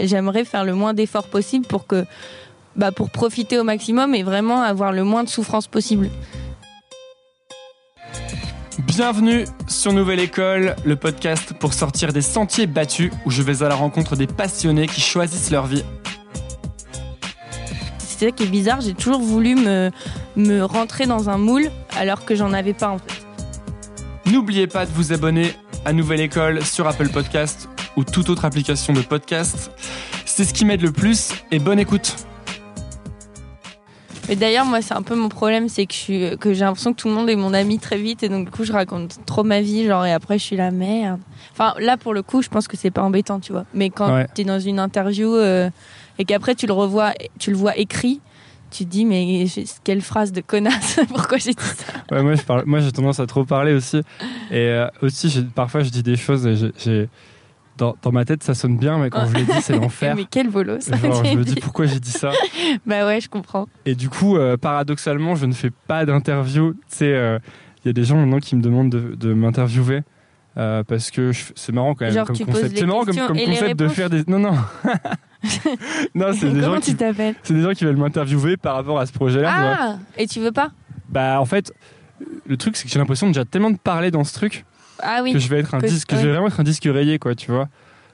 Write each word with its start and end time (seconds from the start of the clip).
j'aimerais 0.00 0.44
faire 0.44 0.64
le 0.64 0.74
moins 0.74 0.94
d'efforts 0.94 1.28
possible 1.28 1.66
pour 1.66 1.86
que, 1.86 2.04
bah, 2.76 2.92
pour 2.92 3.10
profiter 3.10 3.58
au 3.58 3.64
maximum 3.64 4.14
et 4.14 4.22
vraiment 4.22 4.62
avoir 4.62 4.92
le 4.92 5.04
moins 5.04 5.24
de 5.24 5.28
souffrance 5.28 5.66
possible. 5.66 6.10
Bienvenue 8.78 9.44
sur 9.66 9.92
Nouvelle 9.92 10.20
École, 10.20 10.76
le 10.84 10.96
podcast 10.96 11.52
pour 11.52 11.72
sortir 11.72 12.12
des 12.12 12.22
sentiers 12.22 12.66
battus 12.66 13.12
où 13.26 13.30
je 13.30 13.42
vais 13.42 13.62
à 13.62 13.68
la 13.68 13.74
rencontre 13.74 14.16
des 14.16 14.26
passionnés 14.26 14.86
qui 14.86 15.00
choisissent 15.00 15.50
leur 15.50 15.66
vie. 15.66 15.84
C'est 17.98 18.26
ça 18.26 18.30
qui 18.32 18.44
est 18.44 18.48
bizarre, 18.48 18.80
j'ai 18.80 18.94
toujours 18.94 19.20
voulu 19.20 19.54
me, 19.54 19.90
me 20.36 20.62
rentrer 20.62 21.06
dans 21.06 21.28
un 21.28 21.38
moule 21.38 21.70
alors 21.96 22.24
que 22.24 22.34
j'en 22.34 22.52
avais 22.52 22.72
pas 22.72 22.88
en 22.88 22.98
fait. 22.98 24.30
N'oubliez 24.30 24.66
pas 24.66 24.84
de 24.84 24.90
vous 24.90 25.12
abonner 25.12 25.52
à 25.84 25.92
Nouvelle 25.92 26.20
École 26.20 26.64
sur 26.64 26.86
Apple 26.86 27.08
Podcast 27.08 27.68
ou 27.96 28.04
toute 28.04 28.28
autre 28.28 28.44
application 28.44 28.92
de 28.92 29.00
podcast. 29.00 29.70
C'est 30.38 30.44
ce 30.44 30.54
qui 30.54 30.64
m'aide 30.64 30.82
le 30.82 30.92
plus 30.92 31.32
et 31.50 31.58
bonne 31.58 31.80
écoute. 31.80 32.14
Mais 34.28 34.36
d'ailleurs, 34.36 34.64
moi, 34.66 34.80
c'est 34.82 34.94
un 34.94 35.02
peu 35.02 35.16
mon 35.16 35.28
problème, 35.28 35.68
c'est 35.68 35.84
que, 35.84 35.92
je 35.92 35.98
suis- 35.98 36.38
que 36.38 36.54
j'ai 36.54 36.60
l'impression 36.60 36.92
que 36.92 37.00
tout 37.00 37.08
le 37.08 37.14
monde 37.14 37.28
est 37.28 37.34
mon 37.34 37.52
ami 37.52 37.80
très 37.80 37.98
vite 37.98 38.22
et 38.22 38.28
donc 38.28 38.44
du 38.44 38.50
coup, 38.52 38.62
je 38.62 38.72
raconte 38.72 39.18
trop 39.26 39.42
ma 39.42 39.60
vie, 39.62 39.84
genre, 39.84 40.06
et 40.06 40.12
après, 40.12 40.38
je 40.38 40.44
suis 40.44 40.54
la 40.54 40.70
merde. 40.70 41.18
Enfin, 41.50 41.74
là, 41.80 41.96
pour 41.96 42.14
le 42.14 42.22
coup, 42.22 42.40
je 42.40 42.48
pense 42.48 42.68
que 42.68 42.76
c'est 42.76 42.92
pas 42.92 43.02
embêtant, 43.02 43.40
tu 43.40 43.50
vois. 43.50 43.64
Mais 43.74 43.90
quand 43.90 44.14
Ouais. 44.14 44.28
t'es 44.32 44.44
dans 44.44 44.60
une 44.60 44.78
interview 44.78 45.34
euh, 45.34 45.70
et 46.20 46.24
qu'après, 46.24 46.54
tu 46.54 46.68
le 46.68 46.72
revois, 46.72 47.14
tu 47.40 47.50
le 47.50 47.56
vois 47.56 47.76
écrit, 47.76 48.20
tu 48.70 48.84
te 48.84 48.90
dis, 48.90 49.06
mais 49.06 49.46
quelle 49.82 50.02
phrase 50.02 50.30
de 50.30 50.40
connasse, 50.40 51.00
pourquoi 51.08 51.38
j'ai 51.38 51.50
dit 51.50 51.64
ça? 51.64 51.94
Ouais, 52.14 52.22
moi, 52.22 52.36
je 52.36 52.42
parle, 52.42 52.62
moi, 52.64 52.78
j'ai 52.78 52.92
tendance 52.92 53.18
à 53.18 53.26
trop 53.26 53.44
parler 53.44 53.72
aussi. 53.72 53.96
Et 54.52 54.68
euh, 54.68 54.86
aussi, 55.02 55.44
parfois, 55.56 55.82
je 55.82 55.88
dis 55.90 56.04
des 56.04 56.14
choses 56.14 56.46
et 56.46 56.54
j'ai- 56.78 57.08
dans, 57.78 57.96
dans 58.02 58.12
ma 58.12 58.24
tête, 58.24 58.42
ça 58.42 58.54
sonne 58.54 58.76
bien, 58.76 58.98
mais 58.98 59.08
quand 59.10 59.26
je 59.26 59.34
le 59.34 59.44
dis, 59.44 59.62
c'est 59.62 59.76
l'enfer. 59.76 60.14
Mais 60.16 60.26
quel 60.30 60.48
bolos 60.50 60.80
ça 60.80 60.96
Genre, 60.96 61.24
je 61.24 61.36
me 61.36 61.44
dis 61.44 61.54
dit. 61.54 61.60
pourquoi 61.60 61.86
j'ai 61.86 62.00
dit 62.00 62.10
ça. 62.10 62.30
Bah 62.86 63.06
ouais, 63.06 63.20
je 63.20 63.28
comprends. 63.28 63.66
Et 63.86 63.94
du 63.94 64.08
coup, 64.08 64.36
euh, 64.36 64.56
paradoxalement, 64.56 65.34
je 65.36 65.46
ne 65.46 65.52
fais 65.52 65.70
pas 65.70 66.04
d'interview. 66.04 66.72
Tu 66.72 66.78
sais, 66.88 67.12
euh, 67.14 67.38
il 67.84 67.88
y 67.88 67.90
a 67.90 67.92
des 67.92 68.04
gens 68.04 68.16
maintenant 68.16 68.40
qui 68.40 68.56
me 68.56 68.62
demandent 68.62 68.90
de, 68.90 69.14
de 69.14 69.32
m'interviewer. 69.32 70.02
euh, 70.58 70.82
parce 70.82 71.10
que 71.10 71.30
c'est 71.54 71.72
marrant 71.72 71.94
quand 71.94 72.04
même 72.04 72.14
Genre, 72.14 72.26
comme 72.26 72.36
tu 72.36 72.44
concept. 72.44 72.76
C'est 72.76 72.86
marrant 72.86 73.04
comme, 73.04 73.16
concept 73.16 73.78
de 73.78 73.88
faire 73.88 74.10
des. 74.10 74.24
Non, 74.26 74.38
non. 74.40 74.52
non, 76.14 76.32
c'est 76.32 76.50
des, 76.50 76.62
gens 76.62 76.80
qui, 76.80 76.96
c'est 77.42 77.54
des 77.54 77.62
gens 77.62 77.72
qui 77.72 77.84
veulent 77.84 77.96
m'interviewer 77.96 78.56
par 78.56 78.74
rapport 78.74 78.98
à 78.98 79.06
ce 79.06 79.12
projet-là. 79.12 79.50
Ah 79.54 79.98
Et 80.16 80.26
tu 80.26 80.40
veux 80.40 80.52
pas? 80.52 80.72
Bah, 81.08 81.40
en 81.40 81.44
fait, 81.44 81.72
le 82.46 82.56
truc, 82.56 82.76
c'est 82.76 82.84
que 82.84 82.90
j'ai 82.90 82.98
l'impression 82.98 83.28
déjà 83.28 83.44
tellement 83.44 83.70
de 83.70 83.78
parler 83.78 84.10
dans 84.10 84.24
ce 84.24 84.34
truc 84.34 84.64
Ah 85.02 85.20
oui. 85.22 85.32
que 85.32 85.38
je 85.38 85.48
vais 85.48 85.60
être 85.60 85.74
un 85.74 85.80
Que- 85.80 85.86
disque, 85.86 86.08
que 86.08 86.16
je 86.16 86.22
vais 86.26 86.32
vraiment 86.32 86.48
être 86.48 86.60
un 86.60 86.64
disque 86.64 86.84
rayé, 86.84 87.18
quoi, 87.18 87.34
tu 87.34 87.50
vois. 87.50 87.68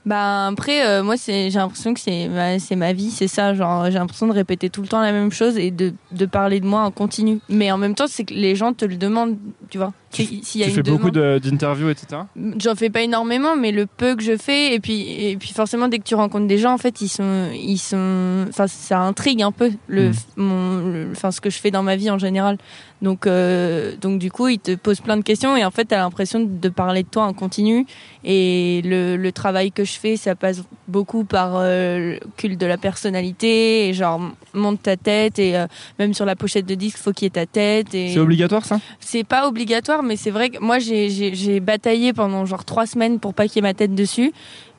Bah 0.07 0.49
après, 0.49 0.87
euh, 0.87 1.03
moi 1.03 1.17
c'est, 1.17 1.51
j'ai 1.51 1.59
l'impression 1.59 1.95
que 1.95 2.01
c'est, 2.01 2.29
ma- 2.29 2.59
c'est 2.59 2.77
ma 2.77 2.93
vie, 2.93 3.11
c'est 3.11 3.27
ça. 3.29 3.55
Genre, 3.55 3.87
j'ai 3.87 3.93
l'impression 3.99 4.27
de 4.27 4.33
répéter 4.35 4.69
tout 4.69 4.83
le 4.83 4.87
temps 4.89 5.01
la 5.01 5.13
même 5.13 5.33
chose 5.33 5.57
et 5.57 5.71
de, 5.71 5.95
de 6.13 6.27
parler 6.27 6.61
de 6.61 6.67
moi 6.67 6.83
en 6.83 6.91
continu. 6.91 7.39
Mais 7.49 7.73
en 7.73 7.79
même 7.79 7.95
temps, 7.95 8.05
c'est 8.07 8.25
que 8.25 8.35
les 8.35 8.55
gens 8.55 8.75
te 8.75 8.85
le 8.85 8.97
demandent, 8.97 9.39
tu 9.71 9.79
vois. 9.79 9.95
Tu, 10.15 10.25
S'il- 10.25 10.45
s'il 10.45 10.61
y 10.61 10.65
a 10.65 10.67
tu 10.69 10.71
une 10.71 10.77
fais 10.85 10.91
beaucoup 10.91 11.11
demande- 11.11 11.41
d'interviews, 11.41 11.91
etc. 11.91 12.23
J'en 12.59 12.75
fais 12.75 12.89
pas 12.91 13.03
énormément, 13.03 13.57
mais 13.57 13.73
le 13.73 13.87
peu 13.87 14.15
que 14.17 14.23
je 14.23 14.37
fais, 14.37 14.75
et 14.75 14.81
puis, 14.81 15.03
et 15.11 15.37
puis 15.37 15.53
forcément, 15.53 15.89
dès 15.89 15.99
que 15.99 16.05
tu 16.05 16.15
rencontres 16.15 16.47
des 16.47 16.59
gens, 16.59 16.73
en 16.73 16.79
fait, 16.79 17.01
ils 17.01 17.09
sont, 17.09 17.49
ils 17.55 17.79
sont, 17.79 18.45
enfin, 18.49 18.67
ça 18.69 19.01
intrigue 19.01 19.43
un 19.43 19.53
peu 19.53 19.73
le, 19.89 20.11
Mm. 20.11 20.13
mon, 20.37 20.79
le- 20.93 21.09
enfin, 21.13 21.31
ce 21.31 21.41
que 21.41 21.51
je 21.51 21.59
fais 21.59 21.71
dans 21.71 21.83
ma 21.83 21.97
vie 21.97 22.11
en 22.11 22.19
général. 22.19 22.59
Donc, 23.03 23.27
euh, 23.27 23.97
donc 24.01 24.19
du 24.19 24.31
coup, 24.31 24.49
ils 24.49 24.59
te 24.61 24.75
posent 24.77 25.01
plein 25.01 25.17
de 25.19 25.23
questions, 25.23 25.57
et 25.57 25.65
en 25.65 25.71
fait, 25.71 25.85
t'as 25.87 25.99
l'impression 25.99 26.41
de 26.41 26.69
parler 26.71 27.03
de 27.03 27.09
toi 27.09 27.25
en 27.25 27.33
continu. 27.35 27.85
Et 28.25 28.81
le, 28.85 29.17
le 29.17 29.33
travail 29.33 29.73
que 29.73 29.85
je 29.85 29.93
fais, 29.93 30.17
ça 30.17 30.35
passe 30.35 30.63
beaucoup 30.89 31.25
par 31.25 31.57
euh, 31.57 32.13
le 32.13 32.21
culte 32.39 32.59
de 32.59 32.65
la 32.67 32.79
personnalité, 32.79 33.89
et 33.89 33.93
genre 33.93 34.21
monte 34.55 34.83
ta 34.83 34.97
tête, 34.97 35.39
et 35.39 35.57
euh, 35.57 35.67
même 35.99 36.15
sur 36.15 36.25
la 36.25 36.37
pochette 36.37 36.65
de 36.67 36.75
disque, 36.75 36.97
faut 36.99 37.13
qu'il 37.13 37.27
y 37.27 37.29
ait 37.29 37.31
ta 37.31 37.45
tête. 37.47 37.95
Et 37.95 38.13
C'est 38.15 38.21
obligatoire, 38.21 38.65
ça? 38.65 38.81
C'est 39.01 39.25
pas 39.25 39.49
obligatoire, 39.49 40.03
mais 40.05 40.17
c'est 40.17 40.31
vrai 40.31 40.51
que 40.51 40.59
moi 40.61 40.79
j'ai- 40.79 41.61
bataillé 41.61 42.13
pendant 42.13 42.45
genre 42.47 42.65
trois 42.65 42.87
semaines 42.87 43.19
pour 43.21 43.35
pas 43.35 43.47
qu'il 43.49 43.57
y 43.57 43.59
ait 43.61 43.63
ma 43.69 43.75
tête 43.75 43.95
dessus. 43.95 44.33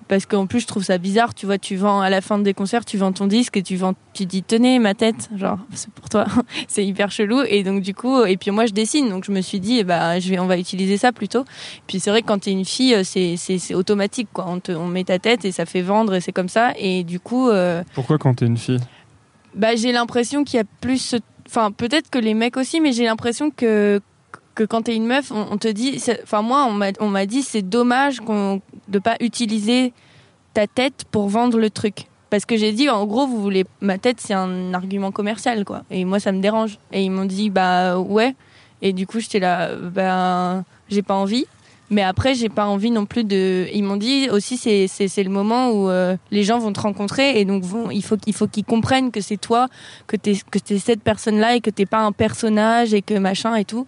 Parce 0.07 0.27
qu'en 0.27 0.45
plus, 0.45 0.59
je 0.59 0.67
trouve 0.67 0.83
ça 0.83 0.99
bizarre. 0.99 1.33
Tu 1.33 1.47
vois, 1.47 1.57
tu 1.57 1.75
vends 1.77 1.99
à 1.99 2.11
la 2.11 2.21
fin 2.21 2.37
des 2.37 2.53
concerts, 2.53 2.85
tu 2.85 2.95
vends 2.95 3.11
ton 3.11 3.25
disque 3.25 3.57
et 3.57 3.63
tu 3.63 3.75
vends, 3.75 3.95
tu 4.13 4.27
dis 4.27 4.43
tenez 4.43 4.77
ma 4.77 4.93
tête, 4.93 5.31
genre 5.35 5.57
c'est 5.73 5.89
pour 5.89 6.09
toi. 6.09 6.25
c'est 6.67 6.85
hyper 6.85 7.09
chelou. 7.09 7.41
Et 7.49 7.63
donc 7.63 7.81
du 7.81 7.95
coup, 7.95 8.23
et 8.23 8.37
puis 8.37 8.51
moi 8.51 8.67
je 8.67 8.73
dessine, 8.73 9.09
donc 9.09 9.23
je 9.25 9.31
me 9.31 9.41
suis 9.41 9.59
dit, 9.59 9.79
eh 9.79 9.83
bah 9.83 10.19
je 10.19 10.29
vais, 10.29 10.37
on 10.37 10.45
va 10.45 10.59
utiliser 10.59 10.97
ça 10.97 11.11
plutôt. 11.11 11.43
Puis 11.87 11.99
c'est 11.99 12.11
vrai 12.11 12.21
que 12.21 12.27
quand 12.27 12.37
t'es 12.37 12.51
une 12.51 12.65
fille, 12.65 12.95
c'est 13.03 13.35
c'est 13.35 13.57
c'est 13.57 13.73
automatique 13.73 14.27
quoi. 14.31 14.45
On 14.47 14.59
te, 14.59 14.71
on 14.73 14.85
met 14.87 15.05
ta 15.05 15.17
tête 15.17 15.43
et 15.43 15.51
ça 15.51 15.65
fait 15.65 15.81
vendre 15.81 16.13
et 16.13 16.21
c'est 16.21 16.31
comme 16.33 16.49
ça. 16.49 16.73
Et 16.77 17.03
du 17.03 17.19
coup, 17.19 17.49
euh, 17.49 17.81
Pourquoi 17.95 18.19
quand 18.19 18.35
t'es 18.35 18.45
une 18.45 18.57
fille? 18.57 18.79
bah, 19.55 19.75
j'ai 19.75 19.91
l'impression 19.91 20.43
qu'il 20.43 20.57
y 20.57 20.61
a 20.61 20.65
plus. 20.81 20.99
ce- 20.99 21.15
Enfin, 21.47 21.71
peut-être 21.71 22.11
que 22.11 22.19
les 22.19 22.33
mecs 22.35 22.57
aussi, 22.57 22.79
mais 22.79 22.91
j'ai 22.91 23.05
l'impression 23.05 23.49
que 23.49 23.99
que 24.55 24.63
quand 24.63 24.83
t'es 24.83 24.95
une 24.95 25.05
meuf, 25.05 25.31
on, 25.31 25.57
te 25.57 25.67
dit. 25.67 26.01
Enfin, 26.23 26.41
moi, 26.41 26.67
on 26.99 27.09
m'a 27.09 27.25
dit 27.25 27.43
c'est 27.43 27.61
dommage 27.61 28.21
qu'on 28.21 28.61
de 28.87 28.99
pas 28.99 29.15
utiliser 29.19 29.93
ta 30.53 30.65
tête 30.65 31.05
pour 31.11 31.27
vendre 31.27 31.59
le 31.59 31.69
truc. 31.69 32.07
Parce 32.29 32.45
que 32.45 32.57
j'ai 32.57 32.71
dit, 32.71 32.89
en 32.89 33.05
gros, 33.05 33.27
vous 33.27 33.41
voulez 33.41 33.65
ma 33.81 33.97
tête, 33.97 34.17
c'est 34.19 34.33
un 34.33 34.73
argument 34.73 35.11
commercial, 35.11 35.63
quoi. 35.63 35.83
Et 35.91 36.05
moi, 36.05 36.19
ça 36.19 36.31
me 36.31 36.41
dérange. 36.41 36.79
Et 36.91 37.03
ils 37.03 37.11
m'ont 37.11 37.25
dit, 37.25 37.49
bah 37.49 37.99
ouais. 37.99 38.35
Et 38.81 38.93
du 38.93 39.05
coup, 39.05 39.19
j'étais 39.19 39.39
là, 39.39 39.75
ben, 39.75 40.63
j'ai 40.89 41.01
pas 41.01 41.13
envie. 41.13 41.45
Mais 41.91 42.01
après, 42.01 42.33
j'ai 42.33 42.49
pas 42.49 42.65
envie 42.65 42.89
non 42.89 43.05
plus 43.05 43.23
de. 43.23 43.67
Ils 43.71 43.83
m'ont 43.83 43.97
dit 43.97 44.27
aussi, 44.31 44.57
c'est 44.57 45.23
le 45.23 45.29
moment 45.29 45.69
où 45.69 45.89
euh, 45.89 46.17
les 46.31 46.43
gens 46.43 46.57
vont 46.57 46.73
te 46.73 46.79
rencontrer 46.79 47.39
et 47.39 47.45
donc 47.45 47.63
vont, 47.63 47.91
il 47.91 48.03
faut 48.03 48.17
qu'il 48.17 48.33
faut 48.33 48.47
qu'ils 48.47 48.65
comprennent 48.65 49.11
que 49.11 49.21
c'est 49.21 49.37
toi, 49.37 49.67
que 50.07 50.17
t'es 50.17 50.33
t'es 50.65 50.79
cette 50.79 51.03
personne-là 51.03 51.55
et 51.55 51.61
que 51.61 51.69
t'es 51.69 51.85
pas 51.85 51.99
un 51.99 52.11
personnage 52.11 52.95
et 52.95 53.03
que 53.03 53.13
machin 53.13 53.55
et 53.55 53.65
tout. 53.65 53.85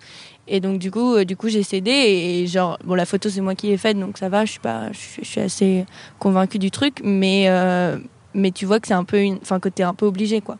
Et 0.47 0.59
donc 0.59 0.80
du 0.80 0.91
coup, 0.91 1.16
euh, 1.16 1.25
du 1.25 1.35
coup, 1.35 1.50
j'ai 1.50 1.63
cédé 1.63 1.91
et, 1.91 2.47
genre 2.47 2.78
bon, 2.85 2.96
la 2.96 3.06
photo 3.06 3.30
c'est 3.30 3.41
moi 3.41 3.53
qui 3.56 3.68
l'ai 3.68 3.78
faite 3.78 4.00
donc 4.00 4.18
ça 4.18 4.30
va. 4.30 4.46
Je 4.46 4.52
suis 4.52 4.59
pas, 4.59 4.91
je, 4.91 5.24
suis- 5.25 5.41
assez 5.41 5.85
convaincue 6.19 6.58
du 6.59 6.72
truc, 6.72 7.02
mais 7.03 7.46
euh, 7.50 7.97
mais 8.34 8.52
tu 8.52 8.66
vois 8.66 8.80
que 8.80 8.88
c'est 8.88 8.94
un 8.94 9.03
peu 9.03 9.19
une, 9.22 9.38
enfin 9.41 9.59
que 9.59 9.69
t'es 9.69 9.84
un 9.84 9.94
peu 9.94 10.06
obligé 10.06 10.41
quoi. 10.41 10.58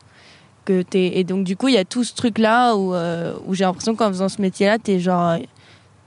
Que 0.66 0.81
t'es 0.81 1.18
et 1.18 1.24
donc 1.24 1.46
du 1.46 1.56
coup 1.56 1.70
il 1.70 1.75
y 1.75 1.78
a 1.78 1.86
tout 1.86 2.03
ce 2.03 2.14
truc 2.14 2.38
là 2.38 2.75
où 2.75 2.94
euh, 2.94 3.34
où 3.46 3.53
j'ai 3.53 3.64
l'impression 3.64 3.96
qu'en 3.96 4.09
faisant 4.09 4.28
ce 4.30 4.42
métier-là, 4.42 4.78
t'es 4.80 5.00
genre 5.00 5.38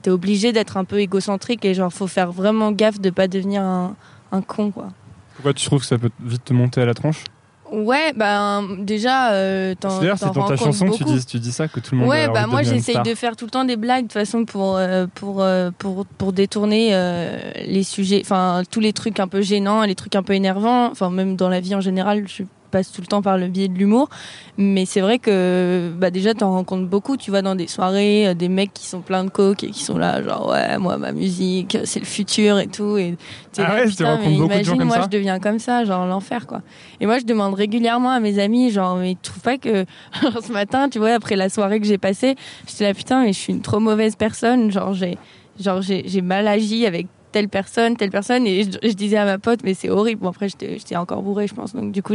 t'es 0.02 0.10
obligé 0.10 0.52
d'être 0.52 0.76
un 0.76 0.84
peu 0.84 0.98
égocentrique 1.00 1.64
et 1.64 1.72
genre 1.74 1.92
faut 1.92 2.06
faire 2.06 2.32
vraiment 2.32 2.72
gaffe 2.72 3.00
de 3.00 3.10
pas 3.10 3.28
devenir 3.28 3.62
un, 3.62 3.96
un 4.32 4.42
con 4.42 4.70
quoi. 4.70 4.88
Pourquoi 5.36 5.54
tu 5.54 5.64
trouves 5.64 5.80
que 5.80 5.86
ça 5.86 5.96
peut 5.96 6.10
vite 6.22 6.44
te 6.44 6.52
monter 6.52 6.82
à 6.82 6.84
la 6.84 6.92
tronche? 6.94 7.24
Ouais, 7.72 8.12
ben 8.14 8.66
déjà, 8.78 9.32
euh, 9.32 9.74
t'en 9.78 10.00
D'ailleurs, 10.00 10.18
c'est 10.18 10.32
dans 10.32 10.46
ta 10.46 10.56
chanson, 10.56 10.90
tu 10.90 11.04
dis, 11.04 11.24
tu 11.24 11.38
dis 11.38 11.52
ça, 11.52 11.68
que 11.68 11.80
tout 11.80 11.94
le 11.94 12.00
monde 12.00 12.10
Ouais, 12.10 12.28
bah 12.28 12.46
moi 12.46 12.62
j'essaye 12.62 13.00
de 13.02 13.14
faire 13.14 13.36
tout 13.36 13.44
le 13.44 13.50
temps 13.50 13.64
des 13.64 13.76
blagues 13.76 14.02
de 14.02 14.08
toute 14.08 14.12
façon 14.12 14.44
pour 14.44 14.76
euh, 14.76 15.06
pour 15.14 15.42
euh, 15.42 15.70
pour 15.78 16.06
pour 16.06 16.32
détourner 16.32 16.90
euh, 16.92 17.52
les 17.66 17.82
sujets, 17.82 18.20
enfin 18.24 18.62
tous 18.70 18.80
les 18.80 18.92
trucs 18.92 19.20
un 19.20 19.28
peu 19.28 19.40
gênants, 19.40 19.82
les 19.84 19.94
trucs 19.94 20.16
un 20.16 20.22
peu 20.22 20.32
énervants, 20.34 20.90
enfin 20.90 21.10
même 21.10 21.36
dans 21.36 21.48
la 21.48 21.60
vie 21.60 21.74
en 21.74 21.80
général, 21.80 22.26
je 22.28 22.44
passe 22.70 22.92
tout 22.92 23.00
le 23.00 23.06
temps 23.06 23.22
par 23.22 23.36
le 23.38 23.48
biais 23.48 23.68
de 23.68 23.74
l'humour, 23.78 24.08
mais 24.56 24.86
c'est 24.86 25.00
vrai 25.00 25.18
que 25.18 25.90
bah 25.96 26.10
déjà 26.10 26.34
t'en 26.34 26.52
rencontres 26.52 26.88
beaucoup, 26.88 27.16
tu 27.16 27.30
vas 27.30 27.42
dans 27.42 27.54
des 27.54 27.66
soirées, 27.66 28.28
euh, 28.28 28.34
des 28.34 28.48
mecs 28.48 28.72
qui 28.72 28.86
sont 28.86 29.00
pleins 29.00 29.24
de 29.24 29.30
coke 29.30 29.64
et 29.64 29.70
qui 29.70 29.82
sont 29.84 29.98
là 29.98 30.22
genre 30.22 30.48
ouais 30.50 30.78
moi 30.78 30.96
ma 30.96 31.12
musique 31.12 31.78
c'est 31.84 32.00
le 32.00 32.06
futur 32.06 32.58
et 32.58 32.66
tout 32.66 32.96
et 32.96 33.16
Ah 33.58 33.62
là, 33.62 33.74
ouais, 33.74 33.86
putain, 33.86 34.18
mais 34.18 34.36
beaucoup 34.36 34.48
de 34.48 34.52
gens 34.54 34.54
imagine, 34.54 34.78
comme 34.78 34.86
moi 34.88 34.96
ça 34.96 35.02
je 35.02 35.08
deviens 35.08 35.38
comme 35.40 35.58
ça, 35.58 35.84
genre 35.84 36.06
l'enfer 36.06 36.46
quoi. 36.46 36.62
Et 37.00 37.06
moi, 37.06 37.18
je 37.18 37.24
demande 37.24 37.54
régulièrement 37.54 38.10
à 38.10 38.20
mes 38.20 38.38
amis, 38.38 38.70
genre, 38.70 38.96
mais 38.96 39.14
tu 39.14 39.30
trouves 39.30 39.42
pas 39.42 39.58
que 39.58 39.84
genre, 40.22 40.42
ce 40.42 40.52
matin, 40.52 40.88
tu 40.88 40.98
vois, 40.98 41.10
après 41.10 41.36
la 41.36 41.48
soirée 41.48 41.80
que 41.80 41.86
j'ai 41.86 41.98
passée, 41.98 42.36
j'étais 42.66 42.84
là, 42.84 42.94
putain, 42.94 43.22
mais 43.22 43.32
je 43.32 43.38
suis 43.38 43.52
une 43.52 43.62
trop 43.62 43.80
mauvaise 43.80 44.16
personne. 44.16 44.70
Genre, 44.70 44.92
j'ai, 44.92 45.18
genre, 45.58 45.80
j'ai 45.82 46.20
mal 46.22 46.46
agi 46.46 46.86
avec 46.86 47.06
telle 47.32 47.48
personne, 47.48 47.96
telle 47.96 48.10
personne, 48.10 48.46
et 48.46 48.64
je, 48.64 48.70
je 48.82 48.92
disais 48.92 49.16
à 49.16 49.24
ma 49.24 49.38
pote, 49.38 49.60
mais 49.64 49.74
c'est 49.74 49.90
horrible. 49.90 50.22
Bon, 50.22 50.28
après, 50.28 50.48
j'étais, 50.48 50.96
encore 50.96 51.22
bourrée, 51.22 51.46
je 51.46 51.54
pense. 51.54 51.74
Donc, 51.74 51.92
du 51.92 52.02
coup, 52.02 52.14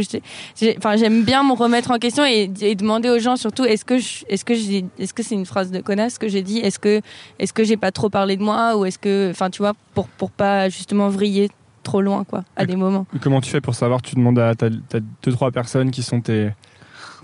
enfin, 0.78 0.96
j'aime 0.96 1.24
bien 1.24 1.42
me 1.42 1.52
remettre 1.52 1.90
en 1.90 1.98
question 1.98 2.24
et, 2.24 2.50
et 2.60 2.74
demander 2.74 3.08
aux 3.10 3.18
gens 3.18 3.36
surtout, 3.36 3.64
est-ce 3.64 3.84
que 3.84 3.98
je, 3.98 4.24
est-ce 4.28 4.44
que 4.44 4.54
j'ai, 4.54 4.84
est-ce 4.98 5.14
que 5.14 5.22
c'est 5.22 5.34
une 5.34 5.46
phrase 5.46 5.70
de 5.70 5.80
connasse 5.80 6.18
que 6.18 6.28
j'ai 6.28 6.42
dit? 6.42 6.58
Est-ce 6.58 6.78
que, 6.78 7.00
est-ce 7.38 7.52
que 7.52 7.64
j'ai 7.64 7.76
pas 7.76 7.92
trop 7.92 8.10
parlé 8.10 8.36
de 8.36 8.42
moi? 8.42 8.76
Ou 8.76 8.84
est-ce 8.84 8.98
que, 8.98 9.30
enfin, 9.30 9.50
tu 9.50 9.62
vois, 9.62 9.72
pour, 9.94 10.08
pour 10.08 10.30
pas 10.30 10.68
justement 10.68 11.08
vriller 11.08 11.50
trop 11.82 12.02
loin, 12.02 12.24
quoi, 12.24 12.44
à 12.56 12.64
Et- 12.64 12.66
des 12.66 12.76
moments. 12.76 13.06
Comment 13.20 13.40
tu 13.40 13.50
fais 13.50 13.60
pour 13.60 13.74
savoir? 13.74 14.02
Tu 14.02 14.16
demandes 14.16 14.38
à 14.38 14.54
t'as 14.54 14.68
deux 14.70 15.32
trois 15.32 15.50
personnes 15.50 15.90
qui 15.90 16.02
sont 16.02 16.20
tes 16.20 16.50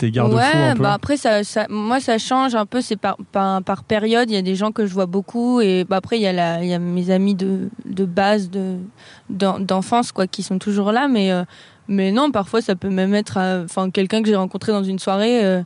tes 0.05 0.11
garde-fous 0.11 0.37
ouais, 0.37 0.69
un 0.71 0.75
peu. 0.75 0.83
bah 0.83 0.93
après 0.93 1.17
ça, 1.17 1.43
ça, 1.43 1.65
moi 1.69 1.99
ça 1.99 2.17
change 2.17 2.55
un 2.55 2.65
peu, 2.65 2.81
c'est 2.81 2.95
par, 2.97 3.17
par 3.31 3.61
par 3.63 3.83
période. 3.83 4.29
Il 4.29 4.33
y 4.33 4.37
a 4.37 4.41
des 4.41 4.55
gens 4.55 4.71
que 4.71 4.85
je 4.85 4.93
vois 4.93 5.05
beaucoup 5.05 5.61
et 5.61 5.85
bah 5.89 5.97
après 5.97 6.17
il 6.17 6.21
y 6.21 6.27
a 6.27 6.33
la, 6.33 6.63
il 6.63 6.69
y 6.69 6.73
a 6.73 6.79
mes 6.79 7.09
amis 7.09 7.35
de 7.35 7.69
de 7.85 8.05
base 8.05 8.49
de 8.49 8.75
d'en- 9.29 9.59
d'enfance 9.59 10.11
quoi 10.11 10.27
qui 10.27 10.43
sont 10.43 10.59
toujours 10.59 10.91
là, 10.91 11.07
mais 11.07 11.31
euh, 11.31 11.43
mais 11.87 12.11
non 12.11 12.31
parfois 12.31 12.61
ça 12.61 12.75
peut 12.75 12.89
même 12.89 13.13
être, 13.15 13.37
euh, 13.37 13.65
enfin 13.65 13.89
quelqu'un 13.89 14.21
que 14.21 14.27
j'ai 14.29 14.35
rencontré 14.35 14.71
dans 14.71 14.83
une 14.83 14.99
soirée. 14.99 15.43
euh, 15.45 15.63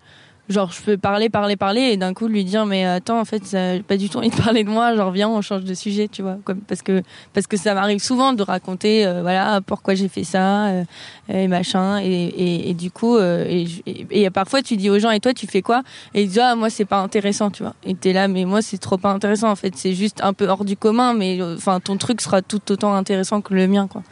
genre 0.50 0.72
je 0.72 0.82
peux 0.82 0.98
parler 0.98 1.30
parler 1.30 1.56
parler 1.56 1.82
et 1.82 1.98
d'un 1.98 2.14
coup 2.14 2.28
lui 2.28 2.44
dire 2.44 2.66
mais 2.66 2.86
attends 2.86 3.20
en 3.20 3.26
fait 3.26 3.46
ça, 3.46 3.80
pas 3.86 3.98
du 3.98 4.10
tout 4.10 4.18
envie 4.18 4.30
de 4.30 4.36
parler 4.36 4.64
de 4.64 4.70
moi. 4.70 4.96
Genre 4.96 5.12
viens 5.12 5.30
on 5.30 5.42
change 5.42 5.64
de 5.64 5.74
sujet 5.74 6.08
tu 6.08 6.22
vois. 6.22 6.38
Parce 6.68 6.82
que 6.82 7.04
parce 7.34 7.48
que 7.48 7.58
ça 7.58 7.74
m'arrive 7.74 8.00
souvent 8.00 8.34
de 8.34 8.44
raconter 8.44 9.06
euh, 9.06 9.22
voilà 9.22 9.62
pourquoi 9.66 9.96
j'ai 9.96 10.08
fait 10.08 10.24
ça 10.24 10.68
euh, 10.68 10.84
et 11.30 11.48
machin. 11.48 12.00
Et, 12.02 12.70
et, 12.70 12.74
du 12.74 12.92
coup 12.92 13.18
euh, 13.18 13.46
et, 13.48 13.68
et, 14.12 14.30
parfois 14.30 14.62
tu 14.62 14.78
dis 14.78 14.90
aux 14.90 15.00
gens 15.00 15.12
et 15.12 15.20
toi 15.20 15.34
tu 15.34 15.48
fais 15.48 15.62
quoi? 15.62 15.84
Et 16.14 16.24
ils 16.24 16.28
disent 16.28 16.40
ah 16.40 16.56
moi 16.56 16.70
c'est 16.70 16.86
pas 16.86 17.00
intéressant 17.00 17.52
tu 17.52 17.64
vois. 17.64 17.76
Et 17.84 17.96
t'es 17.96 18.14
là 18.14 18.28
mais 18.28 18.46
moi 18.46 18.62
c'est 18.62 18.78
trop 18.78 18.98
pas 18.98 19.12
intéressant 19.12 19.50
en 19.50 19.56
fait. 19.56 19.76
C'est 19.76 19.94
juste 19.94 20.22
un 20.24 20.34
peu 20.34 20.48
hors 20.48 20.66
du 20.66 20.78
commun 20.78 21.14
mais 21.14 21.40
enfin 21.42 21.80
ton 21.80 21.98
truc 21.98 22.22
sera 22.22 22.42
tout 22.42 22.72
autant 22.72 22.94
intéressant 22.94 23.42
que 23.42 23.54
le 23.54 23.68
mien 23.68 23.88
quoi. 23.88 24.04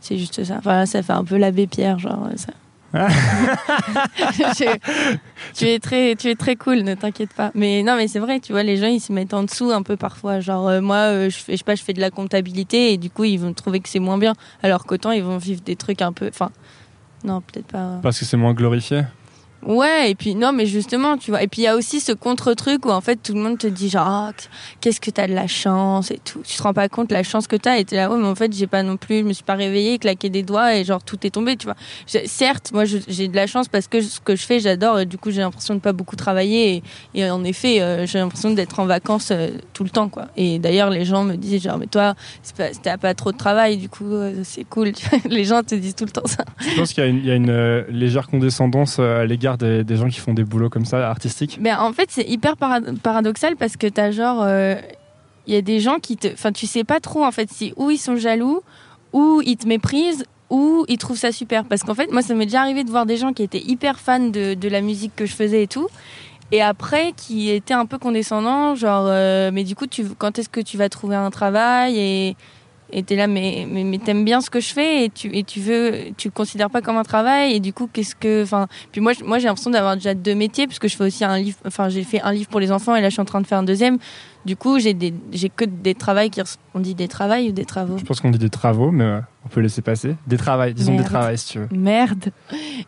C'est 0.00 0.16
juste 0.16 0.44
ça. 0.44 0.56
Enfin 0.58 0.86
ça 0.86 1.02
fait 1.02 1.12
un 1.12 1.24
peu 1.24 1.36
l'abbé 1.36 1.66
Pierre 1.66 1.98
genre 1.98 2.28
ça 2.36 2.52
tu 5.54 5.66
es 5.66 5.78
très, 5.78 6.16
tu 6.16 6.28
es 6.28 6.34
très 6.34 6.56
cool, 6.56 6.78
ne 6.78 6.94
t'inquiète 6.94 7.32
pas. 7.32 7.52
Mais 7.54 7.82
non, 7.82 7.96
mais 7.96 8.08
c'est 8.08 8.18
vrai, 8.18 8.40
tu 8.40 8.52
vois, 8.52 8.62
les 8.62 8.76
gens 8.76 8.88
ils 8.88 9.00
se 9.00 9.12
mettent 9.12 9.34
en 9.34 9.44
dessous 9.44 9.70
un 9.70 9.82
peu 9.82 9.96
parfois. 9.96 10.40
Genre 10.40 10.68
euh, 10.68 10.80
moi, 10.80 10.96
euh, 10.96 11.30
je 11.30 11.38
fais, 11.38 11.52
je 11.52 11.58
sais 11.58 11.64
pas, 11.64 11.76
je 11.76 11.82
fais 11.82 11.92
de 11.92 12.00
la 12.00 12.10
comptabilité 12.10 12.92
et 12.92 12.96
du 12.96 13.10
coup 13.10 13.24
ils 13.24 13.38
vont 13.38 13.52
trouver 13.52 13.80
que 13.80 13.88
c'est 13.88 14.00
moins 14.00 14.18
bien, 14.18 14.34
alors 14.62 14.84
qu'autant 14.84 15.12
ils 15.12 15.22
vont 15.22 15.38
vivre 15.38 15.60
des 15.60 15.76
trucs 15.76 16.02
un 16.02 16.12
peu, 16.12 16.28
enfin, 16.28 16.50
non, 17.24 17.40
peut-être 17.40 17.66
pas. 17.66 17.98
Parce 18.02 18.18
que 18.18 18.24
c'est 18.24 18.36
moins 18.36 18.54
glorifié. 18.54 19.02
Ouais, 19.66 20.10
et 20.10 20.14
puis 20.14 20.34
non, 20.34 20.52
mais 20.52 20.64
justement, 20.64 21.18
tu 21.18 21.30
vois. 21.30 21.42
Et 21.42 21.48
puis 21.48 21.62
il 21.62 21.64
y 21.64 21.68
a 21.68 21.76
aussi 21.76 22.00
ce 22.00 22.12
contre-truc 22.12 22.86
où 22.86 22.90
en 22.90 23.02
fait 23.02 23.16
tout 23.16 23.34
le 23.34 23.40
monde 23.40 23.58
te 23.58 23.66
dit 23.66 23.90
genre, 23.90 24.06
ah, 24.06 24.32
qu'est-ce 24.80 25.00
que 25.00 25.10
t'as 25.10 25.26
de 25.26 25.34
la 25.34 25.46
chance 25.46 26.10
et 26.10 26.18
tout. 26.18 26.40
Tu 26.46 26.56
te 26.56 26.62
rends 26.62 26.72
pas 26.72 26.88
compte 26.88 27.12
la 27.12 27.22
chance 27.22 27.46
que 27.46 27.56
t'as 27.56 27.78
et 27.78 27.84
t'es 27.84 27.96
là, 27.96 28.10
ouais, 28.10 28.18
mais 28.18 28.26
en 28.26 28.34
fait 28.34 28.52
j'ai 28.54 28.66
pas 28.66 28.82
non 28.82 28.96
plus, 28.96 29.18
je 29.18 29.24
me 29.24 29.34
suis 29.34 29.44
pas 29.44 29.54
réveillée, 29.54 29.98
claqué 29.98 30.30
des 30.30 30.42
doigts 30.42 30.74
et 30.74 30.84
genre 30.84 31.02
tout 31.02 31.26
est 31.26 31.30
tombé, 31.30 31.56
tu 31.56 31.66
vois. 31.66 31.76
Certes, 32.06 32.70
moi 32.72 32.84
j'ai 32.86 33.28
de 33.28 33.36
la 33.36 33.46
chance 33.46 33.68
parce 33.68 33.86
que 33.86 34.00
ce 34.00 34.20
que 34.20 34.34
je 34.34 34.46
fais, 34.46 34.60
j'adore 34.60 34.98
et 35.00 35.04
du 35.04 35.18
coup 35.18 35.30
j'ai 35.30 35.42
l'impression 35.42 35.74
de 35.74 35.80
pas 35.80 35.92
beaucoup 35.92 36.16
travailler 36.16 36.82
et, 37.14 37.30
en 37.30 37.44
effet 37.44 37.82
euh, 37.82 38.06
j'ai 38.06 38.18
l'impression 38.18 38.52
d'être 38.52 38.80
en 38.80 38.86
vacances 38.86 39.30
euh, 39.30 39.50
tout 39.74 39.84
le 39.84 39.90
temps, 39.90 40.08
quoi. 40.08 40.28
Et 40.38 40.58
d'ailleurs 40.58 40.88
les 40.88 41.04
gens 41.04 41.24
me 41.24 41.36
disent 41.36 41.62
genre, 41.62 41.76
mais 41.76 41.86
toi, 41.86 42.14
t'as 42.82 42.96
pas 42.96 43.12
trop 43.12 43.32
de 43.32 43.36
travail, 43.36 43.76
du 43.76 43.90
coup 43.90 44.10
euh, 44.14 44.40
c'est 44.42 44.64
cool. 44.64 44.92
les 45.28 45.44
gens 45.44 45.62
te 45.62 45.74
disent 45.74 45.94
tout 45.94 46.06
le 46.06 46.12
temps 46.12 46.26
ça. 46.26 46.44
Je 46.58 46.76
pense 46.76 46.94
qu'il 46.94 47.04
y 47.04 47.26
y 47.26 47.30
a 47.30 47.34
une 47.34 47.84
légère 47.90 48.26
condescendance 48.26 48.98
à 48.98 49.26
l'égard 49.26 49.49
des, 49.56 49.96
gens 49.96 50.08
qui 50.08 50.20
font 50.20 50.34
des 50.34 50.44
boulots 50.44 50.70
comme 50.70 50.84
ça, 50.84 51.08
artistiques 51.08 51.58
ben, 51.60 51.78
En 51.78 51.92
fait, 51.92 52.10
c'est 52.10 52.28
hyper 52.28 52.56
paradoxal 52.56 53.56
parce 53.56 53.76
que 53.76 53.86
t'as 53.86 54.10
genre. 54.10 54.42
Il 54.44 54.50
euh, 54.50 54.74
y 55.46 55.56
a 55.56 55.62
des 55.62 55.80
gens 55.80 55.98
qui 55.98 56.16
te. 56.16 56.28
Enfin, 56.28 56.52
tu 56.52 56.66
sais 56.66 56.84
pas 56.84 57.00
trop 57.00 57.24
en 57.24 57.32
fait 57.32 57.50
si 57.50 57.72
ou 57.76 57.90
ils 57.90 57.98
sont 57.98 58.16
jaloux, 58.16 58.62
ou 59.12 59.42
ils 59.44 59.56
te 59.56 59.66
méprisent, 59.66 60.24
ou 60.50 60.84
ils 60.88 60.98
trouvent 60.98 61.18
ça 61.18 61.32
super. 61.32 61.64
Parce 61.64 61.82
qu'en 61.82 61.94
fait, 61.94 62.10
moi, 62.12 62.22
ça 62.22 62.34
m'est 62.34 62.46
déjà 62.46 62.60
arrivé 62.60 62.84
de 62.84 62.90
voir 62.90 63.06
des 63.06 63.16
gens 63.16 63.32
qui 63.32 63.42
étaient 63.42 63.62
hyper 63.62 63.98
fans 63.98 64.18
de, 64.18 64.54
de 64.54 64.68
la 64.68 64.80
musique 64.80 65.12
que 65.16 65.26
je 65.26 65.34
faisais 65.34 65.62
et 65.62 65.68
tout. 65.68 65.88
Et 66.52 66.62
après, 66.62 67.12
qui 67.16 67.50
étaient 67.50 67.74
un 67.74 67.86
peu 67.86 67.98
condescendants, 67.98 68.74
genre, 68.74 69.06
euh, 69.06 69.50
mais 69.52 69.62
du 69.62 69.76
coup, 69.76 69.86
tu, 69.86 70.04
quand 70.18 70.38
est-ce 70.38 70.48
que 70.48 70.60
tu 70.60 70.76
vas 70.76 70.88
trouver 70.88 71.14
un 71.14 71.30
travail 71.30 71.96
et 71.96 72.36
et 72.92 73.02
t'es 73.02 73.16
là 73.16 73.26
mais 73.26 73.66
mais, 73.68 73.98
t'aimes 73.98 74.24
bien 74.24 74.40
ce 74.40 74.50
que 74.50 74.60
je 74.60 74.72
fais 74.72 75.04
et 75.04 75.10
tu 75.10 75.34
et 75.36 75.44
tu 75.44 75.60
veux 75.60 76.12
tu 76.16 76.28
le 76.28 76.32
considères 76.32 76.70
pas 76.70 76.80
comme 76.80 76.96
un 76.96 77.02
travail 77.02 77.54
et 77.54 77.60
du 77.60 77.72
coup 77.72 77.88
qu'est-ce 77.92 78.14
que 78.14 78.42
enfin 78.42 78.68
puis 78.92 79.00
moi 79.00 79.12
moi 79.24 79.38
j'ai 79.38 79.46
l'impression 79.46 79.70
d'avoir 79.70 79.96
déjà 79.96 80.14
deux 80.14 80.34
métiers 80.34 80.66
puisque 80.66 80.88
je 80.88 80.96
fais 80.96 81.04
aussi 81.04 81.24
un 81.24 81.38
livre 81.38 81.58
enfin 81.66 81.88
j'ai 81.88 82.04
fait 82.04 82.20
un 82.22 82.32
livre 82.32 82.48
pour 82.48 82.60
les 82.60 82.72
enfants 82.72 82.94
et 82.96 83.00
là 83.00 83.08
je 83.08 83.14
suis 83.14 83.22
en 83.22 83.26
train 83.26 83.40
de 83.40 83.46
faire 83.46 83.58
un 83.58 83.62
deuxième 83.62 83.98
du 84.44 84.56
coup, 84.56 84.78
j'ai 84.78 84.94
que 84.94 85.64
des 85.64 85.94
travails 85.94 86.30
qui, 86.30 86.40
on 86.74 86.80
dit 86.80 86.94
des 86.94 87.08
travails 87.08 87.50
ou 87.50 87.52
des 87.52 87.66
travaux. 87.66 87.98
Je 87.98 88.04
pense 88.04 88.20
qu'on 88.20 88.30
dit 88.30 88.38
des 88.38 88.48
travaux, 88.48 88.90
mais 88.90 89.20
on 89.44 89.48
peut 89.48 89.60
laisser 89.60 89.82
passer. 89.82 90.16
Des 90.26 90.38
travails, 90.38 90.72
disons 90.72 90.96
des 90.96 91.04
travails 91.04 91.36
si 91.36 91.52
tu 91.52 91.58
veux. 91.58 91.68
Merde. 91.72 92.30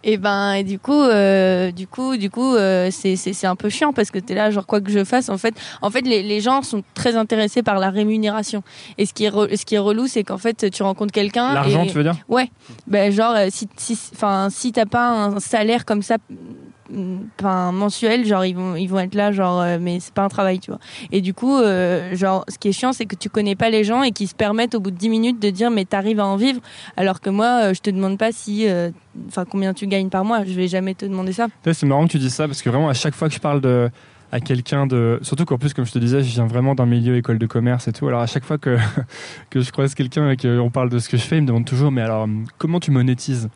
Et 0.03 0.17
ben, 0.17 0.55
et 0.55 0.65
du 0.65 0.79
coup, 0.79 1.03
euh, 1.03 1.71
du 1.71 1.87
coup, 1.87 2.17
du 2.17 2.31
coup, 2.31 2.55
euh, 2.55 2.89
c'est, 2.91 3.17
c'est, 3.17 3.47
un 3.47 3.57
peu 3.57 3.69
chiant 3.69 3.93
parce 3.93 4.11
que 4.11 4.19
t'es 4.19 4.35
là, 4.35 4.51
genre 4.51 4.67
quoi 4.67 4.81
que 4.81 4.91
je 4.91 5.05
fasse, 5.05 5.29
en 5.29 5.37
fait, 5.37 5.55
en 5.83 5.91
fait, 5.91 6.03
les, 6.03 6.23
les 6.23 6.41
gens 6.41 6.63
sont 6.63 6.83
très 6.95 7.17
intéressés 7.17 7.63
par 7.63 7.79
la 7.79 7.91
rémunération. 7.91 8.63
Et 8.97 9.05
ce 9.05 9.13
qui 9.13 9.25
est, 9.25 9.57
ce 9.57 9.67
qui 9.67 9.75
est 9.75 9.79
relou, 9.79 10.07
c'est 10.07 10.25
qu'en 10.25 10.39
fait, 10.39 10.71
tu 10.71 10.83
rencontres 10.83 11.13
quelqu'un. 11.13 11.53
L'argent, 11.53 11.85
tu 11.85 11.93
veux 11.93 12.03
dire? 12.03 12.17
Ouais. 12.29 12.51
Ben 12.87 13.13
genre, 13.13 13.35
euh, 13.37 13.49
si, 13.51 13.69
si, 13.77 13.97
si 13.97 14.73
t'as 14.73 14.87
pas 14.87 15.11
un 15.11 15.41
salaire 15.41 15.85
comme 15.85 16.03
ça 16.03 16.17
enfin 17.39 17.73
mensuel 17.73 18.27
genre 18.27 18.44
ils 18.44 18.55
vont 18.55 18.77
ils 18.77 18.87
vont 18.87 18.99
être 18.99 19.15
là 19.15 19.33
genre 19.33 19.61
euh, 19.61 19.79
mais 19.81 20.00
c'est 20.00 20.12
pas 20.12 20.23
un 20.23 20.29
travail 20.29 20.59
tu 20.59 20.71
vois. 20.71 20.81
Et 21.11 21.21
du 21.21 21.35
coup 21.35 21.56
euh, 21.56 22.15
genre 22.15 22.44
ce 22.49 22.59
qui 22.59 22.69
est 22.69 22.73
chiant 22.73 22.93
c'est 22.93 23.06
que 23.06 23.17
tu 23.17 23.29
connais 23.29 23.56
pas 23.56 23.71
les 23.71 23.85
gens 23.85 24.03
et 24.03 24.12
qu'ils 24.12 24.29
se 24.29 24.35
permettent 24.35 24.75
au 24.75 24.81
bout 24.81 24.91
de 24.91 24.97
10 24.97 25.09
minutes 25.09 25.41
de 25.41 25.50
dire 25.50 25.71
mais 25.71 25.85
t'arrives 25.85 26.21
à 26.21 26.27
en 26.27 26.37
vivre 26.37 26.61
alors 26.97 27.21
que 27.21 27.31
moi 27.31 27.62
euh, 27.62 27.75
je 27.75 27.81
te 27.81 27.91
demande 27.91 28.19
pas 28.19 28.33
si 28.33 28.67
enfin 29.29 29.44
combien 29.44 29.75
tu 29.75 29.87
gagnes 29.87 30.09
par 30.09 30.25
mois. 30.25 30.44
Je 30.44 30.53
vais 30.53 30.69
jamais 30.69 30.94
te 30.94 31.05
demander 31.05 31.33
ça. 31.33 31.49
C'est 31.65 31.87
marrant 31.87 32.06
que 32.06 32.12
tu 32.12 32.19
dis 32.19 32.31
ça 32.31 32.47
parce 32.47 32.62
que 32.62 32.71
vraiment 32.71 32.89
à 32.89 32.94
chaque 32.94 33.15
fois 33.15 33.29
que 33.29 33.35
je 33.35 33.41
parle 33.41 33.61
de 33.61 33.91
à 34.32 34.40
quelqu'un 34.40 34.87
de 34.87 35.19
surtout 35.23 35.44
qu'en 35.44 35.58
plus 35.58 35.75
comme 35.75 35.84
je 35.84 35.93
te 35.93 35.99
disais 35.99 36.23
je 36.23 36.32
viens 36.32 36.46
vraiment 36.46 36.75
d'un 36.75 36.87
milieu 36.87 37.17
école 37.17 37.38
de 37.38 37.46
commerce 37.46 37.87
et 37.87 37.93
tout 37.93 38.08
alors 38.08 38.23
à 38.23 38.26
chaque 38.26 38.44
fois 38.44 38.58
que 38.58 38.76
que 39.50 39.61
je 39.61 39.70
croise 39.70 39.94
quelqu'un 39.94 40.31
et 40.31 40.37
qu'on 40.37 40.70
parle 40.70 40.88
de 40.88 40.99
ce 40.99 41.08
que 41.08 41.17
je 41.17 41.23
fais 41.23 41.37
il 41.37 41.43
me 41.43 41.46
demande 41.46 41.67
toujours 41.67 41.93
mais 41.93 42.02
alors 42.02 42.26
comment 42.58 42.81
tu 42.81 42.90
monétises? 42.90 43.49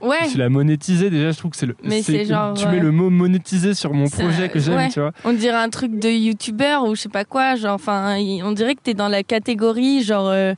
Ouais. 0.00 0.28
Tu 0.30 0.38
l'as 0.38 0.48
monétisé 0.48 1.10
déjà, 1.10 1.30
je 1.30 1.38
trouve 1.38 1.52
que 1.52 1.56
c'est 1.56 1.66
le. 1.66 1.76
Mais 1.84 2.02
c'est 2.02 2.24
genre. 2.24 2.54
Tu 2.54 2.66
mets 2.66 2.80
le 2.80 2.90
mot 2.90 3.10
monétisé 3.10 3.74
sur 3.74 3.94
mon 3.94 4.08
projet 4.08 4.48
que 4.48 4.58
j'aime, 4.58 4.90
tu 4.90 5.00
vois. 5.00 5.12
On 5.24 5.32
dirait 5.32 5.56
un 5.56 5.68
truc 5.68 5.98
de 5.98 6.08
youtubeur 6.08 6.84
ou 6.84 6.94
je 6.94 7.02
sais 7.02 7.08
pas 7.08 7.24
quoi, 7.24 7.54
genre, 7.56 7.74
enfin, 7.74 8.16
on 8.42 8.52
dirait 8.52 8.74
que 8.74 8.82
t'es 8.82 8.94
dans 8.94 9.08
la 9.08 9.22
catégorie, 9.22 10.02
genre. 10.02 10.28
Euh, 10.28 10.54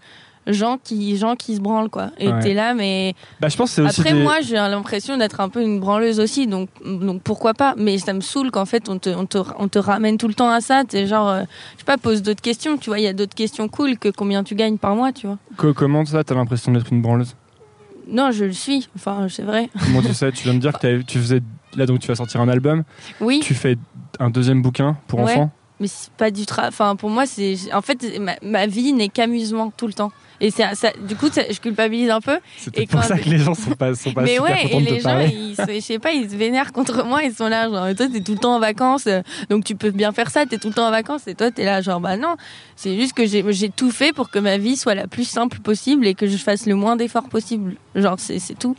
gens 0.46 0.78
qui 0.82 1.16
gens 1.16 1.36
qui 1.36 1.56
se 1.56 1.60
branlent 1.60 1.88
quoi 1.88 2.10
et 2.18 2.30
t'es 2.42 2.54
là 2.54 2.74
mais 2.74 3.14
bah, 3.40 3.48
je 3.48 3.56
pense 3.56 3.78
aussi 3.78 4.00
après 4.00 4.14
moi 4.14 4.40
j'ai 4.40 4.56
l'impression 4.56 5.16
d'être 5.16 5.40
un 5.40 5.48
peu 5.48 5.62
une 5.62 5.78
branleuse 5.78 6.18
aussi 6.18 6.46
donc 6.46 6.68
donc 6.84 7.22
pourquoi 7.22 7.54
pas? 7.54 7.74
Mais 7.76 7.98
ça 7.98 8.12
me 8.12 8.20
saoule 8.20 8.50
qu'en 8.50 8.64
fait 8.64 8.88
on 8.88 8.98
te, 8.98 9.10
on 9.10 9.26
te 9.26 9.38
on 9.58 9.68
te 9.68 9.78
ramène 9.78 10.18
tout 10.18 10.28
le 10.28 10.34
temps 10.34 10.50
à 10.50 10.60
ça 10.60 10.82
t'es 10.86 11.06
genre 11.06 11.28
euh, 11.28 11.42
je 11.74 11.78
sais 11.78 11.84
pas 11.84 11.98
pose 11.98 12.22
d'autres 12.22 12.42
questions 12.42 12.76
tu 12.76 12.90
vois 12.90 12.98
il 12.98 13.04
y 13.04 13.08
a 13.08 13.12
d'autres 13.12 13.34
questions 13.34 13.68
cool 13.68 13.98
que 13.98 14.08
combien 14.08 14.42
tu 14.42 14.54
gagnes 14.54 14.78
par 14.78 14.96
mois 14.96 15.12
tu 15.12 15.26
vois 15.26 15.38
comment 15.74 16.04
ça 16.04 16.24
t'as 16.24 16.34
l'impression 16.34 16.72
d'être 16.72 16.92
une 16.92 17.02
branleuse? 17.02 17.36
Non, 18.08 18.30
je 18.30 18.44
le 18.44 18.52
suis. 18.52 18.88
Enfin, 18.96 19.26
c'est 19.28 19.42
vrai. 19.42 19.70
Comment 19.84 20.02
tu 20.02 20.12
sais 20.12 20.32
Tu 20.32 20.44
viens 20.44 20.54
de 20.54 20.58
dire 20.58 20.78
que 20.78 21.02
tu 21.02 21.18
faisais. 21.18 21.40
Là, 21.76 21.86
donc, 21.86 22.00
tu 22.00 22.08
vas 22.08 22.14
sortir 22.14 22.40
un 22.40 22.48
album. 22.48 22.82
Oui. 23.20 23.40
Tu 23.42 23.54
fais 23.54 23.76
un 24.18 24.30
deuxième 24.30 24.62
bouquin 24.62 24.96
pour 25.06 25.20
enfants? 25.20 25.50
Mais 25.82 25.88
c'est 25.88 26.12
pas 26.12 26.30
du 26.30 26.46
travail. 26.46 26.68
Enfin, 26.68 26.94
pour 26.94 27.10
moi, 27.10 27.26
c'est. 27.26 27.56
En 27.74 27.82
fait, 27.82 28.20
ma 28.40 28.66
vie 28.68 28.92
n'est 28.92 29.08
qu'amusement 29.08 29.72
tout 29.76 29.88
le 29.88 29.92
temps. 29.92 30.12
Et 30.40 30.50
ça, 30.50 30.72
du 31.08 31.16
coup, 31.16 31.26
je 31.26 31.58
culpabilise 31.58 32.08
un 32.10 32.20
peu. 32.20 32.38
C'est 32.56 32.86
pour 32.88 33.02
ça 33.02 33.18
que 33.18 33.28
les 33.28 33.38
gens 33.38 33.54
sont 33.54 33.72
pas, 33.72 33.94
sont 33.96 34.12
pas 34.12 34.22
mais 34.22 34.36
super 34.36 34.44
ouais, 34.44 34.72
et 34.72 34.80
les 34.80 35.00
gens, 35.00 35.18
ils, 35.18 35.54
je 35.56 35.80
sais 35.80 35.98
pas, 35.98 36.12
ils 36.12 36.30
se 36.30 36.36
vénèrent 36.36 36.72
contre 36.72 37.04
moi. 37.04 37.24
Ils 37.24 37.34
sont 37.34 37.48
là, 37.48 37.68
genre, 37.68 37.94
toi, 37.96 38.06
t'es 38.08 38.20
tout 38.20 38.32
le 38.32 38.38
temps 38.38 38.54
en 38.56 38.60
vacances, 38.60 39.08
euh, 39.08 39.22
donc 39.50 39.64
tu 39.64 39.74
peux 39.74 39.90
bien 39.90 40.12
faire 40.12 40.30
ça. 40.30 40.46
T'es 40.46 40.58
tout 40.58 40.68
le 40.68 40.74
temps 40.74 40.86
en 40.86 40.92
vacances, 40.92 41.26
et 41.26 41.34
toi, 41.34 41.50
t'es 41.50 41.64
là, 41.64 41.80
genre, 41.80 42.00
bah 42.00 42.16
non. 42.16 42.36
C'est 42.76 42.96
juste 42.96 43.12
que 43.12 43.26
j'ai 43.26 43.70
tout 43.70 43.90
fait 43.90 44.12
pour 44.12 44.30
que 44.30 44.38
ma 44.38 44.58
vie 44.58 44.76
soit 44.76 44.94
la 44.94 45.08
plus 45.08 45.24
simple 45.24 45.58
possible 45.58 46.06
et 46.06 46.14
que 46.14 46.28
je 46.28 46.36
fasse 46.36 46.66
le 46.66 46.76
moins 46.76 46.96
d'efforts 46.96 47.28
possible. 47.28 47.74
Genre, 47.96 48.16
c'est 48.18 48.58
tout. 48.58 48.76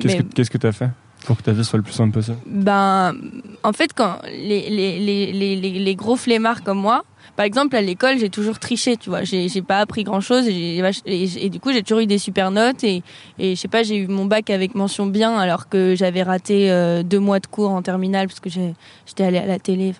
Qu'est-ce 0.00 0.50
que 0.50 0.58
tu 0.58 0.66
as 0.66 0.72
fait? 0.72 0.90
Pour 1.24 1.36
que 1.36 1.42
ta 1.42 1.52
vie 1.52 1.64
soit 1.64 1.78
le 1.78 1.82
plus 1.82 1.92
simple 1.92 2.12
possible 2.12 2.38
Ben, 2.46 3.14
en 3.62 3.72
fait, 3.72 3.92
quand 3.94 4.18
les, 4.26 4.68
les, 4.70 4.98
les, 5.32 5.56
les, 5.56 5.94
gros 5.94 6.16
flemmards 6.16 6.62
comme 6.62 6.78
moi, 6.78 7.04
par 7.36 7.46
exemple, 7.46 7.76
à 7.76 7.80
l'école, 7.80 8.18
j'ai 8.18 8.28
toujours 8.28 8.58
triché, 8.58 8.96
tu 8.96 9.08
vois. 9.08 9.24
J'ai, 9.24 9.48
j'ai 9.48 9.62
pas 9.62 9.78
appris 9.78 10.04
grand 10.04 10.20
chose 10.20 10.46
et, 10.46 11.50
du 11.50 11.60
coup, 11.60 11.72
j'ai 11.72 11.82
toujours 11.82 12.00
eu 12.00 12.06
des 12.06 12.18
super 12.18 12.50
notes 12.50 12.84
et, 12.84 13.02
et 13.38 13.54
je 13.54 13.60
sais 13.60 13.68
pas, 13.68 13.82
j'ai 13.82 13.96
eu 13.96 14.06
mon 14.06 14.26
bac 14.26 14.50
avec 14.50 14.74
mention 14.74 15.06
bien 15.06 15.36
alors 15.38 15.68
que 15.68 15.94
j'avais 15.94 16.22
raté 16.22 16.70
euh, 16.70 17.02
deux 17.02 17.20
mois 17.20 17.40
de 17.40 17.46
cours 17.46 17.70
en 17.70 17.82
terminale 17.82 18.28
parce 18.28 18.40
que 18.40 18.50
j'étais 18.50 19.24
allée 19.24 19.38
à 19.38 19.46
la 19.46 19.58
télé. 19.58 19.94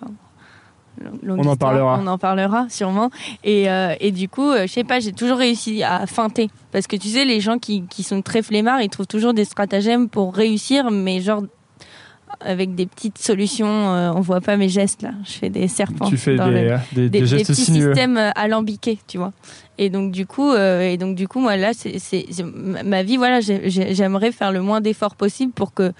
On 1.27 1.45
en 1.45 1.55
parlera. 1.55 1.99
On 2.01 2.07
en 2.07 2.17
parlera 2.17 2.67
sûrement. 2.69 3.09
Et, 3.43 3.69
euh, 3.69 3.95
et 3.99 4.11
du 4.11 4.29
coup, 4.29 4.49
euh, 4.49 4.67
je 4.67 4.71
sais 4.71 4.83
pas, 4.83 4.99
j'ai 4.99 5.13
toujours 5.13 5.37
réussi 5.37 5.83
à 5.83 6.05
feinter. 6.07 6.49
Parce 6.71 6.87
que 6.87 6.95
tu 6.95 7.09
sais, 7.09 7.25
les 7.25 7.39
gens 7.39 7.59
qui, 7.59 7.83
qui 7.89 8.03
sont 8.03 8.21
très 8.21 8.41
flemmards, 8.41 8.81
ils 8.81 8.89
trouvent 8.89 9.07
toujours 9.07 9.33
des 9.33 9.45
stratagèmes 9.45 10.09
pour 10.09 10.33
réussir, 10.33 10.91
mais 10.91 11.21
genre 11.21 11.43
avec 12.41 12.75
des 12.75 12.85
petites 12.85 13.17
solutions. 13.17 13.67
Euh, 13.67 14.11
on 14.13 14.21
voit 14.21 14.41
pas 14.41 14.57
mes 14.57 14.69
gestes 14.69 15.01
là. 15.01 15.11
Je 15.25 15.31
fais 15.31 15.49
des 15.49 15.67
serpents. 15.67 16.09
Tu 16.09 16.17
fais 16.17 16.35
des, 16.35 16.77
des, 16.93 17.09
des, 17.09 17.25
gestes 17.25 17.47
petits 17.47 17.65
systèmes 17.65 18.17
euh, 18.17 18.31
alambiqués, 18.35 18.99
tu 19.07 19.17
vois. 19.17 19.33
Et 19.77 19.89
donc 19.89 20.11
du 20.11 20.25
coup, 20.25 20.51
euh, 20.51 20.81
et 20.81 20.97
donc 20.97 21.15
du 21.15 21.27
coup, 21.27 21.39
moi 21.39 21.57
là, 21.57 21.71
c'est 21.73 22.25
ma 22.43 23.03
vie. 23.03 23.17
Voilà, 23.17 23.39
j'aimerais 23.41 24.31
faire 24.31 24.51
le 24.51 24.61
moins 24.61 24.81
d'efforts 24.81 25.15
possible 25.15 25.51
pour 25.53 25.73
que, 25.73 25.93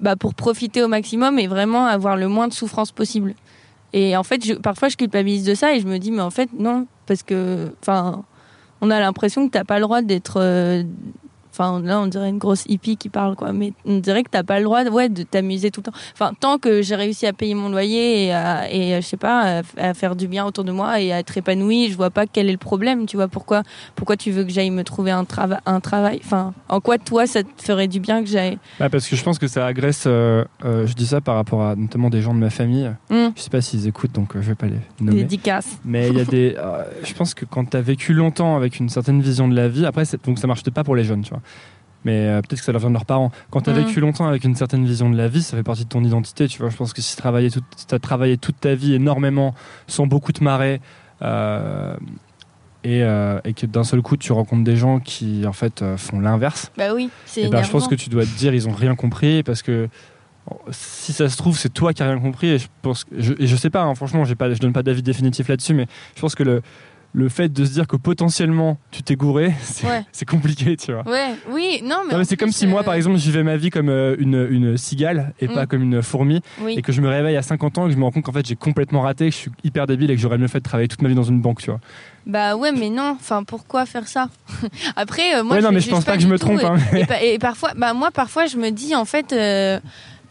bah, 0.00 0.16
pour 0.16 0.34
profiter 0.34 0.82
au 0.82 0.88
maximum 0.88 1.38
et 1.38 1.46
vraiment 1.46 1.86
avoir 1.86 2.16
le 2.16 2.28
moins 2.28 2.48
de 2.48 2.52
souffrance 2.52 2.92
possible. 2.92 3.34
Et 3.92 4.16
en 4.16 4.22
fait, 4.22 4.44
je, 4.44 4.54
parfois, 4.54 4.88
je 4.88 4.96
culpabilise 4.96 5.44
de 5.44 5.54
ça 5.54 5.74
et 5.74 5.80
je 5.80 5.86
me 5.86 5.98
dis, 5.98 6.10
mais 6.10 6.22
en 6.22 6.30
fait, 6.30 6.48
non, 6.56 6.86
parce 7.06 7.22
que, 7.22 7.72
enfin, 7.82 8.24
on 8.80 8.90
a 8.90 9.00
l'impression 9.00 9.46
que 9.46 9.52
t'as 9.52 9.64
pas 9.64 9.76
le 9.76 9.82
droit 9.82 10.02
d'être 10.02 10.84
Enfin, 11.52 11.80
là, 11.82 12.00
on 12.00 12.06
dirait 12.06 12.28
une 12.28 12.38
grosse 12.38 12.64
hippie 12.68 12.96
qui 12.96 13.08
parle, 13.08 13.36
quoi. 13.36 13.52
Mais 13.52 13.72
on 13.84 13.98
dirait 13.98 14.22
que 14.22 14.30
t'as 14.30 14.42
pas 14.42 14.58
le 14.58 14.64
droit, 14.64 14.84
ouais, 14.84 15.08
de 15.08 15.22
t'amuser 15.22 15.70
tout 15.70 15.80
le 15.80 15.90
temps. 15.90 15.98
Enfin, 16.12 16.32
tant 16.38 16.58
que 16.58 16.82
j'ai 16.82 16.94
réussi 16.94 17.26
à 17.26 17.32
payer 17.32 17.54
mon 17.54 17.68
loyer 17.68 18.26
et, 18.26 18.32
à, 18.32 18.72
et 18.72 19.00
je 19.00 19.06
sais 19.06 19.16
pas, 19.16 19.62
à, 19.76 19.94
faire 19.94 20.16
du 20.16 20.28
bien 20.28 20.44
autour 20.46 20.64
de 20.64 20.72
moi 20.72 21.00
et 21.00 21.12
à 21.12 21.18
être 21.18 21.36
épanouie, 21.36 21.90
je 21.90 21.96
vois 21.96 22.10
pas 22.10 22.26
quel 22.26 22.48
est 22.48 22.52
le 22.52 22.58
problème. 22.58 23.06
Tu 23.06 23.16
vois 23.16 23.28
pourquoi, 23.28 23.62
pourquoi 23.96 24.16
tu 24.16 24.30
veux 24.30 24.44
que 24.44 24.50
j'aille 24.50 24.70
me 24.70 24.84
trouver 24.84 25.10
un 25.10 25.24
travail, 25.24 25.58
un 25.66 25.80
travail? 25.80 26.20
Enfin, 26.24 26.54
en 26.68 26.80
quoi 26.80 26.98
toi, 26.98 27.26
ça 27.26 27.42
te 27.42 27.62
ferait 27.62 27.88
du 27.88 28.00
bien 28.00 28.22
que 28.22 28.28
j'aille? 28.28 28.58
Bah, 28.78 28.88
parce 28.88 29.08
que 29.08 29.16
je 29.16 29.22
pense 29.22 29.38
que 29.38 29.48
ça 29.48 29.66
agresse. 29.66 30.04
Euh, 30.06 30.44
euh, 30.64 30.86
je 30.86 30.94
dis 30.94 31.06
ça 31.06 31.20
par 31.20 31.34
rapport 31.34 31.62
à 31.62 31.76
notamment 31.76 32.10
des 32.10 32.22
gens 32.22 32.34
de 32.34 32.38
ma 32.38 32.50
famille. 32.50 32.90
Mm. 33.10 33.28
Je 33.36 33.42
sais 33.42 33.50
pas 33.50 33.60
s'ils 33.60 33.86
écoutent, 33.86 34.12
donc 34.12 34.36
euh, 34.36 34.42
je 34.42 34.48
vais 34.48 34.54
pas 34.54 34.66
les 34.66 34.78
nommer. 35.00 35.22
Dédicaces. 35.22 35.78
Mais 35.84 36.08
il 36.08 36.16
y 36.16 36.20
a 36.20 36.24
des. 36.24 36.56
je 37.04 37.14
pense 37.14 37.34
que 37.34 37.44
quand 37.44 37.70
tu 37.70 37.76
as 37.76 37.82
vécu 37.82 38.12
longtemps 38.12 38.56
avec 38.56 38.78
une 38.78 38.88
certaine 38.88 39.20
vision 39.20 39.48
de 39.48 39.54
la 39.54 39.68
vie, 39.68 39.86
après, 39.86 40.04
donc 40.24 40.38
ça 40.38 40.46
marche 40.46 40.62
pas 40.70 40.84
pour 40.84 40.96
les 40.96 41.04
jeunes, 41.04 41.22
tu 41.22 41.30
vois 41.30 41.39
mais 42.04 42.26
euh, 42.26 42.40
peut-être 42.40 42.60
que 42.60 42.64
ça 42.64 42.72
leur 42.72 42.80
vient 42.80 42.90
de 42.90 42.94
leurs 42.94 43.04
parents. 43.04 43.30
Quand 43.50 43.62
tu 43.62 43.70
as 43.70 43.72
mm. 43.74 43.84
vécu 43.84 44.00
longtemps 44.00 44.26
avec 44.26 44.44
une 44.44 44.54
certaine 44.54 44.84
vision 44.84 45.10
de 45.10 45.16
la 45.16 45.28
vie, 45.28 45.42
ça 45.42 45.56
fait 45.56 45.62
partie 45.62 45.84
de 45.84 45.88
ton 45.88 46.02
identité, 46.02 46.48
tu 46.48 46.58
vois. 46.58 46.70
Je 46.70 46.76
pense 46.76 46.92
que 46.92 47.02
si 47.02 47.16
tu 47.16 47.22
as 47.94 47.98
travaillé 47.98 48.38
toute 48.38 48.60
ta 48.60 48.74
vie 48.74 48.94
énormément, 48.94 49.54
sans 49.86 50.06
beaucoup 50.06 50.32
te 50.32 50.42
marrer, 50.42 50.80
euh, 51.22 51.94
et, 52.82 53.02
euh, 53.02 53.40
et, 53.44 53.52
que 53.52 53.66
d'un 53.66 53.84
seul 53.84 54.00
coup 54.00 54.16
tu 54.16 54.32
rencontres 54.32 54.64
des 54.64 54.76
gens 54.76 55.00
qui 55.00 55.46
en 55.46 55.52
fait 55.52 55.84
font 55.96 56.18
l'inverse. 56.18 56.72
Bah 56.78 56.94
oui, 56.94 57.10
c'est 57.26 57.48
ben, 57.48 57.62
Je 57.62 57.70
pense 57.70 57.88
que 57.88 57.94
tu 57.94 58.08
dois 58.08 58.24
te 58.24 58.38
dire 58.38 58.54
ils 58.54 58.68
ont 58.68 58.72
rien 58.72 58.94
compris 58.94 59.42
parce 59.42 59.60
que 59.60 59.90
si 60.70 61.12
ça 61.12 61.28
se 61.28 61.36
trouve 61.36 61.58
c'est 61.58 61.68
toi 61.68 61.92
qui 61.92 62.02
as 62.02 62.06
rien 62.06 62.18
compris 62.18 62.48
et 62.48 62.58
je 62.58 62.68
pense 62.80 63.04
je, 63.16 63.34
et 63.38 63.46
je 63.46 63.56
sais 63.56 63.70
pas 63.70 63.82
hein, 63.82 63.94
franchement 63.94 64.24
pas 64.36 64.52
je 64.52 64.58
donne 64.58 64.72
pas 64.72 64.82
d'avis 64.82 65.02
définitif 65.02 65.48
là-dessus 65.48 65.74
mais 65.74 65.86
je 66.16 66.20
pense 66.20 66.34
que 66.34 66.42
le 66.42 66.62
le 67.12 67.28
fait 67.28 67.48
de 67.52 67.64
se 67.64 67.72
dire 67.72 67.86
que 67.86 67.96
potentiellement 67.96 68.78
tu 68.90 69.02
t'es 69.02 69.16
gouré, 69.16 69.52
c'est 70.12 70.28
compliqué, 70.28 70.76
tu 70.76 70.92
vois. 70.92 71.02
Ouais, 71.08 71.34
oui, 71.50 71.82
non, 71.84 72.02
mais. 72.08 72.24
c'est 72.24 72.36
comme 72.36 72.52
si 72.52 72.66
moi, 72.66 72.82
par 72.82 72.94
euh, 72.94 72.96
exemple, 72.96 73.18
je 73.18 73.24
vivais 73.24 73.42
ma 73.42 73.56
vie 73.56 73.70
comme 73.70 73.88
euh, 73.88 74.14
une, 74.18 74.46
une 74.50 74.76
cigale 74.76 75.32
et 75.40 75.48
pas 75.48 75.64
mm. 75.64 75.66
comme 75.66 75.82
une 75.82 76.02
fourmi. 76.02 76.40
Et 76.68 76.82
que 76.82 76.92
je 76.92 77.00
me 77.00 77.08
réveille 77.08 77.36
à 77.36 77.42
50 77.42 77.78
ans 77.78 77.84
et 77.84 77.88
que 77.88 77.94
je 77.94 77.98
me 77.98 78.04
rends 78.04 78.10
compte 78.10 78.24
qu'en 78.24 78.32
fait 78.32 78.46
j'ai 78.46 78.56
complètement 78.56 79.02
raté, 79.02 79.26
que 79.26 79.34
je 79.34 79.38
suis 79.38 79.50
hyper 79.64 79.86
débile 79.86 80.10
et 80.10 80.14
que 80.14 80.20
j'aurais 80.20 80.38
mieux 80.38 80.48
fait 80.48 80.58
de 80.58 80.64
travailler 80.64 80.88
toute 80.88 81.02
ma 81.02 81.08
vie 81.08 81.14
dans 81.14 81.22
une 81.22 81.40
banque, 81.40 81.60
tu 81.60 81.70
vois. 81.70 81.80
Bah 82.26 82.54
ouais, 82.56 82.72
mais 82.72 82.90
non, 82.90 83.16
enfin 83.18 83.42
pourquoi 83.44 83.86
faire 83.86 84.06
ça? 84.06 84.28
Après, 84.96 85.36
euh, 85.36 85.42
moi. 85.42 85.56
Ouais, 85.56 85.62
non, 85.62 85.72
mais 85.72 85.80
je 85.80 85.90
pense 85.90 86.04
pas, 86.04 86.16
que 86.16 86.22
je 86.22 86.28
me 86.28 86.38
trompe. 86.38 86.62
Hein, 86.62 86.76
et, 87.22 87.38
parfois, 87.38 87.72
bah 87.76 87.94
moi, 87.94 88.10
parfois, 88.10 88.46
je 88.46 88.56
me 88.56 88.70
dis 88.70 88.94
en 88.94 89.04
fait 89.04 89.34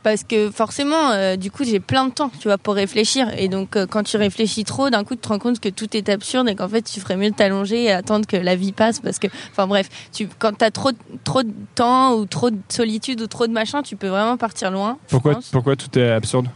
parce 0.03 0.23
que 0.23 0.49
forcément, 0.51 1.11
euh, 1.11 1.35
du 1.35 1.51
coup, 1.51 1.63
j'ai 1.63 1.79
plein 1.79 2.05
de 2.05 2.11
temps, 2.11 2.31
tu 2.39 2.47
vois, 2.47 2.57
pour 2.57 2.75
réfléchir. 2.75 3.27
Et 3.37 3.47
donc, 3.47 3.75
euh, 3.75 3.85
quand 3.85 4.03
tu 4.03 4.17
réfléchis 4.17 4.63
trop, 4.63 4.89
d'un 4.89 5.03
coup, 5.03 5.15
tu 5.15 5.21
te 5.21 5.27
rends 5.27 5.39
compte 5.39 5.59
que 5.59 5.69
tout 5.69 5.95
est 5.95 6.09
absurde 6.09 6.47
et 6.49 6.55
qu'en 6.55 6.69
fait, 6.69 6.81
tu 6.83 6.99
ferais 6.99 7.17
mieux 7.17 7.31
de 7.31 7.35
t'allonger 7.35 7.83
et 7.83 7.91
attendre 7.91 8.25
que 8.25 8.37
la 8.37 8.55
vie 8.55 8.71
passe. 8.71 8.99
Parce 8.99 9.19
que, 9.19 9.27
enfin 9.51 9.67
bref, 9.67 9.89
tu, 10.11 10.29
quand 10.39 10.57
t'as 10.57 10.71
trop, 10.71 10.91
trop 11.23 11.43
de 11.43 11.51
temps 11.75 12.13
ou 12.15 12.25
trop 12.25 12.49
de 12.49 12.59
solitude 12.69 13.21
ou 13.21 13.27
trop 13.27 13.47
de 13.47 13.51
machin, 13.51 13.81
tu 13.81 13.95
peux 13.95 14.07
vraiment 14.07 14.37
partir 14.37 14.71
loin. 14.71 14.97
Pourquoi, 15.09 15.39
pourquoi 15.51 15.75
tout 15.75 15.97
est 15.97 16.11
absurde? 16.11 16.47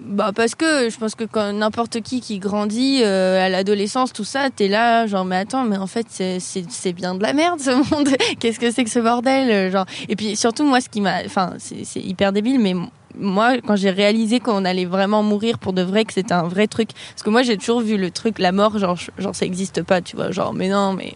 Bah 0.00 0.30
parce 0.34 0.54
que 0.54 0.90
je 0.90 0.96
pense 0.96 1.14
que 1.14 1.24
quand 1.24 1.52
n'importe 1.52 2.00
qui 2.00 2.20
qui 2.20 2.38
grandit 2.38 3.02
euh, 3.02 3.44
à 3.44 3.48
l'adolescence 3.48 4.12
tout 4.12 4.24
ça 4.24 4.48
t'es 4.54 4.68
là 4.68 5.06
genre 5.06 5.24
mais 5.24 5.36
attends 5.36 5.64
mais 5.64 5.76
en 5.76 5.86
fait 5.86 6.06
c'est 6.08 6.92
bien 6.92 7.14
de 7.14 7.22
la 7.22 7.32
merde 7.32 7.60
ce 7.60 7.70
monde. 7.70 8.08
Qu'est-ce 8.40 8.60
que 8.60 8.70
c'est 8.70 8.84
que 8.84 8.90
ce 8.90 9.00
bordel 9.00 9.70
genre. 9.72 9.86
Et 10.08 10.16
puis 10.16 10.36
surtout 10.36 10.64
moi 10.64 10.80
ce 10.80 10.88
qui 10.88 11.00
m'a 11.00 11.24
enfin 11.24 11.54
c'est 11.58 12.00
hyper 12.00 12.32
débile 12.32 12.60
mais 12.60 12.74
moi, 13.18 13.56
quand 13.66 13.76
j'ai 13.76 13.90
réalisé 13.90 14.40
qu'on 14.40 14.64
allait 14.64 14.84
vraiment 14.84 15.22
mourir 15.22 15.58
pour 15.58 15.72
de 15.72 15.82
vrai, 15.82 16.04
que 16.04 16.12
c'était 16.12 16.34
un 16.34 16.44
vrai 16.48 16.66
truc, 16.66 16.90
parce 17.10 17.22
que 17.22 17.30
moi 17.30 17.42
j'ai 17.42 17.56
toujours 17.56 17.80
vu 17.80 17.96
le 17.96 18.10
truc, 18.10 18.38
la 18.38 18.52
mort, 18.52 18.78
genre, 18.78 18.98
genre 19.18 19.34
ça 19.34 19.46
existe 19.46 19.82
pas, 19.82 20.00
tu 20.00 20.16
vois, 20.16 20.30
genre, 20.30 20.54
mais 20.54 20.68
non, 20.68 20.92
mais 20.92 21.14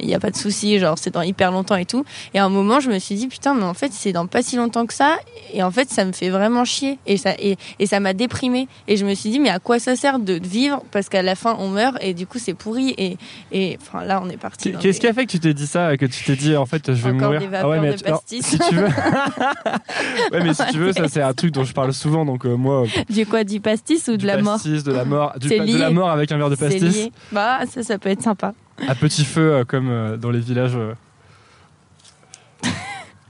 il 0.00 0.08
y, 0.08 0.14
a 0.14 0.20
pas 0.20 0.30
de 0.30 0.36
souci, 0.36 0.78
genre 0.78 0.98
c'est 0.98 1.12
dans 1.12 1.22
hyper 1.22 1.50
longtemps 1.50 1.76
et 1.76 1.84
tout. 1.84 2.04
Et 2.32 2.38
à 2.38 2.44
un 2.44 2.48
moment, 2.48 2.80
je 2.80 2.90
me 2.90 2.98
suis 2.98 3.14
dit 3.14 3.26
putain, 3.26 3.54
mais 3.54 3.64
en 3.64 3.74
fait 3.74 3.92
c'est 3.92 4.12
dans 4.12 4.26
pas 4.26 4.42
si 4.42 4.56
longtemps 4.56 4.86
que 4.86 4.94
ça, 4.94 5.16
et 5.52 5.62
en 5.62 5.70
fait 5.70 5.90
ça 5.90 6.04
me 6.04 6.12
fait 6.12 6.30
vraiment 6.30 6.64
chier, 6.64 6.98
et 7.06 7.16
ça 7.16 7.32
et, 7.38 7.56
et 7.78 7.86
ça 7.86 8.00
m'a 8.00 8.12
déprimé. 8.12 8.68
Et 8.88 8.96
je 8.96 9.04
me 9.04 9.14
suis 9.14 9.30
dit 9.30 9.40
mais 9.40 9.50
à 9.50 9.58
quoi 9.58 9.78
ça 9.78 9.96
sert 9.96 10.18
de 10.18 10.34
vivre 10.34 10.82
parce 10.90 11.08
qu'à 11.08 11.22
la 11.22 11.34
fin 11.34 11.56
on 11.58 11.68
meurt 11.68 11.96
et 12.00 12.14
du 12.14 12.26
coup 12.26 12.38
c'est 12.38 12.54
pourri 12.54 12.94
et 12.96 13.16
et 13.52 13.78
enfin 13.80 14.04
là 14.04 14.20
on 14.22 14.28
est 14.28 14.36
parti. 14.36 14.72
Qu'est-ce 14.80 15.00
qui 15.00 15.06
a 15.06 15.12
fait 15.12 15.26
que 15.26 15.32
tu 15.32 15.40
t'es 15.40 15.54
dit 15.54 15.66
ça, 15.66 15.96
que 15.96 16.06
tu 16.06 16.24
t'es 16.24 16.36
dit 16.36 16.56
en 16.56 16.66
fait 16.66 16.92
je 16.94 17.02
vais 17.02 17.14
Encore 17.14 17.32
mourir 17.32 17.50
des 17.50 17.56
ah 17.56 17.68
ouais, 17.68 17.80
mais 17.80 17.94
de 17.94 18.02
pastis. 18.02 18.44
si 18.44 18.58
tu 18.58 18.74
veux, 18.74 18.84
ouais 20.32 20.44
mais 20.44 20.54
si 20.54 20.62
tu 20.72 20.78
veux 20.78 20.92
ça 20.92 21.08
c'est 21.08 21.23
un 21.26 21.32
truc 21.34 21.52
dont 21.52 21.64
je 21.64 21.72
parle 21.72 21.92
souvent, 21.92 22.24
donc 22.24 22.46
euh, 22.46 22.56
moi. 22.56 22.84
Du 23.10 23.26
quoi, 23.26 23.44
du 23.44 23.60
pastis 23.60 24.08
ou 24.08 24.16
de 24.16 24.26
la 24.26 24.38
mort 24.38 24.54
Pastis, 24.54 24.82
de 24.84 24.92
la 24.92 25.04
mort, 25.04 25.32
du, 25.38 25.48
de 25.48 25.78
la 25.78 25.90
mort 25.90 26.10
avec 26.10 26.32
un 26.32 26.38
verre 26.38 26.50
de 26.50 26.56
pastis. 26.56 27.10
Bah 27.32 27.60
ça, 27.66 27.82
ça 27.82 27.98
peut 27.98 28.08
être 28.08 28.22
sympa. 28.22 28.54
À 28.88 28.94
petit 28.94 29.24
feu, 29.24 29.52
euh, 29.54 29.64
comme 29.64 29.88
euh, 29.88 30.16
dans 30.16 30.30
les 30.30 30.40
villages. 30.40 30.76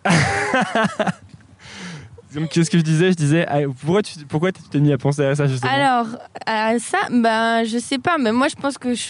Qu'est-ce 2.50 2.70
que 2.70 2.78
je 2.78 2.82
disais? 2.82 3.10
Je 3.10 3.16
disais, 3.16 3.46
ah, 3.48 3.58
pourquoi 3.80 4.02
tu 4.02 4.18
pourquoi 4.26 4.50
t'es 4.52 4.80
mis 4.80 4.92
à 4.92 4.98
penser 4.98 5.24
à 5.24 5.34
ça 5.36 5.46
justement? 5.46 5.72
Alors, 5.72 6.06
à 6.46 6.78
ça, 6.78 6.98
bah, 7.10 7.64
je 7.64 7.78
sais 7.78 7.98
pas, 7.98 8.18
mais 8.18 8.32
moi 8.32 8.48
je 8.48 8.56
pense 8.56 8.76
que 8.76 8.94
je 8.94 9.04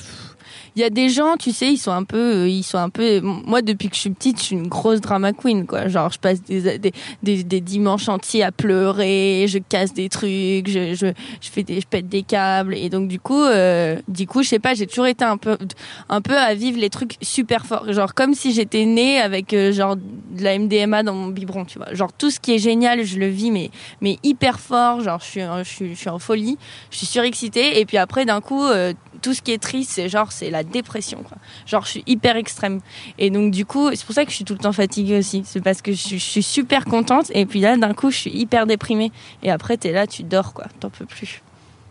il 0.77 0.83
y 0.83 0.85
a 0.85 0.91
des 0.91 1.09
gens, 1.09 1.37
tu 1.37 1.53
sais, 1.53 1.73
ils 1.73 1.79
sont 1.79 1.93
un 1.93 2.03
peu, 2.03 2.43
euh, 2.45 2.49
ils 2.49 2.65
sont 2.65 2.79
un 2.79 2.89
peu. 2.89 3.21
Moi, 3.21 3.63
depuis 3.63 3.89
que 3.89 3.95
je 3.95 4.01
suis 4.01 4.11
petite, 4.11 4.39
je 4.39 4.45
suis 4.45 4.57
une 4.57 4.67
grosse 4.67 5.01
drama 5.01 5.33
queen, 5.33 5.67
quoi. 5.67 5.87
Genre, 5.87 6.11
je 6.11 6.19
passe 6.19 6.43
des, 6.43 6.79
des, 7.23 7.45
des, 7.45 7.61
dimanches 7.61 8.09
entiers 8.09 8.43
à 8.43 8.51
pleurer, 8.51 9.47
je 9.49 9.59
casse 9.59 9.95
des 9.95 10.09
trucs, 10.09 10.69
je, 10.69 10.95
je, 10.95 11.13
je 11.41 11.51
fais 11.51 11.63
des, 11.63 11.81
je 11.81 11.87
pète 11.87 12.09
des 12.09 12.23
câbles, 12.23 12.75
et 12.75 12.89
donc 12.89 13.09
du 13.09 13.21
coup, 13.21 13.43
euh, 13.43 14.01
du 14.09 14.27
coup, 14.27 14.43
je 14.43 14.49
sais 14.49 14.59
pas, 14.59 14.75
j'ai 14.75 14.87
toujours 14.87 15.07
été 15.07 15.25
un 15.25 15.37
peu, 15.37 15.57
un 16.09 16.21
peu 16.21 16.37
à 16.37 16.55
vivre 16.55 16.81
les 16.81 16.91
trucs 16.91 17.17
super 17.23 17.67
forts, 17.67 17.93
genre 17.93 18.15
comme 18.15 18.35
si 18.35 18.53
j'étais 18.53 18.85
née 18.85 19.21
avec 19.21 19.55
euh, 19.55 19.71
genre 19.71 19.97
de 19.97 20.43
la 20.43 20.59
MDMA 20.59 21.05
dans 21.05 21.15
mon 21.15 21.29
biberon, 21.29 21.65
tu 21.65 21.79
vois. 21.79 21.95
Genre 21.95 22.13
tout 22.13 22.31
ce 22.31 22.41
qui 22.41 22.53
est 22.53 22.59
génial, 22.59 23.05
je 23.05 23.19
le 23.19 23.29
vis, 23.29 23.53
mais 23.53 23.71
mais 24.01 24.19
hyper 24.25 24.59
fort. 24.59 25.01
Genre, 25.01 25.21
je 25.21 25.25
suis, 25.25 25.41
je 25.41 25.63
suis, 25.63 25.95
je 25.95 26.01
suis 26.01 26.11
en 26.11 26.19
folie, 26.19 26.59
je 26.91 26.99
suis 26.99 27.07
surexcitée, 27.07 27.79
et 27.79 27.87
puis 27.87 27.97
après, 27.97 28.25
d'un 28.25 28.41
coup, 28.41 28.65
tout 29.25 29.33
ce 29.33 29.41
qui 29.41 29.53
est 29.53 29.59
triste, 29.59 29.93
c'est 29.93 30.11
genre 30.11 30.33
c'est 30.33 30.51
la 30.51 30.63
dépression. 30.63 31.23
Quoi. 31.23 31.39
Genre 31.65 31.83
je 31.87 31.93
suis 31.93 32.03
hyper 32.07 32.37
extrême. 32.37 32.81
Et 33.19 33.31
donc 33.31 33.53
du 33.53 33.65
coup, 33.65 33.89
c'est 33.95 34.05
pour 34.05 34.15
ça 34.15 34.27
que 34.27 34.31
je 34.31 34.37
suis 34.37 34.45
tout 34.45 34.53
le 34.53 34.59
temps 34.59 34.73
fatiguée 34.73 35.17
aussi. 35.17 35.43
C'est 35.47 35.63
parce 35.63 35.81
que 35.81 35.93
je, 35.93 36.17
suis 36.17 36.43
super 36.43 36.85
contente 36.85 37.31
et 37.35 37.47
puis 37.47 37.61
là 37.61 37.79
d'un 37.79 37.95
coup 37.95 38.11
je 38.11 38.19
suis 38.19 38.31
hyper 38.31 38.67
déprimée. 38.67 39.13
Et 39.43 39.51
après 39.51 39.79
t'es 39.79 39.93
là, 39.93 40.07
tu 40.07 40.25
dors 40.25 40.53
quoi, 40.53 40.67
t'en 40.79 40.91
peux 40.91 41.07
plus. 41.07 41.41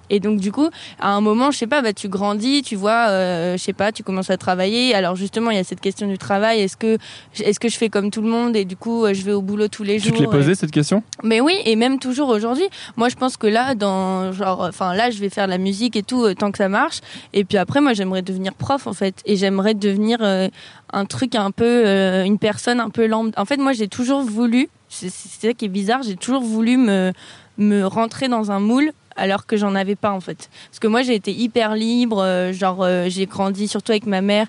Et 0.09 0.19
donc 0.19 0.39
du 0.39 0.51
coup, 0.51 0.69
à 0.99 1.09
un 1.11 1.21
moment, 1.21 1.51
je 1.51 1.57
sais 1.57 1.67
pas, 1.67 1.81
bah 1.81 1.93
tu 1.93 2.09
grandis, 2.09 2.61
tu 2.61 2.75
vois, 2.75 3.07
euh, 3.09 3.57
je 3.57 3.63
sais 3.63 3.73
pas, 3.73 3.91
tu 3.91 4.03
commences 4.03 4.29
à 4.29 4.37
travailler. 4.37 4.93
Alors 4.93 5.15
justement, 5.15 5.51
il 5.51 5.57
y 5.57 5.59
a 5.59 5.63
cette 5.63 5.81
question 5.81 6.07
du 6.07 6.17
travail. 6.17 6.61
Est-ce 6.61 6.77
que 6.77 6.97
est-ce 7.39 7.59
que 7.59 7.69
je 7.69 7.77
fais 7.77 7.89
comme 7.89 8.11
tout 8.11 8.21
le 8.21 8.29
monde 8.29 8.55
et 8.55 8.65
du 8.65 8.75
coup, 8.75 9.05
euh, 9.05 9.13
je 9.13 9.23
vais 9.23 9.31
au 9.31 9.41
boulot 9.41 9.67
tous 9.67 9.83
les 9.83 9.99
jours. 9.99 10.11
Tu 10.11 10.17
te 10.17 10.23
l'es 10.23 10.29
posé 10.29 10.55
cette 10.55 10.71
question? 10.71 11.03
Mais 11.23 11.41
oui, 11.41 11.55
et 11.65 11.75
même 11.75 11.99
toujours 11.99 12.29
aujourd'hui. 12.29 12.65
Moi, 12.97 13.09
je 13.09 13.15
pense 13.15 13.37
que 13.37 13.47
là, 13.47 13.75
dans 13.75 14.31
genre, 14.31 14.65
enfin 14.67 14.93
là, 14.93 15.09
je 15.09 15.19
vais 15.19 15.29
faire 15.29 15.47
la 15.47 15.57
musique 15.57 15.95
et 15.95 16.03
tout 16.03 16.23
euh, 16.23 16.33
tant 16.33 16.51
que 16.51 16.57
ça 16.57 16.69
marche. 16.69 16.99
Et 17.33 17.43
puis 17.43 17.57
après, 17.57 17.81
moi, 17.81 17.93
j'aimerais 17.93 18.21
devenir 18.21 18.53
prof 18.53 18.87
en 18.87 18.93
fait, 18.93 19.21
et 19.25 19.35
j'aimerais 19.35 19.73
devenir 19.73 20.19
un 20.21 21.05
truc 21.05 21.35
un 21.35 21.51
peu, 21.51 21.85
une 22.25 22.37
personne 22.37 22.79
un 22.79 22.89
peu 22.89 23.07
lambda. 23.07 23.39
En 23.39 23.45
fait, 23.45 23.57
moi, 23.57 23.73
j'ai 23.73 23.87
toujours 23.87 24.21
voulu. 24.21 24.69
C'est 24.89 25.09
ça 25.09 25.53
qui 25.53 25.65
est 25.65 25.69
bizarre. 25.69 26.03
J'ai 26.03 26.15
toujours 26.15 26.43
voulu 26.43 26.77
me 26.77 27.11
me 27.57 27.83
rentrer 27.85 28.27
dans 28.27 28.51
un 28.51 28.59
moule 28.59 28.91
alors 29.15 29.45
que 29.45 29.57
j'en 29.57 29.75
avais 29.75 29.95
pas 29.95 30.11
en 30.11 30.19
fait. 30.19 30.49
Parce 30.69 30.79
que 30.79 30.87
moi 30.87 31.01
j'ai 31.01 31.15
été 31.15 31.31
hyper 31.31 31.75
libre, 31.75 32.21
euh, 32.21 32.53
genre 32.53 32.79
euh, 32.81 33.07
j'ai 33.09 33.25
grandi 33.25 33.67
surtout 33.67 33.91
avec 33.91 34.05
ma 34.05 34.21
mère 34.21 34.47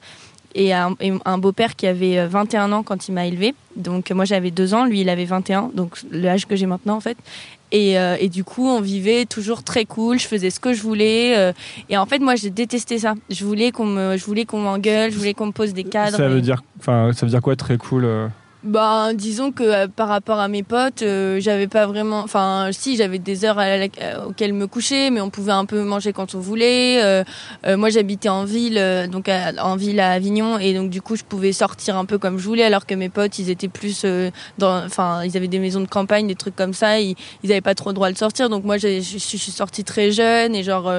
et 0.56 0.72
un, 0.72 0.94
beau-père 1.38 1.74
qui 1.74 1.88
avait 1.88 2.24
21 2.28 2.70
euh, 2.70 2.76
ans 2.76 2.82
quand 2.84 3.08
il 3.08 3.12
m'a 3.12 3.26
élevé. 3.26 3.54
Donc 3.74 4.12
moi 4.12 4.24
j'avais 4.24 4.52
2 4.52 4.74
ans, 4.74 4.84
lui 4.84 5.00
il 5.00 5.08
avait 5.08 5.24
21, 5.24 5.70
donc 5.74 5.98
l'âge 6.12 6.46
que 6.46 6.54
j'ai 6.54 6.66
maintenant 6.66 6.94
en 6.94 7.00
fait. 7.00 7.16
Et, 7.72 7.94
et, 7.94 8.28
du 8.28 8.44
coup, 8.44 8.68
on 8.68 8.80
vivait 8.80 9.24
toujours 9.24 9.64
très 9.64 9.84
cool. 9.84 10.20
Je 10.20 10.28
faisais 10.28 10.50
ce 10.50 10.60
que 10.60 10.72
je 10.72 10.80
voulais. 10.80 11.52
et 11.88 11.96
en 11.96 12.06
fait, 12.06 12.20
moi, 12.20 12.36
j'ai 12.36 12.50
détesté 12.50 13.00
ça. 13.00 13.14
Je 13.30 13.44
voulais 13.44 13.72
qu'on 13.72 13.86
me, 13.86 14.16
je 14.16 14.24
voulais 14.24 14.44
qu'on 14.44 14.60
m'engueule. 14.60 15.10
Je 15.10 15.18
voulais 15.18 15.34
qu'on 15.34 15.46
me 15.46 15.52
pose 15.52 15.74
des 15.74 15.82
cadres. 15.82 16.16
Ça 16.16 16.28
veut 16.28 16.40
dire, 16.40 16.62
enfin, 16.78 17.10
ça 17.12 17.26
veut 17.26 17.30
dire 17.30 17.42
quoi 17.42 17.56
très 17.56 17.76
cool 17.76 18.30
bah, 18.64 19.12
disons 19.12 19.52
que 19.52 19.62
euh, 19.62 19.88
par 19.88 20.08
rapport 20.08 20.38
à 20.38 20.48
mes 20.48 20.62
potes, 20.62 21.02
euh, 21.02 21.38
j'avais 21.38 21.66
pas 21.66 21.86
vraiment. 21.86 22.20
Enfin, 22.20 22.70
si, 22.72 22.96
j'avais 22.96 23.18
des 23.18 23.44
heures 23.44 23.58
à 23.58 23.76
auxquelles 24.26 24.54
me 24.54 24.66
coucher, 24.66 25.10
mais 25.10 25.20
on 25.20 25.28
pouvait 25.28 25.52
un 25.52 25.66
peu 25.66 25.82
manger 25.82 26.14
quand 26.14 26.34
on 26.34 26.40
voulait. 26.40 27.02
Euh, 27.02 27.24
moi, 27.76 27.90
j'habitais 27.90 28.30
en 28.30 28.44
ville, 28.44 28.80
donc 29.10 29.28
en 29.28 29.76
ville 29.76 30.00
à 30.00 30.12
Avignon, 30.12 30.58
et 30.58 30.72
donc 30.72 30.90
du 30.90 31.02
coup, 31.02 31.16
je 31.16 31.24
pouvais 31.24 31.52
sortir 31.52 31.96
un 31.96 32.06
peu 32.06 32.16
comme 32.16 32.38
je 32.38 32.44
voulais, 32.44 32.64
alors 32.64 32.86
que 32.86 32.94
mes 32.94 33.10
potes, 33.10 33.38
ils 33.38 33.50
étaient 33.50 33.68
plus 33.68 34.06
dans. 34.58 34.84
Enfin, 34.84 35.22
ils 35.24 35.36
avaient 35.36 35.48
des 35.48 35.58
maisons 35.58 35.80
de 35.80 35.88
campagne, 35.88 36.26
des 36.26 36.34
trucs 36.34 36.56
comme 36.56 36.74
ça. 36.74 37.00
Ils, 37.00 37.16
ils 37.42 37.52
avaient 37.52 37.60
pas 37.60 37.74
trop 37.74 37.90
le 37.90 37.94
droit 37.94 38.10
de 38.10 38.16
sortir, 38.16 38.48
donc 38.48 38.64
moi, 38.64 38.78
je 38.78 39.00
suis 39.00 39.38
sortie 39.38 39.84
très 39.84 40.10
jeune 40.10 40.54
et 40.54 40.62
genre 40.62 40.90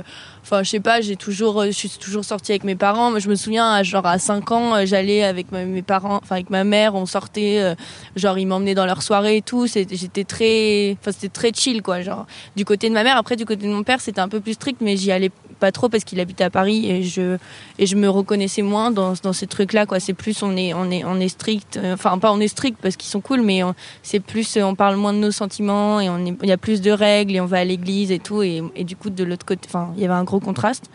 enfin 0.45 0.61
je 0.61 0.69
sais 0.69 0.79
pas 0.79 1.01
j'ai 1.01 1.15
toujours 1.15 1.65
je 1.65 1.71
suis 1.71 1.89
toujours 1.89 2.23
sortie 2.23 2.51
avec 2.51 2.63
mes 2.63 2.75
parents. 2.75 3.17
Je 3.17 3.29
me 3.29 3.35
souviens 3.35 3.81
genre 3.81 4.05
à 4.05 4.19
5 4.19 4.51
ans 4.51 4.85
j'allais 4.85 5.23
avec 5.23 5.51
mes 5.51 5.81
parents 5.81 6.19
enfin 6.21 6.35
avec 6.35 6.51
ma 6.51 6.63
mère 6.63 6.93
on 6.93 7.07
sortait 7.07 7.57
euh, 7.59 7.73
genre 8.15 8.37
ils 8.37 8.45
m'emmenaient 8.45 8.75
dans 8.75 8.85
leur 8.85 9.01
soirée 9.01 9.37
et 9.37 9.41
tout. 9.41 9.65
J'étais 9.65 10.23
très 10.23 10.95
enfin 11.01 11.11
c'était 11.11 11.29
très 11.29 11.51
chill 11.51 11.81
quoi 11.81 12.01
genre 12.01 12.27
du 12.55 12.63
côté 12.63 12.89
de 12.89 12.93
ma 12.93 13.03
mère. 13.03 13.17
Après 13.17 13.35
du 13.35 13.45
côté 13.45 13.65
de 13.65 13.71
mon 13.71 13.81
père 13.81 13.99
c'était 13.99 14.21
un 14.21 14.29
peu 14.29 14.39
plus 14.39 14.53
strict 14.53 14.81
mais 14.81 14.97
j'y 14.97 15.11
allais 15.11 15.31
pas 15.65 15.71
trop 15.71 15.89
parce 15.89 16.03
qu'il 16.03 16.19
habitait 16.19 16.43
à 16.43 16.51
Paris 16.51 16.79
et 16.91 17.01
je 17.01 17.37
et 17.79 17.87
je 17.87 17.95
me 17.95 18.07
reconnaissais 18.07 18.61
moins 18.61 18.91
dans, 18.91 19.13
dans 19.23 19.33
ces 19.33 19.47
trucs 19.47 19.73
là 19.73 19.87
quoi. 19.87 19.99
C'est 19.99 20.13
plus 20.13 20.43
on 20.43 20.55
est 20.55 20.75
on 20.75 20.91
est 20.91 21.03
on 21.03 21.19
est 21.19 21.27
strict 21.37 21.77
euh, 21.77 21.95
enfin 21.95 22.19
pas 22.19 22.31
on 22.31 22.39
est 22.39 22.47
strict 22.47 22.77
parce 22.79 22.95
qu'ils 22.97 23.09
sont 23.09 23.19
cool 23.19 23.41
mais 23.41 23.61
c'est 24.03 24.19
plus 24.19 24.47
on 24.61 24.75
parle 24.75 24.95
moins 24.97 25.13
de 25.13 25.17
nos 25.17 25.31
sentiments 25.31 25.99
et 25.99 26.07
on 26.07 26.19
il 26.43 26.49
y 26.49 26.51
a 26.51 26.57
plus 26.57 26.81
de 26.81 26.91
règles 26.91 27.35
et 27.35 27.41
on 27.41 27.47
va 27.47 27.57
à 27.57 27.63
l'église 27.63 28.11
et 28.11 28.19
tout. 28.19 28.43
Et, 28.43 28.61
et 28.75 28.83
du 28.83 28.95
coup 28.95 29.09
de 29.09 29.23
l'autre 29.23 29.45
côté 29.45 29.67
enfin 29.67 29.91
il 29.95 30.03
y 30.03 30.05
avait 30.05 30.13
un 30.13 30.23
gros 30.23 30.39
contraste. 30.39 30.85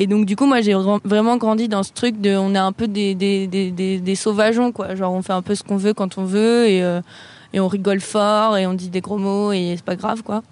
Et 0.00 0.08
donc 0.08 0.26
du 0.26 0.34
coup 0.34 0.46
moi 0.46 0.60
j'ai 0.60 0.74
vraiment 1.04 1.36
grandi 1.36 1.68
dans 1.68 1.84
ce 1.84 1.92
truc 1.92 2.20
de 2.20 2.34
on 2.36 2.52
est 2.56 2.64
un 2.70 2.72
peu 2.72 2.88
des 2.88 3.14
des, 3.14 3.46
des, 3.46 3.70
des, 3.70 4.00
des 4.00 4.16
sauvageons 4.16 4.72
quoi. 4.72 4.96
Genre 4.96 5.12
on 5.12 5.22
fait 5.22 5.34
un 5.34 5.42
peu 5.42 5.54
ce 5.54 5.62
qu'on 5.62 5.76
veut 5.76 5.94
quand 5.94 6.18
on 6.18 6.24
veut 6.24 6.66
et 6.66 6.82
euh, 6.82 7.00
et 7.52 7.60
on 7.60 7.68
rigole 7.68 8.00
fort 8.00 8.56
et 8.56 8.66
on 8.66 8.74
dit 8.74 8.88
des 8.88 9.00
gros 9.00 9.18
mots 9.18 9.52
et 9.52 9.74
c'est 9.76 9.84
pas 9.84 9.94
grave 9.94 10.24
quoi. 10.24 10.42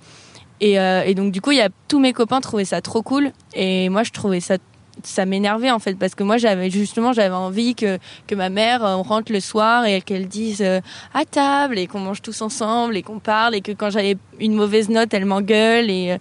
Et, 0.60 0.78
euh, 0.78 1.02
et, 1.04 1.14
donc 1.14 1.32
du 1.32 1.40
coup, 1.40 1.50
il 1.50 1.58
y 1.58 1.62
a 1.62 1.68
tous 1.88 1.98
mes 1.98 2.12
copains 2.12 2.40
trouvaient 2.40 2.64
ça 2.64 2.80
trop 2.80 3.02
cool. 3.02 3.32
Et 3.54 3.88
moi 3.88 4.02
je 4.02 4.10
trouvais 4.10 4.40
ça 4.40 4.56
ça 5.02 5.26
m'énervait 5.26 5.72
en 5.72 5.80
fait 5.80 5.98
parce 5.98 6.14
que 6.14 6.22
moi 6.22 6.36
j'avais 6.36 6.70
justement 6.70 7.12
j'avais 7.12 7.34
envie 7.34 7.74
que 7.74 7.98
que 8.28 8.36
ma 8.36 8.48
mère 8.48 8.82
on 8.82 9.02
rentre 9.02 9.32
le 9.32 9.40
soir 9.40 9.84
et 9.86 10.00
qu'elle 10.00 10.28
dise 10.28 10.62
euh, 10.62 10.80
à 11.12 11.24
table 11.24 11.78
et 11.78 11.88
qu'on 11.88 11.98
mange 11.98 12.22
tous 12.22 12.42
ensemble 12.42 12.96
et 12.96 13.02
qu'on 13.02 13.18
parle 13.18 13.56
et 13.56 13.60
que 13.60 13.72
quand 13.72 13.90
j'avais 13.90 14.16
une 14.38 14.54
mauvaise 14.54 14.88
note 14.88 15.12
elle 15.12 15.24
m'engueule 15.24 15.90
et 15.90 16.16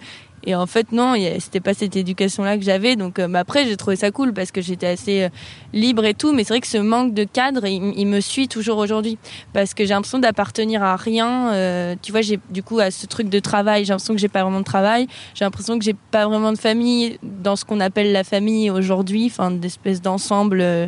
et 0.46 0.56
en 0.56 0.66
fait, 0.66 0.92
non, 0.92 1.16
c'était 1.40 1.62
pas 1.62 1.74
cette 1.74 1.96
éducation-là 1.96 2.58
que 2.58 2.64
j'avais. 2.64 2.96
Donc, 2.96 3.20
euh, 3.20 3.34
après, 3.34 3.66
j'ai 3.66 3.78
trouvé 3.78 3.96
ça 3.96 4.12
cool 4.12 4.34
parce 4.34 4.52
que 4.52 4.62
j'étais 4.62 4.88
assez 4.88 5.24
euh, 5.24 5.30
libre 5.72 6.04
et 6.04 6.14
tout. 6.14 6.34
Mais 6.34 6.44
c'est 6.44 6.54
vrai 6.54 6.62
que 6.62 6.68
ce 6.68 6.78
manque 6.78 7.14
de 7.14 7.24
cadre, 7.24 7.66
il, 7.66 8.06
me 8.08 8.20
suit 8.20 8.48
toujours 8.48 8.78
aujourd'hui. 8.78 9.18
Parce 9.54 9.74
que 9.74 9.86
j'ai 9.86 9.94
l'impression 9.94 10.20
d'appartenir 10.20 10.84
à 10.84 10.98
rien. 10.98 11.54
Euh, 11.54 11.96
tu 12.02 12.12
vois, 12.12 12.22
j'ai 12.22 12.40
du 12.50 12.62
coup 12.62 12.80
à 12.80 12.92
ce 12.92 13.06
truc 13.08 13.30
de 13.30 13.40
travail, 13.40 13.86
j'ai 13.86 13.94
l'impression 13.94 14.14
que 14.14 14.20
j'ai 14.20 14.28
pas 14.28 14.44
vraiment 14.44 14.60
de 14.60 14.66
travail. 14.66 15.08
J'ai 15.34 15.46
l'impression 15.46 15.80
que 15.80 15.86
j'ai 15.86 15.96
pas 16.12 16.28
vraiment 16.28 16.52
de 16.52 16.58
famille 16.58 17.18
dans 17.24 17.56
ce 17.56 17.64
qu'on 17.64 17.80
appelle 17.80 18.12
la 18.12 18.26
famille 18.26 18.70
aujourd'hui. 18.70 19.28
Enfin, 19.28 19.52
d'espèce 19.52 20.02
d'ensemble 20.02 20.60
euh, 20.62 20.88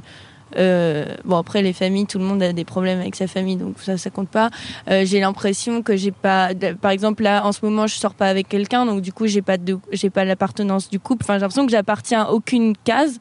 bon 0.56 1.38
après 1.38 1.62
les 1.62 1.74
familles, 1.74 2.06
tout 2.06 2.20
le 2.20 2.26
monde 2.26 2.42
a 2.42 2.54
des 2.54 2.66
problèmes 2.66 3.00
avec 3.00 3.16
sa 3.16 3.28
famille, 3.28 3.58
donc 3.58 3.80
ça 3.80 3.98
ça 3.98 4.10
compte 4.10 4.30
pas. 4.30 4.50
Euh, 4.90 5.06
j'ai 5.06 5.20
l'impression 5.20 5.82
que 5.82 5.96
j'ai 5.96 6.12
pas, 6.12 6.50
par 6.82 6.92
exemple 6.92 7.24
là 7.24 7.46
en 7.46 7.52
ce 7.52 7.60
moment 7.64 7.88
je 7.88 7.96
sors 7.96 8.14
pas 8.14 8.28
avec 8.28 8.48
quelqu'un, 8.48 8.86
donc 8.86 9.02
du 9.02 9.14
coup 9.14 9.28
j'ai 9.28 9.42
pas 9.42 9.58
de, 9.58 9.78
j'ai 9.92 10.10
pas 10.10 10.26
l'appartenance 10.26 10.90
du 10.90 11.00
couple. 11.00 11.24
Enfin 11.24 11.36
j'ai 11.36 11.42
l'impression 11.42 11.66
que 11.66 11.72
j'appartiens 11.72 12.24
à 12.24 12.30
aucune 12.30 12.76
case. 12.84 13.20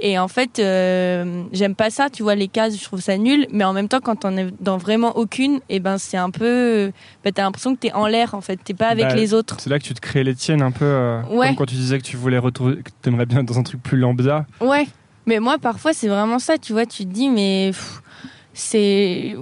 Et 0.00 0.18
en 0.18 0.26
fait, 0.26 0.58
euh, 0.58 1.44
j'aime 1.52 1.76
pas 1.76 1.88
ça, 1.88 2.10
tu 2.10 2.24
vois, 2.24 2.34
les 2.34 2.48
cases, 2.48 2.76
je 2.76 2.84
trouve 2.84 3.00
ça 3.00 3.16
nul. 3.16 3.46
Mais 3.52 3.62
en 3.62 3.72
même 3.72 3.88
temps, 3.88 4.00
quand 4.00 4.24
on 4.24 4.36
est 4.36 4.48
dans 4.60 4.76
vraiment 4.76 5.16
aucune, 5.16 5.56
et 5.68 5.76
eh 5.76 5.80
ben 5.80 5.98
c'est 5.98 6.16
un 6.16 6.30
peu, 6.30 6.90
bah, 7.24 7.30
t'as 7.32 7.42
l'impression 7.42 7.74
que 7.76 7.80
t'es 7.80 7.92
en 7.92 8.06
l'air, 8.06 8.34
en 8.34 8.40
fait, 8.40 8.58
t'es 8.62 8.74
pas 8.74 8.88
avec 8.88 9.06
bah, 9.06 9.14
les 9.14 9.34
autres. 9.34 9.56
C'est 9.60 9.70
là 9.70 9.78
que 9.78 9.84
tu 9.84 9.94
te 9.94 10.00
crées 10.00 10.24
les 10.24 10.34
tiennes 10.34 10.62
un 10.62 10.72
peu, 10.72 10.84
euh, 10.84 11.22
ouais. 11.30 11.46
comme 11.46 11.56
quand 11.56 11.66
tu 11.66 11.76
disais 11.76 11.98
que 11.98 12.04
tu 12.04 12.16
voulais 12.16 12.38
retrouver, 12.38 12.82
que 12.82 12.90
t'aimerais 13.02 13.24
bien 13.26 13.38
être 13.38 13.46
dans 13.46 13.58
un 13.58 13.62
truc 13.62 13.82
plus 13.82 13.96
lambda. 13.96 14.46
Ouais. 14.60 14.88
Mais 15.26 15.40
moi, 15.40 15.58
parfois, 15.58 15.92
c'est 15.92 16.08
vraiment 16.08 16.38
ça, 16.38 16.58
tu 16.58 16.72
vois, 16.72 16.86
tu 16.86 17.04
te 17.04 17.12
dis, 17.12 17.28
mais 17.28 17.72
c'est 18.54 19.34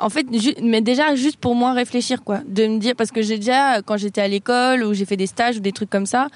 en 0.00 0.08
fait 0.08 0.26
mais 0.62 0.80
déjà 0.80 1.16
juste 1.16 1.38
pour 1.38 1.56
moi 1.56 1.72
réfléchir 1.72 2.22
quoi. 2.22 2.38
De 2.46 2.66
me 2.68 2.78
dire 2.78 2.94
parce 2.96 3.10
que 3.10 3.20
j'ai 3.20 3.36
déjà 3.36 3.82
quand 3.82 3.96
j'étais 3.96 4.20
à 4.20 4.28
l'école 4.28 4.84
ou 4.84 4.94
j'ai 4.94 5.04
fait 5.04 5.16
des 5.16 5.26
stages 5.26 5.56
ou 5.56 5.60
des 5.60 5.72
trucs 5.72 5.90
comme 5.90 6.06
ça 6.06 6.28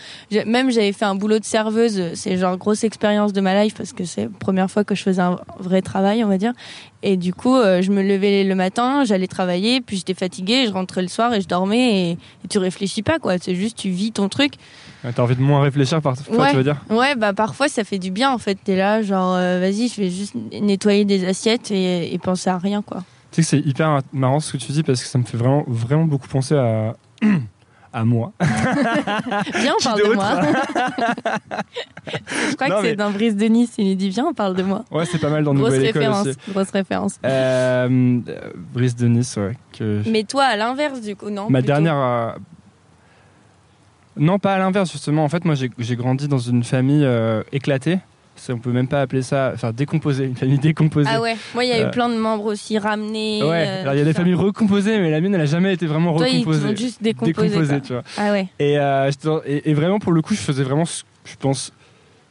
même 0.44 0.70
j'avais 0.70 0.92
fait 0.92 1.04
un 1.04 1.14
boulot 1.14 1.38
de 1.38 1.44
serveuse 1.44 2.12
c'est 2.14 2.36
genre 2.36 2.56
grosse 2.56 2.82
expérience 2.82 3.32
de 3.32 3.40
ma 3.40 3.62
life 3.62 3.74
parce 3.74 3.92
que 3.92 4.04
c'est 4.04 4.24
la 4.24 4.30
première 4.30 4.68
fois 4.68 4.82
que 4.82 4.96
je 4.96 5.02
faisais 5.04 5.22
un 5.22 5.38
vrai 5.60 5.80
travail 5.80 6.24
on 6.24 6.28
va 6.28 6.36
dire 6.36 6.52
et 7.06 7.18
du 7.18 7.34
coup, 7.34 7.54
euh, 7.54 7.82
je 7.82 7.90
me 7.92 8.02
levais 8.02 8.44
le 8.44 8.54
matin, 8.54 9.04
j'allais 9.04 9.26
travailler, 9.26 9.82
puis 9.82 9.98
j'étais 9.98 10.14
fatiguée, 10.14 10.66
je 10.66 10.72
rentrais 10.72 11.02
le 11.02 11.08
soir 11.08 11.34
et 11.34 11.42
je 11.42 11.46
dormais. 11.46 12.12
Et, 12.12 12.18
tu 12.48 12.56
réfléchis 12.56 13.02
pas, 13.02 13.18
quoi. 13.18 13.36
C'est 13.38 13.54
juste, 13.54 13.76
tu 13.76 13.90
vis 13.90 14.10
ton 14.10 14.30
truc. 14.30 14.54
T'as 15.02 15.22
envie 15.22 15.36
de 15.36 15.42
moins 15.42 15.60
réfléchir 15.60 16.00
parfois, 16.00 16.34
ouais. 16.34 16.50
tu 16.50 16.56
veux 16.56 16.62
dire 16.62 16.80
Ouais, 16.88 17.14
bah 17.14 17.34
parfois 17.34 17.68
ça 17.68 17.84
fait 17.84 17.98
du 17.98 18.10
bien 18.10 18.32
en 18.32 18.38
fait. 18.38 18.56
T'es 18.64 18.74
là, 18.74 19.02
genre, 19.02 19.34
euh, 19.34 19.60
vas-y, 19.60 19.88
je 19.88 20.00
vais 20.00 20.08
juste 20.08 20.34
nettoyer 20.62 21.04
des 21.04 21.26
assiettes 21.26 21.70
et, 21.70 22.14
et 22.14 22.18
penser 22.18 22.48
à 22.48 22.56
rien, 22.56 22.80
quoi. 22.80 23.02
Tu 23.30 23.42
sais 23.42 23.58
que 23.58 23.62
c'est 23.62 23.68
hyper 23.68 24.00
marrant 24.14 24.40
ce 24.40 24.52
que 24.52 24.56
tu 24.56 24.72
dis 24.72 24.82
parce 24.82 25.02
que 25.02 25.08
ça 25.08 25.18
me 25.18 25.24
fait 25.24 25.36
vraiment, 25.36 25.64
vraiment 25.66 26.04
beaucoup 26.04 26.28
penser 26.28 26.54
à. 26.54 26.96
à 27.94 28.04
moi. 28.04 28.32
viens, 28.40 29.72
on 29.78 29.82
parle 29.82 30.02
de, 30.02 30.14
moi. 30.14 30.40
je 32.50 32.54
crois 32.56 32.68
que 32.68 32.82
c'est 32.82 32.96
dans 32.96 33.10
Brice 33.10 33.36
de 33.36 33.46
Nice, 33.46 33.74
il 33.78 33.96
dit 33.96 34.10
viens, 34.10 34.26
on 34.26 34.34
parle 34.34 34.56
de 34.56 34.64
moi. 34.64 34.84
Ouais, 34.90 35.06
c'est 35.06 35.18
pas 35.18 35.30
mal 35.30 35.44
dans 35.44 35.54
Nouvelle 35.54 35.80
référence, 35.80 36.26
École 36.26 36.52
Grosse 36.52 36.70
référence. 36.70 37.20
Euh, 37.24 38.20
Brice 38.74 38.96
de 38.96 39.06
Nice, 39.06 39.36
ouais. 39.36 39.56
Que... 39.72 40.02
Mais 40.10 40.24
toi, 40.24 40.44
à 40.44 40.56
l'inverse, 40.56 41.00
du 41.00 41.14
coup, 41.14 41.30
non 41.30 41.48
Ma 41.48 41.62
dernière. 41.62 41.96
Euh, 41.96 42.32
non, 44.16 44.38
pas 44.38 44.54
à 44.54 44.58
l'inverse, 44.58 44.90
justement. 44.90 45.24
En 45.24 45.28
fait, 45.28 45.44
moi, 45.44 45.54
j'ai 45.54 45.96
grandi 45.96 46.28
dans 46.28 46.38
une 46.38 46.64
famille 46.64 47.04
euh, 47.04 47.42
éclatée 47.52 47.98
on 48.50 48.58
peut 48.58 48.72
même 48.72 48.88
pas 48.88 49.00
appeler 49.00 49.22
ça, 49.22 49.52
enfin 49.54 49.72
décomposé, 49.72 50.24
une 50.24 50.36
famille 50.36 50.58
décomposée. 50.58 51.10
Ah 51.12 51.20
ouais, 51.20 51.36
moi 51.54 51.64
il 51.64 51.70
y 51.70 51.72
a 51.72 51.80
eu 51.80 51.84
euh, 51.84 51.90
plein 51.90 52.08
de 52.08 52.16
membres 52.16 52.46
aussi 52.46 52.78
ramenés. 52.78 53.42
Ouais, 53.42 53.66
euh, 53.66 53.82
alors 53.82 53.94
il 53.94 53.98
y 53.98 54.02
a 54.02 54.04
des 54.04 54.12
familles 54.12 54.34
recomposées, 54.34 54.98
mais 54.98 55.10
la 55.10 55.20
mienne 55.20 55.34
elle 55.34 55.40
a 55.40 55.46
jamais 55.46 55.72
été 55.72 55.86
vraiment 55.86 56.16
Toi, 56.16 56.26
recomposée. 56.26 56.70
Ils 56.70 56.76
juste 56.76 57.02
décomposé, 57.02 57.80
tu 57.80 57.92
vois. 57.92 58.02
Ah 58.16 58.32
ouais. 58.32 58.48
Euh, 58.60 59.10
et, 59.46 59.70
et, 59.70 59.74
vraiment 59.74 59.98
pour 59.98 60.12
le 60.12 60.22
coup, 60.22 60.34
je 60.34 60.40
faisais 60.40 60.62
vraiment, 60.62 60.84
je 60.84 61.36
pense, 61.38 61.72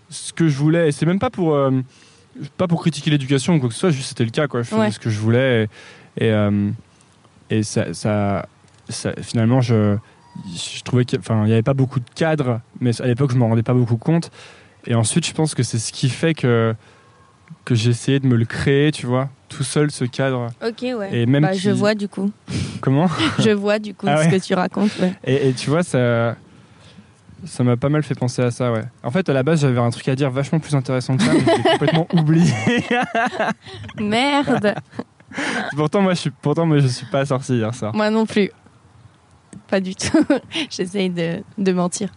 ce 0.10 0.34
que 0.34 0.47
je 0.47 0.58
voulais. 0.58 0.89
Et 0.89 0.91
c'est 0.91 1.06
même 1.06 1.19
pas 1.19 1.30
pour, 1.30 1.58
pas 2.58 2.67
pour 2.67 2.82
critiquer 2.82 3.10
l'éducation 3.10 3.56
ou 3.56 3.60
quoi 3.60 3.69
que 3.69 3.73
ce 3.75 3.80
soit, 3.80 3.91
juste 3.91 4.10
c'était 4.10 4.25
le 4.25 4.32
cas, 4.32 4.47
quoi. 4.47 4.62
Je 4.62 4.69
faisais 4.69 4.91
ce 4.91 4.99
que 4.99 5.10
je 5.10 5.19
voulais 5.19 5.67
et, 6.19 6.32
et, 7.49 7.63
ça, 7.63 7.93
ça, 7.93 8.45
finalement 9.21 9.62
je 9.62 9.97
je 10.56 10.82
trouvais 10.82 11.06
qu'il 11.06 11.19
n'y 11.19 11.54
avait 11.54 11.62
pas 11.62 11.75
beaucoup 11.75 11.99
de 11.99 12.10
cadres, 12.15 12.60
mais 12.80 12.99
à 12.99 13.06
l'époque 13.06 13.32
je 13.32 13.38
m'en 13.38 13.49
rendais 13.49 13.62
pas 13.62 13.75
beaucoup 13.75 13.97
compte. 13.97 14.32
Et 14.86 14.96
ensuite, 14.96 15.26
je 15.26 15.34
pense 15.34 15.56
que 15.56 15.63
c'est 15.63 15.80
ce 15.80 15.91
qui 15.91 16.10
fait 16.10 16.34
que, 16.34 16.76
que 17.65 17.76
j'ai 17.76 17.91
essayé 17.91 18.19
de 18.19 18.28
me 18.28 18.36
le 18.36 18.46
créer, 18.46 18.91
tu 18.91 19.06
vois, 19.06 19.30
tout 19.50 19.63
seul, 19.63 19.91
ce 19.91 20.06
cadre. 20.06 20.50
Ok, 20.65 20.82
ouais. 20.82 21.15
Et 21.15 21.26
même 21.26 21.43
bah, 21.43 21.54
Je 21.54 21.72
vois 21.72 21.96
du 21.96 22.08
coup. 22.08 22.32
Comment? 22.82 23.08
Je 23.39 23.52
vois 23.52 23.80
du 23.80 23.93
coup 23.93 24.08
ah 24.10 24.24
ce 24.24 24.30
que 24.30 24.43
tu 24.43 24.54
racontes. 24.54 24.91
Et, 25.24 25.54
tu 25.54 25.69
vois, 25.69 25.84
ça. 25.84 26.36
Ça 27.46 27.62
m'a 27.65 27.76
pas 27.76 27.89
mal 27.89 28.04
fait 28.04 28.15
penser 28.15 28.41
à 28.41 28.52
ça, 28.52 28.72
ouais. 28.72 28.84
En 29.04 29.12
fait, 29.12 29.28
à 29.28 29.34
la 29.34 29.43
base, 29.43 29.60
j'avais 29.60 29.80
un 29.80 29.89
truc 29.89 30.08
à 30.08 30.15
dire 30.15 30.32
vachement 30.32 30.60
plus 30.60 30.76
intéressant 30.76 31.17
que 31.17 31.24
ça, 31.24 31.34
mais 31.34 31.41
j'ai 31.41 31.72
complètement 31.72 32.08
oublié. 32.13 32.54
Merde. 34.00 34.76
pourtant, 35.76 36.02
moi, 36.02 36.13
je 36.13 36.19
suis, 36.19 36.30
pourtant, 36.30 36.65
moi, 36.65 36.80
je 36.80 36.88
suis 36.88 37.06
pas 37.06 37.26
sorti 37.26 37.56
hier 37.56 37.74
soir. 37.76 37.93
Moi 37.93 38.10
non 38.10 38.26
plus. 38.26 38.50
Pas 39.67 39.80
du 39.80 39.96
tout. 39.96 40.26
J'essaye 40.69 41.10
de, 41.10 41.43
de 41.58 41.72
mentir. 41.74 42.10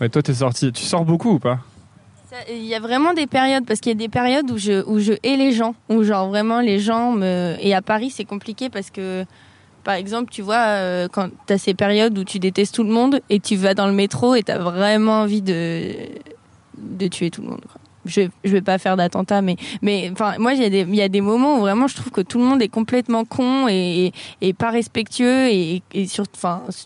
Mais 0.00 0.08
toi, 0.08 0.22
t'es 0.22 0.34
sorti. 0.34 0.72
Tu 0.72 0.84
sors 0.84 1.04
beaucoup 1.04 1.32
ou 1.34 1.38
pas 1.38 1.58
Il 2.50 2.64
y 2.64 2.74
a 2.74 2.80
vraiment 2.80 3.14
des 3.14 3.26
périodes, 3.26 3.66
parce 3.66 3.80
qu'il 3.80 3.90
y 3.90 3.94
a 3.94 3.98
des 3.98 4.08
périodes 4.08 4.50
où 4.50 4.58
je, 4.58 4.84
où 4.86 4.98
je 4.98 5.12
hais 5.22 5.36
les 5.36 5.52
gens, 5.52 5.74
où 5.88 6.02
genre 6.02 6.28
vraiment 6.28 6.60
les 6.60 6.78
gens 6.78 7.12
me. 7.12 7.56
Et 7.60 7.74
à 7.74 7.82
Paris, 7.82 8.10
c'est 8.10 8.24
compliqué 8.24 8.70
parce 8.70 8.90
que, 8.90 9.24
par 9.84 9.94
exemple, 9.94 10.30
tu 10.30 10.42
vois, 10.42 10.66
euh, 10.66 11.08
quand 11.10 11.30
t'as 11.46 11.58
ces 11.58 11.74
périodes 11.74 12.16
où 12.18 12.24
tu 12.24 12.38
détestes 12.38 12.74
tout 12.74 12.84
le 12.84 12.92
monde 12.92 13.20
et 13.28 13.40
tu 13.40 13.56
vas 13.56 13.74
dans 13.74 13.86
le 13.86 13.92
métro 13.92 14.34
et 14.34 14.42
t'as 14.42 14.58
vraiment 14.58 15.22
envie 15.22 15.42
de, 15.42 15.92
de 16.76 17.08
tuer 17.08 17.30
tout 17.30 17.42
le 17.42 17.48
monde. 17.48 17.64
Je, 18.08 18.22
je 18.44 18.52
vais 18.52 18.62
pas 18.62 18.78
faire 18.78 18.96
d'attentat, 18.96 19.42
mais, 19.42 19.56
mais 19.82 20.10
enfin, 20.12 20.34
moi, 20.38 20.54
il 20.54 20.62
y, 20.62 21.02
a 21.02 21.08
des, 21.08 21.20
moments 21.20 21.58
où 21.58 21.60
vraiment 21.60 21.86
je 21.86 21.94
trouve 21.94 22.10
que 22.10 22.20
tout 22.20 22.38
le 22.38 22.44
monde 22.44 22.62
est 22.62 22.68
complètement 22.68 23.24
con 23.24 23.68
et, 23.68 24.12
pas 24.58 24.70
respectueux 24.70 25.48
et, 25.48 25.82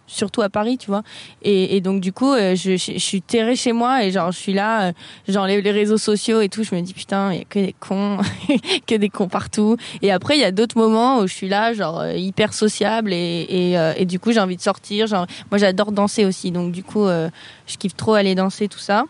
surtout 0.06 0.42
à 0.42 0.48
Paris, 0.50 0.78
tu 0.78 0.88
vois. 0.88 1.02
Et, 1.42 1.80
donc, 1.80 2.00
du 2.00 2.12
coup, 2.12 2.32
euh, 2.32 2.54
je, 2.56 2.76
suis 2.76 3.22
terrée 3.22 3.56
chez 3.56 3.72
moi 3.72 4.04
et 4.04 4.10
genre, 4.10 4.32
je 4.32 4.38
suis 4.38 4.52
là, 4.52 4.88
euh, 4.88 4.92
genre, 5.28 5.46
les, 5.46 5.60
réseaux 5.72 5.98
sociaux 5.98 6.40
et 6.40 6.48
tout, 6.48 6.64
je 6.64 6.74
me 6.74 6.80
dis, 6.80 6.92
putain, 6.92 7.32
il 7.32 7.38
y 7.38 7.40
a 7.40 7.44
que 7.44 7.58
des 7.58 7.74
cons, 7.78 8.18
que 8.86 8.94
des 8.94 9.08
cons 9.08 9.28
partout. 9.28 9.76
Et 10.02 10.10
après, 10.10 10.36
il 10.36 10.40
y 10.40 10.44
a 10.44 10.50
d'autres 10.50 10.76
moments 10.76 11.20
où 11.20 11.26
je 11.26 11.32
suis 11.32 11.48
là, 11.48 11.72
genre, 11.72 12.00
euh, 12.00 12.14
hyper 12.14 12.52
sociable 12.52 13.12
et, 13.12 13.76
et 13.96 14.04
du 14.04 14.18
coup, 14.18 14.32
j'ai 14.32 14.40
envie 14.40 14.56
de 14.56 14.62
sortir. 14.62 15.06
Genre, 15.06 15.26
moi, 15.50 15.58
j'adore 15.58 15.92
danser 15.92 16.24
aussi, 16.24 16.50
donc 16.50 16.72
du 16.72 16.82
coup, 16.82 17.06
je 17.06 17.76
kiffe 17.78 17.96
trop 17.96 18.14
aller 18.14 18.34
danser, 18.34 18.68
tout 18.68 18.78
ça. 18.78 19.04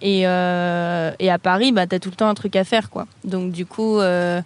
Et, 0.00 0.22
euh, 0.26 1.10
et 1.18 1.30
à 1.30 1.38
Paris, 1.38 1.72
bah, 1.72 1.86
t'as 1.86 1.98
tout 1.98 2.10
le 2.10 2.16
temps 2.16 2.28
un 2.28 2.34
truc 2.34 2.56
à 2.56 2.64
faire, 2.64 2.90
quoi. 2.90 3.06
Donc, 3.24 3.50
du 3.52 3.66
coup, 3.66 3.98
euh, 3.98 4.40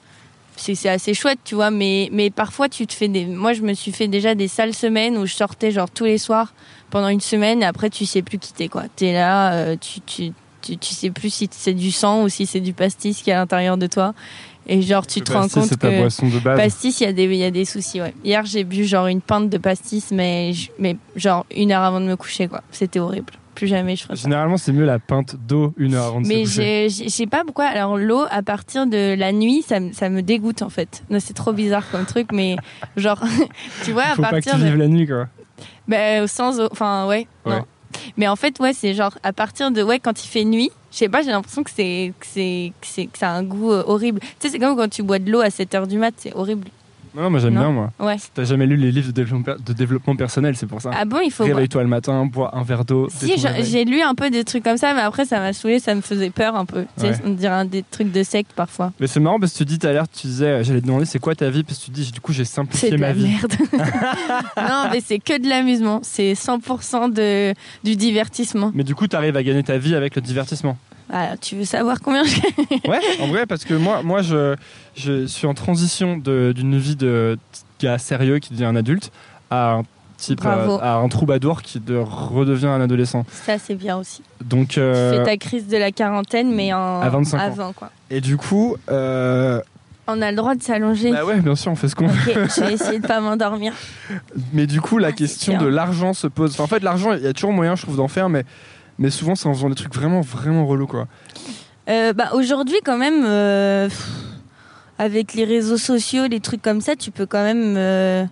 c'est 0.57 0.89
assez 0.89 1.15
chouette, 1.15 1.41
tu 1.45 1.55
vois. 1.55 1.71
Mais, 1.71 2.09
mais 2.13 2.31
parfois, 2.31 2.69
tu 2.69 2.87
te 2.87 2.95
fais 2.95 3.09
des. 3.09 3.27
Moi, 3.27 3.53
je 3.53 3.63
me 3.63 3.75
suis 3.75 3.93
fait 3.93 4.09
déjà 4.09 4.35
des 4.35 4.49
sales 4.49 4.75
semaines 4.75 5.19
où 5.19 5.27
je 5.27 5.35
sortais, 5.35 5.71
genre, 5.71 5.91
tous 5.91 6.05
les 6.05 6.19
soirs 6.19 6.55
pendant 6.91 7.09
une 7.09 7.21
semaine 7.21 7.63
et 7.63 7.67
après, 7.67 7.91
tu 7.91 8.07
sais 8.07 8.23
plus 8.23 8.39
quitter, 8.39 8.69
quoi. 8.69 8.85
T'es 8.97 9.13
là, 9.13 9.55
euh, 9.55 9.77
tu, 9.79 10.01
tu, 10.01 10.33
tu, 10.63 10.77
tu, 10.77 10.95
sais 10.95 11.11
plus 11.11 11.33
si 11.33 11.49
c'est 11.51 11.75
du 11.75 11.91
sang 11.91 12.23
ou 12.23 12.29
si 12.29 12.47
c'est 12.47 12.61
du 12.61 12.73
pastis 12.73 13.23
qui 13.23 13.31
est 13.31 13.35
à 13.35 13.39
l'intérieur 13.39 13.77
de 13.77 13.87
toi. 13.87 14.15
Et 14.69 14.81
genre, 14.81 15.07
tu 15.07 15.21
te 15.23 15.33
rends 15.33 15.49
compte 15.49 15.71
que. 15.71 15.75
Ta 15.75 15.91
boisson 15.91 16.29
de 16.29 16.39
base. 16.39 16.57
Pastis, 16.57 17.01
il 17.01 17.05
y, 17.05 17.07
a 17.07 17.13
des, 17.13 17.35
y 17.35 17.45
a 17.45 17.51
des 17.51 17.65
soucis, 17.65 18.01
ouais. 18.01 18.15
Hier, 18.25 18.45
j'ai 18.47 18.63
bu 18.63 18.85
genre 18.85 19.09
une 19.09 19.21
pinte 19.21 19.51
de 19.51 19.59
pastis, 19.59 20.13
mais, 20.13 20.53
mais 20.79 20.97
genre 21.17 21.45
une 21.55 21.73
heure 21.73 21.83
avant 21.83 22.01
de 22.01 22.07
me 22.07 22.17
coucher, 22.17 22.47
quoi. 22.47 22.63
C'était 22.71 23.01
horrible 23.01 23.33
plus 23.63 23.69
jamais 23.69 23.95
je 23.95 24.03
ferai 24.03 24.17
Généralement, 24.17 24.57
c'est 24.57 24.73
mieux 24.73 24.85
la 24.85 24.99
pinte 24.99 25.37
d'eau 25.37 25.73
une 25.77 25.95
heure 25.95 26.07
avant 26.07 26.21
de 26.21 26.27
Mais 26.27 26.47
je 26.47 27.07
sais 27.09 27.27
pas 27.29 27.45
pourquoi. 27.45 27.67
Alors, 27.67 27.97
l'eau, 27.97 28.25
à 28.29 28.43
partir 28.43 28.89
de 28.89 29.15
la 29.15 29.31
nuit, 29.31 29.63
ça, 29.63 29.77
ça 29.93 30.09
me 30.09 30.21
dégoûte 30.21 30.63
en 30.63 30.69
fait. 30.69 31.05
C'est 31.21 31.35
trop 31.35 31.53
bizarre 31.53 31.89
comme 31.93 32.05
truc, 32.05 32.33
mais 32.33 32.57
genre, 32.97 33.23
tu 33.85 33.93
vois, 33.93 34.03
à 34.03 34.15
Faut 34.17 34.23
partir 34.23 34.55
pas 34.55 34.59
que 34.59 34.65
tu 34.65 34.71
de. 34.73 34.77
la 34.77 34.89
nuit, 34.89 35.07
quoi. 35.07 35.29
Ben, 35.87 36.27
sans 36.27 36.61
eau. 36.61 36.69
Enfin, 36.73 37.07
ouais. 37.07 37.29
Non. 37.47 37.65
Mais 38.17 38.27
en 38.27 38.35
fait, 38.35 38.59
ouais, 38.59 38.73
c'est 38.73 38.95
genre 38.95 39.17
à 39.23 39.33
partir 39.33 39.71
de 39.71 39.81
ouais, 39.81 40.01
quand 40.01 40.25
il 40.25 40.29
fait 40.29 40.45
nuit, 40.45 40.73
je 40.91 40.97
sais 40.97 41.09
pas, 41.09 41.23
j'ai 41.23 41.31
l'impression 41.31 41.63
que 41.63 41.71
c'est 41.71 42.13
que 42.19 42.27
c'est 42.27 42.73
que 42.81 43.03
que 43.13 43.19
ça 43.19 43.31
a 43.31 43.35
un 43.35 43.45
goût 43.45 43.71
euh, 43.71 43.85
horrible. 43.87 44.19
Tu 44.19 44.29
sais, 44.41 44.49
c'est 44.49 44.59
comme 44.59 44.77
quand 44.77 44.89
tu 44.89 45.05
bois 45.05 45.21
de 45.21 45.31
l'eau 45.31 45.41
à 45.41 45.51
7 45.51 45.75
heures 45.77 45.87
du 45.87 45.99
mat, 45.99 46.15
c'est 46.17 46.35
horrible. 46.35 46.67
Non, 47.15 47.29
moi 47.31 47.41
j'aime 47.41 47.55
bien, 47.55 47.71
moi. 47.71 47.91
Ouais. 48.01 48.17
T'as 48.35 48.45
jamais 48.45 48.67
lu 48.67 48.77
les 48.77 48.91
livres 48.91 49.09
de 49.09 49.13
développement, 49.13 49.55
de 49.65 49.73
développement 49.73 50.17
personnel, 50.17 50.57
c'est 50.57 50.67
pour 50.67 50.81
ça. 50.81 50.91
Ah 50.95 51.05
bon, 51.05 51.19
il 51.25 51.31
faut. 51.31 51.45
Réveille-toi 51.45 51.83
le 51.83 51.89
matin, 51.89 52.25
bois 52.27 52.57
un 52.57 52.63
verre 52.63 52.85
d'eau. 52.85 53.09
Si, 53.11 53.35
j'ai 53.63 53.85
lu 53.85 54.01
un 54.01 54.15
peu 54.15 54.31
des 54.31 54.45
trucs 54.45 54.65
comme 54.65 54.77
ça, 54.79 54.95
mais 54.95 55.01
après 55.03 55.25
ça 55.25 55.39
m'a 55.41 55.53
saoulé, 55.53 55.79
ça 55.79 55.95
me 55.95 56.01
faisait 56.01 56.31
peur 56.31 56.57
un 56.57 56.65
peu. 56.65 56.85
Tu 56.97 57.03
sais, 57.03 57.09
Ouais. 57.11 57.17
on 57.27 57.31
dirait 57.31 57.53
un 57.55 57.65
des 57.67 57.83
trucs 57.83 58.11
de 58.13 58.23
secte 58.23 58.53
parfois. 58.55 58.93
Mais 59.01 59.07
c'est 59.07 59.21
marrant 59.21 59.39
parce 59.39 59.53
que 59.53 59.59
tu 59.59 59.65
dis 59.67 59.79
tout 59.79 59.87
à 59.87 59.93
l'heure, 59.93 60.07
tu 60.09 60.27
disais, 60.27 60.47
euh, 60.47 60.63
j'allais 60.65 60.81
te 60.81 60.87
demander 60.87 61.05
c'est 61.05 61.19
quoi 61.19 61.35
ta 61.35 61.51
vie, 61.51 61.63
parce 61.65 61.79
que 61.81 61.85
tu 61.87 61.91
dis, 61.91 62.11
du 62.11 62.21
coup 62.21 62.33
j'ai 62.33 62.45
C'est 62.45 62.55
simplifié 62.55 62.91
de 62.91 62.97
ma 62.97 63.09
la 63.09 63.13
vie. 63.13 63.29
merde. 63.29 63.53
non, 64.57 64.89
mais 64.91 65.01
c'est 65.05 65.19
que 65.19 65.41
de 65.41 65.49
l'amusement. 65.49 66.01
C'est 66.03 66.33
100% 66.33 67.13
de, 67.13 67.55
du 67.85 67.97
divertissement. 67.97 68.71
Mais 68.75 68.85
du 68.85 68.95
coup, 68.95 69.07
t'arrives 69.07 69.37
à 69.37 69.43
gagner 69.43 69.63
ta 69.63 69.79
vie 69.79 69.95
avec 69.95 70.15
le 70.17 70.23
divertissement. 70.23 70.77
Ah, 71.13 71.37
tu 71.41 71.57
veux 71.57 71.65
savoir 71.67 72.01
combien 72.01 72.25
je 72.25 72.41
Ouais, 72.89 72.99
en 73.21 73.27
vrai, 73.29 73.45
parce 73.47 73.65
que 73.65 73.75
moi, 73.75 74.03
moi 74.03 74.23
je, 74.23 74.57
je 74.97 75.27
suis 75.27 75.47
en 75.47 75.53
transition 75.55 76.17
d'une 76.17 76.79
vie 76.79 76.97
de 76.97 77.39
gars 77.81 77.99
sérieux 77.99 78.39
qui 78.39 78.53
devient 78.55 78.65
un 78.65 78.77
adulte 78.77 79.13
à 79.51 79.73
un 79.75 79.83
type, 80.17 80.41
euh, 80.47 80.79
à 80.81 80.95
un 80.95 81.09
troubadour 81.09 81.63
qui 81.63 81.81
de, 81.81 81.97
redevient 81.97 82.67
un 82.69 82.81
adolescent. 82.81 83.25
Ça, 83.31 83.59
c'est 83.59 83.75
bien 83.75 83.99
aussi. 83.99 84.23
Donc, 84.43 84.69
Tu 84.69 84.81
euh, 84.81 85.19
fais 85.19 85.25
ta 85.25 85.37
crise 85.37 85.67
de 85.67 85.77
la 85.77 85.91
quarantaine, 85.93 86.55
mais 86.55 86.73
en, 86.73 87.01
À 87.03 87.09
25 87.11 87.37
ans. 87.37 87.41
avant, 87.41 87.73
quoi. 87.73 87.91
et 88.09 88.21
du 88.21 88.37
coup, 88.37 88.77
euh, 88.91 89.61
On 90.07 90.23
a 90.23 90.31
le 90.31 90.37
droit 90.37 90.55
de 90.55 90.63
s'allonger. 90.63 91.11
bah 91.13 91.25
ouais, 91.25 91.41
bien 91.41 91.57
sûr, 91.57 91.73
on 91.73 91.77
fait 91.77 91.89
ce 91.89 91.95
qu'on 91.97 92.07
Ok, 92.07 92.15
je 92.27 92.61
vais 92.65 92.73
essayer 92.75 93.01
de 93.01 93.07
pas 93.07 93.21
m'endormir. 93.21 93.75
Mais 94.53 94.67
du 94.67 94.81
coup, 94.81 94.97
la 94.99 95.09
Ah, 95.09 95.13
question 95.13 95.59
de 95.59 95.67
l'argent 95.67 96.15
se 96.15 96.27
pose. 96.29 96.53
Enfin, 96.53 96.65
en 96.65 96.69
fait, 96.69 96.83
l'argent, 96.83 97.13
il 97.13 97.23
y 97.23 97.27
a 97.27 97.33
toujours 97.33 97.53
moyen, 97.53 97.75
je 97.77 97.83
trouve, 97.83 97.97
d'en 97.97 98.09
faire, 98.09 98.29
mais, 98.29 98.45
mais 99.03 99.11
souvent, 99.11 99.35
c'est 99.35 99.49
en 99.49 99.55
faisant 99.55 99.69
des 99.69 99.75
trucs 99.75 99.93
vraiment, 99.93 100.21
vraiment 100.21 100.65
relous, 100.65 100.87
quoi. 100.87 101.09
Euh, 101.89 102.13
bah, 102.13 102.31
Aujourd'hui, 102.35 102.77
quand 102.85 102.97
même, 102.97 103.25
euh, 103.27 103.89
avec 104.97 105.35
les 105.35 105.43
réseaux 105.45 105.77
sociaux, 105.77 106.29
les 106.29 106.39
trucs 106.39 106.63
comme 106.63 106.81
ça, 106.81 106.95
tu 106.95 107.11
peux 107.11 107.27
quand 107.27 107.43
même 107.43 107.75
euh, 107.77 108.25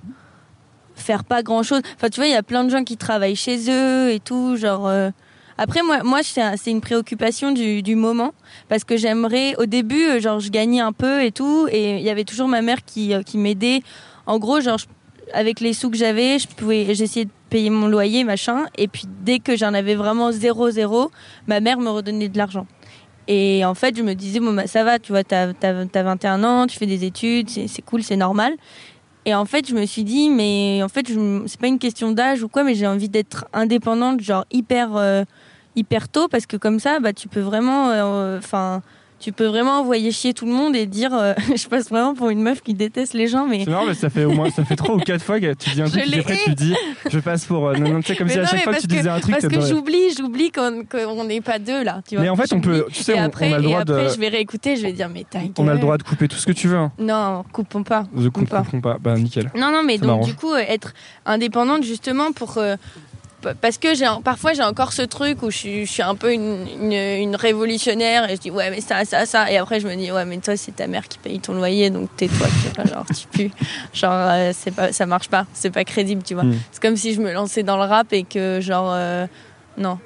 faire 0.94 1.24
pas 1.24 1.42
grand 1.42 1.64
chose. 1.64 1.82
Enfin, 1.96 2.08
tu 2.08 2.20
vois, 2.20 2.28
il 2.28 2.32
y 2.32 2.36
a 2.36 2.44
plein 2.44 2.62
de 2.62 2.70
gens 2.70 2.84
qui 2.84 2.96
travaillent 2.96 3.34
chez 3.34 3.68
eux 3.68 4.12
et 4.12 4.20
tout. 4.20 4.56
Genre, 4.56 4.88
Après, 5.58 5.82
moi, 5.82 6.04
moi 6.04 6.20
c'est 6.22 6.40
un- 6.40 6.56
c'est 6.56 6.70
une 6.70 6.80
préoccupation 6.80 7.50
du, 7.50 7.96
moment 7.96 8.32
parce 8.68 8.84
que 8.84 8.96
j'aimerais, 8.96 9.56
au 9.56 9.66
début, 9.66 10.20
genre, 10.20 10.38
je 10.38 10.50
gagnais 10.50 10.80
un 10.80 10.92
peu 10.92 11.22
et 11.24 11.32
tout, 11.32 11.66
et 11.70 11.96
il 11.96 12.02
y 12.02 12.10
avait 12.10 12.24
toujours 12.24 12.46
ma 12.48 12.62
mère 12.62 12.78
qui, 12.86 13.12
qui 13.26 13.36
m'aidait. 13.38 13.82
En 14.26 14.38
gros, 14.38 14.60
genre, 14.60 14.78
avec 15.32 15.60
les 15.60 15.72
sous 15.72 15.90
que 15.90 15.96
j'avais, 15.96 16.38
je 16.38 16.48
pouvais, 16.48 16.94
j'essayais 16.94 17.26
de 17.26 17.30
payer 17.48 17.70
mon 17.70 17.88
loyer, 17.88 18.24
machin, 18.24 18.66
et 18.76 18.88
puis 18.88 19.04
dès 19.22 19.38
que 19.38 19.56
j'en 19.56 19.74
avais 19.74 19.94
vraiment 19.94 20.32
zéro, 20.32 20.70
zéro, 20.70 21.10
ma 21.46 21.60
mère 21.60 21.78
me 21.78 21.90
redonnait 21.90 22.28
de 22.28 22.38
l'argent. 22.38 22.66
Et 23.28 23.64
en 23.64 23.74
fait, 23.74 23.96
je 23.96 24.02
me 24.02 24.14
disais, 24.14 24.40
bon, 24.40 24.52
bah, 24.52 24.66
ça 24.66 24.82
va, 24.82 24.98
tu 24.98 25.12
vois, 25.12 25.22
t'as 25.22 25.52
as, 25.62 26.02
21 26.02 26.42
ans, 26.42 26.66
tu 26.66 26.76
fais 26.78 26.86
des 26.86 27.04
études, 27.04 27.48
c'est 27.48 27.82
cool, 27.82 28.02
c'est 28.02 28.16
normal. 28.16 28.54
Et 29.26 29.34
en 29.34 29.44
fait, 29.44 29.68
je 29.68 29.74
me 29.74 29.84
suis 29.84 30.02
dit, 30.04 30.30
mais 30.30 30.80
en 30.82 30.88
fait, 30.88 31.06
c'est 31.46 31.60
pas 31.60 31.68
une 31.68 31.78
question 31.78 32.10
d'âge 32.10 32.42
ou 32.42 32.48
quoi, 32.48 32.64
mais 32.64 32.74
j'ai 32.74 32.86
envie 32.86 33.08
d'être 33.08 33.46
indépendante, 33.52 34.20
genre 34.20 34.46
hyper, 34.50 34.96
euh, 34.96 35.24
hyper 35.76 36.08
tôt, 36.08 36.26
parce 36.28 36.46
que 36.46 36.56
comme 36.56 36.80
ça, 36.80 37.00
bah, 37.00 37.12
tu 37.12 37.28
peux 37.28 37.40
vraiment, 37.40 37.90
euh, 37.90 38.38
enfin, 38.38 38.82
tu 39.20 39.32
peux 39.32 39.46
vraiment 39.46 39.80
envoyer 39.80 40.10
chier 40.10 40.32
tout 40.34 40.46
le 40.46 40.52
monde 40.52 40.74
et 40.74 40.86
dire, 40.86 41.14
euh, 41.14 41.34
je 41.56 41.68
passe 41.68 41.88
vraiment 41.90 42.14
pour 42.14 42.30
une 42.30 42.40
meuf 42.42 42.62
qui 42.62 42.74
déteste 42.74 43.12
les 43.14 43.26
gens, 43.28 43.46
mais. 43.46 43.64
C'est 43.64 43.70
marrant, 43.70 43.86
mais 43.86 43.94
ça 43.94 44.08
fait 44.10 44.24
au 44.24 44.32
moins 44.32 44.50
ça 44.50 44.64
fait 44.64 44.76
trois 44.76 44.94
ou 44.94 44.98
quatre 44.98 45.22
fois 45.22 45.38
que 45.38 45.52
tu 45.54 45.70
dis 45.70 45.82
un 45.82 45.84
truc, 45.90 46.06
l'ai 46.06 46.20
après 46.20 46.38
tu 46.44 46.54
dis, 46.54 46.74
je 47.10 47.18
passe 47.20 47.44
pour. 47.44 47.68
euh, 47.68 47.74
non, 47.76 47.90
non, 47.92 48.00
tu 48.00 48.06
sais, 48.08 48.16
comme 48.16 48.26
Mais 48.28 48.32
si 48.32 48.38
à 48.40 48.46
chaque 48.46 48.62
fois 48.64 48.74
que 48.74 48.80
tu 48.80 48.86
disais 48.86 49.08
un 49.08 49.20
truc, 49.20 49.36
Parce 49.38 49.46
que 49.52 49.60
j'oublie, 49.60 50.12
j'oublie 50.16 50.50
qu'on 50.50 50.84
qu'on 50.90 51.24
n'est 51.24 51.40
pas 51.42 51.58
deux 51.58 51.84
là. 51.84 52.00
Tu 52.08 52.14
vois. 52.16 52.24
Mais 52.24 52.30
en 52.30 52.36
fait, 52.36 52.52
on 52.52 52.60
peut- 52.60 52.86
tu 52.92 53.02
sais, 53.02 53.12
et 53.12 53.16
on- 53.16 53.24
on 53.24 53.26
après, 53.26 53.52
a 53.52 53.58
le 53.58 53.62
droit 53.64 53.78
et 53.78 53.82
après 53.82 54.04
de- 54.06 54.08
je 54.14 54.18
vais 54.18 54.28
réécouter, 54.28 54.76
je 54.76 54.82
vais 54.82 54.92
dire, 54.92 55.08
mais 55.12 55.24
ta 55.28 55.38
on 55.58 55.68
a 55.68 55.74
le 55.74 55.78
droit 55.80 55.98
de 55.98 56.02
couper 56.02 56.26
tout 56.26 56.36
ce 56.36 56.46
que 56.46 56.52
tu 56.52 56.68
veux. 56.68 56.78
Hein. 56.78 56.90
Non, 56.98 57.44
coupons 57.52 57.82
pas. 57.82 58.04
Je 58.16 58.28
coupe, 58.28 58.48
pas. 58.48 58.64
pas. 58.82 58.96
Bah 59.00 59.14
nickel. 59.16 59.50
Non, 59.54 59.70
non, 59.70 59.82
mais 59.84 59.98
donc 59.98 60.24
du 60.24 60.34
coup, 60.34 60.52
euh, 60.52 60.58
être 60.66 60.94
indépendante 61.26 61.82
justement 61.84 62.32
pour. 62.32 62.56
euh, 62.58 62.76
parce 63.60 63.78
que 63.78 63.94
j'ai 63.94 64.06
parfois 64.24 64.52
j'ai 64.52 64.62
encore 64.62 64.92
ce 64.92 65.02
truc 65.02 65.42
où 65.42 65.50
je 65.50 65.56
suis, 65.56 65.86
je 65.86 65.90
suis 65.90 66.02
un 66.02 66.14
peu 66.14 66.32
une, 66.32 66.66
une, 66.80 66.92
une 66.92 67.36
révolutionnaire 67.36 68.28
et 68.30 68.36
je 68.36 68.40
dis 68.40 68.50
ouais 68.50 68.70
mais 68.70 68.80
ça 68.80 69.04
ça 69.04 69.26
ça 69.26 69.50
et 69.50 69.56
après 69.56 69.80
je 69.80 69.86
me 69.88 69.94
dis 69.96 70.10
ouais 70.12 70.24
mais 70.24 70.38
toi 70.38 70.56
c'est 70.56 70.76
ta 70.76 70.86
mère 70.86 71.08
qui 71.08 71.18
paye 71.18 71.38
ton 71.40 71.54
loyer 71.54 71.90
donc 71.90 72.08
tais-toi 72.16 72.46
tu 72.62 72.74
vois, 72.74 72.84
genre 72.92 73.04
tu 73.06 73.26
pues 73.28 73.50
genre 73.94 74.12
euh, 74.14 74.52
c'est 74.54 74.70
pas 74.74 74.92
ça 74.92 75.06
marche 75.06 75.28
pas 75.28 75.46
c'est 75.54 75.70
pas 75.70 75.84
crédible 75.84 76.22
tu 76.22 76.34
vois 76.34 76.44
Mm. 76.44 76.54
c'est 76.72 76.82
comme 76.82 76.96
si 76.96 77.14
je 77.14 77.20
me 77.20 77.32
lançais 77.32 77.62
dans 77.62 77.76
le 77.76 77.84
rap 77.84 78.12
et 78.12 78.24
que 78.24 78.60
genre 78.60 78.90
euh, 78.92 79.26
non 79.78 79.98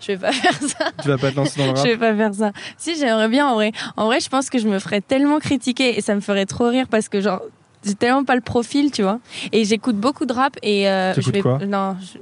je 0.00 0.08
vais 0.08 0.18
pas 0.18 0.32
faire 0.32 0.54
ça 0.60 0.90
Tu 1.02 1.08
vas 1.08 1.18
pas 1.18 1.30
te 1.30 1.36
lancer 1.36 1.58
dans 1.60 1.66
le 1.72 1.76
je 1.76 1.82
rap. 1.82 1.86
vais 1.86 1.96
pas 1.96 2.14
faire 2.16 2.34
ça. 2.34 2.50
Si, 2.76 2.96
j'aimerais 2.98 3.28
bien 3.28 3.46
en 3.46 3.54
vrai. 3.54 3.70
En 3.96 4.06
vrai, 4.06 4.18
je 4.18 4.28
pense 4.28 4.50
que 4.50 4.58
je 4.58 4.66
me 4.66 4.80
ferais 4.80 5.00
tellement 5.00 5.38
critiquer 5.38 5.96
et 5.96 6.00
ça 6.00 6.16
me 6.16 6.20
ferait 6.20 6.44
trop 6.44 6.68
rire 6.68 6.86
parce 6.90 7.08
que 7.08 7.20
genre 7.20 7.40
j'ai 7.84 7.94
tellement 7.94 8.24
pas 8.24 8.34
le 8.34 8.40
profil, 8.40 8.90
tu 8.90 9.02
vois. 9.02 9.20
Et 9.52 9.64
j'écoute 9.64 9.96
beaucoup 9.96 10.26
de 10.26 10.32
rap 10.32 10.56
et 10.64 10.88
euh, 10.88 11.14
je 11.14 11.30
vais 11.30 11.40
quoi? 11.40 11.58
non, 11.64 11.96
je... 12.00 12.18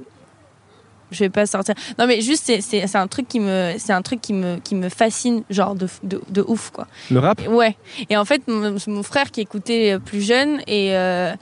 je 1.11 1.19
vais 1.19 1.29
pas 1.29 1.45
sortir. 1.45 1.75
Non 1.99 2.07
mais 2.07 2.21
juste 2.21 2.43
c'est 2.45 2.61
c'est 2.61 2.87
c'est 2.87 2.97
un 2.97 3.07
truc 3.07 3.27
qui 3.27 3.39
me 3.39 3.75
c'est 3.77 3.93
un 3.93 4.01
truc 4.01 4.21
qui 4.21 4.33
me 4.33 4.57
qui 4.57 4.75
me 4.75 4.89
fascine 4.89 5.43
genre 5.49 5.75
de 5.75 5.87
de, 6.03 6.21
de 6.29 6.43
ouf 6.47 6.71
quoi. 6.71 6.87
Le 7.09 7.19
rap? 7.19 7.41
Et 7.41 7.47
Ouais. 7.47 7.75
Et 8.09 8.17
en 8.17 8.25
fait, 8.25 8.47
mon, 8.47 8.75
mon 8.87 9.03
frère 9.03 9.31
qui 9.31 9.41
écoutait 9.41 9.93
euh, 9.93 9.99
plus 9.99 10.21
jeune 10.21 10.61
et 10.67 10.95
euh, 10.95 11.33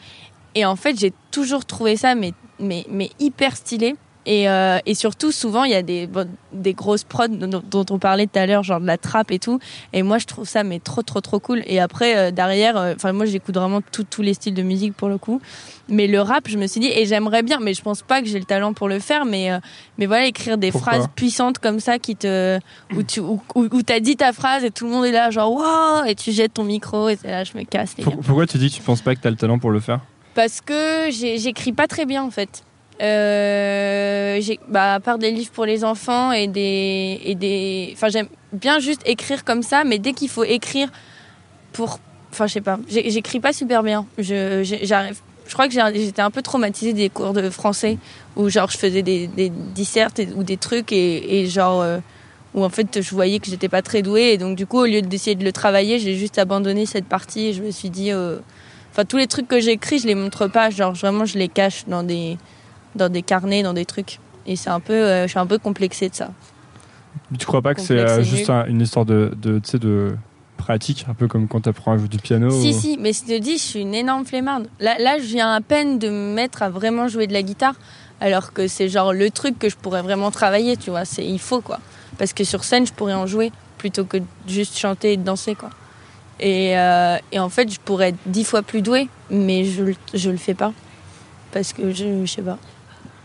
et 0.56 0.66
en 0.66 0.76
fait, 0.76 1.00
j'ai 1.00 1.14
toujours 1.32 1.66
trouvé 1.66 1.96
ça 1.96 2.16
mais 2.16 2.34
mais 2.60 2.86
mais 2.90 3.12
hyper 3.20 3.56
stylé. 3.56 3.96
Et, 4.32 4.48
euh, 4.48 4.78
et 4.86 4.94
surtout, 4.94 5.32
souvent, 5.32 5.64
il 5.64 5.72
y 5.72 5.76
a 5.76 5.82
des, 5.82 6.06
bon, 6.06 6.30
des 6.54 6.74
grosses 6.76 7.04
prods 7.04 7.30
dont, 7.30 7.64
dont 7.68 7.86
on 7.90 7.98
parlait 7.98 8.28
tout 8.28 8.38
à 8.38 8.46
l'heure, 8.46 8.62
genre 8.62 8.80
de 8.80 8.86
la 8.86 9.00
trappe 9.00 9.32
et 9.32 9.40
tout. 9.40 9.58
Et 9.92 10.04
moi, 10.04 10.20
je 10.20 10.28
trouve 10.28 10.48
ça 10.48 10.64
mais 10.64 10.78
trop, 10.80 11.02
trop, 11.02 11.20
trop 11.20 11.40
cool. 11.40 11.64
Et 11.66 11.80
après, 11.80 12.16
euh, 12.16 12.30
derrière, 12.30 12.78
euh, 12.78 12.94
enfin, 12.96 13.12
moi, 13.12 13.26
j'écoute 13.26 13.56
vraiment 13.56 13.82
tous 13.82 14.22
les 14.22 14.36
styles 14.36 14.54
de 14.54 14.62
musique 14.62 14.94
pour 14.94 15.10
le 15.10 15.18
coup. 15.18 15.42
Mais 15.88 16.06
le 16.06 16.22
rap, 16.22 16.48
je 16.48 16.60
me 16.60 16.68
suis 16.68 16.80
dit, 16.80 16.92
et 16.94 17.08
j'aimerais 17.08 17.42
bien, 17.42 17.58
mais 17.60 17.74
je 17.74 17.82
pense 17.82 18.04
pas 18.04 18.22
que 18.22 18.28
j'ai 18.28 18.38
le 18.38 18.46
talent 18.46 18.74
pour 18.74 18.88
le 18.88 19.00
faire. 19.00 19.26
Mais, 19.26 19.50
mais 19.98 20.06
voilà, 20.06 20.28
écrire 20.28 20.60
des 20.60 20.72
Pourquoi 20.72 20.94
phrases 20.94 21.08
puissantes 21.16 21.58
comme 21.58 21.80
ça 21.80 21.98
qui 21.98 22.16
te, 22.16 22.60
où 22.96 23.02
tu, 23.02 23.22
où, 23.22 23.42
où- 23.56 23.68
où 23.72 23.82
t'as 23.82 24.00
dit 24.00 24.16
ta 24.16 24.32
phrase 24.32 24.64
et 24.64 24.70
tout 24.70 24.86
le 24.86 24.92
monde 24.92 25.06
est 25.06 25.12
là, 25.12 25.32
genre, 25.32 25.52
waouh, 25.52 26.06
et 26.06 26.14
tu 26.14 26.32
jettes 26.32 26.54
ton 26.54 26.66
micro 26.66 27.10
et 27.10 27.16
c'est 27.20 27.32
là, 27.32 27.44
je 27.44 27.58
me 27.58 27.64
casse, 27.64 27.96
les 27.98 28.04
Pourquoi 28.04 28.46
tu 28.46 28.60
dis 28.60 28.70
que 28.70 28.76
tu 28.76 28.84
penses 28.84 29.02
pas 29.02 29.16
que 29.16 29.22
t'as 29.22 29.32
le 29.32 29.38
talent 29.38 29.58
pour 29.58 29.72
le 29.72 29.80
faire? 29.80 30.02
Parce 30.36 30.62
que 30.62 31.10
j'écris 31.10 31.74
pas 31.74 31.88
très 31.88 32.06
bien 32.06 32.22
en 32.24 32.30
fait. 32.30 32.64
Euh, 33.02 34.40
j'ai- 34.42 34.60
bah, 34.68 34.96
à 34.96 35.00
part 35.00 35.18
des 35.18 35.32
livres 35.32 35.52
pour 35.52 35.66
les 35.66 35.84
enfants 35.84 36.32
et 36.32 36.48
des 36.48 37.20
et 37.24 37.36
des 37.36 37.92
enfin 37.94 38.10
j'aime 38.10 38.28
bien 38.52 38.80
juste 38.80 39.02
écrire 39.06 39.46
comme 39.46 39.64
ça 39.64 39.84
mais 39.86 40.00
dès 40.00 40.12
qu'il 40.14 40.28
faut 40.30 40.44
écrire 40.44 40.90
pour 41.72 42.00
enfin 42.32 42.46
je 42.48 42.54
sais 42.54 42.62
pas 42.62 42.78
j'écris 42.90 43.40
pas 43.40 43.54
super 43.54 43.84
bien 43.84 44.06
je 44.18 44.64
j'arrive 44.84 45.20
je 45.48 45.54
crois 45.54 45.68
que 45.70 45.74
j'étais 45.74 46.22
un 46.22 46.30
peu 46.30 46.42
traumatisée 46.42 46.92
des 46.94 47.10
cours 47.10 47.32
de 47.34 47.50
français 47.50 47.98
où 48.36 48.50
genre 48.50 48.70
je 48.70 48.78
faisais 48.78 49.02
des, 49.02 49.28
des 49.28 49.50
dissertes 49.50 50.22
ou 50.36 50.44
des 50.44 50.58
trucs 50.58 50.92
et, 50.92 51.40
et 51.40 51.48
genre 51.48 51.82
euh, 51.82 52.00
où 52.54 52.66
en 52.66 52.70
fait 52.70 53.02
je 53.02 53.12
voyais 53.12 53.40
que 53.40 53.48
j'étais 53.50 53.70
pas 53.70 53.82
très 53.82 54.02
douée 54.02 54.34
et 54.34 54.38
donc 54.38 54.58
du 54.58 54.66
coup 54.68 54.80
au 54.80 54.86
lieu 54.86 55.02
d'essayer 55.02 55.36
de 55.36 55.46
le 55.46 55.54
travailler 55.54 56.00
j'ai 56.00 56.16
juste 56.16 56.38
abandonné 56.38 56.86
cette 56.86 57.06
partie 57.06 57.48
et 57.48 57.54
je 57.54 57.64
me 57.64 57.72
suis 57.72 57.90
dit 57.90 58.12
euh, 58.12 58.40
Enfin, 58.92 59.06
tous 59.06 59.18
les 59.18 59.28
trucs 59.28 59.48
que 59.48 59.60
j'écris, 59.60 60.00
je 60.00 60.08
les 60.08 60.16
montre 60.16 60.48
pas. 60.48 60.72
Genre, 60.72 60.94
vraiment, 60.94 61.24
je 61.24 61.38
les 61.38 61.48
cache 61.48 61.86
dans 61.88 62.02
des, 62.02 62.38
dans 62.96 63.10
des 63.10 63.22
carnets, 63.22 63.64
dans 63.64 63.74
des 63.74 63.86
trucs. 63.86 64.20
Et 64.46 64.56
c'est 64.56 64.70
un 64.70 64.80
peu, 64.80 64.94
euh, 64.94 65.24
je 65.24 65.30
suis 65.30 65.40
un 65.40 65.46
peu 65.46 65.58
complexée 65.60 66.10
de 66.10 66.16
ça. 66.16 66.32
Mais 67.32 67.38
Tu 67.38 67.46
crois 67.46 67.62
pas 67.62 67.76
que 67.76 67.82
c'est 67.82 67.98
euh, 67.98 68.24
juste 68.24 68.50
un- 68.50 68.66
une 68.66 68.82
histoire 68.82 69.06
de, 69.06 69.32
de, 69.42 69.60
tu 69.60 69.70
sais, 69.70 69.80
de 69.80 70.16
pratique, 70.58 71.06
un 71.10 71.14
peu 71.14 71.28
comme 71.28 71.48
quand 71.48 71.62
t'apprends 71.62 71.94
à 71.94 71.98
jouer 71.98 72.08
du 72.08 72.18
piano 72.18 72.50
Si, 72.50 72.70
ou- 72.70 72.74
si, 72.80 72.98
mais 73.00 73.14
je 73.14 73.24
te 73.24 73.38
dis, 73.40 73.58
je 73.58 73.64
suis 73.64 73.80
une 73.82 73.94
énorme 73.96 74.26
flemmarde. 74.26 74.68
Là, 74.80 74.98
là, 75.00 75.18
je 75.20 75.24
viens 75.26 75.54
à 75.54 75.62
peine 75.62 76.00
de 76.00 76.10
me 76.10 76.34
mettre 76.34 76.64
à 76.64 76.70
vraiment 76.70 77.08
jouer 77.08 77.28
de 77.28 77.34
la 77.34 77.42
guitare, 77.44 77.76
alors 78.22 78.52
que 78.54 78.68
c'est 78.68 78.90
genre 78.90 79.14
le 79.14 79.30
truc 79.30 79.58
que 79.60 79.70
je 79.70 79.76
pourrais 79.78 80.02
vraiment 80.02 80.32
travailler, 80.32 80.76
tu 80.76 80.90
vois. 80.90 81.06
C'est, 81.06 81.26
il 81.26 81.40
faut, 81.40 81.62
quoi. 81.62 81.80
Parce 82.18 82.34
que 82.34 82.44
sur 82.44 82.64
scène, 82.64 82.86
je 82.86 82.94
pourrais 82.94 83.14
en 83.14 83.28
jouer 83.28 83.52
plutôt 83.78 84.04
que 84.04 84.18
juste 84.48 84.78
chanter 84.78 85.14
et 85.14 85.18
danser, 85.18 85.56
quoi. 85.56 85.70
Et, 86.42 86.78
euh, 86.78 87.18
et 87.32 87.40
en 87.40 87.50
fait, 87.50 87.72
je 87.72 87.80
pourrais 87.80 88.10
être 88.10 88.18
dix 88.26 88.44
fois 88.44 88.62
plus 88.62 88.82
douée, 88.82 89.08
mais 89.30 89.64
je, 89.66 89.84
le- 89.84 89.96
je 90.14 90.30
le 90.30 90.38
fais 90.38 90.54
pas. 90.54 90.74
Parce 91.52 91.74
que 91.74 91.92
je, 91.94 92.26
je 92.26 92.32
sais 92.32 92.42
pas. 92.42 92.58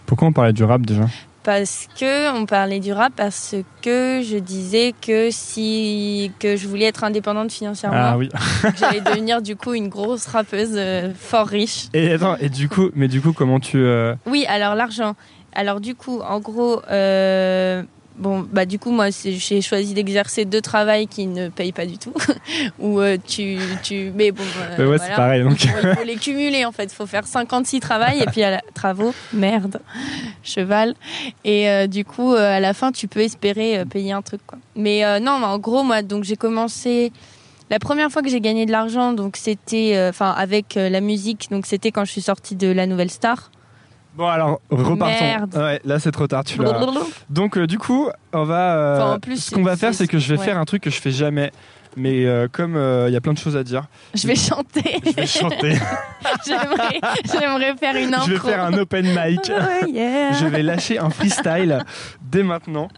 Pourquoi 0.07 0.29
on 0.29 0.33
parlait 0.33 0.53
du 0.53 0.65
rap 0.65 0.83
déjà 0.83 1.05
Parce 1.43 1.89
que 1.99 2.35
on 2.37 2.47
parlait 2.47 2.81
du 2.81 2.93
rap 2.93 3.13
parce 3.17 3.55
que 3.83 4.21
je 4.23 4.37
disais 4.39 4.95
que 5.01 5.29
si 5.31 6.31
que 6.39 6.57
je 6.57 6.69
voulais 6.69 6.87
être 6.87 7.05
indépendante 7.05 7.53
financièrement, 7.53 7.97
Ah 7.99 8.19
oui. 8.19 8.29
j'allais 8.79 9.01
devenir 9.13 9.43
du 9.43 9.57
coup 9.57 9.75
une 9.75 9.89
grosse 9.89 10.27
rappeuse 10.27 10.75
euh, 10.75 11.13
fort 11.15 11.47
riche. 11.49 11.89
Et 11.95 12.13
attends, 12.13 12.37
et 12.37 12.49
du 12.49 12.69
coup, 12.69 12.91
mais 12.95 13.09
du 13.09 13.21
coup, 13.21 13.33
comment 13.33 13.61
tu 13.61 13.79
euh, 13.79 14.15
Oui, 14.27 14.45
alors 14.49 14.75
l'argent. 14.75 15.15
Alors 15.55 15.81
du 15.81 15.95
coup, 15.95 16.21
en 16.21 16.41
gros, 16.41 16.83
euh, 16.91 17.83
bon, 18.17 18.47
bah 18.51 18.67
du 18.67 18.79
coup, 18.79 18.91
moi, 18.91 19.09
j'ai 19.11 19.61
choisi 19.61 19.95
d'exercer 19.95 20.45
deux 20.45 20.61
travails 20.61 21.07
qui 21.07 21.27
ne 21.27 21.49
payent 21.49 21.73
pas 21.73 21.87
du 21.87 21.99
tout. 21.99 22.15
Ou 22.79 23.01
euh, 23.01 23.17
tu, 23.25 23.59
tu, 23.83 24.13
mais 24.15 24.31
bon, 24.31 24.43
bah, 24.77 24.87
ouais, 24.87 24.99
c'est 24.99 25.15
pareil. 25.15 25.43
Donc. 25.43 25.63
il 25.65 25.71
faut 25.71 26.05
les 26.05 26.17
cumuler 26.17 26.65
en 26.65 26.73
fait. 26.73 26.85
Il 26.85 26.95
faut 26.95 27.07
faire 27.07 27.27
56 27.27 27.81
travails 27.81 28.21
et 28.21 28.27
puis 28.27 28.43
à 28.43 28.51
la... 28.51 28.61
travaux, 28.75 29.15
merde, 29.33 29.81
cheval. 30.43 30.95
Et 31.45 31.69
euh, 31.69 31.87
du 31.87 32.05
coup, 32.05 32.33
à 32.35 32.61
la 32.61 32.75
fin, 32.75 32.93
tu 32.93 33.09
peux 33.09 33.21
espérer 33.21 33.85
payer 33.91 34.13
un 34.13 34.23
truc 34.23 34.41
quoi. 34.47 34.59
Mais 34.77 35.21
non, 35.21 35.33
en 35.33 35.59
gros, 35.59 35.83
moi, 35.83 36.03
donc 36.03 36.25
j'ai 36.25 36.37
commencé. 36.37 37.13
La 37.71 37.79
première 37.79 38.11
fois 38.11 38.21
que 38.21 38.29
j'ai 38.29 38.43
gagné 38.43 38.67
de 38.67 38.71
l'argent, 38.71 39.13
donc 39.13 39.37
c'était, 39.37 39.97
enfin, 40.09 40.31
avec 40.31 40.75
la 40.75 41.01
musique, 41.01 41.49
donc 41.51 41.67
c'était 41.67 41.91
quand 41.91 42.05
je 42.05 42.13
suis 42.13 42.21
sortie 42.21 42.57
de 42.57 42.69
la 42.69 42.87
Nouvelle 42.87 43.11
Star. 43.11 43.51
Bon 44.17 44.29
alors 44.29 44.61
repartons. 44.71 45.59
Ouais, 45.59 45.81
là 45.85 45.99
c'est 45.99 46.13
trop 46.13 46.27
tard, 46.27 46.45
tu 46.45 46.63
l'as. 46.63 46.81
Donc 47.31 47.59
euh, 47.59 47.67
du 47.67 47.79
coup, 47.79 48.09
on 48.33 48.45
va. 48.45 48.77
Euh, 48.77 49.19
ce 49.37 49.51
qu'on 49.51 49.63
va 49.63 49.77
faire, 49.77 49.93
c'est 49.93 50.07
que 50.07 50.19
je 50.19 50.35
vais 50.35 50.43
faire 50.43 50.59
un 50.59 50.65
truc 50.65 50.83
que 50.83 50.91
je 50.91 51.01
fais 51.01 51.11
jamais. 51.11 51.51
Mais 51.97 52.25
euh, 52.25 52.49
comme 52.51 52.77
il 53.07 53.13
y 53.13 53.17
a 53.17 53.21
plein 53.21 53.33
de 53.33 53.39
choses 53.39 53.57
à 53.57 53.65
dire, 53.65 53.85
je 54.15 54.27
vais 54.27 54.37
chanter. 54.37 55.01
Je 55.05 55.11
vais 55.13 55.27
chanter. 55.27 55.79
J'aimerais 57.33 57.77
faire 57.77 57.97
une 57.97 58.15
intro. 58.15 58.27
Je 58.27 58.33
vais 58.33 58.39
faire 58.39 58.65
un 58.65 58.73
open 58.75 59.07
mic. 59.07 59.51
Oh, 59.87 60.37
je 60.41 60.47
vais 60.47 60.63
lâcher 60.63 60.99
un 60.99 61.11
freestyle 61.11 61.85
dès 62.21 62.43
maintenant. 62.43 62.89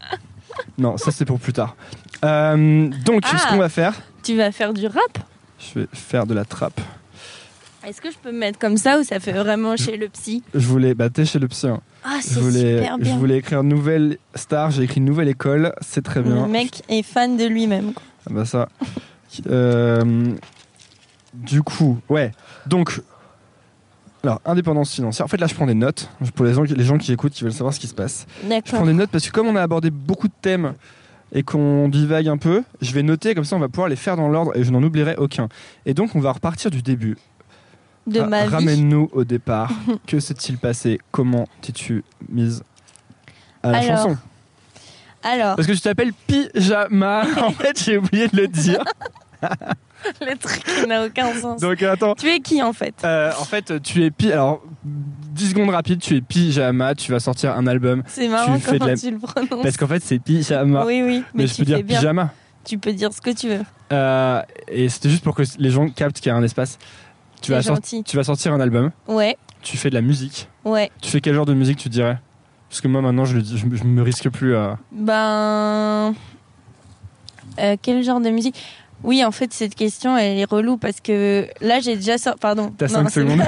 Non, 0.77 0.97
ça 0.97 1.11
c'est 1.11 1.25
pour 1.25 1.39
plus 1.39 1.53
tard. 1.53 1.75
donc 2.21 3.25
ce 3.25 3.35
ah. 3.35 3.49
qu'on 3.49 3.57
va 3.57 3.69
faire. 3.69 3.93
Tu 4.23 4.35
vas 4.35 4.51
faire 4.51 4.73
du 4.73 4.85
rap? 4.85 5.19
Je 5.59 5.79
vais 5.79 5.87
faire 5.93 6.25
de 6.25 6.33
la 6.33 6.45
trappe. 6.45 6.79
Est-ce 7.87 8.01
que 8.01 8.11
je 8.11 8.17
peux 8.21 8.33
me 8.33 8.39
mettre 8.39 8.59
comme 8.59 8.75
ça 8.75 8.99
ou 8.99 9.03
ça 9.03 9.21
fait 9.21 9.31
vraiment 9.31 9.77
chez 9.77 9.95
le 9.95 10.09
psy 10.09 10.43
Je 10.53 10.67
voulais, 10.67 10.93
bah 10.93 11.09
t'es 11.09 11.23
chez 11.23 11.39
le 11.39 11.47
psy. 11.47 11.67
Hein. 11.67 11.79
Ah, 12.03 12.19
c'est 12.21 12.33
super 12.33 12.97
bien. 12.97 13.13
Je 13.13 13.17
voulais 13.17 13.37
écrire 13.37 13.61
une 13.61 13.69
nouvelle 13.69 14.17
star, 14.35 14.71
j'ai 14.71 14.83
écrit 14.83 14.97
une 14.97 15.05
nouvelle 15.05 15.29
école, 15.29 15.73
c'est 15.79 16.03
très 16.03 16.21
bien. 16.21 16.47
Le 16.47 16.51
mec 16.51 16.83
est 16.89 17.01
fan 17.01 17.37
de 17.37 17.45
lui-même. 17.45 17.93
Ah 18.29 18.33
bah 18.33 18.43
ça. 18.43 18.67
Euh, 19.49 20.35
du 21.33 21.63
coup, 21.63 21.97
ouais. 22.09 22.33
Donc, 22.65 22.99
alors, 24.21 24.41
indépendance 24.43 24.93
financière. 24.93 25.25
En 25.25 25.29
fait, 25.29 25.37
là, 25.37 25.47
je 25.47 25.55
prends 25.55 25.67
des 25.67 25.73
notes 25.73 26.09
pour 26.35 26.43
les 26.43 26.53
gens, 26.53 26.63
les 26.63 26.83
gens 26.83 26.97
qui 26.97 27.13
écoutent, 27.13 27.31
qui 27.31 27.45
veulent 27.45 27.53
savoir 27.53 27.73
ce 27.73 27.79
qui 27.79 27.87
se 27.87 27.95
passe. 27.95 28.25
D'accord. 28.43 28.63
Je 28.65 28.71
prends 28.75 28.85
des 28.85 28.93
notes 28.93 29.11
parce 29.11 29.25
que 29.25 29.31
comme 29.31 29.47
on 29.47 29.55
a 29.55 29.61
abordé 29.61 29.91
beaucoup 29.91 30.27
de 30.27 30.33
thèmes 30.41 30.73
et 31.31 31.43
qu'on 31.43 31.87
divague 31.87 32.27
un 32.27 32.37
peu, 32.37 32.63
je 32.81 32.91
vais 32.91 33.03
noter 33.03 33.33
comme 33.33 33.45
ça, 33.45 33.55
on 33.55 33.59
va 33.59 33.69
pouvoir 33.69 33.87
les 33.87 33.95
faire 33.95 34.17
dans 34.17 34.27
l'ordre 34.27 34.57
et 34.57 34.65
je 34.65 34.71
n'en 34.71 34.83
oublierai 34.83 35.15
aucun. 35.15 35.47
Et 35.85 35.93
donc, 35.93 36.15
on 36.17 36.19
va 36.19 36.33
repartir 36.33 36.69
du 36.69 36.81
début 36.81 37.15
de 38.07 38.21
ah, 38.21 38.25
ma 38.25 38.45
vie. 38.45 38.53
Ramène-nous 38.53 39.09
au 39.11 39.23
départ. 39.23 39.71
que 40.07 40.19
s'est-il 40.19 40.57
passé? 40.57 40.99
Comment 41.11 41.47
t'es-tu 41.61 42.03
mise 42.29 42.63
à 43.61 43.71
la 43.71 43.81
chanson? 43.81 44.17
Alors. 45.23 45.55
Parce 45.55 45.67
que 45.67 45.73
tu 45.73 45.81
t'appelles 45.81 46.13
Pyjama. 46.13 47.25
en 47.41 47.51
fait, 47.51 47.83
j'ai 47.83 47.97
oublié 47.97 48.27
de 48.27 48.37
le 48.37 48.47
dire. 48.47 48.83
le 50.21 50.37
truc 50.37 50.87
n'a 50.87 51.05
aucun 51.05 51.33
sens. 51.33 51.61
Donc 51.61 51.81
attends. 51.83 52.15
Tu 52.15 52.29
es 52.29 52.39
qui 52.39 52.61
en 52.61 52.73
fait? 52.73 52.95
Euh, 53.03 53.31
En 53.39 53.45
fait, 53.45 53.81
tu 53.81 54.03
es 54.03 54.11
Pi. 54.11 54.31
Alors, 54.31 54.63
10 54.83 55.49
secondes 55.49 55.69
rapides, 55.69 55.99
tu 55.99 56.15
es 56.15 56.21
Pyjama, 56.21 56.95
tu 56.95 57.11
vas 57.11 57.19
sortir 57.19 57.55
un 57.55 57.67
album. 57.67 58.03
C'est 58.07 58.27
marrant 58.27 58.57
tu 58.57 58.65
comment 58.65 58.95
tu 58.95 59.11
le 59.11 59.19
prononces. 59.19 59.63
Parce 59.63 59.77
qu'en 59.77 59.87
fait, 59.87 60.01
c'est 60.01 60.19
Pyjama. 60.19 60.85
Oui, 60.85 61.01
oui. 61.03 61.23
Mais, 61.33 61.47
je 61.47 61.57
peux 61.57 61.65
dire 61.65 61.83
Pyjama. 61.85 62.31
Tu 62.63 62.77
peux 62.77 62.93
dire 62.93 63.13
ce 63.13 63.21
que 63.21 63.29
tu 63.29 63.47
veux. 63.49 63.61
Euh, 63.93 64.41
et 64.67 64.89
c'était 64.89 65.09
juste 65.09 65.23
pour 65.23 65.35
que 65.35 65.43
les 65.57 65.69
gens 65.69 65.87
captent 65.89 66.19
qu'il 66.19 66.29
y 66.29 66.33
a 66.33 66.35
un 66.35 66.43
espace. 66.43 66.77
Tu 67.41 67.51
vas, 67.51 67.61
tu 67.61 68.15
vas 68.17 68.23
sortir 68.23 68.53
un 68.53 68.59
album. 68.59 68.91
Ouais. 69.07 69.37
Tu 69.61 69.77
fais 69.77 69.89
de 69.89 69.95
la 69.95 70.01
musique. 70.01 70.47
Ouais. 70.65 70.91
Tu 71.01 71.09
fais 71.09 71.21
quel 71.21 71.33
genre 71.35 71.45
de 71.45 71.53
musique 71.53 71.77
tu 71.77 71.89
dirais? 71.89 72.19
Parce 72.69 72.81
que 72.81 72.87
moi 72.87 73.01
maintenant 73.01 73.25
je, 73.25 73.39
je, 73.39 73.55
je 73.57 73.83
me 73.83 74.01
risque 74.01 74.29
plus 74.29 74.55
à. 74.55 74.77
Ben. 74.91 76.13
Euh, 77.59 77.75
quel 77.81 78.03
genre 78.03 78.19
de 78.19 78.29
musique? 78.29 78.55
Oui, 79.03 79.23
en 79.23 79.31
fait, 79.31 79.53
cette 79.53 79.75
question, 79.75 80.17
elle 80.17 80.39
est 80.39 80.49
relou 80.49 80.77
parce 80.77 80.99
que 81.01 81.47
là, 81.61 81.79
j'ai 81.79 81.95
déjà 81.95 82.17
sorti. 82.17 82.39
Pardon. 82.39 82.73
T'as 82.75 82.87
5 82.87 83.09
secondes. 83.11 83.41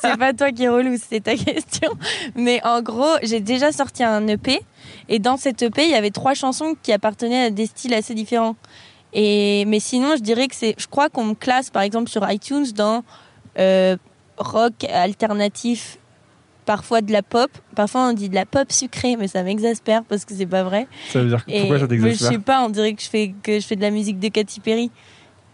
C'est 0.00 0.18
pas 0.18 0.34
toi 0.34 0.52
qui 0.52 0.64
est 0.64 0.68
relou, 0.68 0.96
c'est 1.00 1.20
ta 1.20 1.34
question. 1.36 1.90
Mais 2.36 2.60
en 2.64 2.82
gros, 2.82 3.16
j'ai 3.22 3.40
déjà 3.40 3.72
sorti 3.72 4.04
un 4.04 4.26
EP. 4.28 4.60
Et 5.08 5.18
dans 5.18 5.38
cet 5.38 5.62
EP, 5.62 5.84
il 5.84 5.90
y 5.90 5.94
avait 5.94 6.10
trois 6.10 6.34
chansons 6.34 6.74
qui 6.82 6.92
appartenaient 6.92 7.46
à 7.46 7.50
des 7.50 7.66
styles 7.66 7.94
assez 7.94 8.14
différents. 8.14 8.56
Et, 9.12 9.64
mais 9.66 9.80
sinon, 9.80 10.16
je 10.16 10.22
dirais 10.22 10.48
que 10.48 10.54
c'est. 10.54 10.74
Je 10.78 10.86
crois 10.86 11.08
qu'on 11.08 11.24
me 11.24 11.34
classe, 11.34 11.70
par 11.70 11.82
exemple, 11.82 12.10
sur 12.10 12.28
iTunes 12.30 12.66
dans 12.74 13.04
euh, 13.58 13.96
rock 14.38 14.84
alternatif, 14.90 15.98
parfois 16.64 17.00
de 17.02 17.12
la 17.12 17.22
pop. 17.22 17.50
Parfois, 17.74 18.08
on 18.08 18.12
dit 18.12 18.28
de 18.28 18.34
la 18.34 18.46
pop 18.46 18.70
sucrée, 18.72 19.16
mais 19.16 19.28
ça 19.28 19.42
m'exaspère 19.42 20.02
parce 20.04 20.24
que 20.24 20.34
c'est 20.34 20.46
pas 20.46 20.62
vrai. 20.62 20.86
Ça 21.10 21.20
veut 21.20 21.28
dire 21.28 21.44
pourquoi 21.44 21.78
ça 21.78 21.86
t'exaspère 21.86 22.28
Je 22.28 22.34
sais 22.34 22.40
pas, 22.40 22.64
on 22.64 22.70
dirait 22.70 22.94
que 22.94 23.02
je 23.02 23.08
fais 23.08 23.34
que 23.42 23.60
je 23.60 23.66
fais 23.66 23.76
de 23.76 23.82
la 23.82 23.90
musique 23.90 24.18
de 24.18 24.28
Katy 24.28 24.60
Perry. 24.60 24.90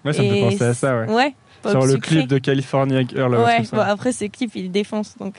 Ouais, 0.05 0.13
ça 0.13 0.23
me 0.23 0.31
fait 0.31 0.41
penser 0.41 0.65
à 0.65 0.75
ça, 0.75 0.97
ouais. 0.97 1.13
Ouais. 1.13 1.35
Sur 1.71 1.87
le 1.87 1.97
clip 1.97 2.27
de 2.27 2.39
California 2.39 3.03
Girl. 3.03 3.35
Ouais, 3.37 3.63
bon, 3.73 3.79
après 3.79 4.13
ce 4.13 4.25
clip 4.27 4.51
il 4.55 4.71
défonce 4.71 5.17
donc. 5.19 5.35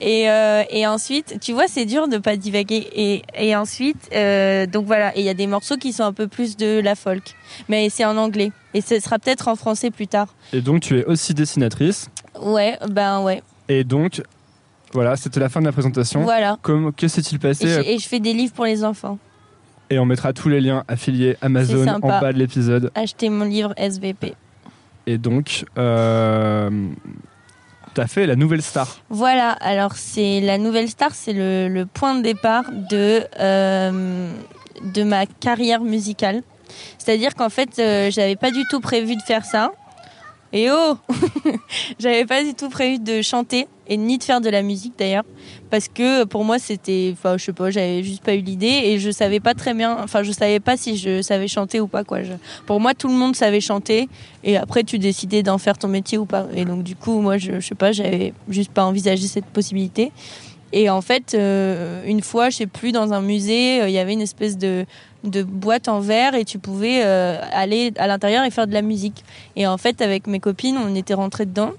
Et, 0.00 0.30
euh, 0.30 0.62
et 0.70 0.86
ensuite, 0.86 1.38
tu 1.40 1.52
vois, 1.52 1.66
c'est 1.68 1.84
dur 1.84 2.08
de 2.08 2.18
pas 2.18 2.36
divaguer. 2.36 2.88
Et, 2.94 3.22
et 3.38 3.56
ensuite, 3.56 4.08
euh, 4.12 4.66
donc 4.66 4.86
voilà, 4.86 5.16
et 5.16 5.20
il 5.20 5.26
y 5.26 5.28
a 5.28 5.34
des 5.34 5.46
morceaux 5.46 5.76
qui 5.76 5.92
sont 5.92 6.04
un 6.04 6.12
peu 6.12 6.28
plus 6.28 6.56
de 6.56 6.80
la 6.80 6.94
folk, 6.94 7.34
mais 7.68 7.88
c'est 7.90 8.04
en 8.04 8.16
anglais. 8.16 8.52
Et 8.74 8.80
ce 8.80 8.98
sera 8.98 9.18
peut-être 9.18 9.48
en 9.48 9.56
français 9.56 9.90
plus 9.90 10.08
tard. 10.08 10.28
Et 10.52 10.60
donc 10.60 10.82
tu 10.82 10.98
es 10.98 11.04
aussi 11.04 11.34
dessinatrice. 11.34 12.10
Ouais, 12.40 12.78
ben 12.88 13.20
ouais. 13.22 13.42
Et 13.68 13.84
donc, 13.84 14.22
voilà, 14.92 15.16
c'était 15.16 15.40
la 15.40 15.48
fin 15.48 15.60
de 15.60 15.66
la 15.66 15.72
présentation. 15.72 16.22
Voilà. 16.22 16.58
Comme, 16.62 16.92
que 16.92 17.08
s'est-il 17.08 17.38
passé? 17.38 17.66
Et 17.86 17.98
je, 17.98 18.08
fais 18.08 18.20
des 18.20 18.32
livres 18.32 18.52
pour 18.52 18.64
les 18.64 18.84
enfants. 18.84 19.18
Et 19.90 19.98
on 19.98 20.06
mettra 20.06 20.32
tous 20.32 20.48
les 20.48 20.60
liens 20.60 20.84
affiliés 20.88 21.36
Amazon 21.40 21.86
en 21.86 21.98
bas 21.98 22.32
de 22.32 22.38
l'épisode. 22.38 22.90
Achetez 22.94 23.28
mon 23.28 23.44
livre 23.44 23.74
SVP. 23.76 24.34
Et 25.06 25.18
donc, 25.18 25.64
euh, 25.78 26.70
tu 27.94 28.08
fait 28.08 28.26
la 28.26 28.36
nouvelle 28.36 28.62
star. 28.62 29.00
Voilà, 29.10 29.50
alors 29.52 29.96
c'est 29.96 30.40
la 30.40 30.58
nouvelle 30.58 30.88
star, 30.88 31.14
c'est 31.14 31.32
le, 31.32 31.84
point 31.84 32.14
de 32.14 32.22
départ 32.22 32.64
de, 32.90 33.24
euh, 33.38 34.32
de 34.82 35.02
ma 35.02 35.26
carrière 35.26 35.80
musicale. 35.80 36.42
C'est-à-dire 36.98 37.34
qu'en 37.34 37.50
fait, 37.50 37.78
euh, 37.78 38.10
j'avais 38.10 38.36
pas 38.36 38.50
du 38.50 38.64
tout 38.70 38.80
prévu 38.80 39.14
de 39.14 39.22
faire 39.22 39.44
ça. 39.44 39.72
Et 40.54 40.70
oh 40.70 40.96
J'avais 41.98 42.24
pas 42.24 42.44
du 42.44 42.54
tout 42.54 42.68
prévu 42.68 43.00
de 43.00 43.22
chanter 43.22 43.66
et 43.88 43.96
ni 43.96 44.18
de 44.18 44.22
faire 44.22 44.40
de 44.40 44.48
la 44.48 44.62
musique 44.62 44.94
d'ailleurs 44.96 45.24
parce 45.68 45.88
que 45.88 46.24
pour 46.24 46.44
moi 46.44 46.58
c'était 46.58 47.10
enfin 47.12 47.36
je 47.36 47.44
sais 47.44 47.52
pas 47.52 47.70
j'avais 47.70 48.02
juste 48.02 48.22
pas 48.22 48.34
eu 48.34 48.40
l'idée 48.40 48.80
et 48.84 48.98
je 48.98 49.10
savais 49.10 49.40
pas 49.40 49.52
très 49.52 49.74
bien 49.74 49.98
enfin 50.02 50.22
je 50.22 50.32
savais 50.32 50.60
pas 50.60 50.78
si 50.78 50.96
je 50.96 51.20
savais 51.20 51.48
chanter 51.48 51.80
ou 51.80 51.88
pas 51.88 52.04
quoi. 52.04 52.20
Pour 52.66 52.80
moi 52.80 52.94
tout 52.94 53.08
le 53.08 53.14
monde 53.14 53.34
savait 53.34 53.60
chanter 53.60 54.08
et 54.44 54.56
après 54.56 54.84
tu 54.84 54.98
décidais 54.98 55.42
d'en 55.42 55.58
faire 55.58 55.76
ton 55.76 55.88
métier 55.88 56.18
ou 56.18 56.24
pas. 56.24 56.46
Et 56.54 56.64
donc 56.64 56.84
du 56.84 56.94
coup 56.94 57.20
moi 57.20 57.36
je, 57.36 57.58
je 57.58 57.66
sais 57.66 57.74
pas 57.74 57.90
j'avais 57.90 58.32
juste 58.48 58.70
pas 58.70 58.84
envisagé 58.84 59.26
cette 59.26 59.46
possibilité 59.46 60.12
et 60.74 60.90
en 60.90 61.00
fait 61.00 61.34
euh, 61.34 62.02
une 62.04 62.20
fois 62.20 62.50
je 62.50 62.56
sais 62.56 62.66
plus 62.66 62.92
dans 62.92 63.12
un 63.12 63.22
musée 63.22 63.80
euh, 63.80 63.88
il 63.88 63.94
y 63.94 63.98
avait 63.98 64.12
une 64.12 64.20
espèce 64.20 64.58
de 64.58 64.84
boîte 65.22 65.88
en 65.88 66.00
verre 66.00 66.34
et 66.34 66.44
tu 66.44 66.58
pouvais 66.58 67.02
euh, 67.04 67.38
aller 67.52 67.92
à 67.96 68.08
l'intérieur 68.08 68.44
et 68.44 68.50
faire 68.50 68.66
de 68.66 68.74
la 68.74 68.82
musique. 68.82 69.24
Et 69.56 69.66
en 69.66 69.78
fait, 69.78 70.02
avec 70.02 70.26
mes 70.26 70.38
copines, 70.38 70.76
on 70.76 70.94
était 70.94 71.14
rentrés 71.14 71.46
dedans 71.46 71.70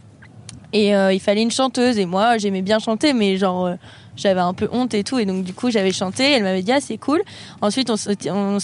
et 0.73 0.93
il 0.93 1.19
fallait 1.19 1.43
une 1.43 1.51
chanteuse. 1.51 1.99
Et 1.99 2.07
moi, 2.07 2.39
j'aimais 2.39 2.63
bien 2.63 2.79
chanter, 2.79 3.13
mais 3.13 3.37
genre, 3.37 3.69
j'avais 4.15 4.41
un 4.41 4.53
peu 4.53 4.67
honte 4.71 4.95
et 4.95 5.03
tout. 5.03 5.19
Et 5.19 5.25
donc, 5.25 5.43
du 5.43 5.53
coup, 5.53 5.69
j'avais 5.69 5.91
chanté. 5.91 6.23
Elle 6.23 6.41
m'avait 6.43 6.63
dit, 6.63 6.71
ah, 6.71 6.81
c'est 6.81 6.97
cool. 6.97 7.21
Ensuite, 7.61 7.91
on, 7.91 7.95
on, 8.31 8.57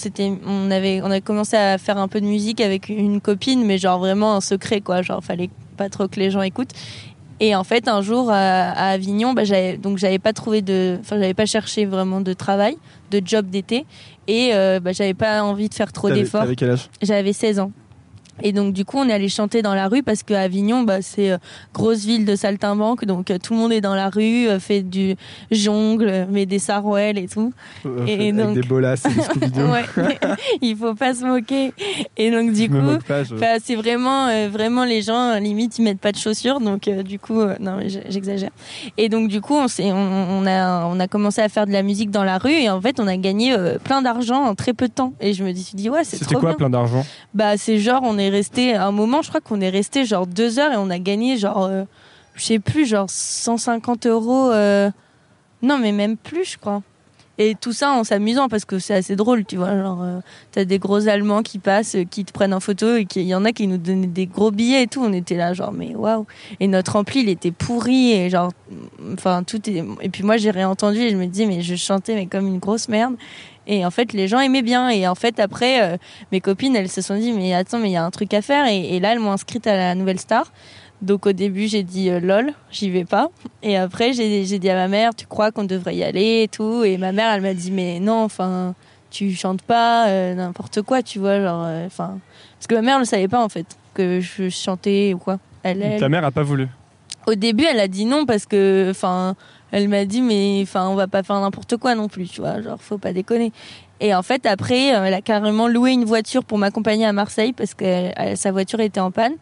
on, 0.48 0.72
avait, 0.72 1.02
on 1.04 1.06
avait 1.06 1.22
commencé 1.22 1.56
à 1.56 1.78
faire 1.78 2.00
un 2.00 2.08
peu 2.08 2.20
de 2.20 2.26
musique 2.26 2.60
avec 2.60 2.90
une 2.90 3.22
copine, 3.22 3.64
mais 3.64 3.78
genre 3.78 4.00
vraiment 4.00 4.36
en 4.36 4.42
secret, 4.42 4.82
quoi. 4.82 5.04
Genre, 5.04 5.24
fallait 5.24 5.52
pas 5.78 5.90
trop 5.90 6.08
que 6.08 6.20
les 6.20 6.32
gens 6.32 6.42
écoutent. 6.42 6.74
Et 7.44 7.56
en 7.56 7.64
fait, 7.64 7.88
un 7.88 8.02
jour 8.02 8.30
à, 8.32 8.70
Avignon, 8.92 9.34
bah, 9.34 9.44
j'avais 9.44 9.76
donc 9.76 9.98
j'avais 9.98 10.20
pas 10.20 10.32
trouvé 10.32 10.62
de, 10.62 10.98
enfin 11.00 11.18
j'avais 11.18 11.34
pas 11.34 11.48
cherché 11.48 11.86
vraiment 11.86 12.22
de 12.22 12.34
travail, 12.34 12.78
de 13.10 13.20
job 13.26 13.48
d'été, 13.50 13.88
et 14.28 14.52
euh, 14.54 14.80
bah, 14.80 14.92
j'avais 14.92 15.16
pas 15.16 15.42
envie 15.42 15.68
de 15.68 15.74
faire 15.74 15.92
trop 15.92 16.12
d'efforts. 16.12 16.42
T'avais 16.42 16.56
quel 16.56 16.70
âge? 16.70 16.88
J'avais 17.02 17.34
16 17.34 17.60
ans. 17.60 17.72
Et 18.44 18.52
donc 18.52 18.74
du 18.74 18.86
coup, 18.86 18.98
on 18.98 19.08
est 19.08 19.14
allé 19.14 19.30
chanter 19.30 19.62
dans 19.62 19.74
la 19.74 19.88
rue 19.88 20.04
parce 20.04 20.24
qu'à 20.24 20.42
Avignon, 20.42 20.84
bah, 20.84 21.02
c'est 21.02 21.32
euh, 21.32 21.38
grosse 21.74 22.06
ville 22.06 22.26
de 22.26 22.36
saltimbanque, 22.36 23.06
donc 23.06 23.32
euh, 23.32 23.38
tout 23.38 23.54
le 23.54 23.60
monde 23.60 23.72
est 23.72 23.82
dans 23.82 23.96
la 23.96 24.10
rue, 24.10 24.48
euh, 24.48 24.60
fait 24.60 24.82
du 24.82 25.16
jongle, 25.52 26.28
met 26.30 26.46
des 26.46 26.60
sarouels 26.60 27.18
et 27.18 27.28
tout. 27.28 27.54
et 28.08 28.32
donc 28.32 28.56
des 28.56 28.62
bolas, 28.62 28.96
des 28.96 29.62
ouais, 29.62 30.20
il 30.62 30.76
faut 30.76 30.96
pas 30.96 31.14
se 31.14 31.26
moquer. 31.26 31.74
Et 32.18 32.32
donc 32.32 32.54
du 32.54 32.70
coup, 32.70 32.76
c'est 33.64 33.76
vraiment, 33.76 34.28
vraiment 34.50 34.86
les 34.86 35.02
gens 35.02 35.38
limite 35.40 35.78
ils 35.80 35.84
mettent 35.84 36.00
pas 36.00 36.12
de 36.12 36.18
chaussures, 36.18 36.60
donc 36.60 36.90
du 36.90 37.20
coup, 37.20 37.42
non, 37.60 37.80
j'exagère. 38.10 38.52
Et 38.98 39.10
donc 39.10 39.30
du 39.30 39.42
coup, 39.42 39.56
on, 39.56 39.68
on, 39.80 39.94
on, 39.94 40.48
a, 40.48 40.86
on 40.86 41.00
a 41.00 41.08
commencé 41.08 41.42
à 41.42 41.50
faire 41.50 41.68
de 41.68 41.72
la 41.72 41.84
musique 41.84 42.12
dans 42.12 42.24
la 42.24 42.38
rue 42.38 42.52
et 42.52 42.70
en 42.70 42.82
fait, 42.82 43.00
on 43.00 43.08
a 43.08 43.18
gagné 43.18 43.56
plein 43.84 44.02
d'argent 44.02 44.44
en 44.44 44.56
très 44.56 44.74
peu 44.74 44.88
de 44.88 44.94
temps. 44.94 45.14
Et 45.20 45.34
je 45.34 45.44
me 45.44 45.54
suis 45.54 45.76
dit 45.76 45.90
ouais, 45.90 46.04
c'est 46.04 46.18
trop 46.18 46.26
C'était 46.26 46.40
quoi 46.40 46.56
plein 46.56 46.70
d'argent? 46.70 47.06
Bah 47.34 47.58
c'est 47.58 47.80
genre 47.80 48.02
on 48.04 48.18
est 48.18 48.31
resté 48.32 48.76
un 48.76 48.92
moment, 48.92 49.22
je 49.22 49.30
crois 49.30 49.42
qu'on 49.42 49.62
est 49.62 49.70
resté 49.70 50.06
genre 50.06 50.28
deux 50.28 50.60
heures 50.60 50.74
et 50.74 50.78
on 50.78 50.90
a 50.90 51.00
gagné 51.00 51.38
genre, 51.38 51.66
euh, 51.66 51.84
je 52.36 52.44
sais 52.44 52.60
plus, 52.60 52.86
genre 52.86 53.10
150 53.10 54.08
euros. 54.08 54.52
Euh, 54.52 54.90
non, 55.62 55.78
mais 55.78 55.92
même 55.92 56.18
plus, 56.18 56.46
je 56.46 56.58
crois. 56.58 56.82
Et 57.38 57.56
tout 57.56 57.72
ça 57.72 57.92
en 57.92 58.04
s'amusant 58.04 58.50
parce 58.50 58.66
que 58.66 58.78
c'est 58.78 58.94
assez 58.94 59.16
drôle, 59.16 59.46
tu 59.46 59.56
vois. 59.56 59.76
Genre, 59.76 60.02
euh, 60.04 60.20
t'as 60.52 60.64
des 60.64 60.80
gros 60.80 61.08
Allemands 61.08 61.42
qui 61.42 61.60
passent, 61.60 61.98
qui 62.10 62.26
te 62.26 62.32
prennent 62.32 62.54
en 62.54 62.60
photo 62.60 62.96
et 62.96 63.06
qu'il 63.06 63.24
y 63.24 63.34
en 63.34 63.46
a 63.46 63.52
qui 63.52 63.68
nous 63.68 63.78
donnaient 63.78 64.06
des 64.06 64.28
gros 64.28 64.52
billets 64.52 64.84
et 64.84 64.88
tout. 64.88 65.02
On 65.02 65.14
était 65.14 65.38
là, 65.38 65.54
genre, 65.54 65.72
mais 65.72 65.96
waouh. 65.96 66.28
Et 66.60 66.68
notre 66.68 66.98
ampli, 66.98 67.22
il 67.22 67.30
était 67.30 67.52
pourri 67.52 68.12
et 68.12 68.30
genre, 68.30 68.52
enfin, 69.14 69.44
tout 69.44 69.70
est. 69.70 69.84
Et 70.02 70.10
puis 70.10 70.24
moi, 70.24 70.38
j'ai 70.38 70.52
réentendu 70.52 71.00
et 71.00 71.10
je 71.10 71.18
me 71.18 71.26
dis, 71.26 71.46
mais 71.46 71.62
je 71.62 71.76
chantais, 71.76 72.16
mais 72.16 72.28
comme 72.28 72.48
une 72.48 72.60
grosse 72.60 72.90
merde. 72.90 73.16
Et 73.72 73.86
en 73.86 73.90
fait, 73.90 74.14
les 74.14 74.28
gens 74.28 74.40
aimaient 74.40 74.62
bien. 74.62 74.90
Et 74.90 75.08
en 75.08 75.16
fait, 75.16 75.40
après, 75.40 75.82
euh, 75.82 75.98
mes 76.32 76.42
copines, 76.42 76.76
elles 76.76 76.90
se 76.90 77.02
sont 77.02 77.18
dit, 77.18 77.32
mais 77.32 77.54
attends, 77.54 77.80
mais 77.80 77.90
il 77.90 77.94
y 77.94 77.98
a 77.98 78.04
un 78.04 78.12
truc 78.12 78.34
à 78.34 78.42
faire. 78.42 78.68
Et, 78.68 78.96
et 78.96 79.00
là, 79.00 79.14
elles 79.14 79.20
m'ont 79.20 79.32
inscrite 79.32 79.66
à 79.66 79.76
la 79.76 79.96
Nouvelle 79.96 80.20
Star. 80.20 80.52
Donc 81.02 81.26
au 81.26 81.32
début, 81.32 81.68
j'ai 81.68 81.82
dit 81.82 82.12
euh, 82.12 82.20
lol, 82.20 82.54
j'y 82.70 82.90
vais 82.92 83.06
pas. 83.06 83.30
Et 83.64 83.76
après, 83.78 84.14
j'ai 84.14 84.44
dit 84.60 84.70
à 84.70 84.76
ma 84.76 84.88
mère, 84.88 85.16
tu 85.16 85.26
crois 85.26 85.52
qu'on 85.52 85.64
devrait 85.64 85.96
y 85.96 86.04
aller 86.04 86.44
et 86.44 86.48
tout. 86.48 86.84
Et 86.84 86.98
ma 86.98 87.12
mère, 87.12 87.32
elle 87.34 87.42
m'a 87.42 87.54
dit, 87.56 87.72
mais 87.72 88.00
non, 88.00 88.24
enfin, 88.24 88.76
tu 89.10 89.32
chantes 89.34 89.62
pas, 89.64 90.10
euh, 90.10 90.36
n'importe 90.36 90.82
quoi, 90.84 91.02
tu 91.02 91.18
vois, 91.18 91.42
genre, 91.42 91.66
enfin, 91.88 92.20
parce 92.60 92.68
que 92.68 92.76
ma 92.76 92.82
mère 92.84 93.00
ne 93.00 93.04
savait 93.06 93.28
pas 93.28 93.44
en 93.44 93.50
fait 93.50 93.66
que 93.96 94.20
je 94.20 94.50
chantais 94.50 95.14
ou 95.16 95.18
quoi. 95.18 95.40
Elle, 95.64 95.82
elle- 95.82 96.00
Ta 96.00 96.08
mère 96.10 96.24
a 96.24 96.30
pas 96.32 96.44
voulu. 96.44 96.68
au 97.26 97.34
début, 97.36 97.64
elle 97.66 97.80
a 97.80 97.88
dit 97.88 98.06
non 98.06 98.26
parce 98.28 98.46
que, 98.46 98.88
enfin, 98.92 99.36
elle 99.72 99.88
m'a 99.88 100.06
dit 100.06 100.22
mais, 100.22 100.60
enfin, 100.64 100.88
on 100.90 100.96
va 100.96 101.08
pas 101.08 101.24
faire 101.24 101.40
n'importe 101.40 101.78
quoi 101.78 101.96
non 101.96 102.08
plus, 102.08 102.28
tu 102.28 102.42
vois, 102.42 102.62
genre 102.62 102.82
faut 102.82 102.98
pas 102.98 103.14
déconner. 103.14 103.52
Et 104.00 104.16
en 104.16 104.24
fait, 104.24 104.46
après, 104.46 104.96
euh, 104.96 105.06
elle 105.06 105.14
a 105.14 105.22
carrément 105.22 105.68
loué 105.68 105.92
une 105.92 106.06
voiture 106.06 106.44
pour 106.44 106.58
m'accompagner 106.58 107.06
à 107.06 107.14
Marseille 107.14 107.54
parce 107.54 107.74
que 107.74 107.86
euh, 107.86 108.36
sa 108.36 108.52
voiture 108.52 108.80
était 108.80 109.00
en 109.00 109.12
panne. 109.12 109.34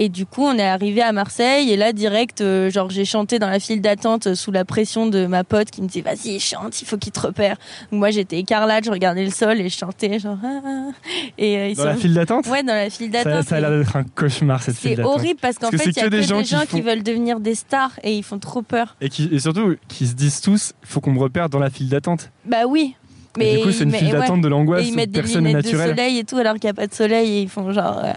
Et 0.00 0.08
du 0.08 0.26
coup, 0.26 0.42
on 0.44 0.54
est 0.56 0.62
arrivé 0.66 1.02
à 1.02 1.10
Marseille 1.10 1.72
et 1.72 1.76
là, 1.76 1.92
direct, 1.92 2.40
euh, 2.40 2.70
genre, 2.70 2.88
j'ai 2.88 3.04
chanté 3.04 3.40
dans 3.40 3.50
la 3.50 3.58
file 3.58 3.80
d'attente 3.80 4.28
euh, 4.28 4.34
sous 4.36 4.52
la 4.52 4.64
pression 4.64 5.06
de 5.08 5.26
ma 5.26 5.42
pote 5.42 5.72
qui 5.72 5.82
me 5.82 5.88
disait, 5.88 6.02
vas-y, 6.02 6.38
chante, 6.38 6.80
il 6.80 6.84
faut 6.86 6.96
qu'il 6.96 7.10
te 7.10 7.18
repère. 7.18 7.56
Donc, 7.90 7.98
moi, 7.98 8.10
j'étais 8.12 8.38
écarlate, 8.38 8.84
je 8.84 8.92
regardais 8.92 9.24
le 9.24 9.32
sol 9.32 9.60
et 9.60 9.68
je 9.68 9.76
chantais, 9.76 10.20
genre, 10.20 10.38
ah, 10.44 10.60
ah. 10.64 10.90
et 11.36 11.58
euh, 11.58 11.68
ils 11.70 11.76
Dans 11.76 11.82
sont- 11.82 11.88
la 11.88 11.96
file 11.96 12.14
d'attente? 12.14 12.46
Ouais, 12.46 12.62
dans 12.62 12.74
la 12.74 12.90
file 12.90 13.10
ça, 13.12 13.24
d'attente. 13.24 13.48
ça 13.48 13.56
a 13.56 13.60
l'air 13.60 13.70
d'être 13.72 13.96
un 13.96 14.04
cauchemar 14.04 14.62
cette 14.62 14.76
file 14.76 14.90
C'est 14.90 14.96
d'attente. 14.98 15.16
horrible 15.16 15.40
parce 15.42 15.56
qu'en 15.56 15.70
Parce 15.70 15.72
que 15.72 15.78
fait, 15.78 15.84
c'est 15.92 16.00
il 16.00 16.04
y 16.04 16.06
a 16.06 16.10
que 16.10 16.14
des 16.14 16.22
gens 16.22 16.42
qui 16.42 16.54
font- 16.66 16.80
veulent 16.82 17.02
devenir 17.02 17.40
des 17.40 17.56
stars 17.56 17.98
et 18.04 18.14
ils 18.16 18.22
font 18.22 18.38
trop 18.38 18.62
peur. 18.62 18.94
Et, 19.00 19.08
qui, 19.08 19.28
et 19.32 19.40
surtout, 19.40 19.74
qui 19.88 20.06
se 20.06 20.14
disent 20.14 20.40
tous, 20.40 20.74
il 20.84 20.88
faut 20.88 21.00
qu'on 21.00 21.12
me 21.12 21.18
repère 21.18 21.48
dans 21.48 21.58
la 21.58 21.70
file 21.70 21.88
d'attente. 21.88 22.30
Bah 22.44 22.66
oui. 22.68 22.94
Et 23.40 23.56
du 23.56 23.62
coup, 23.64 23.72
c'est 23.72 23.82
une 23.82 23.90
mais- 23.90 23.98
file 23.98 24.12
ouais. 24.12 24.20
d'attente 24.20 24.42
de 24.42 24.48
l'angoisse 24.48 24.84
Et 24.84 24.88
ils 24.88 24.92
où 24.92 24.96
mettent 24.96 25.10
des 25.10 25.20
personne 25.22 25.42
n'est 25.42 25.50
lunettes 25.50 25.64
de 25.66 25.70
naturel. 25.72 25.90
soleil 25.96 26.18
et 26.20 26.24
tout 26.24 26.36
alors 26.36 26.54
qu'il 26.54 26.64
n'y 26.66 26.70
a 26.70 26.74
pas 26.74 26.86
de 26.86 26.94
soleil 26.94 27.30
et 27.38 27.42
ils 27.42 27.48
font 27.48 27.72
genre 27.72 28.00
euh, 28.04 28.12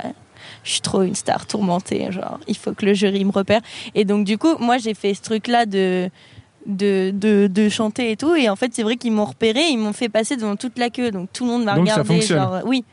je 0.63 0.71
suis 0.71 0.81
trop 0.81 1.01
une 1.01 1.15
star 1.15 1.45
tourmentée 1.45 2.11
genre 2.11 2.39
il 2.47 2.55
faut 2.55 2.73
que 2.73 2.85
le 2.85 2.93
jury 2.93 3.25
me 3.25 3.31
repère. 3.31 3.61
Et 3.95 4.05
donc 4.05 4.25
du 4.25 4.37
coup 4.37 4.55
moi 4.59 4.77
j'ai 4.77 4.93
fait 4.93 5.13
ce 5.13 5.21
truc 5.21 5.47
là 5.47 5.65
de 5.65 6.09
de, 6.67 7.11
de, 7.11 7.47
de 7.47 7.69
chanter 7.69 8.11
et 8.11 8.17
tout. 8.17 8.35
Et 8.35 8.49
en 8.49 8.55
fait 8.55 8.71
c'est 8.73 8.83
vrai 8.83 8.97
qu'ils 8.97 9.11
m'ont 9.11 9.25
repéré 9.25 9.61
ils 9.69 9.77
m'ont 9.77 9.93
fait 9.93 10.09
passer 10.09 10.35
devant 10.37 10.55
toute 10.55 10.77
la 10.77 10.89
queue. 10.89 11.11
Donc 11.11 11.29
tout 11.33 11.45
le 11.45 11.51
monde 11.51 11.63
m'a 11.63 11.73
regardé 11.73 12.21
genre 12.21 12.59
oui. 12.65 12.83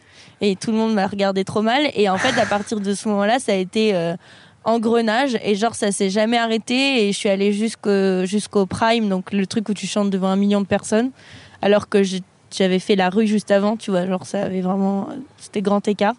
Et 0.40 0.54
tout 0.56 0.70
le 0.70 0.76
monde 0.76 0.94
m'a 0.94 1.06
regardé 1.06 1.44
trop 1.44 1.62
mal. 1.62 1.90
Et 1.94 2.08
en 2.08 2.16
fait 2.16 2.38
à 2.40 2.46
partir 2.46 2.80
de 2.80 2.94
ce 2.94 3.08
moment 3.08 3.24
là 3.26 3.38
ça 3.38 3.52
a 3.52 3.56
été 3.56 3.94
euh, 3.94 4.16
engrenage. 4.64 5.38
Et 5.44 5.54
genre 5.54 5.74
ça 5.74 5.92
s'est 5.92 6.10
jamais 6.10 6.38
arrêté. 6.38 7.06
Et 7.06 7.12
je 7.12 7.18
suis 7.18 7.28
allée 7.28 7.52
jusqu'au 7.52 8.24
jusqu'au 8.24 8.64
prime 8.64 9.08
donc 9.08 9.32
le 9.32 9.46
truc 9.46 9.68
où 9.68 9.74
tu 9.74 9.86
chantes 9.86 10.10
devant 10.10 10.28
un 10.28 10.36
million 10.36 10.60
de 10.60 10.66
personnes. 10.66 11.10
Alors 11.60 11.88
que 11.88 12.02
j'avais 12.50 12.78
fait 12.78 12.96
la 12.96 13.10
rue 13.10 13.26
juste 13.26 13.50
avant 13.50 13.76
tu 13.76 13.90
vois. 13.90 14.06
Genre 14.06 14.24
ça 14.24 14.44
avait 14.44 14.62
vraiment 14.62 15.08
c'était 15.36 15.60
grand 15.60 15.86
écart 15.86 16.14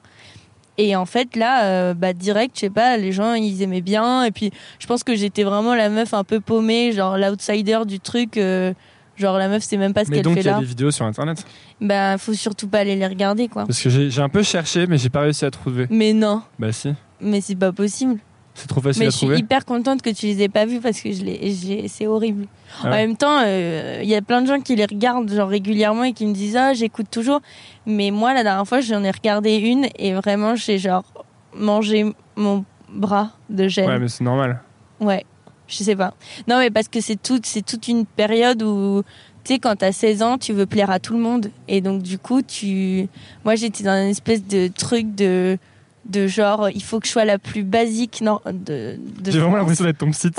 et 0.81 0.95
en 0.95 1.05
fait 1.05 1.35
là 1.35 1.65
euh, 1.65 1.93
bah 1.93 2.13
direct 2.13 2.55
je 2.55 2.61
sais 2.61 2.69
pas 2.69 2.95
les 2.97 3.11
gens 3.11 3.33
ils 3.33 3.61
aimaient 3.61 3.81
bien 3.81 4.23
et 4.23 4.31
puis 4.31 4.51
je 4.79 4.87
pense 4.87 5.03
que 5.03 5.15
j'étais 5.15 5.43
vraiment 5.43 5.75
la 5.75 5.89
meuf 5.89 6.13
un 6.13 6.23
peu 6.23 6.39
paumée 6.39 6.91
genre 6.93 7.17
l'outsider 7.17 7.79
du 7.85 7.99
truc 7.99 8.37
euh, 8.37 8.73
genre 9.17 9.37
la 9.37 9.49
meuf 9.49 9.63
c'est 9.63 9.77
même 9.77 9.93
pas 9.93 10.05
ce 10.05 10.09
Mais 10.09 10.17
qu'elle 10.17 10.23
donc, 10.25 10.35
fait 10.35 10.39
il 10.41 10.45
y 10.45 10.49
a 10.49 10.53
là 10.53 10.59
des 10.59 10.65
vidéos 10.65 10.91
sur 10.91 11.05
internet. 11.05 11.45
bah 11.81 12.17
faut 12.17 12.33
surtout 12.33 12.67
pas 12.69 12.79
aller 12.79 12.95
les 12.95 13.07
regarder 13.07 13.47
quoi 13.49 13.65
Parce 13.65 13.81
que 13.81 13.89
j'ai 13.89 14.21
un 14.21 14.29
peu 14.29 14.41
cherché, 14.43 14.87
mais 14.87 14.97
j'ai 14.97 15.09
pas 15.09 15.21
réussi 15.21 15.43
à 15.45 15.51
trouver. 15.51 15.87
mais 15.89 16.13
non 16.13 16.41
Bah 16.57 16.71
si, 16.71 16.93
mais 17.19 17.41
c'est 17.41 17.55
pas 17.57 17.71
possible 17.73 18.17
c'est 18.55 18.67
trop 18.67 18.81
facile 18.81 19.01
mais 19.03 19.07
à 19.07 19.09
je 19.11 19.15
suis 19.15 19.25
trouver. 19.27 19.39
hyper 19.39 19.63
contente 19.63 20.01
que 20.01 20.09
tu 20.09 20.25
les 20.25 20.41
aies 20.41 20.49
pas 20.49 20.65
vus 20.65 20.81
parce 20.81 20.99
que 20.99 21.13
je 21.13 21.23
les, 21.23 21.51
j'ai- 21.53 21.87
c'est 21.87 22.07
horrible. 22.07 22.45
Ah 22.83 22.87
En 22.87 22.89
même 22.89 23.15
temps, 23.15 23.39
euh, 23.45 23.99
il 24.03 24.09
y 24.09 24.15
a 24.15 24.21
plein 24.21 24.41
de 24.41 24.47
gens 24.47 24.59
qui 24.59 24.75
les 24.75 24.83
regardent 24.85 25.31
genre 25.31 25.47
régulièrement 25.47 26.03
et 26.03 26.11
qui 26.11 26.25
me 26.25 26.33
disent 26.33 26.57
ah 26.57 26.73
j'écoute 26.73 27.05
toujours. 27.09 27.39
Mais 27.89 28.11
moi 28.11 28.33
la 28.33 28.43
dernière 28.43 28.67
fois 28.67 28.81
j'en 28.81 29.03
ai 29.03 29.11
regardé 29.11 29.57
une 29.57 29.87
et 29.97 30.13
vraiment 30.13 30.55
j'ai 30.55 30.77
genre 30.77 31.03
mangé 31.55 32.05
mon 32.35 32.63
bras 32.87 33.31
de 33.49 33.67
gêne. 33.67 33.89
Ouais, 33.89 33.99
mais 33.99 34.07
c'est 34.07 34.23
normal. 34.23 34.61
Ouais, 34.99 35.25
je 35.67 35.83
sais 35.83 35.95
pas. 35.95 36.13
Non, 36.47 36.57
mais 36.59 36.71
parce 36.71 36.87
que 36.87 37.01
c'est 37.01 37.21
toute, 37.21 37.45
c'est 37.45 37.61
toute 37.61 37.87
une 37.87 38.05
période 38.05 38.61
où, 38.63 39.03
tu 39.43 39.53
sais, 39.53 39.59
quand 39.59 39.75
t'as 39.75 39.91
16 39.91 40.21
ans, 40.23 40.37
tu 40.37 40.53
veux 40.53 40.65
plaire 40.65 40.89
à 40.89 40.99
tout 40.99 41.13
le 41.13 41.19
monde. 41.19 41.51
Et 41.67 41.81
donc, 41.81 42.01
du 42.01 42.17
coup, 42.17 42.41
tu. 42.41 43.07
Moi, 43.45 43.55
j'étais 43.55 43.83
dans 43.83 44.01
une 44.01 44.09
espèce 44.09 44.45
de 44.45 44.67
truc 44.67 45.15
de. 45.15 45.57
De 46.05 46.25
genre, 46.27 46.69
il 46.69 46.81
faut 46.81 46.99
que 46.99 47.05
je 47.07 47.11
sois 47.11 47.25
la 47.25 47.37
plus 47.37 47.63
basique. 47.63 48.21
Non, 48.21 48.39
de. 48.45 48.95
de 49.19 49.31
J'ai 49.31 49.39
vraiment 49.39 49.57
l'impression 49.57 49.83
d'être 49.85 49.99
ton 49.99 50.09
psy. 50.11 50.31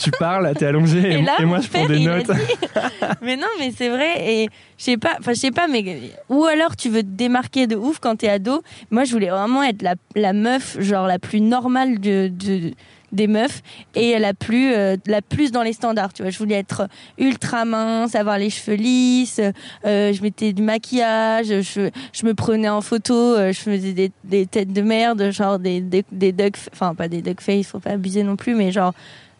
tu 0.00 0.10
parles, 0.12 0.52
t'es 0.56 0.64
allongé 0.66 0.98
et, 1.02 1.12
Et 1.18 1.22
là, 1.22 1.34
et 1.38 1.44
moi 1.44 1.60
je 1.60 1.68
prends 1.68 1.86
des 1.86 1.98
notes. 2.00 2.30
dit- 2.30 2.68
mais 3.22 3.36
non, 3.36 3.46
mais 3.58 3.70
c'est 3.76 3.88
vrai. 3.90 4.14
Et 4.32 4.48
je 4.78 4.84
sais 4.84 4.96
pas, 4.96 5.16
enfin, 5.18 5.32
je 5.34 5.38
sais 5.40 5.50
pas, 5.50 5.66
mais. 5.68 6.12
Ou 6.30 6.44
alors 6.44 6.76
tu 6.76 6.88
veux 6.88 7.02
te 7.02 7.08
démarquer 7.08 7.66
de 7.66 7.76
ouf 7.76 7.98
quand 7.98 8.16
t'es 8.16 8.28
ado. 8.28 8.62
Moi, 8.90 9.04
je 9.04 9.12
voulais 9.12 9.28
vraiment 9.30 9.62
être 9.62 9.82
la, 9.82 9.96
la 10.14 10.32
meuf, 10.32 10.80
genre 10.80 11.06
la 11.06 11.18
plus 11.18 11.40
normale 11.40 11.98
de, 12.00 12.28
de- 12.32 12.72
des 13.12 13.26
meufs 13.26 13.62
et 13.94 14.18
la 14.18 14.34
plus, 14.34 14.72
euh, 14.74 14.96
la 15.06 15.22
plus 15.22 15.50
dans 15.52 15.62
les 15.62 15.72
standards. 15.72 16.12
Tu 16.12 16.22
vois, 16.22 16.30
je 16.30 16.38
voulais 16.38 16.56
être 16.56 16.88
ultra 17.18 17.64
mince, 17.64 18.14
avoir 18.14 18.38
les 18.38 18.50
cheveux 18.50 18.76
lisses. 18.76 19.40
euh, 19.84 20.12
je 20.12 20.22
mettais 20.22 20.52
du 20.52 20.62
maquillage. 20.62 21.46
Je, 21.46 21.90
je 22.12 22.26
me 22.26 22.34
prenais 22.34 22.68
en 22.68 22.80
photo. 22.80 23.14
euh, 23.14 23.52
je 23.52 23.60
faisais 23.60 23.92
des, 23.92 24.12
des 24.24 24.46
têtes 24.46 24.72
de 24.72 24.82
merde, 24.82 25.30
genre 25.30 25.58
des, 25.58 25.80
des, 25.80 26.04
des 26.12 26.32
duck, 26.32 26.56
enfin, 26.72 26.94
pas 26.94 27.08
des 27.08 27.22
duck 27.22 27.40
face, 27.40 27.66
faut 27.66 27.80
pas 27.80 27.90
abuser 27.90 28.22
non 28.22 28.36
plus, 28.36 28.54
mais 28.54 28.72
genre, 28.72 28.92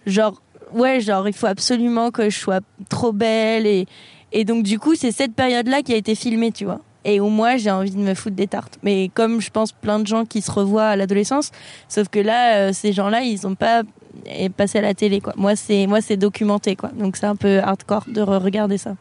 genre, 0.07 0.41
ouais, 0.73 1.01
genre, 1.01 1.29
il 1.29 1.35
faut 1.35 1.47
absolument 1.47 2.11
que 2.11 2.31
je 2.31 2.39
sois 2.39 2.61
trop 2.89 3.13
belle 3.13 3.67
et, 3.67 3.87
et 4.33 4.45
donc, 4.45 4.63
du 4.63 4.79
coup, 4.79 4.95
c'est 4.95 5.13
cette 5.13 5.35
période-là 5.35 5.83
qui 5.83 5.93
a 5.93 5.97
été 5.97 6.15
filmée, 6.15 6.53
tu 6.53 6.65
vois. 6.65 6.81
Et 7.11 7.21
où 7.21 7.29
moi, 7.31 7.57
j'ai 7.57 7.71
envie 7.71 7.91
de 7.91 7.97
me 7.99 8.13
foutre 8.15 8.37
des 8.37 8.47
tartes. 8.47 8.79
Mais 8.83 9.11
comme 9.15 9.41
je 9.41 9.49
pense 9.51 9.73
plein 9.73 9.99
de 9.99 10.07
gens 10.07 10.25
qui 10.27 10.43
se 10.43 10.51
revoient 10.51 10.89
à 10.89 10.97
l'adolescence, 10.97 11.53
sauf 11.89 12.09
que 12.09 12.19
là, 12.19 12.57
euh, 12.57 12.73
ces 12.75 12.93
gens-là, 12.93 13.23
ils 13.23 13.47
ont 13.47 13.55
pas 13.55 13.83
passé 14.57 14.79
à 14.79 14.83
la 14.83 14.93
télé, 14.95 15.21
quoi. 15.21 15.33
Moi, 15.37 15.57
c'est, 15.57 15.87
moi, 15.87 16.01
c'est 16.03 16.17
documenté, 16.19 16.77
quoi. 16.77 16.91
Donc, 16.91 17.17
c'est 17.17 17.25
un 17.27 17.37
peu 17.37 17.61
hardcore 17.61 18.05
de 18.09 18.21
regarder 18.21 18.77
ça. 18.77 18.95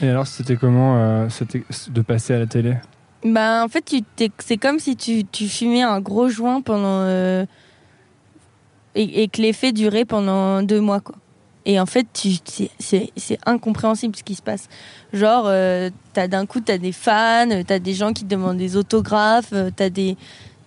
Et 0.00 0.08
alors, 0.08 0.26
c'était 0.26 0.54
comment 0.56 0.96
euh, 0.98 1.28
c'était 1.30 1.64
de 1.90 2.00
passer 2.02 2.34
à 2.34 2.38
la 2.38 2.46
télé? 2.46 2.74
Bah, 3.24 3.64
en 3.64 3.68
fait, 3.68 3.82
tu 3.84 4.02
t'es- 4.02 4.30
c'est 4.38 4.56
comme 4.58 4.78
si 4.78 4.94
tu, 4.94 5.24
tu 5.24 5.48
fumais 5.48 5.82
un 5.82 6.00
gros 6.00 6.28
joint 6.28 6.60
pendant. 6.60 7.00
euh, 7.02 7.44
et, 8.94 9.22
et 9.22 9.28
que 9.28 9.42
l'effet 9.42 9.72
durait 9.72 10.04
pendant 10.04 10.62
deux 10.62 10.80
mois, 10.80 11.00
quoi. 11.00 11.16
Et 11.66 11.78
en 11.78 11.86
fait, 11.86 12.06
c'est- 12.78 13.38
incompréhensible 13.46 14.16
ce 14.16 14.22
qui 14.22 14.34
se 14.34 14.42
passe. 14.42 14.68
Genre, 15.12 15.44
euh, 15.46 15.90
d'un 16.14 16.46
coup, 16.46 16.60
t'as 16.60 16.78
des 16.78 16.92
fans, 16.92 17.50
euh, 17.50 17.62
t'as 17.66 17.78
des 17.78 17.94
gens 17.94 18.12
qui 18.12 18.24
te 18.24 18.28
demandent 18.30 18.56
des 18.56 18.76
autographes, 18.76 19.52
euh, 19.52 19.70
t'as 19.74 19.90
des, 19.90 20.16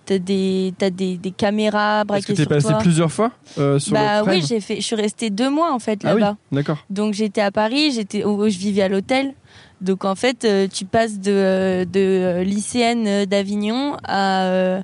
t'as 0.06 0.18
des, 0.18 0.72
t'as 0.78 0.90
des, 0.90 1.16
des 1.16 1.30
caméras 1.30 2.00
Est-ce 2.00 2.06
braquées 2.06 2.24
que 2.26 2.32
t'es 2.34 2.46
passé 2.46 2.68
toi. 2.68 2.78
plusieurs 2.78 3.10
fois 3.10 3.32
euh, 3.58 3.78
sur 3.78 3.92
bah 3.94 4.22
le 4.22 4.30
oui, 4.30 4.44
j'ai 4.46 4.60
fait, 4.60 4.76
je 4.76 4.82
suis 4.82 4.96
restée 4.96 5.30
deux 5.30 5.50
mois 5.50 5.72
en 5.72 5.78
fait 5.78 6.00
Ah 6.04 6.14
oui, 6.14 6.20
là-bas. 6.20 6.36
d'accord. 6.52 6.78
Donc 6.90 7.14
j'étais 7.14 7.40
à 7.40 7.50
Paris, 7.50 7.90
j'étais, 7.92 8.24
où 8.24 8.48
je 8.48 8.58
vivais 8.58 8.82
à 8.82 8.88
l'hôtel. 8.88 9.34
Donc 9.80 10.04
en 10.04 10.14
fait, 10.14 10.44
euh, 10.44 10.68
tu 10.72 10.84
passes 10.84 11.18
de, 11.18 11.84
de 11.92 12.42
lycéenne 12.44 13.24
d'Avignon 13.26 13.96
à, 14.04 14.82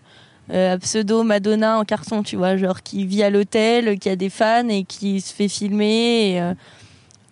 euh, 0.50 0.78
pseudo 0.78 1.22
Madonna 1.22 1.78
en 1.78 1.84
carton, 1.84 2.22
tu 2.22 2.36
vois, 2.36 2.56
genre 2.56 2.82
qui 2.82 3.04
vit 3.06 3.22
à 3.22 3.30
l'hôtel, 3.30 3.98
qui 3.98 4.08
a 4.08 4.16
des 4.16 4.30
fans 4.30 4.68
et 4.68 4.84
qui 4.84 5.20
se 5.20 5.34
fait 5.34 5.48
filmer. 5.48 6.32
Et, 6.32 6.40
euh, 6.40 6.54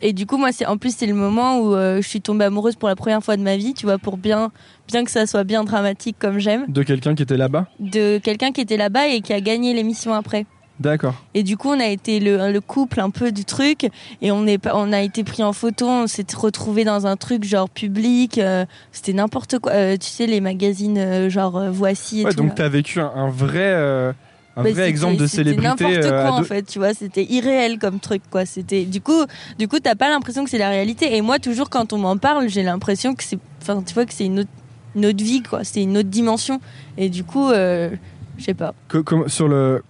et 0.03 0.13
du 0.13 0.27
coup, 0.27 0.37
moi, 0.37 0.53
c'est 0.53 0.67
en 0.67 0.77
plus 0.77 0.95
c'est 0.95 1.07
le 1.07 1.15
moment 1.15 1.59
où 1.59 1.75
euh, 1.75 2.03
je 2.03 2.09
suis 2.09 2.21
tombée 2.21 2.45
amoureuse 2.45 2.77
pour 2.77 2.89
la 2.89 2.97
première 2.97 3.23
fois 3.23 3.37
de 3.37 3.43
ma 3.43 3.57
vie, 3.57 3.73
tu 3.73 3.87
vois, 3.87 3.99
pour 3.99 4.19
bien, 4.19 4.53
bien 4.89 5.05
que 5.05 5.11
ça 5.11 5.27
soit 5.27 5.45
bien 5.45 5.65
dramatique 5.65 6.17
comme 6.19 6.39
j'aime, 6.39 6.67
De 6.69 6.83
quelqu'un 6.83 7.15
qui 7.15 7.23
était 7.23 7.39
là-bas? 7.39 7.67
De 7.81 8.19
quelqu'un 8.19 8.53
qui 8.53 8.61
était 8.61 8.77
là-bas 8.77 9.09
et 9.09 9.23
qui 9.23 9.33
a 9.33 9.41
gagné 9.41 9.73
l'émission 9.73 10.13
après. 10.13 10.45
D'accord. 10.79 11.15
Et 11.35 11.43
du 11.43 11.57
coup, 11.57 11.71
on 11.71 11.81
a 11.81 11.87
été 11.87 12.21
le, 12.21 12.53
le 12.53 12.61
couple 12.61 13.01
un 13.01 13.09
peu 13.11 13.33
du 13.33 13.45
truc, 13.47 13.89
et 14.21 14.31
on 14.31 14.47
est, 14.47 14.61
on 14.75 14.93
a 14.93 15.01
été 15.01 15.25
pris 15.25 15.43
en 15.43 15.53
photo, 15.55 15.87
on 15.89 16.07
s'est 16.07 16.27
retrouvé 16.37 16.85
dans 16.85 17.07
un 17.07 17.17
truc 17.17 17.45
genre 17.45 17.71
public, 17.71 18.37
euh, 18.39 18.67
c'était 18.93 19.15
n'importe 19.15 19.59
quoi. 19.59 19.73
Euh, 19.73 19.97
tu 19.97 20.07
sais, 20.09 20.27
les 20.27 20.41
magazines 20.43 20.99
euh, 20.99 21.31
genre 21.31 21.71
Voici 21.71 22.21
et 22.21 22.25
Ouais, 22.27 22.31
tout. 22.33 22.37
donc 22.39 22.49
là. 22.49 22.55
t'as 22.57 22.69
vécu 22.69 23.01
un, 23.01 23.11
un 23.15 23.31
vrai, 23.31 23.73
un 23.75 24.15
Bah, 24.57 24.63
vrai 24.63 24.71
c'était- 24.71 24.89
exemple 24.89 25.17
de 25.17 25.27
c'était 25.27 25.45
célébrité. 25.45 25.67
n'importe 25.85 26.05
euh, 26.05 26.23
quoi 26.29 26.33
en 26.39 26.43
fait, 26.43 26.63
tu 26.65 26.79
vois, 26.79 26.93
c'était 26.95 27.25
irréel 27.25 27.79
comme 27.79 27.99
truc 27.99 28.23
quoi. 28.31 28.45
C'était 28.45 28.85
du 28.85 29.01
coup, 29.01 29.25
du 29.59 29.69
coup, 29.69 29.81
t'as 29.81 29.95
pas 29.95 30.11
l'impression 30.11 30.45
que 30.45 30.51
c'est 30.51 30.59
la 30.59 30.69
réalité. 30.69 31.17
Et 31.17 31.23
moi, 31.23 31.39
toujours 31.39 31.71
quand 31.71 31.93
on 31.95 31.99
m'en 31.99 32.19
parle, 32.19 32.49
j'ai 32.51 32.63
l'impression 32.63 33.15
que 33.15 33.23
c'est, 33.25 33.39
enfin, 33.63 33.83
tu 33.83 33.95
vois, 33.95 34.05
que 34.05 34.13
c'est 34.13 34.27
une 34.27 34.41
autre, 34.41 34.51
une 34.95 35.07
autre 35.07 35.25
vie 35.25 35.43
quoi, 35.43 35.65
c'est 35.65 35.83
une 35.83 35.97
autre 35.97 36.09
dimension. 36.11 36.61
Et 36.99 37.09
du 37.09 37.25
coup, 37.25 37.51
euh, 37.51 37.91
je 38.39 38.45
sais 38.45 38.55
pas. 38.55 38.75
Co- 38.89 39.03
com- 39.03 39.29
sur 39.29 39.49
le 39.49 39.83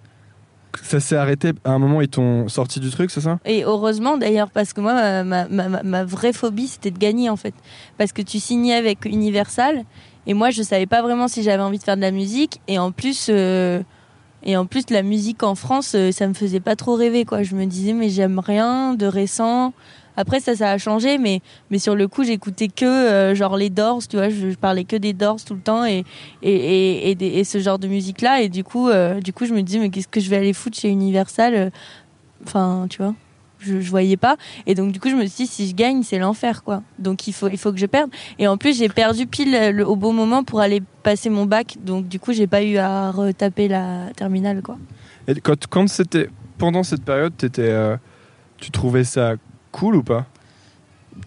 ça 0.83 1.01
s'est 1.01 1.17
arrêté 1.17 1.53
à 1.65 1.73
un 1.73 1.79
moment, 1.79 2.01
ils 2.01 2.09
t'ont 2.09 2.49
sorti 2.49 2.81
du 2.81 2.91
truc, 2.91 3.11
c'est 3.11 3.21
ça? 3.21 3.39
Et 3.45 3.65
heureusement 3.65 4.17
d'ailleurs, 4.17 4.51
parce 4.51 4.73
que 4.73 4.81
moi, 4.81 5.25
ma, 5.25 6.05
vraie 6.05 6.33
phobie, 6.33 6.69
c'était 6.69 6.91
de 6.91 6.99
gagner 6.99 7.31
en 7.31 7.37
fait. 7.37 7.55
Parce 7.99 8.13
que 8.13 8.23
tu 8.23 8.39
signais 8.39 8.75
avec 8.75 9.05
Universal, 9.05 9.85
et 10.27 10.35
moi, 10.35 10.51
je 10.51 10.63
savais 10.63 10.87
pas 10.87 11.03
vraiment 11.03 11.29
si 11.29 11.43
j'avais 11.43 11.63
envie 11.63 11.79
de 11.79 11.85
faire 11.85 11.97
de 11.97 12.03
la 12.03 12.11
musique, 12.11 12.61
et 12.69 12.79
en 12.79 12.93
plus. 12.93 13.29
Euh, 13.31 13.83
et 14.43 14.57
en 14.57 14.67
plus, 14.67 14.91
la 14.91 15.03
musique 15.03 15.43
en 15.43 15.55
France, 15.55 15.95
euh, 15.97 16.13
ça 16.13 16.29
me 16.29 16.35
faisait 16.35 16.61
pas 16.61 16.77
trop 16.77 16.95
rêver, 16.95 17.25
quoi. 17.25 17.43
Je 17.43 17.57
me 17.57 17.65
disais, 17.65 17.93
mais 17.93 18.09
j'aime 18.09 18.39
rien 18.39 18.95
de 18.95 19.07
récent. 19.07 19.73
Après, 20.17 20.41
ça, 20.41 20.57
ça 20.57 20.71
a 20.71 20.79
changé, 20.79 21.19
mais, 21.19 21.41
mais 21.71 21.79
sur 21.79 21.95
le 21.95 22.09
coup, 22.09 22.25
j'écoutais 22.25 22.69
que 22.69 22.85
euh, 22.85 23.35
genre 23.35 23.57
les 23.57 23.71
Doors, 23.71 24.07
tu 24.09 24.17
vois, 24.17 24.31
je, 24.31 24.55
parlais 24.55 24.85
que 24.85 24.97
des 24.97 25.13
Doors 25.13 25.45
tout 25.45 25.55
le 25.55 25.61
temps 25.61 25.85
et, 25.85 26.05
et, 26.43 27.11
et, 27.11 27.39
et, 27.39 27.45
ce 27.45 27.59
genre 27.59 27.79
de 27.79 27.87
musique-là. 27.87 28.41
Et 28.41 28.49
du 28.49 28.65
coup, 28.65 28.89
euh, 28.89 29.21
du 29.21 29.33
coup, 29.33 29.45
je 29.45 29.53
me 29.53 29.63
disais, 29.63 29.79
mais 29.79 29.91
qu'est-ce 29.91 30.09
que 30.09 30.21
je 30.21 30.31
vais 30.31 30.37
aller 30.37 30.53
foutre 30.53 30.79
chez 30.79 30.89
Universal 30.89 31.55
euh, 31.55 31.71
Enfin, 32.45 32.87
tu 32.89 32.99
vois, 32.99 33.15
je, 33.59 33.81
je 33.81 33.91
voyais 33.91 34.17
pas. 34.17 34.37
Et 34.67 34.75
donc, 34.75 34.93
du 34.93 35.01
coup, 35.01 35.11
je 35.11 35.17
me 35.17 35.27
suis 35.27 35.45
dit, 35.45 35.47
si 35.47 35.69
je 35.69 35.75
gagne, 35.75 36.03
c'est 36.03 36.19
l'enfer, 36.19 36.63
quoi. 36.65 36.83
Donc, 36.99 37.27
il 37.27 37.33
faut, 37.33 37.49
il 37.49 37.59
faut 37.59 37.73
que 37.73 37.79
je 37.79 37.87
perde. 37.87 38.11
Et 38.39 38.49
en 38.49 38.57
plus, 38.57 38.79
j'ai 38.79 38.89
perdu 38.89 39.27
pile 39.27 39.85
au 39.87 39.97
bon 39.97 40.13
moment 40.13 40.45
pour 40.45 40.61
aller 40.61 40.83
passer 41.03 41.29
mon 41.29 41.45
bac. 41.45 41.77
Donc, 41.85 42.09
du 42.09 42.19
coup, 42.21 42.33
j'ai 42.33 42.47
pas 42.47 42.63
eu 42.63 42.79
à 42.79 43.11
retaper 43.11 43.69
la 43.69 44.11
terminale, 44.17 44.63
quoi. 44.63 44.79
Et 45.29 45.35
quand, 45.41 45.67
quand 45.67 45.89
c'était 45.89 46.29
pendant 46.57 46.85
cette 46.85 47.05
période, 47.05 47.33
étais, 47.43 47.75
tu 48.59 48.71
trouvais 48.71 49.05
ça 49.05 49.35
cool 49.73 49.97
ou 49.97 50.03
pas 50.03 50.27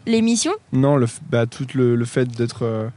L'émission 0.05 0.51
Non, 0.71 0.97
le, 0.97 1.07
bah, 1.29 1.45
tout 1.45 1.65
le, 1.73 1.95
le 1.95 2.05
fait 2.05 2.25
d'être. 2.25 2.63
Euh, 2.63 2.89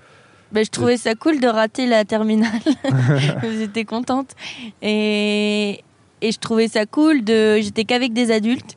bah, 0.52 0.62
je 0.62 0.70
trouvais 0.70 0.96
ça 0.96 1.14
cool 1.14 1.40
de 1.40 1.46
rater 1.46 1.86
la 1.86 2.04
terminale. 2.04 2.60
J'étais 3.58 3.84
contente. 3.84 4.34
Et, 4.82 5.82
et 6.20 6.32
je 6.32 6.38
trouvais 6.38 6.68
ça 6.68 6.86
cool 6.86 7.24
de. 7.24 7.60
J'étais 7.60 7.84
qu'avec 7.84 8.12
des 8.12 8.30
adultes. 8.30 8.76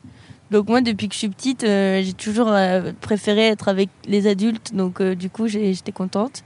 Donc 0.50 0.68
moi, 0.68 0.80
depuis 0.80 1.08
que 1.08 1.14
je 1.14 1.18
suis 1.18 1.28
petite, 1.28 1.64
euh, 1.64 2.02
j'ai 2.04 2.12
toujours 2.12 2.48
euh, 2.48 2.92
préféré 3.00 3.48
être 3.48 3.68
avec 3.68 3.90
les 4.06 4.26
adultes. 4.26 4.74
Donc 4.74 5.02
du 5.02 5.28
coup, 5.28 5.48
j'étais 5.48 5.92
contente. 5.92 6.42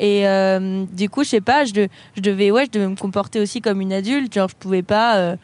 Et 0.00 0.22
du 0.92 1.10
coup, 1.10 1.24
je 1.24 1.28
sais 1.28 1.40
pas, 1.40 1.64
je, 1.64 1.88
je, 2.16 2.20
devais, 2.20 2.52
ouais, 2.52 2.66
je 2.66 2.70
devais 2.70 2.86
me 2.86 2.94
comporter 2.94 3.40
aussi 3.40 3.60
comme 3.60 3.80
une 3.80 3.92
adulte. 3.92 4.32
Genre, 4.32 4.48
je 4.48 4.54
pouvais 4.54 4.84
pas 4.84 5.36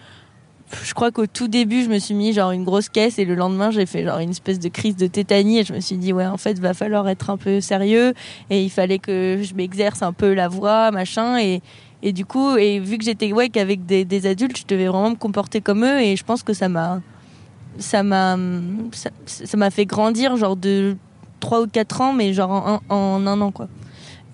je 0.82 0.94
crois 0.94 1.10
qu'au 1.10 1.26
tout 1.26 1.48
début, 1.48 1.82
je 1.82 1.88
me 1.88 1.98
suis 1.98 2.14
mis 2.14 2.32
genre 2.32 2.50
une 2.50 2.64
grosse 2.64 2.88
caisse 2.88 3.18
et 3.18 3.24
le 3.24 3.34
lendemain, 3.34 3.70
j'ai 3.70 3.86
fait 3.86 4.04
genre 4.04 4.18
une 4.18 4.30
espèce 4.30 4.58
de 4.58 4.68
crise 4.68 4.96
de 4.96 5.06
tétanie 5.06 5.58
et 5.58 5.64
je 5.64 5.72
me 5.72 5.80
suis 5.80 5.96
dit 5.96 6.12
ouais, 6.12 6.26
en 6.26 6.36
fait, 6.36 6.58
va 6.58 6.74
falloir 6.74 7.08
être 7.08 7.30
un 7.30 7.36
peu 7.36 7.60
sérieux 7.60 8.14
et 8.50 8.62
il 8.62 8.70
fallait 8.70 8.98
que 8.98 9.40
je 9.42 9.54
m'exerce 9.54 10.02
un 10.02 10.12
peu 10.12 10.32
la 10.34 10.48
voix, 10.48 10.90
machin 10.90 11.38
et 11.38 11.62
et 12.06 12.12
du 12.12 12.26
coup, 12.26 12.56
et 12.58 12.80
vu 12.80 12.98
que 12.98 13.04
j'étais 13.04 13.32
ouais 13.32 13.48
qu'avec 13.48 13.86
des, 13.86 14.26
adultes, 14.26 14.58
je 14.58 14.66
devais 14.66 14.88
vraiment 14.88 15.10
me 15.10 15.16
comporter 15.16 15.62
comme 15.62 15.86
eux 15.86 16.02
et 16.02 16.16
je 16.16 16.24
pense 16.24 16.42
que 16.42 16.52
ça 16.52 16.68
m'a 16.68 17.00
ça 17.78 18.02
m'a 18.02 18.36
ça 18.92 19.56
m'a 19.56 19.70
fait 19.70 19.86
grandir 19.86 20.36
genre 20.36 20.54
de 20.54 20.96
3 21.40 21.62
ou 21.62 21.66
4 21.66 22.00
ans 22.02 22.12
mais 22.12 22.34
genre 22.34 22.80
en, 22.90 23.26
un 23.26 23.40
an 23.40 23.50
quoi. 23.50 23.68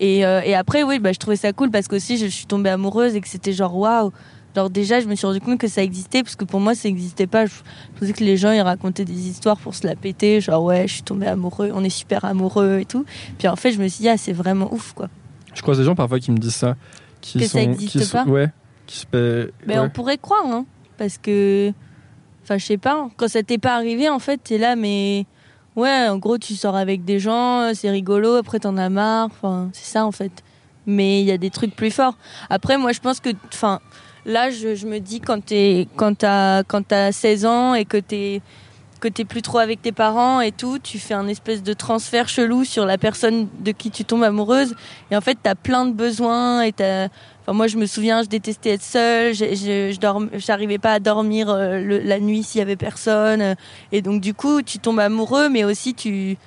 Et, 0.01 0.25
euh, 0.25 0.41
et 0.43 0.53
après 0.53 0.83
oui, 0.83 0.99
bah 0.99 1.13
je 1.13 1.19
trouvais 1.19 1.37
ça 1.37 1.53
cool 1.53 1.71
parce 1.71 1.87
qu'aussi 1.87 2.17
je 2.17 2.25
suis 2.25 2.45
tombée 2.45 2.69
amoureuse 2.69 3.15
et 3.15 3.21
que 3.21 3.29
c'était 3.29 3.53
genre 3.53 3.77
waouh 3.77 4.11
alors 4.55 4.69
déjà, 4.69 4.99
je 4.99 5.07
me 5.07 5.15
suis 5.15 5.25
rendu 5.25 5.39
compte 5.39 5.59
que 5.59 5.67
ça 5.67 5.81
existait 5.81 6.23
parce 6.23 6.35
que 6.35 6.43
pour 6.43 6.59
moi, 6.59 6.75
ça 6.75 6.89
n'existait 6.89 7.27
pas. 7.27 7.45
Je 7.45 7.53
pensais 7.97 8.13
que 8.13 8.23
les 8.23 8.35
gens 8.35 8.51
ils 8.51 8.61
racontaient 8.61 9.05
des 9.05 9.29
histoires 9.29 9.57
pour 9.57 9.75
se 9.75 9.87
la 9.87 9.95
péter, 9.95 10.41
genre 10.41 10.63
ouais, 10.63 10.87
je 10.87 10.95
suis 10.95 11.03
tombé 11.03 11.27
amoureux, 11.27 11.71
on 11.73 11.83
est 11.83 11.89
super 11.89 12.25
amoureux 12.25 12.79
et 12.79 12.85
tout. 12.85 13.05
Puis 13.37 13.47
en 13.47 13.55
fait, 13.55 13.71
je 13.71 13.81
me 13.81 13.87
suis 13.87 14.01
dit 14.01 14.09
ah, 14.09 14.17
c'est 14.17 14.33
vraiment 14.33 14.73
ouf 14.73 14.93
quoi. 14.93 15.07
Je 15.53 15.61
croise 15.61 15.77
des 15.77 15.83
gens 15.83 15.95
parfois 15.95 16.19
qui 16.19 16.31
me 16.31 16.37
disent 16.37 16.55
ça, 16.55 16.75
qui 17.21 17.39
que 17.39 17.45
sont, 17.45 17.59
ça 17.59 17.65
n'existe 17.65 18.11
pas. 18.11 18.25
ouais, 18.25 18.49
qui 18.87 18.97
se 18.99 19.51
Mais 19.65 19.79
on 19.79 19.89
pourrait 19.89 20.17
croire, 20.17 20.45
hein, 20.45 20.65
parce 20.97 21.17
que, 21.17 21.71
enfin, 22.43 22.57
je 22.57 22.65
sais 22.65 22.77
pas. 22.77 23.09
Quand 23.17 23.27
ça 23.27 23.43
t'est 23.43 23.57
pas 23.57 23.75
arrivé, 23.75 24.09
en 24.09 24.19
fait, 24.19 24.37
t'es 24.37 24.57
là, 24.57 24.75
mais 24.75 25.25
ouais, 25.75 26.07
en 26.09 26.17
gros, 26.17 26.37
tu 26.37 26.55
sors 26.55 26.75
avec 26.75 27.05
des 27.05 27.19
gens, 27.19 27.71
c'est 27.73 27.89
rigolo. 27.89 28.35
Après, 28.35 28.59
t'en 28.59 28.77
as 28.77 28.89
marre. 28.89 29.27
Enfin, 29.27 29.69
c'est 29.73 29.91
ça 29.91 30.05
en 30.05 30.11
fait. 30.11 30.43
Mais 30.85 31.21
il 31.21 31.27
y 31.27 31.31
a 31.31 31.37
des 31.37 31.51
trucs 31.51 31.75
plus 31.75 31.91
forts. 31.91 32.17
Après, 32.49 32.77
moi, 32.77 32.91
je 32.91 32.99
pense 32.99 33.19
que, 33.19 33.29
enfin 33.53 33.79
Là, 34.25 34.51
je, 34.51 34.85
me 34.85 34.99
dis 34.99 35.19
quand 35.19 35.43
tu 35.45 35.87
quand 35.95 36.17
t'as 36.17 36.63
quand 36.63 36.91
as 36.91 37.11
16 37.11 37.45
ans 37.45 37.73
et 37.73 37.85
que 37.85 37.97
t'es 37.97 38.41
que 38.99 39.07
t'es 39.07 39.25
plus 39.25 39.41
trop 39.41 39.57
avec 39.57 39.81
tes 39.81 39.91
parents 39.91 40.41
et 40.41 40.51
tout, 40.51 40.77
tu 40.77 40.99
fais 40.99 41.15
un 41.15 41.27
espèce 41.27 41.63
de 41.63 41.73
transfert 41.73 42.29
chelou 42.29 42.63
sur 42.63 42.85
la 42.85 42.99
personne 42.99 43.47
de 43.59 43.71
qui 43.71 43.89
tu 43.89 44.05
tombes 44.05 44.23
amoureuse. 44.23 44.75
Et 45.09 45.17
en 45.17 45.21
fait, 45.21 45.37
t'as 45.41 45.55
plein 45.55 45.85
de 45.85 45.93
besoins 45.93 46.61
et 46.61 46.73
Enfin, 47.43 47.53
moi, 47.53 47.65
je 47.65 47.77
me 47.77 47.87
souviens, 47.87 48.21
je 48.21 48.27
détestais 48.27 48.71
être 48.71 48.83
seule. 48.83 49.33
Je, 49.33 49.55
je, 49.55 50.37
j'arrivais 50.37 50.77
pas 50.77 50.93
à 50.93 50.99
dormir 50.99 51.49
euh, 51.49 51.99
la 52.03 52.19
nuit 52.19 52.43
s'il 52.43 52.59
y 52.59 52.61
avait 52.61 52.75
personne. 52.75 53.55
Et 53.91 54.03
donc, 54.03 54.21
du 54.21 54.35
coup, 54.35 54.61
tu 54.61 54.77
tombes 54.77 54.99
amoureux, 54.99 55.49
mais 55.49 55.63
aussi 55.63 55.95
tu 55.95 56.37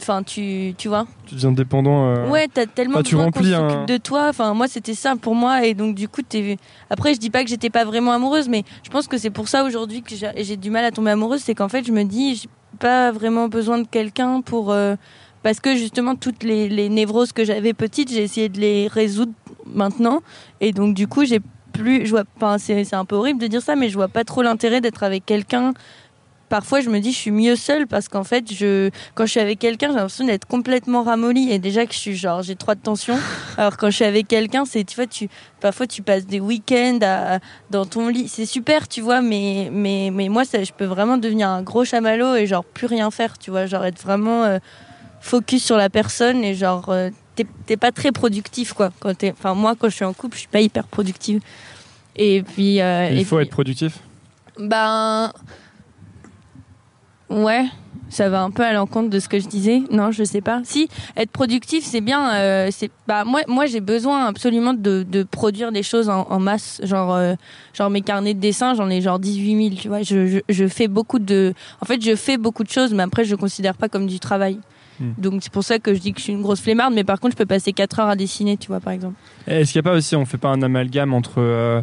Enfin, 0.00 0.22
tu, 0.22 0.74
tu 0.76 0.88
vois. 0.88 1.06
Tu 1.26 1.34
deviens 1.34 1.52
dépendant. 1.52 2.10
Euh... 2.10 2.28
Ouais, 2.28 2.48
t'as 2.52 2.66
tellement 2.66 2.98
de 2.98 3.04
besoin 3.04 3.30
qu'on 3.30 3.42
s'occupe 3.42 3.86
de 3.86 3.96
toi. 3.96 4.28
Enfin, 4.28 4.54
moi, 4.54 4.68
c'était 4.68 4.94
ça 4.94 5.16
pour 5.16 5.34
moi. 5.34 5.64
Et 5.64 5.74
donc, 5.74 5.94
du 5.94 6.08
coup, 6.08 6.22
t'es. 6.22 6.58
Après, 6.90 7.14
je 7.14 7.18
dis 7.18 7.30
pas 7.30 7.42
que 7.42 7.50
j'étais 7.50 7.70
pas 7.70 7.84
vraiment 7.84 8.12
amoureuse, 8.12 8.48
mais 8.48 8.64
je 8.82 8.90
pense 8.90 9.08
que 9.08 9.18
c'est 9.18 9.30
pour 9.30 9.48
ça 9.48 9.64
aujourd'hui 9.64 10.02
que 10.02 10.14
j'ai 10.14 10.56
du 10.56 10.70
mal 10.70 10.84
à 10.84 10.90
tomber 10.90 11.10
amoureuse. 11.10 11.40
C'est 11.40 11.54
qu'en 11.54 11.68
fait, 11.68 11.86
je 11.86 11.92
me 11.92 12.04
dis, 12.04 12.36
j'ai 12.36 12.48
pas 12.78 13.10
vraiment 13.10 13.48
besoin 13.48 13.78
de 13.78 13.86
quelqu'un 13.86 14.42
pour. 14.42 14.70
Euh, 14.70 14.96
parce 15.42 15.60
que 15.60 15.76
justement, 15.76 16.14
toutes 16.14 16.42
les, 16.42 16.68
les 16.68 16.88
névroses 16.88 17.32
que 17.32 17.44
j'avais 17.44 17.72
petites, 17.72 18.10
j'ai 18.10 18.22
essayé 18.22 18.48
de 18.48 18.60
les 18.60 18.88
résoudre 18.88 19.32
maintenant. 19.64 20.20
Et 20.60 20.72
donc, 20.72 20.94
du 20.94 21.08
coup, 21.08 21.24
j'ai 21.24 21.40
plus. 21.72 22.04
Je 22.04 22.10
vois. 22.10 22.24
Enfin, 22.36 22.58
c'est 22.58 22.94
un 22.94 23.04
peu 23.04 23.16
horrible 23.16 23.40
de 23.40 23.46
dire 23.46 23.62
ça, 23.62 23.76
mais 23.76 23.88
je 23.88 23.94
vois 23.94 24.08
pas 24.08 24.24
trop 24.24 24.42
l'intérêt 24.42 24.80
d'être 24.80 25.02
avec 25.02 25.24
quelqu'un 25.24 25.72
parfois 26.48 26.80
je 26.80 26.88
me 26.88 27.00
dis 27.00 27.12
je 27.12 27.16
suis 27.16 27.30
mieux 27.30 27.56
seule 27.56 27.86
parce 27.86 28.08
qu'en 28.08 28.24
fait 28.24 28.52
je 28.52 28.90
quand 29.14 29.26
je 29.26 29.32
suis 29.32 29.40
avec 29.40 29.58
quelqu'un 29.58 29.88
j'ai 29.88 29.94
l'impression 29.94 30.24
d'être 30.26 30.46
complètement 30.46 31.02
ramollie. 31.02 31.50
Et 31.50 31.58
déjà 31.58 31.86
que 31.86 31.92
je 31.92 31.98
suis 31.98 32.16
genre 32.16 32.42
j'ai 32.42 32.56
trop 32.56 32.74
de 32.74 32.80
tension. 32.80 33.18
Alors 33.56 33.76
quand 33.76 33.90
je 33.90 33.96
suis 33.96 34.04
avec 34.04 34.28
quelqu'un 34.28 34.64
c'est 34.64 34.84
tu 34.84 34.96
vois 34.96 35.06
tu 35.06 35.28
parfois 35.60 35.86
tu 35.86 36.02
passes 36.02 36.26
des 36.26 36.40
week-ends 36.40 37.38
dans 37.70 37.84
ton 37.86 38.08
lit. 38.08 38.28
C'est 38.28 38.46
super 38.46 38.88
tu 38.88 39.00
vois 39.00 39.20
mais 39.20 39.68
mais 39.72 40.10
mais 40.12 40.28
moi 40.28 40.44
ça 40.44 40.62
je 40.62 40.72
peux 40.72 40.84
vraiment 40.84 41.18
devenir 41.18 41.48
un 41.48 41.62
gros 41.62 41.84
chamallow 41.84 42.36
et 42.36 42.46
genre 42.46 42.64
plus 42.64 42.86
rien 42.86 43.10
faire 43.10 43.38
tu 43.38 43.50
vois. 43.50 43.66
Genre 43.66 43.84
être 43.84 44.02
vraiment 44.02 44.44
euh, 44.44 44.58
focus 45.20 45.64
sur 45.64 45.76
la 45.76 45.90
personne 45.90 46.44
et 46.44 46.54
genre 46.54 46.88
euh, 46.88 47.10
t'es 47.66 47.76
pas 47.76 47.92
très 47.92 48.12
productif 48.12 48.72
quoi. 48.72 48.90
Quand 49.00 49.16
t'es 49.16 49.32
enfin 49.32 49.54
moi 49.54 49.74
quand 49.78 49.88
je 49.88 49.96
suis 49.96 50.04
en 50.04 50.12
couple 50.12 50.36
je 50.36 50.40
suis 50.40 50.48
pas 50.48 50.60
hyper 50.60 50.86
productive. 50.86 51.40
Et 52.16 52.42
puis 52.42 52.80
euh, 52.80 53.10
il 53.10 53.24
faut 53.24 53.38
être 53.40 53.50
productif? 53.50 53.98
Ben 54.58 55.32
Ouais, 57.28 57.66
ça 58.08 58.28
va 58.28 58.42
un 58.42 58.50
peu 58.50 58.64
à 58.64 58.72
l'encontre 58.72 59.10
de 59.10 59.18
ce 59.18 59.28
que 59.28 59.38
je 59.40 59.48
disais. 59.48 59.82
Non, 59.90 60.12
je 60.12 60.22
sais 60.22 60.40
pas. 60.40 60.60
Si 60.64 60.88
être 61.16 61.30
productif, 61.30 61.84
c'est 61.84 62.00
bien. 62.00 62.34
Euh, 62.34 62.68
c'est 62.70 62.90
bah 63.08 63.24
moi, 63.24 63.40
moi 63.48 63.66
j'ai 63.66 63.80
besoin 63.80 64.26
absolument 64.26 64.74
de, 64.74 65.04
de 65.08 65.22
produire 65.24 65.72
des 65.72 65.82
choses 65.82 66.08
en, 66.08 66.26
en 66.30 66.38
masse. 66.38 66.80
Genre, 66.84 67.14
euh, 67.14 67.34
genre 67.74 67.90
mes 67.90 68.02
carnets 68.02 68.34
de 68.34 68.40
dessin, 68.40 68.74
j'en 68.74 68.88
ai 68.90 69.00
genre 69.00 69.18
18 69.18 69.70
000. 69.70 69.80
Tu 69.80 69.88
vois, 69.88 70.02
je, 70.02 70.26
je, 70.26 70.38
je, 70.48 70.68
fais 70.68 70.88
beaucoup 70.88 71.18
de. 71.18 71.52
En 71.80 71.84
fait, 71.84 72.00
je 72.00 72.14
fais 72.14 72.36
beaucoup 72.36 72.62
de 72.62 72.70
choses, 72.70 72.94
mais 72.94 73.02
après, 73.02 73.24
je 73.24 73.34
considère 73.34 73.74
pas 73.74 73.88
comme 73.88 74.06
du 74.06 74.20
travail. 74.20 74.58
Hmm. 75.00 75.12
Donc 75.18 75.42
c'est 75.42 75.52
pour 75.52 75.64
ça 75.64 75.78
que 75.78 75.92
je 75.94 76.00
dis 76.00 76.12
que 76.12 76.18
je 76.18 76.24
suis 76.24 76.32
une 76.32 76.42
grosse 76.42 76.60
flemmarde, 76.60 76.94
mais 76.94 77.04
par 77.04 77.20
contre, 77.20 77.32
je 77.32 77.38
peux 77.38 77.46
passer 77.46 77.72
4 77.72 78.00
heures 78.00 78.08
à 78.08 78.16
dessiner, 78.16 78.56
tu 78.56 78.68
vois, 78.68 78.80
par 78.80 78.92
exemple. 78.92 79.14
Est-ce 79.46 79.72
qu'il 79.72 79.80
n'y 79.82 79.86
a 79.86 79.90
pas 79.90 79.96
aussi, 79.96 80.16
on 80.16 80.24
fait 80.24 80.38
pas 80.38 80.48
un 80.48 80.62
amalgame 80.62 81.12
entre 81.12 81.38
euh, 81.38 81.82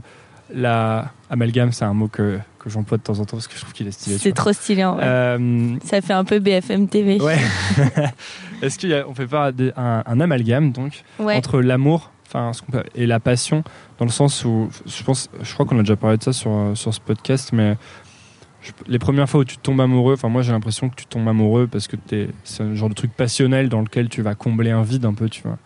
la 0.53 1.11
amalgame, 1.29 1.71
c'est 1.71 1.85
un 1.85 1.93
mot 1.93 2.07
que, 2.07 2.39
que 2.59 2.69
j'emploie 2.69 2.97
de 2.97 3.03
temps 3.03 3.19
en 3.19 3.25
temps 3.25 3.37
parce 3.37 3.47
que 3.47 3.55
je 3.55 3.61
trouve 3.61 3.73
qu'il 3.73 3.87
est 3.87 3.91
stylé. 3.91 4.17
C'est 4.17 4.33
trop 4.33 4.53
stylé 4.53 4.83
en 4.83 4.95
vrai. 4.95 5.05
Euh, 5.05 5.75
Ça 5.83 6.01
fait 6.01 6.13
un 6.13 6.23
peu 6.23 6.39
BFM 6.39 6.87
TV. 6.87 7.21
Ouais. 7.21 7.37
Est-ce 8.61 9.03
qu'on 9.03 9.13
fait 9.13 9.27
pas 9.27 9.51
un, 9.75 10.19
amalgame 10.19 10.71
donc 10.71 11.03
entre 11.19 11.61
l'amour 11.61 12.11
enfin, 12.27 12.51
et 12.95 13.05
la 13.05 13.19
passion 13.19 13.63
dans 13.99 14.05
le 14.05 14.11
sens 14.11 14.45
où 14.45 14.69
je 14.85 15.03
pense, 15.03 15.29
je 15.41 15.53
crois 15.53 15.65
qu'on 15.65 15.77
a 15.77 15.81
déjà 15.81 15.95
parlé 15.95 16.17
de 16.17 16.23
ça 16.23 16.33
sur, 16.33 16.71
sur 16.75 16.93
ce 16.93 16.99
podcast, 16.99 17.51
mais 17.53 17.77
les 18.87 18.99
premières 18.99 19.29
fois 19.29 19.41
où 19.41 19.45
tu 19.45 19.57
tombes 19.57 19.81
amoureux, 19.81 20.13
enfin 20.13 20.29
moi 20.29 20.41
j'ai 20.41 20.51
l'impression 20.51 20.89
que 20.89 20.95
tu 20.95 21.05
tombes 21.05 21.27
amoureux 21.27 21.67
parce 21.67 21.87
que 21.87 21.97
c'est 22.43 22.63
un 22.63 22.75
genre 22.75 22.89
de 22.89 22.93
truc 22.93 23.11
passionnel 23.11 23.69
dans 23.69 23.81
lequel 23.81 24.09
tu 24.09 24.21
vas 24.21 24.35
combler 24.35 24.71
un 24.71 24.83
vide 24.83 25.05
un 25.05 25.13
peu, 25.13 25.29
tu 25.29 25.41
vois. 25.43 25.57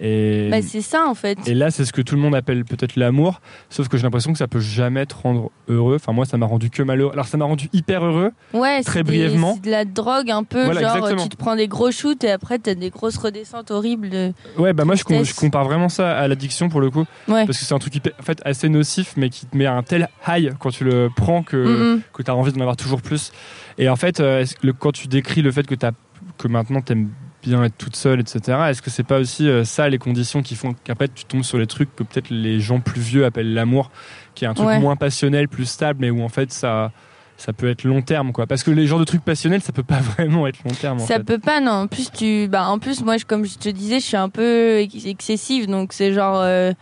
Et, 0.00 0.48
bah, 0.50 0.62
c'est 0.62 0.80
ça 0.80 1.06
en 1.06 1.14
fait. 1.14 1.38
Et 1.46 1.54
là, 1.54 1.70
c'est 1.70 1.84
ce 1.84 1.92
que 1.92 2.02
tout 2.02 2.14
le 2.14 2.20
monde 2.20 2.34
appelle 2.34 2.64
peut-être 2.64 2.96
l'amour, 2.96 3.40
sauf 3.68 3.88
que 3.88 3.96
j'ai 3.96 4.04
l'impression 4.04 4.32
que 4.32 4.38
ça 4.38 4.46
peut 4.46 4.60
jamais 4.60 5.06
te 5.06 5.14
rendre 5.14 5.50
heureux. 5.68 5.96
Enfin, 5.96 6.12
moi, 6.12 6.24
ça 6.24 6.36
m'a 6.36 6.46
rendu 6.46 6.70
que 6.70 6.82
malheureux. 6.82 7.12
Alors, 7.12 7.26
ça 7.26 7.36
m'a 7.36 7.44
rendu 7.44 7.68
hyper 7.72 8.04
heureux. 8.04 8.30
Ouais, 8.52 8.82
très 8.82 9.02
brièvement. 9.02 9.54
C'est 9.54 9.62
de 9.62 9.70
la 9.70 9.84
drogue 9.84 10.30
un 10.30 10.44
peu, 10.44 10.72
genre 10.72 11.08
tu 11.16 11.28
te 11.28 11.36
prends 11.36 11.56
des 11.56 11.68
gros 11.68 11.90
shoots 11.90 12.22
et 12.24 12.30
après 12.30 12.58
t'as 12.58 12.74
des 12.74 12.90
grosses 12.90 13.16
redescentes 13.16 13.70
horribles. 13.70 14.08
De 14.10 14.32
ouais, 14.58 14.72
bah 14.72 14.84
moi 14.84 14.94
je, 14.94 15.02
je, 15.24 15.34
compare 15.34 15.64
vraiment 15.64 15.88
ça 15.88 16.16
à 16.16 16.28
l'addiction 16.28 16.68
pour 16.68 16.80
le 16.80 16.90
coup, 16.90 17.04
parce 17.26 17.46
que 17.46 17.54
c'est 17.54 17.74
un 17.74 17.78
truc 17.78 17.94
en 18.18 18.22
fait 18.22 18.40
assez 18.44 18.68
nocif, 18.68 19.14
mais 19.16 19.30
qui 19.30 19.46
te 19.46 19.56
met 19.56 19.66
un 19.66 19.82
tel 19.82 20.08
high 20.26 20.52
quand 20.58 20.70
tu 20.70 20.84
le 20.84 21.10
prends 21.14 21.42
que 21.42 21.56
mm 21.56 21.96
-hmm. 21.96 22.00
que 22.12 22.22
t'as 22.22 22.32
envie 22.32 22.52
d'en 22.52 22.60
avoir 22.60 22.76
toujours 22.76 23.02
plus. 23.02 23.32
Et 23.78 23.88
en 23.88 23.96
fait, 23.96 24.20
euh, 24.20 24.44
le, 24.62 24.72
quand 24.72 24.92
tu 24.92 25.08
décris 25.08 25.42
le 25.42 25.52
fait 25.52 25.66
que 25.66 25.74
t'as 25.74 25.92
que 26.36 26.48
maintenant 26.48 26.80
t'aimes 26.80 27.10
bien 27.48 27.64
être 27.64 27.76
toute 27.76 27.96
seule, 27.96 28.20
etc. 28.20 28.58
Est-ce 28.70 28.82
que 28.82 28.90
c'est 28.90 29.02
pas 29.02 29.18
aussi 29.18 29.48
euh, 29.48 29.64
ça 29.64 29.88
les 29.88 29.98
conditions 29.98 30.42
qui 30.42 30.54
font 30.54 30.74
qu'après 30.84 31.08
tu 31.08 31.24
tombes 31.24 31.42
sur 31.42 31.58
les 31.58 31.66
trucs 31.66 31.94
que 31.96 32.02
peut-être 32.04 32.30
les 32.30 32.60
gens 32.60 32.80
plus 32.80 33.00
vieux 33.00 33.24
appellent 33.24 33.54
l'amour, 33.54 33.90
qui 34.34 34.44
est 34.44 34.48
un 34.48 34.54
truc 34.54 34.68
Ouais. 34.68 34.78
moins 34.78 34.96
passionnel, 34.96 35.48
plus 35.48 35.66
stable, 35.66 35.98
mais 36.00 36.10
où 36.10 36.22
en 36.22 36.28
fait 36.28 36.52
ça, 36.52 36.92
ça 37.36 37.52
peut 37.52 37.68
être 37.68 37.84
long 37.84 38.02
terme, 38.02 38.32
quoi. 38.32 38.46
Parce 38.46 38.62
que 38.62 38.70
les 38.70 38.86
genres 38.86 38.98
de 38.98 39.04
trucs 39.04 39.24
passionnels, 39.24 39.60
ça 39.62 39.72
peut 39.72 39.82
pas 39.82 40.00
vraiment 40.16 40.46
être 40.46 40.58
long 40.64 40.74
terme, 40.74 41.00
en 41.00 41.06
Ça 41.06 41.16
fait. 41.18 41.24
peut 41.24 41.38
pas, 41.38 41.60
non. 41.60 41.70
En 41.72 41.86
plus, 41.86 42.10
tu, 42.10 42.48
bah, 42.48 42.68
en 42.68 42.78
plus, 42.78 43.02
moi, 43.02 43.16
je- 43.16 43.24
comme 43.24 43.44
je 43.44 43.58
te 43.58 43.68
disais, 43.68 44.00
je 44.00 44.04
suis 44.04 44.16
un 44.16 44.28
peu 44.28 44.78
ex- 44.78 45.04
excessive, 45.06 45.66
donc 45.68 45.92
c'est 45.92 46.12
genre, 46.12 46.40
euh, 46.40 46.72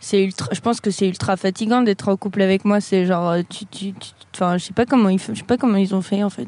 c'est 0.00 0.22
ultra. 0.22 0.48
Je 0.52 0.60
pense 0.60 0.80
que 0.82 0.90
c'est 0.90 1.08
ultra 1.08 1.36
fatigant 1.38 1.80
d'être 1.80 2.08
en 2.08 2.16
couple 2.18 2.42
avec 2.42 2.66
moi. 2.66 2.80
C'est 2.82 3.06
genre, 3.06 3.30
euh, 3.30 3.40
tu, 3.48 3.64
tu, 3.64 3.92
tu- 3.94 4.10
enfin, 4.34 4.58
je 4.58 4.64
sais 4.64 4.72
pas 4.72 4.86
comment 4.86 5.08
ils, 5.08 5.18
je 5.18 5.34
sais 5.34 5.42
pas 5.42 5.56
comment 5.56 5.76
ils 5.76 5.94
ont 5.94 6.02
fait 6.02 6.22
en 6.22 6.30
fait. 6.30 6.46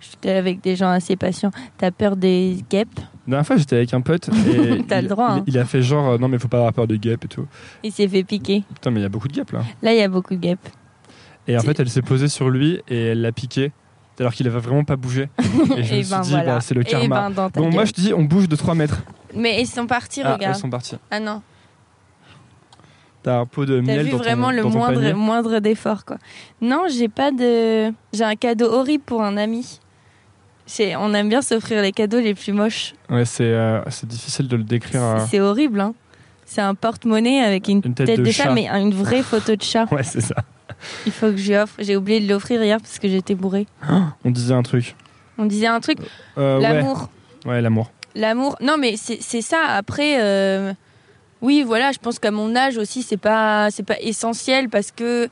J'étais 0.00 0.30
avec 0.32 0.60
des 0.60 0.76
gens 0.76 0.90
assez 0.90 1.16
patients. 1.16 1.50
T'as 1.78 1.90
peur 1.90 2.16
des 2.16 2.58
guêpes? 2.70 2.98
La 3.26 3.30
dernière 3.32 3.46
fois, 3.46 3.56
j'étais 3.56 3.76
avec 3.76 3.92
un 3.94 4.00
pote 4.00 4.28
et 4.28 4.82
T'as 4.88 4.98
il, 5.00 5.02
le 5.04 5.08
droit, 5.08 5.30
hein. 5.32 5.44
il 5.46 5.58
a 5.58 5.64
fait 5.64 5.82
genre 5.82 6.10
euh, 6.10 6.18
non 6.18 6.28
mais 6.28 6.38
faut 6.38 6.48
pas 6.48 6.58
avoir 6.58 6.72
peur 6.72 6.86
des 6.86 6.98
guêpes 6.98 7.24
et 7.24 7.28
tout. 7.28 7.46
Il 7.82 7.92
s'est 7.92 8.08
fait 8.08 8.24
piquer. 8.24 8.64
Putain 8.74 8.90
mais 8.90 9.00
il 9.00 9.02
y 9.02 9.06
a 9.06 9.10
beaucoup 9.10 9.28
de 9.28 9.32
guêpes 9.34 9.52
là. 9.52 9.60
Là, 9.82 9.92
il 9.92 9.98
y 9.98 10.02
a 10.02 10.08
beaucoup 10.08 10.34
de 10.34 10.40
guêpes. 10.40 10.68
Et 11.46 11.56
en 11.56 11.60
fait, 11.60 11.80
elle 11.80 11.88
s'est 11.88 12.02
posée 12.02 12.28
sur 12.28 12.50
lui 12.50 12.80
et 12.88 13.06
elle 13.06 13.22
l'a 13.22 13.32
piqué 13.32 13.72
alors 14.20 14.32
qu'il 14.34 14.46
avait 14.48 14.58
vraiment 14.58 14.82
pas 14.84 14.96
bougé. 14.96 15.28
Et 15.76 15.84
je 15.84 15.94
me 15.94 15.98
Et 16.00 16.02
suis 16.02 16.10
ben 16.10 16.20
dit 16.22 16.30
voilà. 16.30 16.54
bah, 16.56 16.60
c'est 16.60 16.74
le 16.74 16.80
Et 16.80 16.84
karma. 16.84 17.30
ben 17.30 17.50
Bon, 17.54 17.70
moi 17.70 17.84
je 17.84 17.92
te 17.92 18.00
dis, 18.00 18.12
on 18.12 18.24
bouge 18.24 18.48
de 18.48 18.56
3 18.56 18.74
mètres. 18.74 19.00
Mais 19.34 19.60
ils 19.62 19.66
sont 19.66 19.86
partis, 19.86 20.22
Ah, 20.24 20.34
regarde. 20.34 20.56
elles 20.56 20.60
sont 20.60 20.68
parties. 20.68 20.96
Ah 21.10 21.20
non. 21.20 21.40
T'as 23.22 23.38
un 23.40 23.46
pot 23.46 23.66
de 23.66 23.76
T'as 23.80 23.82
miel 23.82 24.04
vu 24.06 24.10
dans 24.12 24.16
vraiment 24.18 24.46
ton, 24.48 24.56
le 24.56 24.62
dans 24.62 24.70
ton 24.70 24.78
moindre, 24.78 25.00
panier 25.00 25.12
moindre 25.12 25.58
d'effort, 25.58 26.04
quoi. 26.04 26.18
Non, 26.60 26.84
j'ai 26.88 27.08
pas 27.08 27.30
de. 27.32 27.92
J'ai 28.12 28.24
un 28.24 28.36
cadeau 28.36 28.66
horrible 28.72 29.02
pour 29.04 29.22
un 29.22 29.36
ami. 29.36 29.80
C'est- 30.66 30.94
On 30.96 31.12
aime 31.14 31.28
bien 31.28 31.42
s'offrir 31.42 31.82
les 31.82 31.92
cadeaux 31.92 32.20
les 32.20 32.34
plus 32.34 32.52
moches. 32.52 32.94
Ouais, 33.10 33.24
c'est 33.24 33.44
euh, 33.44 33.80
c'est 33.90 34.06
difficile 34.08 34.48
de 34.48 34.56
le 34.56 34.64
décrire. 34.64 35.02
euh. 35.02 35.18
C'est 35.28 35.40
horrible, 35.40 35.80
hein. 35.80 35.94
C'est 36.44 36.60
un 36.62 36.74
porte-monnaie 36.74 37.40
avec 37.40 37.68
une, 37.68 37.82
Une 37.84 37.94
tête 37.94 38.20
de 38.20 38.24
chat, 38.30 38.44
chat. 38.44 38.52
mais 38.54 38.68
une 38.68 38.94
vraie 38.94 39.22
photo 39.30 39.54
de 39.56 39.62
chat. 39.62 39.86
Ouais, 39.92 40.02
c'est 40.02 40.20
ça. 40.22 40.36
Il 41.06 41.12
faut 41.12 41.26
que 41.30 41.36
je 41.36 41.48
lui 41.50 41.56
offre. 41.58 41.74
J'ai 41.80 41.96
oublié 41.96 42.20
de 42.20 42.28
l'offrir 42.28 42.62
hier 42.62 42.78
parce 42.80 42.98
que 42.98 43.08
j'étais 43.08 43.34
bourrée. 43.34 43.66
On 44.24 44.30
disait 44.30 44.54
un 44.54 44.62
truc. 44.62 44.94
On 45.38 45.44
disait 45.46 45.66
un 45.66 45.80
truc. 45.80 45.98
Euh, 46.38 46.56
ouais. 46.56 46.62
L'amour. 46.62 47.08
Ouais, 47.44 47.60
l'amour. 47.60 47.90
L'amour. 48.14 48.56
Non, 48.60 48.76
mais 48.78 48.96
c'est 48.96 49.18
c'est 49.20 49.42
ça. 49.42 49.58
Après, 49.68 50.16
euh, 50.20 50.72
oui, 51.42 51.62
voilà, 51.66 51.92
je 51.92 51.98
pense 51.98 52.18
qu'à 52.18 52.30
mon 52.30 52.54
âge 52.56 52.76
aussi, 52.78 53.02
c'est 53.02 53.16
pas, 53.16 53.70
c'est 53.70 53.82
pas 53.84 53.98
essentiel 54.00 54.68
parce 54.68 54.90
que, 54.90 55.28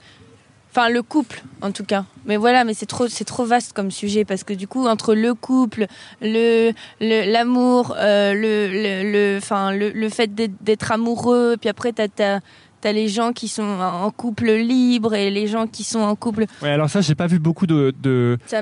enfin, 0.70 0.88
le 0.88 1.02
couple, 1.02 1.42
en 1.62 1.72
tout 1.72 1.84
cas. 1.84 2.04
Mais 2.26 2.36
voilà, 2.36 2.64
mais 2.64 2.74
c'est 2.74 2.86
trop, 2.86 3.08
c'est 3.08 3.24
trop 3.24 3.44
vaste 3.44 3.72
comme 3.72 3.90
sujet 3.90 4.24
parce 4.24 4.44
que 4.44 4.52
du 4.52 4.68
coup, 4.68 4.86
entre 4.86 5.14
le 5.14 5.34
couple, 5.34 5.86
le, 6.20 6.72
l'amour, 7.00 7.94
euh, 7.98 8.34
le, 8.34 8.68
le, 8.70 9.12
le, 9.12 9.38
enfin, 9.38 9.72
le, 9.72 9.90
le 9.90 10.08
fait 10.08 10.34
d'être, 10.34 10.92
amoureux, 10.92 11.56
puis 11.60 11.68
après, 11.68 11.92
t'as, 11.92 12.08
t'as, 12.08 12.40
t'as 12.80 12.92
les 12.92 13.08
gens 13.08 13.32
qui 13.32 13.48
sont 13.48 13.62
en 13.64 14.10
couple 14.10 14.50
libre 14.52 15.14
et 15.14 15.30
les 15.30 15.46
gens 15.48 15.66
qui 15.66 15.82
sont 15.82 16.00
en 16.00 16.14
couple. 16.14 16.44
Ouais, 16.62 16.70
alors 16.70 16.90
ça, 16.90 17.00
j'ai 17.00 17.14
pas 17.14 17.26
vu 17.26 17.38
beaucoup 17.38 17.66
de, 17.66 17.92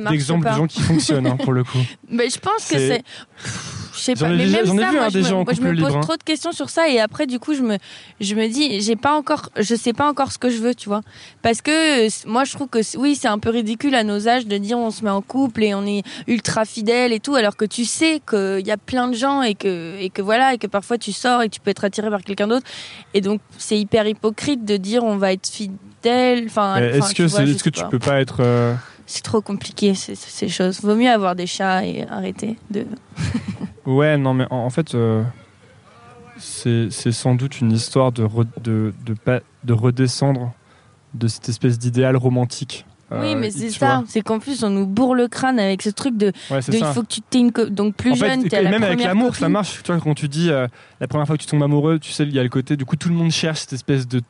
d'exemples 0.09 0.49
de 0.49 0.55
gens 0.55 0.67
qui 0.67 0.81
fonctionnent 0.81 1.27
hein, 1.27 1.37
pour 1.37 1.53
le 1.53 1.65
coup. 1.65 1.79
Mais 2.09 2.31
je 2.31 2.39
pense 2.39 2.69
que 2.69 2.79
C'est- 2.79 3.03
Je 3.95 4.01
sais 4.01 4.15
pas. 4.15 4.29
ai 4.29 4.37
Mais 4.37 4.47
même 4.47 4.67
ça, 4.67 4.91
vu, 4.91 4.97
moi, 4.99 5.09
je 5.55 5.61
me, 5.61 5.81
pose 5.81 6.01
trop 6.01 6.17
de 6.17 6.23
questions 6.23 6.53
sur 6.53 6.71
ça 6.71 6.89
et 6.89 7.01
après, 7.01 7.27
du 7.27 7.39
coup, 7.39 7.55
je 7.55 7.63
me, 7.63 7.79
je 8.21 8.35
me 8.35 8.49
dis, 8.49 8.81
j'ai 8.81 8.97
pas 8.97 9.15
encore, 9.15 9.51
je 9.57 9.75
sais 9.75 9.93
pas 9.93 10.09
encore 10.09 10.33
ce 10.33 10.39
que 10.39 10.51
je 10.51 10.59
veux, 10.59 10.75
tu 10.75 10.89
vois. 10.89 11.01
Parce 11.43 11.63
que 11.63 12.29
moi, 12.29 12.45
je 12.45 12.53
trouve 12.53 12.69
que 12.69 12.81
oui, 12.99 13.15
c'est 13.15 13.29
un 13.29 13.39
peu 13.39 13.51
ridicule 13.51 13.95
à 13.95 14.05
nos 14.05 14.29
âges 14.29 14.47
de 14.47 14.59
dire 14.59 14.79
on 14.79 14.91
se 14.91 15.05
met 15.05 15.11
en 15.11 15.23
couple 15.23 15.63
et 15.65 15.75
on 15.75 15.87
est 15.87 16.03
ultra 16.27 16.65
fidèle 16.65 17.13
et 17.13 17.21
tout, 17.21 17.35
alors 17.35 17.57
que 17.57 17.65
tu 17.65 17.85
sais 17.85 18.21
qu'il 18.29 18.67
y 18.67 18.71
a 18.71 18.77
plein 18.77 19.09
de 19.09 19.15
gens 19.15 19.43
et 19.43 19.55
que, 19.55 19.97
et 20.01 20.11
que 20.11 20.23
voilà, 20.23 20.55
et 20.55 20.59
que 20.59 20.67
parfois 20.67 20.99
tu 20.99 21.13
sors 21.13 21.43
et 21.43 21.49
tu 21.49 21.61
peux 21.61 21.71
être 21.71 21.85
attiré 21.85 22.11
par 22.11 22.23
quelqu'un 22.23 22.49
d'autre. 22.49 22.67
Et 23.15 23.21
donc, 23.21 23.41
c'est 23.59 23.79
hyper 23.79 24.07
hypocrite 24.07 24.65
de 24.65 24.77
dire 24.77 25.05
on 25.05 25.17
va 25.17 25.33
être 25.33 25.47
fidèle. 25.49 26.45
Enfin, 26.47 26.77
est-ce 26.77 27.15
que, 27.15 27.23
vois, 27.23 27.45
je 27.45 27.53
est-ce 27.53 27.65
que 27.65 27.71
tu 27.71 27.85
peux 27.91 27.99
pas 27.99 28.21
être. 28.21 28.39
euh, 28.41 28.75
C'est 29.07 29.23
trop 29.23 29.41
compliqué, 29.41 29.95
ces, 29.95 30.15
ces 30.15 30.49
choses. 30.49 30.81
Vaut 30.83 30.95
mieux 30.95 31.11
avoir 31.11 31.35
des 31.35 31.47
chats 31.47 31.85
et 31.85 32.07
arrêter 32.09 32.57
de. 32.71 32.87
Ouais, 33.87 34.17
non, 34.17 34.35
mais 34.35 34.47
en, 34.51 34.57
en 34.59 34.71
fait, 34.71 34.95
euh, 34.95 35.23
c'est 36.39 36.91
sans 36.91 37.35
doute 37.35 37.61
une 37.61 37.73
histoire 37.73 38.13
de, 38.13 38.25
re- 38.25 38.47
de, 38.63 38.93
de, 39.05 39.15
de 39.65 39.73
redescendre 39.73 40.53
de 41.15 41.29
cette 41.29 41.49
espèce 41.49 41.79
d'idéal 41.79 42.17
romantique. 42.17 42.87
Oui, 43.11 43.19
Euh, 43.35 43.39
mais 43.39 43.51
c'est 43.51 43.71
ça. 43.71 44.03
C'est 44.09 44.23
qu'en 44.23 44.39
plus, 44.41 44.65
on 44.65 44.71
nous 44.71 44.87
bourre 44.87 45.15
le 45.15 45.29
crâne 45.29 45.61
avec 45.61 45.83
ce 45.83 45.91
truc 45.91 46.17
de, 46.17 46.33
Ouais, 46.51 46.61
de 46.61 46.75
il 46.75 46.85
faut 46.87 47.03
que 47.03 47.09
tu 47.09 47.21
t'aies 47.21 47.39
une. 47.41 47.51
Donc 47.51 47.95
plus 47.95 48.13
En 48.13 48.17
fait, 48.17 48.29
jeune, 48.31 48.47
et 48.47 48.49
t'es 48.49 48.57
à 48.57 48.63
la 48.63 48.71
même 48.71 48.83
avec 48.83 49.05
l'amour, 49.05 49.37
ça 49.37 49.49
marche. 49.49 49.81
Tu 49.83 49.93
vois, 49.93 50.01
quand 50.01 50.15
tu 50.15 50.27
dis 50.29 50.51
euh, 50.51 50.67
la 51.01 51.07
première 51.07 51.27
fois 51.27 51.37
que 51.37 51.43
tu 51.43 51.47
tombes 51.49 51.63
amoureux, 51.63 51.99
tu 51.99 52.11
sais, 52.11 52.25
il 52.25 52.33
y 52.35 52.39
a 52.39 52.43
le 52.43 52.49
côté. 52.49 52.77
Du 52.77 52.85
coup, 52.85 52.97
tout 52.97 53.11
le 53.11 53.15
monde 53.15 53.31
cherche 53.31 53.61
cette 53.61 53.75
espèce 53.75 54.09
de 54.09 54.23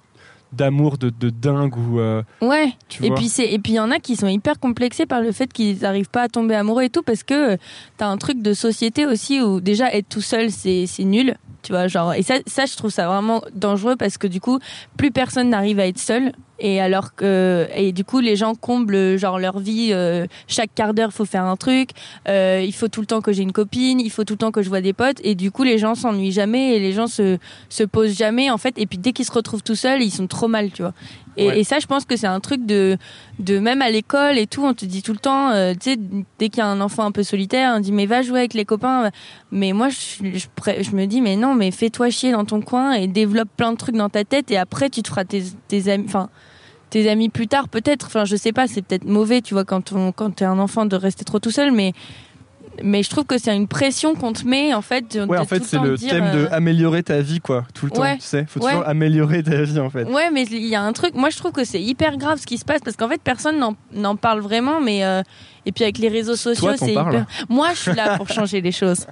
d'amour 0.57 0.97
de, 0.99 1.11
de 1.11 1.31
dingue 1.31 1.77
ou 1.77 2.01
euh, 2.01 2.23
Ouais. 2.41 2.73
tu 2.89 3.05
Et 3.05 3.09
vois. 3.09 3.17
puis 3.17 3.29
c'est 3.29 3.53
et 3.53 3.59
puis 3.59 3.73
il 3.73 3.77
y 3.77 3.81
en 3.81 3.91
a 3.91 3.99
qui 3.99 4.17
sont 4.17 4.29
hyper 4.29 4.59
complexés 4.59 5.07
par 5.07 5.21
le 5.21 5.33
fait 5.33 5.53
qu'ils 5.53 5.79
n'arrivent 5.81 6.11
pas 6.11 6.23
à 6.23 6.29
tomber 6.29 6.55
amoureux 6.55 6.85
et 6.85 6.91
tout 6.91 7.03
parce 7.03 7.23
que 7.23 7.53
euh, 7.53 7.57
t'as 7.97 8.07
un 8.09 8.17
truc 8.17 8.41
de 8.43 8.53
société 8.55 9.07
aussi 9.07 9.41
où 9.41 9.61
déjà 9.61 9.93
être 9.95 10.09
tout 10.09 10.21
seul 10.23 10.51
c'est 10.51 10.87
c'est 10.87 11.05
nul. 11.05 11.37
Tu 11.63 11.73
vois, 11.73 11.89
genre, 11.89 12.13
et 12.13 12.23
ça, 12.23 12.35
ça, 12.47 12.67
je 12.67 12.77
trouve 12.77 12.91
ça 12.91 13.07
vraiment 13.07 13.41
dangereux 13.55 13.97
parce 13.97 14.19
que 14.19 14.27
du 14.27 14.39
coup, 14.39 14.59
plus 14.99 15.11
personne 15.11 15.49
n'arrive 15.49 15.81
à 15.81 15.87
être 15.87 15.99
seul. 15.99 16.33
Et 16.61 16.81
alors 16.81 17.15
que, 17.17 17.67
et 17.75 17.91
du 17.93 18.05
coup, 18.05 18.21
les 18.21 18.37
gens 18.37 18.55
comblent, 18.55 19.17
genre, 19.19 19.39
leur 19.41 19.59
vie, 19.59 19.89
euh, 19.93 20.27
chaque 20.47 20.73
quart 20.75 20.95
d'heure, 20.95 21.13
faut 21.13 21.25
faire 21.25 21.45
un 21.45 21.57
truc, 21.57 21.91
euh, 22.29 22.63
il 22.65 22.73
faut 22.73 22.89
tout 22.89 23.01
le 23.01 23.07
temps 23.07 23.21
que 23.21 23.33
j'ai 23.33 23.43
une 23.43 23.53
copine, 23.53 24.01
il 24.01 24.11
faut 24.11 24.23
tout 24.25 24.35
le 24.35 24.39
temps 24.39 24.53
que 24.53 24.63
je 24.63 24.69
vois 24.69 24.81
des 24.81 24.93
potes, 24.93 25.19
et 25.25 25.35
du 25.35 25.51
coup, 25.51 25.65
les 25.65 25.79
gens 25.79 25.95
s'ennuient 25.97 26.31
jamais 26.33 26.77
et 26.77 26.79
les 26.79 26.93
gens 26.93 27.09
se, 27.09 27.39
se 27.69 27.83
posent 27.83 28.17
jamais, 28.17 28.51
en 28.51 28.59
fait, 28.59 28.75
et 28.79 28.87
puis 28.87 28.99
dès 28.99 29.13
qu'ils 29.13 29.25
se 29.25 29.33
retrouvent 29.33 29.63
tout 29.65 29.75
seuls, 29.75 30.01
ils 30.03 30.13
sont 30.13 30.29
trop 30.29 30.47
mal, 30.49 30.71
tu 30.71 30.83
vois. 30.83 30.93
Et, 31.37 31.49
Ouais. 31.49 31.59
et 31.59 31.65
ça, 31.65 31.81
je 31.81 31.87
pense 31.87 32.05
que 32.05 32.15
c'est 32.17 32.29
un 32.29 32.39
truc 32.39 32.65
de, 32.65 32.97
de 33.41 33.59
même 33.59 33.83
à 33.83 33.91
l'école 33.91 34.39
et 34.39 34.47
tout, 34.47 34.63
on 34.65 34.73
te 34.73 34.85
dit 34.85 35.03
tout 35.03 35.11
le 35.13 35.19
temps, 35.19 35.51
euh, 35.51 35.73
tu 35.73 35.91
sais, 35.91 35.97
dès 36.39 36.49
qu'il 36.49 36.59
y 36.59 36.61
a 36.61 36.67
un 36.69 36.81
enfant 36.81 37.05
un 37.05 37.11
peu 37.11 37.25
solitaire, 37.25 37.73
on 37.77 37.81
dit, 37.81 37.91
mais 37.91 38.07
va 38.07 38.23
jouer 38.23 38.39
avec 38.39 38.55
les 38.55 38.65
copains. 38.65 39.11
Mais 39.51 39.73
moi, 39.73 39.89
je, 39.89 40.39
je, 40.39 40.47
je 40.83 40.91
me 40.93 41.07
dis, 41.07 41.21
mais 41.21 41.35
non, 41.35 41.55
mais 41.57 41.73
fais-toi 41.73 42.11
chier 42.11 42.31
dans 42.31 42.45
ton 42.45 42.61
coin 42.61 42.93
et 42.93 43.09
développe 43.09 43.49
plein 43.57 43.73
de 43.73 43.77
trucs 43.77 43.97
dans 43.97 44.09
ta 44.09 44.23
tête 44.23 44.53
et 44.53 44.57
après, 44.57 44.89
tu 44.91 45.03
te 45.03 45.09
feras 45.09 45.25
tes, 45.25 45.43
tes 45.67 45.89
amis, 45.91 46.05
enfin, 46.07 46.29
tes 46.91 47.09
amis 47.11 47.29
plus 47.29 47.49
tard, 47.49 47.69
peut-être. 47.69 48.07
Enfin, 48.07 48.25
je 48.25 48.37
sais 48.37 48.53
pas, 48.53 48.67
c'est 48.69 48.83
peut-être 48.83 49.05
mauvais, 49.05 49.41
tu 49.43 49.55
vois, 49.55 49.65
quand, 49.65 49.93
on, 49.93 50.13
quand 50.13 50.31
t'es 50.31 50.45
un 50.45 50.59
enfant 50.59 50.87
de 50.87 50.97
rester 50.97 51.25
trop 51.25 51.39
tout 51.41 51.51
seul, 51.51 51.73
mais, 51.73 51.93
mais 52.83 53.03
je 53.03 53.11
trouve 53.11 53.25
que 53.25 53.39
c'est 53.39 53.55
une 53.55 53.69
pression 53.69 54.15
qu'on 54.15 54.33
te 54.33 54.47
met, 54.47 54.75
en 54.75 54.83
fait. 54.83 55.15
de- 55.17 55.21
Ouais, 55.27 55.37
de 55.37 55.43
en 55.43 55.45
fait, 55.45 55.63
c'est 55.65 55.77
temps 55.77 55.85
le 55.85 55.97
dire, 55.97 56.11
thème 56.11 56.33
de 56.33 56.39
euh, 56.47 56.49
améliorer 56.53 57.03
ta 57.03 57.21
vie, 57.21 57.41
quoi, 57.41 57.65
tout 57.75 57.87
le 57.87 57.93
temps. 57.93 58.03
Ouais. 58.03 58.17
Tu 58.17 58.23
sais, 58.23 58.45
faut 58.49 58.61
Ouais. 58.61 58.71
toujours 58.73 58.89
améliorer 58.89 59.43
ta 59.43 59.63
vie, 59.63 59.79
en 59.81 59.91
fait. 59.91 60.05
Ouais, 60.05 60.31
mais 60.33 60.43
il 60.45 60.67
y 60.67 60.75
a 60.75 60.83
un 60.83 60.93
truc. 60.93 61.15
Moi, 61.15 61.31
je 61.31 61.37
trouve 61.37 61.53
que 61.53 61.65
c'est 61.65 61.81
hyper 61.83 62.17
grave 62.17 62.39
ce 62.41 62.47
qui 62.47 62.59
se 62.59 62.65
passe 62.65 62.81
parce 62.85 62.97
qu'en 62.97 63.09
fait, 63.09 63.21
personne 63.23 63.59
n'en- 63.59 63.77
n'en 63.95 64.17
parle 64.17 64.41
vraiment. 64.41 64.81
Mais 64.81 65.05
euh, 65.05 65.23
et 65.67 65.73
puis 65.73 65.85
avec 65.85 65.99
les 65.99 66.09
réseaux 66.09 66.37
sociaux, 66.37 66.69
c'est 66.77 66.93
hyper. 66.93 67.27
Moi, 67.49 67.69
je 67.75 67.79
suis 67.81 67.95
là 67.95 68.17
pour 68.17 68.29
changer 68.33 68.61
les 68.61 68.73
choses. 68.73 69.07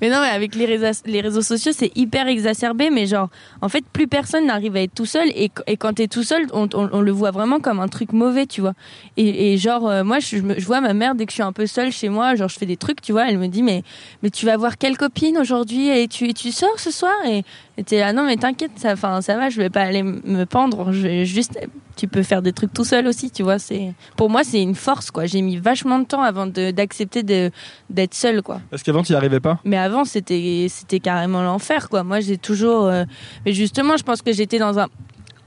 Mais 0.00 0.08
non, 0.08 0.20
mais 0.22 0.28
avec 0.28 0.54
les 0.54 0.64
réseaux, 0.66 1.00
les 1.06 1.20
réseaux 1.20 1.42
sociaux, 1.42 1.72
c'est 1.74 1.90
hyper 1.96 2.26
exacerbé. 2.28 2.90
Mais 2.90 3.06
genre, 3.06 3.28
en 3.60 3.68
fait, 3.68 3.84
plus 3.92 4.06
personne 4.08 4.46
n'arrive 4.46 4.76
à 4.76 4.82
être 4.82 4.94
tout 4.94 5.06
seul. 5.06 5.28
Et, 5.34 5.50
et 5.66 5.76
quand 5.76 5.94
t'es 5.94 6.06
tout 6.08 6.22
seul, 6.22 6.46
on, 6.52 6.68
on- 6.74 6.88
on 6.92 7.00
le 7.00 7.12
voit 7.12 7.30
vraiment 7.32 7.60
comme 7.60 7.80
un 7.80 7.88
truc 7.88 8.12
mauvais, 8.12 8.46
tu 8.46 8.60
vois. 8.60 8.74
Et, 9.16 9.52
et 9.52 9.58
genre, 9.58 9.88
euh, 9.88 10.04
moi, 10.04 10.18
je, 10.20 10.38
vois 10.64 10.80
ma 10.80 10.94
mère 10.94 11.14
dès 11.14 11.26
que 11.26 11.32
je 11.32 11.34
suis 11.34 11.42
un 11.42 11.52
peu 11.52 11.66
seule 11.66 11.92
chez 11.92 12.08
moi. 12.08 12.34
Genre, 12.34 12.48
je 12.48 12.58
fais 12.58 12.66
des 12.66 12.76
trucs, 12.76 13.00
tu 13.02 13.12
vois. 13.12 13.28
Elle 13.28 13.38
me 13.38 13.48
dit, 13.48 13.62
mais 13.62 13.82
mais 14.22 14.30
tu 14.30 14.46
vas 14.46 14.56
voir 14.56 14.78
quelle 14.78 14.96
copine 14.96 15.36
aujourd'hui 15.38 15.88
et 15.88 16.08
tu, 16.08 16.28
et 16.28 16.34
tu 16.34 16.50
sors 16.52 16.78
ce 16.78 16.90
soir 16.90 17.12
et 17.26 17.42
et 17.76 17.84
t'es 17.84 18.00
là, 18.00 18.12
non 18.12 18.24
mais 18.24 18.36
t'inquiète, 18.36 18.72
ça, 18.74 18.96
ça 18.96 19.36
va, 19.36 19.50
je 19.50 19.56
vais 19.58 19.70
pas 19.70 19.82
aller 19.82 20.02
me 20.02 20.44
pendre, 20.46 20.90
je 20.92 21.00
vais 21.00 21.24
juste, 21.24 21.60
tu 21.98 22.08
peux 22.08 22.22
faire 22.22 22.40
des 22.40 22.52
trucs 22.52 22.72
tout 22.72 22.84
seul 22.84 23.06
aussi, 23.06 23.30
tu 23.30 23.42
vois. 23.42 23.58
C'est, 23.58 23.92
pour 24.16 24.30
moi, 24.30 24.44
c'est 24.44 24.62
une 24.62 24.74
force, 24.76 25.10
quoi. 25.10 25.26
J'ai 25.26 25.42
mis 25.42 25.56
vachement 25.58 25.98
de 25.98 26.04
temps 26.06 26.22
avant 26.22 26.46
d'accepter 26.46 27.22
d'être 27.24 28.14
seule, 28.14 28.40
quoi. 28.42 28.60
Parce 28.70 28.82
qu'avant, 28.82 29.02
tu 29.02 29.12
n'y 29.12 29.16
arrivais 29.16 29.40
pas? 29.40 29.58
Mais 29.64 29.76
avant, 29.76 30.04
c'était, 30.04 30.66
c'était 30.70 31.00
carrément 31.00 31.42
l'enfer, 31.42 31.88
quoi. 31.88 32.04
Moi, 32.04 32.20
j'ai 32.20 32.38
toujours, 32.38 32.86
euh, 32.86 33.04
mais 33.44 33.52
justement, 33.52 33.96
je 33.96 34.04
pense 34.04 34.22
que 34.22 34.32
j'étais 34.32 34.58
dans 34.58 34.78
un, 34.78 34.86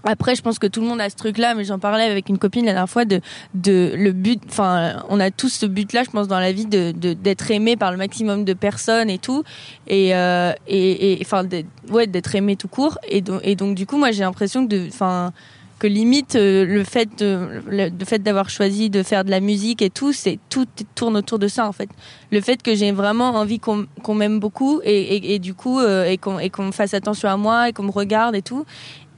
après, 0.04 0.34
je 0.34 0.42
pense 0.42 0.58
que 0.58 0.66
tout 0.66 0.82
le 0.82 0.88
monde 0.88 1.00
a 1.00 1.12
ce 1.12 1.16
truc-là, 1.16 1.54
mais 1.54 1.64
j'en 1.64 1.78
parlais 1.78 2.06
avec 2.06 2.28
une 2.28 2.40
copine 2.40 2.66
la 2.66 2.72
dernière 2.74 2.90
fois 2.90 3.06
de, 3.06 3.22
de 3.54 3.94
le 3.96 4.12
but. 4.14 4.42
Enfin, 4.50 5.04
on 5.10 5.20
a 5.20 5.30
tous 5.30 5.50
ce 5.54 5.68
but-là, 5.68 6.04
je 6.04 6.10
pense, 6.10 6.28
dans 6.28 6.40
la 6.40 6.52
vie, 6.52 6.66
de 6.66 6.92
de- 6.92 7.14
d'être 7.14 7.52
aimé 7.52 7.78
par 7.78 7.92
le 7.92 7.98
maximum 7.98 8.44
de 8.44 8.54
personnes 8.54 9.12
et 9.12 9.20
tout, 9.20 9.44
et 9.88 10.16
euh, 10.16 10.54
et, 10.68 11.20
enfin, 11.22 11.44
ouais, 11.92 12.08
d'être 12.08 12.34
aimé 12.36 12.56
tout 12.56 12.68
court. 12.68 12.98
Et 13.08 13.22
donc, 13.22 13.42
et 13.44 13.56
donc, 13.56 13.76
du 13.76 13.86
coup, 13.86 13.98
moi, 13.98 14.10
j'ai 14.12 14.24
l'impression 14.24 14.66
que, 14.68 14.74
de, 14.76 14.88
enfin, 14.88 15.34
que 15.82 15.88
limite 15.88 16.36
euh, 16.36 16.64
le 16.64 16.84
fait 16.84 17.10
de, 17.18 17.62
le, 17.68 17.90
fait 18.06 18.20
d'avoir 18.22 18.50
choisi 18.52 18.92
de 18.92 19.02
faire 19.02 19.26
de 19.26 19.32
la 19.32 19.40
musique 19.40 19.82
et 19.82 19.90
tout, 19.90 20.14
c'est 20.14 20.38
tout 20.50 20.68
tourne 20.94 21.18
autour 21.18 21.40
de 21.40 21.48
ça 21.48 21.68
en 21.68 21.72
fait. 21.72 21.90
Le 22.32 22.40
fait 22.40 22.62
que 22.62 22.76
j'ai 22.76 22.92
vraiment 22.92 23.32
envie 23.32 23.58
qu'on 23.60 23.88
qu'on 24.04 24.14
m'aime 24.14 24.40
beaucoup 24.40 24.80
et, 24.84 25.16
et, 25.16 25.34
et 25.34 25.40
du 25.40 25.56
coup 25.56 25.80
euh, 25.80 26.06
et 26.06 26.18
qu'on 26.20 26.38
et 26.38 26.50
qu'on 26.52 26.72
fasse 26.72 26.94
attention 26.94 27.30
à 27.30 27.36
moi 27.38 27.70
et 27.70 27.74
qu'on 27.74 27.84
me 27.84 27.92
regarde 27.92 28.36
et 28.36 28.44
tout. 28.44 28.64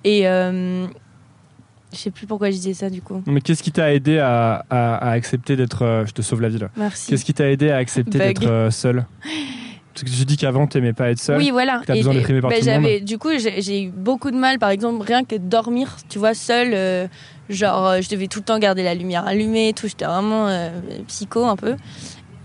Et 0.06 0.26
euh, 0.28 0.88
je 1.92 1.98
sais 1.98 2.12
plus 2.12 2.28
pourquoi 2.28 2.50
je 2.50 2.56
disais 2.56 2.74
ça 2.74 2.90
du 2.90 3.02
coup. 3.02 3.22
Mais 3.28 3.42
qu'est-ce 3.42 3.62
qui 3.62 3.72
t'a 3.74 3.94
aidé 3.94 4.18
à, 4.20 4.66
à- 4.70 4.96
à 4.96 5.10
accepter 5.12 5.56
d'être. 5.58 5.82
euh, 5.84 6.06
je 6.06 6.14
te 6.14 6.22
sauve 6.22 6.42
la 6.42 6.50
vie 6.50 6.60
là. 6.60 6.70
Merci. 6.78 7.10
Qu'est-ce 7.12 7.26
qui 7.26 7.34
t'a 7.34 7.52
aidé 7.52 7.70
à 7.72 7.78
accepter 7.78 8.20
d'être 8.20 8.70
seul? 8.72 9.06
Parce 9.94 10.04
que 10.04 10.10
tu 10.10 10.26
dis 10.26 10.38
qu'avant, 10.38 10.68
t'aimais 10.68 10.94
pas 10.94 11.12
être 11.12 11.20
seul. 11.20 11.38
Oui, 11.38 11.52
voilà. 11.52 11.80
que 11.80 11.86
t'as 11.86 11.94
besoin 11.96 12.14
d'être 12.14 12.30
aimé 12.30 12.42
par 12.42 12.52
tout 12.52 12.58
le 12.58 12.64
j'avais, 12.64 13.00
du 13.00 13.18
coup, 13.18 13.30
j'ai, 13.38 13.84
eu 13.84 13.90
beaucoup 13.90 14.32
de 14.32 14.38
mal, 14.38 14.60
par 14.60 14.70
exemple, 14.70 15.06
rien 15.06 15.24
que 15.24 15.36
dormir, 15.36 15.98
tu 16.10 16.20
vois, 16.20 16.34
seul. 16.34 17.10
Genre, 17.50 17.88
euh, 17.88 18.02
je 18.02 18.10
devais 18.10 18.28
tout 18.28 18.40
le 18.40 18.46
temps 18.46 18.60
garder 18.60 18.84
la 18.84 18.96
lumière 18.96 19.28
allumée, 19.28 19.74
tout. 19.74 19.88
J'étais 19.88 20.06
vraiment 20.06 20.48
euh, 20.48 20.70
psycho 21.08 21.46
un 21.46 21.56
peu. 21.56 21.76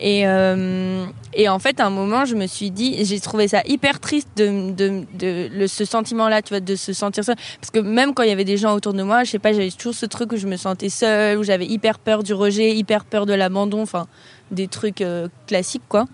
Et, 0.01 0.27
euh, 0.27 1.05
et 1.35 1.49
en 1.49 1.59
fait, 1.59 1.81
à 1.81 1.87
un 1.87 1.91
moment, 1.91 2.25
je 2.25 2.37
me 2.37 2.47
suis 2.47 2.71
dit, 2.71 3.05
j'ai 3.05 3.19
trouvé 3.19 3.49
ça 3.49 3.63
hyper 3.67 3.99
triste 3.99 4.29
de, 4.37 4.71
de, 4.73 5.05
de, 5.19 5.49
le- 5.53 5.67
ce 5.67 5.85
sentiment-là, 5.85 6.41
tu 6.43 6.51
vois, 6.51 6.61
de 6.61 6.77
se 6.77 6.93
sentir 6.93 7.25
seule. 7.25 7.37
Parce 7.61 7.71
que 7.73 7.81
même 7.81 8.15
quand 8.15 8.23
il 8.23 8.29
y 8.29 8.33
avait 8.33 8.45
des 8.45 8.57
gens 8.57 8.75
autour 8.75 8.93
de 8.93 9.03
moi, 9.03 9.25
je 9.25 9.31
sais 9.33 9.39
pas, 9.41 9.53
j'avais 9.53 9.71
toujours 9.71 9.95
ce 9.95 10.07
truc 10.07 10.33
où 10.33 10.37
je 10.37 10.47
me 10.47 10.57
sentais 10.57 10.89
seule, 10.89 11.39
où 11.39 11.43
j'avais 11.43 11.67
hyper 11.67 11.99
peur 11.99 12.23
du 12.23 12.33
rejet, 12.33 12.77
hyper 12.77 13.05
peur 13.05 13.27
de 13.27 13.35
l'abandon, 13.35 13.83
enfin, 13.83 14.07
des 14.53 14.69
trucs 14.69 15.01
euh, 15.01 15.29
classiques, 15.47 15.83
quoi. 15.89 16.05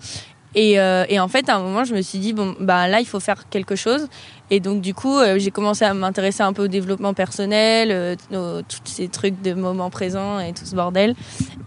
Et, 0.55 0.79
euh, 0.79 1.05
et 1.09 1.19
en 1.21 1.29
fait, 1.29 1.49
à 1.49 1.57
un 1.57 1.61
moment, 1.61 1.85
je 1.85 1.95
me 1.95 2.01
suis 2.03 2.19
dit, 2.19 2.33
bon, 2.33 2.55
bah 2.61 2.87
là, 2.89 3.01
il 3.01 3.07
faut 3.07 3.21
faire 3.21 3.49
quelque 3.49 3.75
chose. 3.77 4.09
Et 4.51 4.61
donc, 4.61 4.81
du 4.83 4.95
coup, 4.95 5.19
euh, 5.19 5.39
j'ai 5.39 5.51
commencé 5.51 5.85
à 5.85 5.95
m'intéresser 5.95 6.43
un 6.43 6.53
peu 6.53 6.65
au 6.65 6.69
développement 6.69 7.15
personnel, 7.15 7.89
euh, 7.91 8.15
au- 8.33 8.63
tous 8.63 8.79
ces 8.85 9.09
trucs 9.09 9.41
de 9.43 9.55
moment 9.55 9.91
présent 9.91 10.39
et 10.39 10.53
tout 10.53 10.65
ce 10.65 10.75
bordel. 10.77 11.15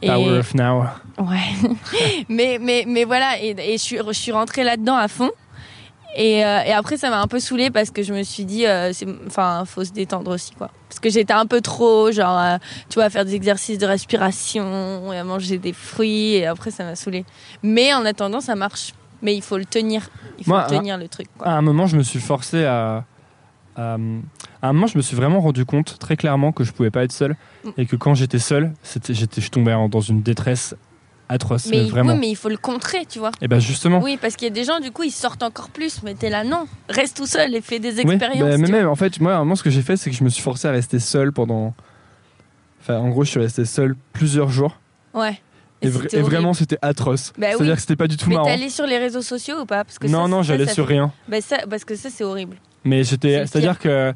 Et, 0.02 0.08
Power 0.08 0.38
of 0.40 0.54
now. 0.56 0.84
Ouais. 1.18 1.70
mais, 2.30 2.60
mais, 2.62 2.86
mais 2.88 3.04
voilà, 3.04 3.42
et, 3.42 3.56
et 3.58 3.78
je, 3.78 3.84
suis, 3.84 3.98
je 3.98 4.12
suis 4.14 4.32
rentrée 4.32 4.64
là-dedans 4.64 4.96
à 4.96 5.08
fond. 5.08 5.32
Et, 6.18 6.44
euh, 6.44 6.64
et 6.66 6.72
après, 6.74 6.98
ça 6.98 7.12
m'a 7.12 7.22
un 7.22 7.28
peu 7.28 7.40
saoulée 7.40 7.70
parce 7.70 7.92
que 7.92 8.02
je 8.02 8.12
me 8.12 8.24
suis 8.24 8.44
dit, 8.44 8.66
euh, 8.66 8.92
enfin, 9.28 9.64
faut 9.66 9.84
se 9.84 9.92
détendre 9.92 10.32
aussi, 10.32 10.52
quoi. 10.56 10.72
Parce 10.90 11.00
que 11.00 11.10
j'étais 11.12 11.34
un 11.34 11.46
peu 11.46 11.62
trop, 11.62 12.12
genre, 12.12 12.40
euh, 12.40 12.58
tu 12.90 12.96
vois, 12.96 13.04
à 13.06 13.10
faire 13.12 13.24
des 13.24 13.36
exercices 13.36 13.78
de 13.78 13.86
respiration, 13.86 15.14
et 15.14 15.18
à 15.18 15.24
manger 15.24 15.60
des 15.60 15.74
fruits, 15.74 16.34
et 16.34 16.48
après, 16.48 16.72
ça 16.72 16.84
m'a 16.84 16.96
saoulée. 16.96 17.24
Mais 17.62 17.94
en 17.94 18.04
attendant, 18.04 18.42
ça 18.42 18.56
marche. 18.56 18.94
Mais 19.22 19.36
il 19.36 19.44
faut 19.44 19.58
le 19.58 19.66
tenir. 19.66 20.10
Il 20.40 20.46
faut 20.46 20.52
Moi, 20.52 20.66
le 20.70 20.76
tenir, 20.76 20.98
le 20.98 21.08
truc, 21.08 21.28
quoi. 21.38 21.48
À 21.48 21.52
un 21.52 21.62
moment, 21.62 21.86
je 21.86 21.98
me 21.98 22.04
suis 22.04 22.20
forcé 22.20 22.66
à, 22.66 23.06
à. 23.76 23.98
À 24.62 24.70
un 24.70 24.74
moment, 24.74 24.88
je 24.88 24.98
me 24.98 25.04
suis 25.04 25.16
vraiment 25.16 25.40
rendu 25.40 25.66
compte 25.66 26.00
très 26.00 26.18
clairement 26.18 26.52
que 26.52 26.64
je 26.64 26.72
pouvais 26.72 26.90
pas 26.90 27.04
être 27.04 27.12
seul 27.12 27.36
Mm. 27.68 27.70
et 27.78 27.86
que 27.86 27.96
quand 27.96 28.14
j'étais 28.14 28.40
seul, 28.40 28.74
j'étais, 28.84 29.42
je 29.42 29.50
tombais 29.50 29.74
dans 29.90 30.02
une 30.02 30.22
détresse 30.22 30.76
atroce. 31.30 31.66
mais, 31.68 31.78
mais 31.78 31.84
il- 31.86 31.90
vraiment. 31.92 32.14
oui, 32.14 32.20
mais 32.20 32.30
il 32.30 32.36
faut 32.36 32.50
le 32.50 32.58
contrer, 32.58 33.06
tu 33.08 33.20
vois. 33.20 33.32
Et 33.42 33.48
ben 33.48 33.60
justement. 33.60 34.00
Oui, 34.02 34.18
parce 34.22 34.36
qu'il 34.36 34.48
y 34.48 34.52
a 34.52 34.54
des 34.54 34.64
gens, 34.64 34.80
du 34.80 34.92
coup, 34.92 35.04
ils 35.04 35.12
sortent 35.12 35.44
encore 35.44 35.70
plus. 35.70 36.02
Mais 36.04 36.14
t'es 36.16 36.30
là, 36.30 36.44
non, 36.44 36.68
reste 36.90 37.18
tout 37.18 37.26
seul 37.26 37.54
et 37.56 37.62
fais 37.62 37.80
des 37.80 37.96
Oui, 38.04 38.12
expériences. 38.14 38.50
bah, 38.50 38.58
mais 38.58 38.68
même, 38.70 38.88
en 38.88 38.96
fait, 38.96 39.20
moi, 39.20 39.34
à 39.34 39.36
un 39.36 39.40
moment, 39.40 39.56
ce 39.56 39.64
que 39.64 39.70
j'ai 39.70 39.82
fait, 39.82 39.98
c'est 39.98 40.10
que 40.10 40.16
je 40.16 40.24
me 40.24 40.30
suis 40.30 40.42
forcé 40.44 40.68
à 40.68 40.72
rester 40.72 41.00
seul 41.00 41.32
pendant. 41.32 41.74
Enfin, 42.82 42.98
en 43.00 43.10
gros, 43.10 43.24
je 43.24 43.32
suis 43.32 43.40
resté 43.40 43.66
seul 43.66 43.96
plusieurs 44.14 44.50
jours. 44.50 44.80
Ouais. 45.14 45.40
Et, 45.82 45.88
Et 45.88 45.90
vra- 45.92 46.02
c'était 46.04 46.18
et 46.18 46.22
vraiment, 46.22 46.54
c'était 46.54 46.78
atroce. 46.82 47.34
Bah 47.38 47.48
C'est-à-dire 47.52 47.68
oui. 47.72 47.76
que 47.76 47.82
c'était 47.82 47.96
pas 47.96 48.08
du 48.08 48.18
tout 48.18 48.30
Mais 48.30 48.36
marrant. 48.36 48.48
t'es 48.48 48.54
allé 48.54 48.70
sur 48.70 48.86
les 48.88 48.98
réseaux 48.98 49.22
sociaux 49.22 49.62
ou 49.62 49.66
pas? 49.66 49.84
Parce 49.84 50.00
que 50.00 50.08
Non, 50.08 50.24
ça, 50.24 50.28
non, 50.28 50.42
j'allais 50.42 50.66
sur 50.68 50.88
fait- 50.88 50.94
rien. 50.94 51.12
Bah 51.28 51.42
ça, 51.42 51.58
parce 51.70 51.84
que 51.86 51.96
ça, 51.96 52.10
c'est 52.10 52.24
horrible. 52.24 52.58
Mais 52.84 53.04
C'est 53.04 53.12
j'étais. 53.12 53.46
C'est-à-dire 53.46 53.78
que. 53.78 54.14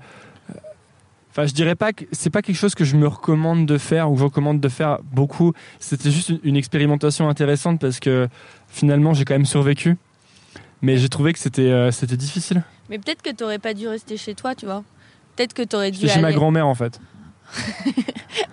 Enfin, 1.32 1.46
je 1.48 1.54
dirais 1.54 1.76
pas 1.76 1.94
que 1.94 2.04
c'est 2.12 2.30
pas 2.30 2.42
quelque 2.42 2.58
chose 2.58 2.76
que 2.76 2.84
je 2.84 2.96
me 2.98 3.08
recommande 3.08 3.66
de 3.66 3.78
faire 3.78 4.12
ou 4.12 4.18
je 4.18 4.24
recommande 4.26 4.60
de 4.60 4.70
faire 4.70 5.00
beaucoup. 5.14 5.54
C'était 5.80 6.12
juste 6.12 6.30
une, 6.30 6.40
une 6.44 6.56
expérimentation 6.58 7.30
intéressante 7.30 7.80
parce 7.80 8.00
que 8.00 8.28
finalement, 8.68 9.14
j'ai 9.14 9.24
quand 9.26 9.34
même 9.36 9.46
survécu. 9.46 9.98
Mais 10.82 10.98
j'ai 10.98 11.10
trouvé 11.10 11.32
que 11.32 11.40
c'était 11.40 11.72
euh, 11.72 11.92
c'était 11.92 12.18
difficile. 12.18 12.64
Mais 12.90 12.98
peut-être 13.00 13.22
que 13.22 13.30
t'aurais 13.32 13.60
pas 13.60 13.74
dû 13.74 13.88
rester 13.88 14.18
chez 14.18 14.34
toi, 14.36 14.56
tu 14.56 14.66
vois. 14.66 14.84
Peut-être 15.36 15.54
que 15.54 15.62
t'aurais 15.62 15.92
dû 15.92 16.00
J'étais 16.02 16.14
chez 16.16 16.20
ma 16.22 16.34
grand-mère 16.34 16.68
en 16.68 16.76
fait. 16.76 17.00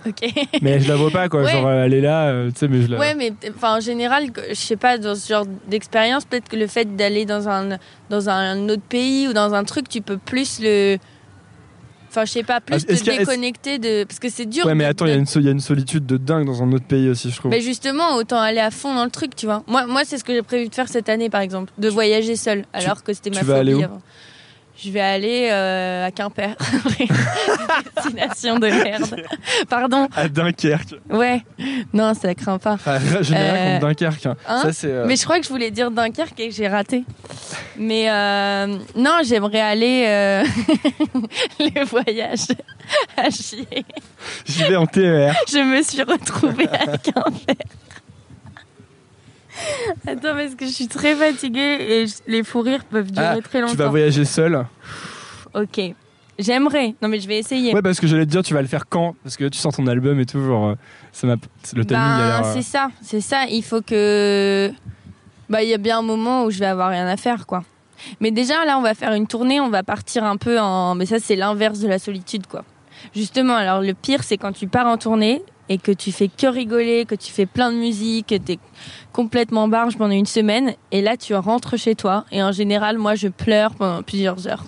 Ok. 0.06 0.22
Mais 0.62 0.80
je 0.80 0.88
la 0.88 0.96
vois 0.96 1.10
pas 1.10 1.28
quoi. 1.28 1.42
Ouais. 1.42 1.52
Genre, 1.52 1.70
elle 1.70 1.94
est 1.94 2.00
là, 2.00 2.28
euh, 2.28 2.50
tu 2.50 2.58
sais, 2.58 2.68
mais 2.68 2.82
je 2.82 2.88
la. 2.88 2.98
Ouais, 2.98 3.14
mais 3.14 3.32
enfin 3.54 3.76
en 3.76 3.80
général, 3.80 4.30
que- 4.32 4.40
je 4.48 4.54
sais 4.54 4.76
pas 4.76 4.98
dans 4.98 5.14
ce 5.14 5.28
genre 5.28 5.44
d'expérience, 5.68 6.24
peut-être 6.24 6.48
que 6.48 6.56
le 6.56 6.66
fait 6.66 6.96
d'aller 6.96 7.24
dans 7.24 7.48
un 7.48 7.78
dans 8.10 8.28
un 8.28 8.68
autre 8.68 8.82
pays 8.88 9.28
ou 9.28 9.32
dans 9.32 9.54
un 9.54 9.64
truc, 9.64 9.88
tu 9.88 10.00
peux 10.00 10.16
plus 10.18 10.60
le. 10.60 10.98
Enfin, 12.10 12.24
je 12.24 12.32
sais 12.32 12.42
pas, 12.42 12.60
plus 12.60 12.74
Ah, 12.76 12.80
te 12.80 13.04
déconnecter 13.04 13.78
de. 13.78 14.04
Parce 14.04 14.18
que 14.18 14.28
c'est 14.30 14.46
dur. 14.46 14.64
Ouais, 14.66 14.74
mais 14.74 14.84
attends, 14.84 15.04
il 15.06 15.10
y, 15.10 15.16
de- 15.16 15.40
y 15.42 15.48
a 15.48 15.52
une 15.52 15.60
solitude 15.60 16.06
de 16.06 16.16
dingue 16.16 16.46
dans 16.46 16.62
un 16.62 16.72
autre 16.72 16.86
pays 16.86 17.08
aussi, 17.08 17.30
je 17.30 17.36
trouve. 17.36 17.50
Mais 17.50 17.60
justement, 17.60 18.16
autant 18.16 18.40
aller 18.40 18.60
à 18.60 18.70
fond 18.70 18.94
dans 18.94 19.04
le 19.04 19.10
truc, 19.10 19.36
tu 19.36 19.46
vois. 19.46 19.62
Moi, 19.66 19.86
moi 19.86 20.02
c'est 20.04 20.16
ce 20.18 20.24
que 20.24 20.32
j'ai 20.32 20.42
prévu 20.42 20.68
de 20.68 20.74
faire 20.74 20.88
cette 20.88 21.08
année, 21.08 21.28
par 21.28 21.42
exemple, 21.42 21.72
de 21.76 21.88
voyager 21.88 22.36
seule, 22.36 22.64
alors 22.72 23.02
que 23.04 23.12
c'était 23.12 23.30
ma 23.30 23.40
tu 23.40 23.44
vas 23.44 23.56
aller 23.58 23.74
où. 23.74 23.82
Je 24.80 24.90
vais 24.90 25.00
aller 25.00 25.48
euh, 25.50 26.06
à 26.06 26.10
Quimper. 26.12 26.54
Destination 27.96 28.58
de 28.58 28.68
merde. 28.68 29.16
Pardon. 29.68 30.08
À 30.14 30.28
Dunkerque. 30.28 30.94
Ouais. 31.10 31.42
Non, 31.92 32.14
ça 32.14 32.34
craint 32.34 32.58
pas. 32.58 32.76
N'ai 32.86 32.92
rien 32.98 33.40
Euh, 33.40 33.78
contre 33.80 33.86
Dunkerque. 33.88 34.26
hein. 34.26 34.36
hein 34.46 34.62
Ça, 34.62 34.72
c'est. 34.72 34.86
euh, 34.90 35.04
Mais 35.06 35.16
je 35.16 35.24
crois 35.24 35.38
que 35.40 35.44
je 35.44 35.50
voulais 35.50 35.70
dire 35.72 35.90
Dunkerque 35.90 36.38
et 36.38 36.48
que 36.48 36.54
j'ai 36.54 36.68
raté. 36.68 37.04
Mais 37.76 38.08
euh, 38.08 38.66
non, 38.94 39.18
j'aimerais 39.24 39.60
aller 39.60 40.04
euh, 40.06 40.44
les 41.58 41.82
voyages 41.84 42.46
à 43.16 43.30
chier. 43.30 43.66
J'y 44.46 44.62
vais 44.64 44.76
en 44.76 44.86
TER. 44.86 45.34
Je 45.50 45.58
me 45.58 45.82
suis 45.82 46.02
retrouvée 46.02 46.68
à 46.68 46.96
Quimper. 46.98 47.56
Attends, 50.06 50.34
parce 50.34 50.54
que 50.54 50.66
je 50.66 50.70
suis 50.70 50.88
très 50.88 51.14
fatiguée 51.14 51.76
et 51.80 52.06
je- 52.06 52.14
les 52.26 52.42
fous 52.44 52.60
rires 52.60 52.84
peuvent 52.84 53.10
durer 53.10 53.26
Ah, 53.26 53.40
très 53.42 53.60
longtemps. 53.60 53.72
Tu 53.72 53.78
vas 53.78 53.88
voyager 53.88 54.24
seul. 54.24 54.64
Ok. 55.54 55.80
J'aimerais. 56.38 56.94
Non, 57.02 57.08
mais 57.08 57.18
je 57.18 57.26
vais 57.26 57.38
essayer. 57.38 57.74
Ouais, 57.74 57.82
parce 57.82 57.98
que 57.98 58.06
j'allais 58.06 58.24
te 58.26 58.30
dire, 58.30 58.42
tu 58.42 58.54
vas 58.54 58.62
le 58.62 58.68
faire 58.68 58.88
quand? 58.88 59.16
Parce 59.24 59.36
que 59.36 59.44
tu 59.48 59.58
sens 59.58 59.74
ton 59.76 59.86
album 59.88 60.20
et 60.20 60.26
tout, 60.26 60.40
genre, 60.44 60.68
euh, 60.68 60.74
ça 61.10 61.26
m'a, 61.26 61.34
le 61.34 61.84
timing 61.84 61.86
Ben, 61.88 61.98
a 62.00 62.18
l'air. 62.40 62.46
euh, 62.46 62.52
c'est 62.54 62.62
ça, 62.62 62.88
c'est 63.02 63.20
ça. 63.20 63.46
Il 63.50 63.64
faut 63.64 63.82
que. 63.82 64.70
Bah, 65.48 65.62
il 65.62 65.68
y 65.68 65.74
a 65.74 65.78
bien 65.78 65.98
un 65.98 66.02
moment 66.02 66.44
où 66.44 66.50
je 66.50 66.58
vais 66.60 66.66
avoir 66.66 66.90
rien 66.90 67.08
à 67.08 67.16
faire, 67.16 67.46
quoi. 67.46 67.64
Mais 68.20 68.30
déjà, 68.30 68.64
là, 68.64 68.78
on 68.78 68.82
va 68.82 68.94
faire 68.94 69.12
une 69.14 69.26
tournée, 69.26 69.60
on 69.60 69.70
va 69.70 69.82
partir 69.82 70.22
un 70.22 70.36
peu 70.36 70.60
en. 70.60 70.94
Mais 70.94 71.06
ça, 71.06 71.18
c'est 71.18 71.34
l'inverse 71.34 71.80
de 71.80 71.88
la 71.88 71.98
solitude, 71.98 72.46
quoi. 72.46 72.64
Justement, 73.14 73.54
alors 73.56 73.80
le 73.80 73.94
pire, 73.94 74.22
c'est 74.22 74.36
quand 74.36 74.52
tu 74.52 74.68
pars 74.68 74.86
en 74.86 74.96
tournée 74.98 75.42
et 75.68 75.78
que 75.78 75.92
tu 75.92 76.12
fais 76.12 76.28
que 76.28 76.46
rigoler, 76.46 77.04
que 77.04 77.14
tu 77.14 77.32
fais 77.32 77.46
plein 77.46 77.70
de 77.70 77.76
musique, 77.76 78.28
que 78.28 78.36
t'es 78.36 78.58
complètement 79.12 79.68
barge 79.68 79.96
pendant 79.96 80.14
une 80.14 80.26
semaine, 80.26 80.74
et 80.92 81.02
là, 81.02 81.16
tu 81.16 81.34
rentres 81.34 81.76
chez 81.78 81.94
toi, 81.94 82.24
et 82.32 82.42
en 82.42 82.52
général, 82.52 82.98
moi, 82.98 83.14
je 83.14 83.28
pleure 83.28 83.74
pendant 83.74 84.02
plusieurs 84.02 84.46
heures. 84.46 84.64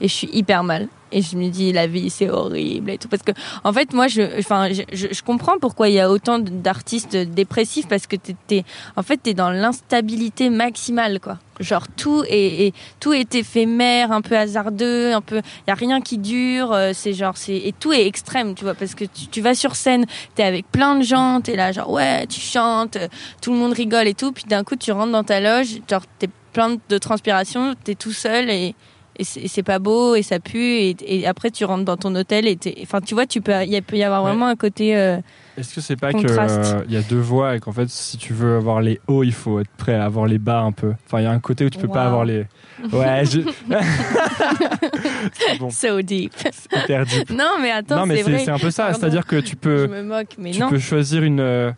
Et 0.00 0.08
je 0.08 0.12
suis 0.12 0.30
hyper 0.32 0.62
mal. 0.62 0.88
Et 1.12 1.22
je 1.22 1.36
me 1.36 1.48
dis, 1.48 1.72
la 1.72 1.86
vie, 1.86 2.10
c'est 2.10 2.28
horrible 2.28 2.90
et 2.90 2.98
tout. 2.98 3.08
Parce 3.08 3.22
que, 3.22 3.32
en 3.62 3.72
fait, 3.72 3.92
moi, 3.92 4.08
je, 4.08 4.38
enfin, 4.38 4.68
je, 4.70 5.22
comprends 5.22 5.58
pourquoi 5.60 5.88
il 5.88 5.94
y 5.94 6.00
a 6.00 6.10
autant 6.10 6.40
d'artistes 6.40 7.16
dépressifs 7.16 7.86
parce 7.86 8.08
que 8.08 8.16
t'es, 8.16 8.64
en 8.96 9.02
fait, 9.02 9.18
t'es 9.18 9.34
dans 9.34 9.50
l'instabilité 9.50 10.50
maximale, 10.50 11.20
quoi. 11.20 11.38
Genre, 11.60 11.86
tout 11.96 12.22
est, 12.28 12.74
tout 13.00 13.12
est 13.12 13.34
éphémère, 13.34 14.12
un 14.12 14.20
peu 14.20 14.36
hasardeux, 14.36 15.12
un 15.14 15.20
peu, 15.22 15.40
y 15.66 15.70
a 15.70 15.74
rien 15.74 16.02
qui 16.02 16.18
dure, 16.18 16.72
euh, 16.72 16.90
c'est 16.92 17.14
genre, 17.14 17.36
c'est, 17.36 17.56
et 17.56 17.72
tout 17.72 17.94
est 17.94 18.06
extrême, 18.06 18.54
tu 18.54 18.64
vois, 18.64 18.74
parce 18.74 18.94
que 18.94 19.04
tu, 19.04 19.28
tu 19.28 19.40
vas 19.40 19.54
sur 19.54 19.74
scène, 19.74 20.04
t'es 20.34 20.42
avec 20.42 20.70
plein 20.70 20.96
de 20.96 21.02
gens, 21.02 21.40
t'es 21.40 21.56
là, 21.56 21.72
genre, 21.72 21.90
ouais, 21.90 22.26
tu 22.26 22.40
chantes, 22.40 22.98
tout 23.40 23.52
le 23.52 23.58
monde 23.58 23.72
rigole 23.72 24.06
et 24.06 24.12
tout, 24.12 24.32
puis 24.32 24.44
d'un 24.44 24.64
coup, 24.64 24.76
tu 24.76 24.92
rentres 24.92 25.12
dans 25.12 25.24
ta 25.24 25.40
loge, 25.40 25.78
genre, 25.88 26.02
t'es 26.18 26.28
plein 26.52 26.76
de 26.88 26.98
transpiration, 26.98 27.74
t'es 27.84 27.94
tout 27.94 28.12
seul 28.12 28.50
et, 28.50 28.74
et 29.18 29.24
c'est 29.24 29.48
c'est 29.48 29.62
pas 29.62 29.78
beau 29.78 30.14
et 30.14 30.22
ça 30.22 30.38
pue 30.40 30.58
et, 30.78 30.96
et 31.06 31.26
après 31.26 31.50
tu 31.50 31.64
rentres 31.64 31.84
dans 31.84 31.96
ton 31.96 32.14
hôtel 32.14 32.46
et 32.46 32.58
enfin 32.82 33.00
tu 33.00 33.14
vois 33.14 33.26
tu 33.26 33.40
peux 33.40 33.52
il 33.66 33.82
peut 33.82 33.96
y 33.96 34.02
avoir 34.02 34.22
Ouais. 34.22 34.30
vraiment 34.30 34.46
un 34.48 34.56
côté 34.56 34.96
euh, 34.96 35.18
Est-ce 35.58 35.74
que 35.74 35.80
c'est 35.80 35.96
pas 35.96 36.12
Contraste. 36.12 36.82
qu'il 36.84 36.92
y 36.94 36.96
a 36.96 37.02
deux 37.02 37.18
voies 37.20 37.56
et 37.56 37.60
qu'en 37.60 37.72
fait, 37.72 37.88
si 37.88 38.16
tu 38.18 38.32
veux 38.34 38.56
avoir 38.56 38.80
les 38.82 39.00
hauts, 39.08 39.22
il 39.24 39.32
faut 39.32 39.58
être 39.60 39.70
prêt 39.78 39.94
à 39.94 40.04
avoir 40.04 40.26
les 40.26 40.38
bas 40.38 40.60
un 40.60 40.72
peu? 40.72 40.92
Enfin, 41.06 41.20
il 41.20 41.24
y 41.24 41.26
a 41.26 41.30
un 41.30 41.38
côté 41.40 41.64
où 41.64 41.70
tu 41.70 41.78
peux 41.78 41.88
pas 41.88 42.04
avoir 42.04 42.24
les. 42.24 42.44
Ouais, 42.92 43.24
je. 43.24 43.40
C'est 45.32 45.58
bon, 45.58 45.70
so 45.70 46.02
deep 46.02 46.32
c'est 46.36 46.76
hyper 46.84 47.06
deep. 47.06 47.30
non 47.30 47.52
mais 47.60 47.70
attends 47.70 47.96
non, 47.96 48.06
mais 48.06 48.16
c'est 48.22 48.24
c'est 48.38 48.44
c'est 48.46 48.50
un 48.50 48.58
peu 48.58 48.70
ça. 48.70 48.84
Pardon. 48.84 48.98
C'est-à-dire 49.00 49.26
que 49.26 49.36
tu 49.40 49.52
je 49.52 49.56
peux, 49.56 49.86
me 49.86 50.02
moque 50.02 50.34
mais 50.38 50.50
tu 50.50 50.60
non 50.60 50.68
peux 50.68 50.78
choisir 50.78 51.22
une. 51.22 51.40
euh, 51.40 51.72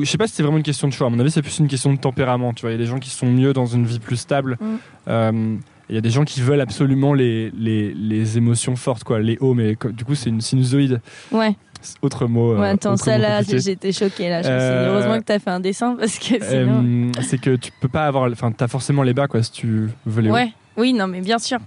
je 0.00 0.04
sais 0.04 0.18
pas 0.18 0.26
si 0.26 0.34
c'est 0.34 0.42
vraiment 0.42 0.58
une 0.58 0.62
question 0.64 0.88
de 0.88 0.92
choix. 0.92 1.06
À 1.06 1.10
mon 1.10 1.18
avis, 1.20 1.30
c'est 1.30 1.40
plus 1.42 1.58
une 1.60 1.68
question 1.68 1.92
de 1.92 1.98
tempérament. 1.98 2.52
Tu 2.52 2.62
vois, 2.62 2.70
il 2.70 2.74
y 2.74 2.76
a 2.76 2.78
des 2.78 2.86
gens 2.90 2.98
qui 2.98 3.10
sont 3.10 3.26
mieux 3.26 3.52
dans 3.52 3.66
une 3.66 3.86
vie 3.86 4.00
plus 4.00 4.16
stable. 4.16 4.58
Mm. 5.06 5.58
Il 5.90 5.94
y 5.94 5.98
a 5.98 6.00
des 6.02 6.10
gens 6.10 6.24
qui 6.24 6.40
veulent 6.42 6.60
absolument 6.60 7.14
les, 7.14 7.50
les, 7.58 7.94
les 7.94 8.36
émotions 8.38 8.76
fortes, 8.76 9.04
quoi, 9.04 9.20
les 9.20 9.38
hauts, 9.40 9.54
mais 9.54 9.76
du 9.92 10.04
coup, 10.04 10.14
c'est 10.14 10.28
une 10.30 10.40
sinusoïde. 10.40 11.00
ouais 11.32 11.56
Autre 12.02 12.26
mot. 12.26 12.52
euh, 12.54 12.60
ouais 12.60 12.68
attends 12.70 12.94
autre 12.94 13.04
ça 13.04 13.16
mot 13.16 13.22
là 13.22 13.40
j'étais 13.42 13.92
choquée 13.92 14.28
là 14.28 14.42
je 14.42 14.48
Euh, 14.50 14.90
heureusement 14.90 15.18
que 15.20 15.24
t'as 15.24 15.38
fait 15.38 15.50
un 15.50 15.60
dessin 15.60 15.94
parce 15.98 16.18
que 16.18 16.44
sinon 16.44 16.82
Euh, 17.16 17.22
c'est 17.22 17.40
que 17.40 17.54
tu 17.54 17.70
peux 17.80 17.86
pas 17.88 18.06
avoir. 18.06 18.30
Enfin, 18.32 18.50
t'as 18.50 18.66
forcément 18.66 19.04
les 19.04 19.14
bas, 19.14 19.28
quoi, 19.28 19.42
si 19.44 19.52
tu 19.52 19.88
veux 20.04 20.22
les 20.22 20.28
hauts. 20.30 20.34
ouais 20.34 20.52
oui 20.76 20.92
non 20.92 21.06
mais 21.06 21.20
bien 21.20 21.38
sûr 21.38 21.58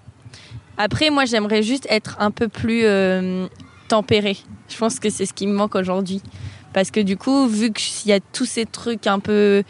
après 0.77 1.09
moi 1.09 1.25
j'aimerais 1.25 1.63
juste 1.63 1.87
être 1.89 2.17
un 2.19 2.29
peu 2.31 2.47
plus 2.47 2.81
euh, 2.85 3.47
tempérée 3.87 4.37
je 4.69 4.77
pense 4.77 4.99
que 4.99 5.09
c'est 5.09 5.25
ce 5.25 5.33
qui 5.33 5.47
me 5.47 5.53
manque 5.53 5.75
aujourd'hui 5.75 6.21
parce 6.73 6.91
que 6.91 6.99
du 7.01 7.17
coup 7.17 7.47
vu 7.47 7.71
qu'il 7.73 8.09
y 8.09 8.13
a 8.13 8.19
tous 8.19 8.45
ces 8.45 8.65
trucs 8.65 9.07
un 9.07 9.19
peu 9.19 9.63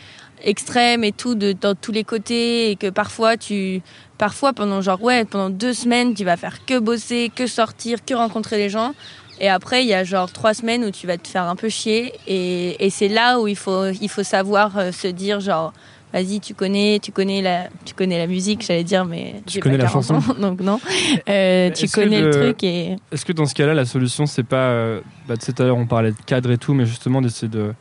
extrêmes 0.44 1.04
et 1.04 1.12
tout 1.12 1.36
de 1.36 1.54
dans 1.54 1.76
tous 1.76 1.92
les 1.92 2.04
côtés 2.04 2.72
et 2.72 2.76
que 2.76 2.90
parfois 2.90 3.38
tu 3.38 3.82
parfois 4.18 4.54
pendant 4.54 4.82
genre 4.82 5.02
ouais 5.02 5.26
pendant 5.26 5.50
deux 5.50 5.74
semaines 5.74 6.14
tu 6.14 6.24
vas 6.24 6.38
faire 6.38 6.66
que 6.66 6.80
bosser 6.80 7.32
que 7.34 7.48
sortir 7.48 8.04
que 8.06 8.14
rencontrer 8.14 8.58
les 8.58 8.70
gens 8.70 8.94
et 9.40 9.50
après 9.50 9.84
il 9.84 9.88
y 9.88 9.94
a 9.94 10.04
genre 10.04 10.32
trois 10.32 10.54
semaines 10.54 10.84
où 10.86 10.92
tu 10.92 11.08
vas 11.08 11.18
te 11.18 11.28
faire 11.28 11.44
un 11.44 11.56
peu 11.56 11.70
chier 11.70 12.14
et, 12.28 12.84
et 12.84 12.90
c'est 12.90 13.08
là 13.08 13.40
où 13.40 13.48
il 13.48 13.56
faut 13.56 13.90
il 13.90 14.10
faut 14.10 14.24
savoir 14.24 14.78
euh, 14.78 14.92
se 14.92 15.08
dire 15.08 15.40
genre 15.40 15.74
vas-y, 16.14 16.40
tu 16.40 16.54
connais, 16.54 17.00
tu 17.02 17.12
connais 17.12 17.42
la, 17.42 17.68
tu 17.86 17.94
connais 17.94 18.18
la 18.18 18.28
musique, 18.28 18.64
j'allais 18.66 18.84
dire, 18.84 19.06
mais 19.06 19.36
tu 19.46 19.60
connais 19.60 19.78
la 19.78 19.88
chanson, 19.88 20.20
donc 20.40 20.62
non. 20.62 20.80
Euh, 21.30 21.70
tu 21.72 21.88
connais 21.88 22.22
le, 22.22 22.32
truc 22.32 22.64
et. 22.64 22.96
Est-ce 23.12 23.26
que 23.26 23.34
dans 23.34 23.46
ce 23.46 23.54
cas-là, 23.54 23.74
la 23.74 23.86
solution, 23.86 24.26
c'est 24.26 24.44
pas, 24.44 24.70
euh, 24.70 25.02
bah, 25.28 25.36
tout 25.38 25.54
à 25.58 25.66
l'heure, 25.66 25.78
on 25.78 25.86
parlait 25.86 26.12
de 26.12 26.22
cadre 26.26 26.52
et 26.52 26.58
tout, 26.58 26.74
mais 26.74 26.86
justement 26.86 27.22
d'essayer 27.22 27.48
de 27.48 27.74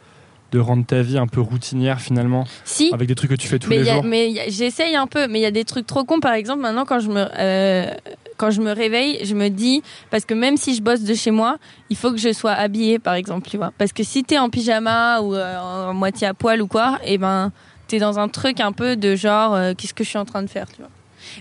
de 0.53 0.59
rendre 0.59 0.84
ta 0.84 1.03
vie 1.03 1.18
un 1.18 1.26
peu 1.26 1.40
routinière 1.40 2.01
finalement 2.01 2.44
si 2.64 2.90
avec 2.92 3.09
des 3.09 3.14
trucs 3.14 3.30
que 3.30 3.36
tu 3.36 3.48
fais 3.48 3.59
tous 3.59 3.70
les 3.70 3.84
jours 3.84 4.05
mais 4.05 4.48
j'essaye 4.48 4.96
un 4.96 5.07
peu 5.07 5.26
mais 5.28 5.38
il 5.38 5.42
y 5.42 5.46
a 5.46 5.51
des 5.51 5.64
trucs 5.64 5.86
trop 5.86 6.05
cons 6.05 6.20
par 6.20 6.32
exemple 6.32 6.61
maintenant 6.61 6.84
quand 6.84 7.01
je 7.01 7.09
me 7.09 7.26
euh, 7.38 7.90
quand 8.36 8.51
je 8.51 8.61
me 8.61 8.72
réveille 8.72 9.24
je 9.24 9.34
me 9.34 9.48
dis 9.48 9.82
parce 10.11 10.24
que 10.24 10.34
même 10.34 10.57
si 10.57 10.74
je 10.74 10.82
bosse 10.82 11.03
de 11.03 11.14
chez 11.14 11.30
moi 11.30 11.59
il 11.88 11.96
faut 11.96 12.11
que 12.11 12.18
je 12.18 12.32
sois 12.32 12.53
habillée 12.53 12.98
par 12.98 13.14
exemple 13.14 13.48
tu 13.48 13.57
vois 13.57 13.72
parce 13.78 13.92
que 13.92 14.03
si 14.03 14.24
t'es 14.24 14.38
en 14.38 14.51
pyjama 14.51 15.20
ou 15.20 15.36
en 15.36 15.94
moitié 15.94 16.26
à 16.26 16.34
poil 16.34 16.62
ou 16.62 16.66
quoi 16.66 16.98
et 17.05 17.14
eh 17.14 17.18
ben 17.18 17.53
t'es 17.90 17.98
dans 17.98 18.20
un 18.20 18.28
truc 18.28 18.61
un 18.61 18.72
peu 18.72 18.96
de 18.96 19.16
genre, 19.16 19.55
euh, 19.55 19.74
qu'est-ce 19.76 19.94
que 19.94 20.05
je 20.05 20.09
suis 20.09 20.18
en 20.18 20.24
train 20.24 20.42
de 20.42 20.48
faire, 20.48 20.66
tu 20.70 20.78
vois. 20.78 20.90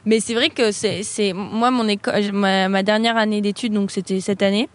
Mais 0.05 0.19
c'est 0.19 0.33
vrai 0.33 0.49
que 0.49 0.71
c'est, 0.71 1.33
moi, 1.33 1.69
mon 1.71 1.87
école, 1.87 2.31
ma, 2.33 2.83
dernière 2.83 3.17
année 3.17 3.39
d'études, 3.39 3.73
donc 3.73 3.91
c'était 3.91 4.19
cette 4.19 4.41
année. 4.41 4.67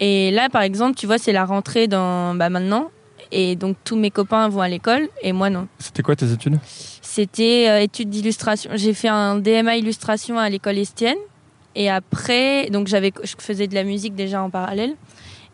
Et 0.00 0.30
là, 0.30 0.48
par 0.48 0.62
exemple, 0.62 0.96
tu 0.96 1.06
vois, 1.06 1.18
c'est 1.18 1.32
la 1.32 1.44
rentrée 1.44 1.88
dans, 1.88 2.34
bah, 2.34 2.50
maintenant. 2.50 2.90
Et 3.34 3.56
donc, 3.56 3.76
tous 3.82 3.96
mes 3.96 4.10
copains 4.10 4.48
vont 4.50 4.60
à 4.60 4.68
l'école 4.68 5.08
et 5.22 5.32
moi, 5.32 5.48
non. 5.48 5.66
C'était 5.78 6.02
quoi 6.02 6.14
tes 6.14 6.30
études? 6.30 6.58
C'était 7.00 7.66
euh, 7.68 7.80
études 7.80 8.10
d'illustration. 8.10 8.70
J'ai 8.74 8.92
fait 8.92 9.08
un 9.08 9.36
DMA 9.36 9.76
illustration 9.76 10.38
à 10.38 10.50
l'école 10.50 10.76
Estienne. 10.76 11.16
Et 11.74 11.88
après, 11.88 12.68
donc 12.68 12.88
j'avais, 12.88 13.10
je 13.24 13.32
faisais 13.38 13.66
de 13.66 13.74
la 13.74 13.84
musique 13.84 14.14
déjà 14.14 14.42
en 14.42 14.50
parallèle. 14.50 14.94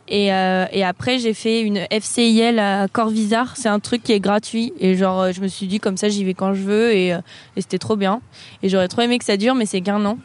Et, 0.09 0.33
euh, 0.33 0.65
et 0.73 0.83
après, 0.85 1.19
j'ai 1.19 1.35
fait 1.35 1.61
une 1.61 1.87
FCIL 1.93 2.59
à 2.59 2.89
Corvisart. 2.89 3.57
C'est 3.57 3.69
un 3.69 3.79
truc 3.79 4.03
qui 4.03 4.13
est 4.13 4.21
gratuit. 4.21 4.73
Et 4.81 4.97
genre, 4.97 5.21
euh, 5.21 5.33
je 5.33 5.41
me 5.41 5.47
suis 5.47 5.69
dit, 5.69 5.79
comme 5.79 5.97
ça, 5.97 6.09
j'y 6.09 6.25
vais 6.25 6.35
quand 6.35 6.55
je 6.55 6.63
veux. 6.63 6.93
Et, 6.93 7.11
et 7.11 7.61
c'était 7.61 7.79
trop 7.79 7.95
bien. 7.95 8.21
Et 8.65 8.69
j'aurais 8.69 8.89
trop 8.89 9.03
aimé 9.03 9.19
que 9.19 9.25
ça 9.25 9.37
dure, 9.37 9.55
mais 9.55 9.67
c'est 9.67 9.83
qu'un 9.83 10.05
an. 10.05 10.19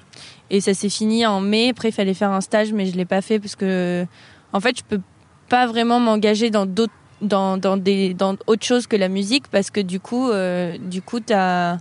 Et 0.50 0.60
ça 0.60 0.74
s'est 0.74 0.90
fini 0.90 1.26
en 1.28 1.40
mai. 1.40 1.70
Après, 1.70 1.90
il 1.90 1.92
fallait 1.92 2.16
faire 2.16 2.32
un 2.32 2.42
stage, 2.42 2.74
mais 2.74 2.88
je 2.88 2.96
l'ai 2.96 3.06
pas 3.06 3.22
fait 3.22 3.40
parce 3.40 3.56
que, 3.56 4.08
en 4.54 4.60
fait, 4.60 4.78
je 4.78 4.84
peux 4.84 5.02
pas 5.50 5.68
vraiment 5.68 6.00
m'engager 6.00 6.50
dans 6.50 6.66
d'autres, 6.66 6.94
dans, 7.24 7.58
dans 7.58 7.78
des, 7.78 8.14
dans 8.14 8.36
autre 8.48 8.64
chose 8.64 8.88
que 8.88 8.96
la 8.96 9.08
musique 9.08 9.48
parce 9.48 9.72
que 9.72 9.80
du 9.80 10.00
coup, 10.00 10.30
euh, 10.30 10.78
du 10.78 11.02
coup, 11.02 11.20
t'as, 11.20 11.78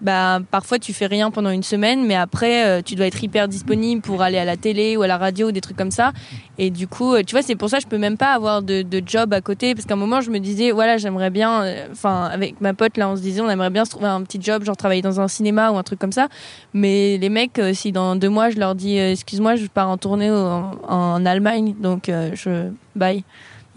bah, 0.00 0.40
parfois 0.50 0.78
tu 0.78 0.92
fais 0.92 1.06
rien 1.06 1.30
pendant 1.30 1.50
une 1.50 1.62
semaine, 1.62 2.04
mais 2.04 2.16
après 2.16 2.66
euh, 2.66 2.82
tu 2.82 2.94
dois 2.94 3.06
être 3.06 3.22
hyper 3.22 3.48
disponible 3.48 4.02
pour 4.02 4.20
aller 4.20 4.38
à 4.38 4.44
la 4.44 4.56
télé 4.56 4.96
ou 4.96 5.02
à 5.02 5.06
la 5.06 5.16
radio 5.16 5.48
ou 5.48 5.52
des 5.52 5.60
trucs 5.60 5.76
comme 5.76 5.90
ça. 5.90 6.12
Et 6.58 6.70
du 6.70 6.88
coup, 6.88 7.14
euh, 7.14 7.22
tu 7.22 7.34
vois, 7.34 7.42
c'est 7.42 7.56
pour 7.56 7.70
ça 7.70 7.78
que 7.78 7.84
je 7.84 7.88
peux 7.88 7.98
même 7.98 8.18
pas 8.18 8.34
avoir 8.34 8.62
de, 8.62 8.82
de 8.82 9.02
job 9.04 9.32
à 9.32 9.40
côté, 9.40 9.74
parce 9.74 9.86
qu'à 9.86 9.94
un 9.94 9.98
moment 9.98 10.20
je 10.20 10.30
me 10.30 10.38
disais, 10.38 10.72
voilà, 10.72 10.98
j'aimerais 10.98 11.30
bien, 11.30 11.64
enfin, 11.90 12.24
avec 12.24 12.60
ma 12.60 12.74
pote 12.74 12.96
là, 12.96 13.08
on 13.08 13.16
se 13.16 13.22
disait, 13.22 13.40
on 13.40 13.48
aimerait 13.48 13.70
bien 13.70 13.84
se 13.84 13.90
trouver 13.90 14.08
un 14.08 14.22
petit 14.22 14.40
job, 14.42 14.64
genre 14.64 14.76
travailler 14.76 15.02
dans 15.02 15.20
un 15.20 15.28
cinéma 15.28 15.70
ou 15.70 15.78
un 15.78 15.82
truc 15.82 15.98
comme 15.98 16.12
ça. 16.12 16.28
Mais 16.74 17.16
les 17.18 17.28
mecs, 17.28 17.60
si 17.72 17.92
dans 17.92 18.16
deux 18.16 18.28
mois 18.28 18.50
je 18.50 18.58
leur 18.58 18.74
dis, 18.74 18.98
excuse-moi, 18.98 19.56
je 19.56 19.66
pars 19.66 19.88
en 19.88 19.96
tournée 19.96 20.30
en, 20.30 20.72
en 20.86 21.24
Allemagne, 21.24 21.74
donc 21.80 22.10
je 22.34 22.70
bye 22.94 23.24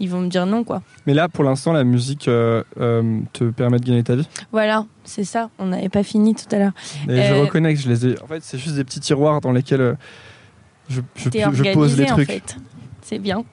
ils 0.00 0.08
vont 0.08 0.20
me 0.20 0.28
dire 0.28 0.46
non 0.46 0.64
quoi. 0.64 0.82
Mais 1.06 1.14
là 1.14 1.28
pour 1.28 1.44
l'instant 1.44 1.72
la 1.72 1.84
musique 1.84 2.28
euh, 2.28 2.62
euh, 2.80 3.20
te 3.32 3.44
permet 3.44 3.78
de 3.78 3.84
gagner 3.84 4.02
ta 4.02 4.16
vie? 4.16 4.28
Voilà, 4.52 4.86
c'est 5.04 5.24
ça, 5.24 5.50
on 5.58 5.66
n'avait 5.66 5.88
pas 5.88 6.02
fini 6.02 6.34
tout 6.34 6.46
à 6.54 6.58
l'heure. 6.58 6.72
Et 7.08 7.22
je 7.22 7.34
euh, 7.34 7.40
reconnais 7.42 7.74
que 7.74 7.80
je 7.80 7.88
les 7.88 8.06
ai 8.06 8.22
en 8.22 8.26
fait 8.26 8.42
c'est 8.42 8.58
juste 8.58 8.76
des 8.76 8.84
petits 8.84 9.00
tiroirs 9.00 9.40
dans 9.40 9.52
lesquels 9.52 9.96
je, 10.88 11.00
je, 11.16 11.30
je 11.30 11.72
pose 11.72 11.98
les 11.98 12.06
trucs. 12.06 12.30
En 12.30 12.32
fait. 12.32 12.56
C'est 13.02 13.18
bien. 13.18 13.44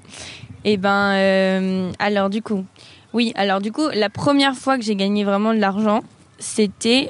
Et 0.63 0.73
eh 0.73 0.77
ben 0.77 1.91
alors 1.99 2.29
du 2.29 2.41
coup, 2.41 2.65
oui, 3.13 3.31
alors 3.35 3.61
du 3.61 3.71
coup 3.71 3.87
la 3.93 4.09
première 4.09 4.55
fois 4.55 4.77
que 4.77 4.83
j'ai 4.83 4.95
gagné 4.95 5.23
vraiment 5.23 5.53
de 5.53 5.59
l'argent, 5.59 6.01
c'était 6.39 7.09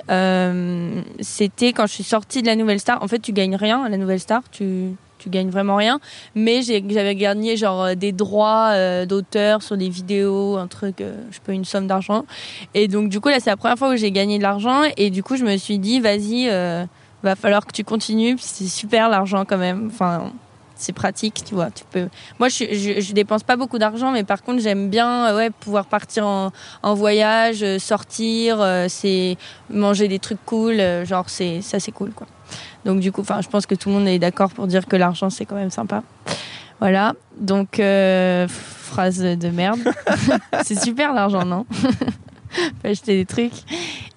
c'était 1.20 1.74
quand 1.74 1.88
je 1.88 1.94
suis 1.94 2.04
sortie 2.04 2.42
de 2.42 2.48
la 2.48 2.56
Nouvelle 2.56 2.80
Star. 2.80 3.02
En 3.02 3.08
fait, 3.08 3.20
tu 3.20 3.34
gagnes 3.34 3.56
rien 3.56 3.84
à 3.84 3.90
la 3.90 3.98
Nouvelle 3.98 4.20
Star, 4.20 4.42
tu 4.52 4.96
tu 5.26 5.30
gagnes 5.32 5.50
vraiment 5.50 5.76
rien. 5.76 6.00
Mais 6.36 6.62
j'avais 6.62 7.16
gagné 7.16 7.58
genre 7.58 7.84
euh, 7.84 7.96
des 7.96 8.12
droits 8.12 8.70
euh, 8.74 9.06
d'auteur 9.06 9.64
sur 9.64 9.76
des 9.76 9.90
vidéos, 9.90 10.58
un 10.58 10.68
truc, 10.68 11.02
euh, 11.02 11.16
je 11.32 11.40
peux 11.40 11.52
une 11.52 11.66
somme 11.66 11.88
d'argent. 11.88 12.26
Et 12.74 12.88
donc 12.88 13.10
du 13.10 13.20
coup 13.20 13.30
là 13.30 13.40
c'est 13.40 13.50
la 13.50 13.58
première 13.58 13.78
fois 13.78 13.92
où 13.94 13.96
j'ai 13.96 14.12
gagné 14.12 14.38
de 14.38 14.44
l'argent 14.44 14.84
et 14.98 15.10
du 15.10 15.24
coup 15.24 15.36
je 15.36 15.44
me 15.44 15.58
suis 15.58 15.80
dit 15.80 16.00
vas-y, 16.00 16.48
va 17.24 17.36
falloir 17.36 17.66
que 17.66 17.72
tu 17.72 17.84
continues. 17.84 18.38
C'est 18.40 18.68
super 18.68 19.10
l'argent 19.10 19.46
quand 19.46 19.58
même. 19.58 19.90
Enfin 19.92 20.32
c'est 20.78 20.92
pratique, 20.92 21.42
tu 21.46 21.56
vois. 21.56 21.72
Tu 21.72 21.86
peux. 21.90 22.10
Moi, 22.38 22.50
je, 22.50 22.66
je, 23.00 23.14
dépense 23.14 23.44
pas 23.44 23.56
beaucoup 23.56 23.78
d'argent, 23.78 24.12
mais 24.12 24.26
par 24.26 24.44
contre, 24.44 24.62
j'aime 24.62 24.90
bien, 24.90 25.34
ouais, 25.34 25.50
pouvoir 25.50 25.86
partir 25.86 26.28
en, 26.28 26.52
en 26.84 26.94
voyage, 26.94 27.78
sortir, 27.78 28.58
c'est 28.90 29.38
manger 29.70 30.10
des 30.10 30.20
trucs 30.20 30.44
cool, 30.46 30.82
genre 31.06 31.30
c'est 31.30 31.62
ça, 31.62 31.80
c'est 31.80 31.94
cool, 31.94 32.12
quoi. 32.12 32.28
Donc 32.86 33.00
du 33.00 33.12
coup, 33.12 33.22
enfin, 33.22 33.42
je 33.42 33.50
pense 33.50 33.66
que 33.66 33.76
tout 33.76 33.90
le 33.90 33.96
monde 33.96 34.08
est 34.08 34.20
d'accord 34.20 34.52
pour 34.52 34.68
dire 34.68 34.86
que 34.86 34.96
l'argent 34.96 35.30
c'est 35.30 35.46
quand 35.46 35.56
même 35.56 35.72
sympa. 35.72 36.04
Voilà. 36.80 37.14
Donc 37.38 37.80
euh, 37.80 38.48
phrase 38.48 39.20
de 39.20 39.50
merde. 39.50 39.80
c'est 40.64 40.80
super 40.80 41.14
l'argent, 41.14 41.46
non? 41.46 41.66
Faut 42.82 42.88
acheter 42.88 43.18
des 43.18 43.26
trucs. 43.26 43.52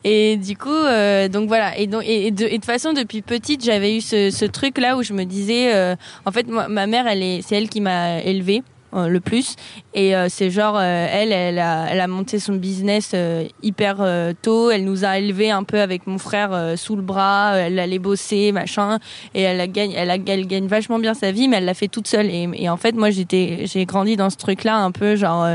Et 0.05 0.37
du 0.37 0.57
coup, 0.57 0.69
euh, 0.69 1.29
donc 1.29 1.49
voilà. 1.49 1.77
Et, 1.77 1.89
donc, 1.89 2.05
et, 2.07 2.31
de, 2.31 2.47
toute 2.47 2.65
façon, 2.65 2.93
depuis 2.93 3.21
petite, 3.21 3.65
j'avais 3.65 3.97
eu 3.97 4.01
ce, 4.01 4.31
ce, 4.31 4.45
truc 4.45 4.79
là 4.79 4.97
où 4.97 5.03
je 5.03 5.13
me 5.13 5.25
disais, 5.25 5.75
euh, 5.75 5.97
en 6.25 6.31
fait, 6.31 6.47
ma 6.47 6.87
mère, 6.87 7.09
elle 7.09 7.23
est, 7.23 7.43
c'est 7.43 7.57
elle 7.57 7.69
qui 7.69 7.81
m'a 7.81 8.21
élevée. 8.21 8.63
Euh, 8.95 9.09
le 9.09 9.21
plus. 9.21 9.57
Et 9.93 10.17
euh, 10.17 10.29
c'est 10.31 10.51
genre, 10.51 10.77
euh, 10.79 11.07
elle, 11.11 11.31
elle 11.31 11.59
a, 11.59 11.89
elle 11.91 12.01
a 12.01 12.07
monté 12.07 12.39
son 12.39 12.55
business 12.55 13.15
hyper 13.63 13.97
tôt. 14.43 14.71
Elle 14.71 14.85
nous 14.85 15.05
a 15.05 15.19
élevés 15.19 15.51
un 15.51 15.63
peu 15.63 15.81
avec 15.81 16.07
mon 16.07 16.19
frère 16.19 16.75
sous 16.77 16.97
le 16.97 17.03
bras. 17.03 17.57
Elle 17.57 17.79
allait 17.79 17.99
bosser, 17.99 18.53
machin. 18.53 18.99
Et 19.35 19.43
elle, 19.43 19.61
a 19.61 19.67
gagne, 19.67 19.93
elle, 19.93 20.11
a, 20.11 20.17
elle 20.27 20.47
gagne 20.47 20.67
vachement 20.67 20.99
bien 20.99 21.15
sa 21.15 21.33
vie, 21.33 21.49
mais 21.49 21.59
elle 21.59 21.65
l'a 21.65 21.75
fait 21.75 21.89
toute 21.89 22.09
seule. 22.09 22.27
Et, 22.27 22.49
et 22.55 22.69
en 22.69 22.77
fait, 22.77 22.95
moi, 22.95 23.11
j'étais, 23.11 23.67
j'ai 23.67 23.85
grandi 23.85 24.17
dans 24.17 24.31
ce 24.31 24.37
truc-là 24.37 24.77
un 24.77 24.91
peu 24.91 25.17
genre 25.17 25.47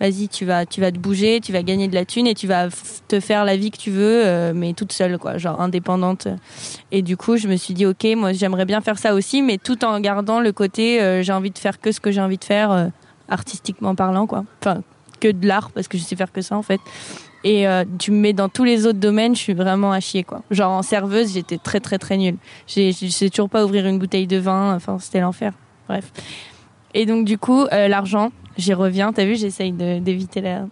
vas-y, 0.00 0.28
tu 0.28 0.44
vas, 0.44 0.66
tu 0.66 0.80
vas 0.80 0.92
te 0.92 0.98
bouger, 0.98 1.40
tu 1.40 1.52
vas 1.52 1.62
gagner 1.62 1.88
de 1.88 1.94
la 1.94 2.04
thune 2.04 2.26
et 2.26 2.34
tu 2.34 2.46
vas 2.46 2.68
te 3.08 3.20
faire 3.20 3.44
la 3.44 3.56
vie 3.56 3.70
que 3.70 3.78
tu 3.78 3.90
veux, 3.90 4.26
euh, 4.26 4.52
mais 4.54 4.72
toute 4.72 4.92
seule, 4.92 5.18
quoi, 5.18 5.38
genre 5.38 5.60
indépendante. 5.60 6.28
Et 6.92 7.02
du 7.02 7.16
coup, 7.16 7.36
je 7.36 7.48
me 7.48 7.56
suis 7.56 7.74
dit, 7.74 7.86
ok, 7.86 8.06
moi, 8.16 8.32
j'aimerais 8.32 8.64
bien 8.64 8.80
faire 8.80 8.98
ça 8.98 9.14
aussi, 9.14 9.42
mais 9.42 9.58
tout 9.58 9.84
en 9.84 9.98
gardant 10.00 10.40
le 10.40 10.52
côté, 10.52 11.00
euh, 11.00 11.22
j'ai 11.22 11.32
envie 11.32 11.50
de 11.50 11.58
faire 11.58 11.80
que 11.80 11.92
ce 11.92 12.00
que 12.00 12.10
j'ai 12.10 12.20
envie 12.20 12.38
de 12.38 12.44
faire, 12.44 12.70
euh, 12.70 12.86
artistiquement 13.28 13.94
parlant, 13.94 14.26
quoi. 14.26 14.44
Enfin, 14.60 14.82
que 15.20 15.28
de 15.28 15.46
l'art, 15.46 15.70
parce 15.72 15.88
que 15.88 15.98
je 15.98 16.04
sais 16.04 16.16
faire 16.16 16.32
que 16.32 16.42
ça, 16.42 16.56
en 16.56 16.62
fait. 16.62 16.80
Et 17.44 17.66
tu 18.00 18.10
me 18.10 18.18
mets 18.18 18.32
dans 18.32 18.48
tous 18.48 18.64
les 18.64 18.84
autres 18.84 18.98
domaines, 18.98 19.36
je 19.36 19.40
suis 19.40 19.54
vraiment 19.54 19.92
à 19.92 20.00
chier, 20.00 20.24
quoi. 20.24 20.42
Genre 20.50 20.72
en 20.72 20.82
serveuse, 20.82 21.34
j'étais 21.34 21.56
très, 21.56 21.78
très, 21.78 21.96
très 21.96 22.16
nulle. 22.16 22.36
Je 22.66 22.90
sais 22.90 23.30
toujours 23.30 23.48
pas 23.48 23.64
ouvrir 23.64 23.86
une 23.86 23.98
bouteille 23.98 24.26
de 24.26 24.38
vin, 24.38 24.74
enfin, 24.74 24.98
c'était 24.98 25.20
l'enfer. 25.20 25.52
Bref. 25.88 26.10
Et 26.98 27.06
donc, 27.06 27.24
du 27.24 27.38
coup, 27.38 27.64
l'argent, 27.70 28.32
j'y 28.56 28.74
reviens. 28.74 29.12
T'as 29.12 29.24
vu, 29.24 29.36
j'essaye 29.36 29.70
d'éviter 29.70 30.40
la. 30.40 30.66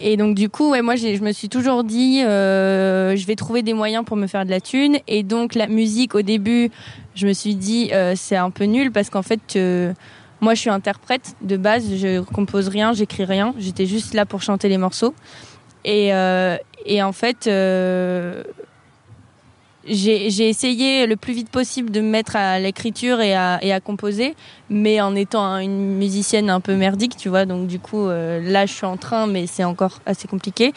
Et 0.00 0.16
donc 0.16 0.36
du 0.36 0.48
coup, 0.48 0.70
ouais, 0.70 0.82
moi 0.82 0.96
je 0.96 1.20
me 1.22 1.32
suis 1.32 1.48
toujours 1.48 1.84
dit, 1.84 2.22
euh, 2.22 3.14
je 3.16 3.26
vais 3.26 3.36
trouver 3.36 3.62
des 3.62 3.74
moyens 3.74 4.04
pour 4.04 4.16
me 4.16 4.26
faire 4.26 4.44
de 4.44 4.50
la 4.50 4.60
thune. 4.60 4.98
Et 5.06 5.22
donc 5.22 5.54
la 5.54 5.66
musique, 5.68 6.14
au 6.14 6.22
début, 6.22 6.70
je 7.14 7.26
me 7.26 7.32
suis 7.32 7.54
dit, 7.54 7.90
euh, 7.92 8.14
c'est 8.16 8.36
un 8.36 8.50
peu 8.50 8.64
nul 8.64 8.90
parce 8.90 9.08
qu'en 9.08 9.22
fait, 9.22 9.40
euh, 9.56 9.92
moi 10.40 10.54
je 10.54 10.60
suis 10.60 10.70
interprète 10.70 11.34
de 11.42 11.56
base, 11.56 11.84
je 11.96 12.20
compose 12.20 12.68
rien, 12.68 12.92
j'écris 12.92 13.24
rien. 13.24 13.54
J'étais 13.58 13.86
juste 13.86 14.14
là 14.14 14.26
pour 14.26 14.42
chanter 14.42 14.68
les 14.68 14.78
morceaux. 14.78 15.14
Et, 15.84 16.08
et 16.86 17.02
en 17.02 17.12
fait, 17.12 17.46
j'ai 19.86 20.48
essayé 20.48 21.06
le 21.06 21.16
plus 21.16 21.32
vite 21.32 21.50
possible 21.50 21.90
de 21.90 22.00
me 22.00 22.08
mettre 22.08 22.36
à 22.36 22.58
l'écriture 22.58 23.20
et 23.20 23.34
à, 23.34 23.58
et 23.62 23.72
à 23.72 23.80
composer, 23.80 24.34
mais 24.70 25.00
en 25.00 25.14
étant 25.14 25.58
une 25.58 25.96
musicienne 25.96 26.50
un 26.50 26.60
peu 26.60 26.74
merdique, 26.74 27.16
tu 27.16 27.28
vois. 27.28 27.44
Donc 27.44 27.66
du 27.66 27.78
coup, 27.78 28.06
euh, 28.06 28.40
là, 28.42 28.66
je 28.66 28.72
suis 28.72 28.86
en 28.86 28.96
train, 28.96 29.26
mais 29.26 29.46
c'est 29.46 29.64
encore 29.64 30.00
assez 30.06 30.28
compliqué. 30.28 30.72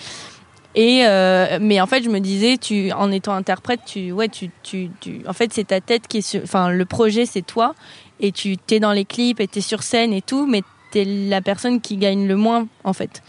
Et 0.75 1.05
euh, 1.05 1.57
mais 1.59 1.81
en 1.81 1.87
fait, 1.87 2.03
je 2.03 2.09
me 2.09 2.19
disais, 2.19 2.57
tu, 2.57 2.91
en 2.91 3.11
étant 3.11 3.33
interprète, 3.33 3.79
tu, 3.85 4.11
ouais, 4.11 4.29
tu, 4.29 4.51
tu, 4.61 4.91
tu 4.99 5.21
en 5.27 5.33
fait, 5.33 5.51
c'est 5.51 5.67
ta 5.67 5.81
tête 5.81 6.07
qui 6.07 6.19
est, 6.19 6.41
enfin, 6.43 6.69
le 6.69 6.85
projet, 6.85 7.25
c'est 7.25 7.41
toi, 7.41 7.73
et 8.19 8.31
tu 8.31 8.57
t'es 8.57 8.79
dans 8.79 8.91
les 8.91 9.05
clips, 9.05 9.39
et 9.39 9.47
t'es 9.47 9.61
sur 9.61 9.81
scène 9.81 10.13
et 10.13 10.21
tout, 10.21 10.45
mais 10.45 10.61
t'es 10.91 11.03
la 11.05 11.41
personne 11.41 11.81
qui 11.81 11.97
gagne 11.97 12.27
le 12.27 12.35
moins, 12.35 12.67
en 12.83 12.93
fait. 12.93 13.23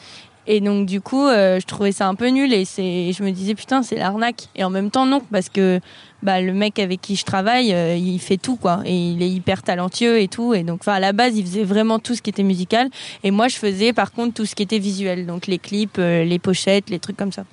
Et 0.51 0.63
donc 0.63 0.87
du 0.87 1.03
coup, 1.03 1.27
euh, 1.27 1.61
je 1.61 1.67
trouvais 1.67 1.93
ça 1.93 2.09
un 2.09 2.15
peu 2.15 2.29
nul 2.29 2.55
et 2.55 2.65
c'est, 2.65 3.13
je 3.13 3.23
me 3.23 3.31
disais 3.33 3.55
putain, 3.55 3.83
c'est 3.83 3.97
l'arnaque. 3.97 4.49
Et 4.57 4.65
en 4.65 4.71
même 4.71 4.91
temps 4.91 5.05
non, 5.05 5.21
parce 5.31 5.51
que 5.51 5.79
bah 6.23 6.41
le 6.41 6.55
mec 6.55 6.79
avec 6.79 7.03
qui 7.03 7.17
je 7.17 7.25
travaille, 7.27 7.75
euh, 7.75 7.95
il 7.95 8.19
fait 8.19 8.39
tout 8.39 8.57
quoi, 8.57 8.81
et 8.87 8.97
il 8.97 9.23
est 9.23 9.29
hyper 9.29 9.63
talentueux 9.63 10.19
et 10.19 10.27
tout. 10.27 10.55
Et 10.55 10.63
donc, 10.63 10.81
enfin 10.81 10.95
à 10.95 11.01
la 11.01 11.13
base, 11.13 11.37
il 11.37 11.45
faisait 11.45 11.65
vraiment 11.65 11.99
tout 11.99 12.15
ce 12.15 12.23
qui 12.23 12.31
était 12.31 12.43
musical, 12.43 12.89
et 13.25 13.31
moi 13.31 13.49
je 13.49 13.57
faisais 13.57 13.93
par 13.93 14.11
contre 14.11 14.33
tout 14.33 14.47
ce 14.47 14.55
qui 14.55 14.63
était 14.63 14.79
visuel, 14.79 15.27
donc 15.27 15.47
les 15.47 15.59
clips, 15.59 15.99
euh, 15.99 16.25
les 16.25 16.39
pochettes, 16.39 16.89
les 16.89 16.99
trucs 16.99 17.19
comme 17.19 17.33
ça. 17.33 17.45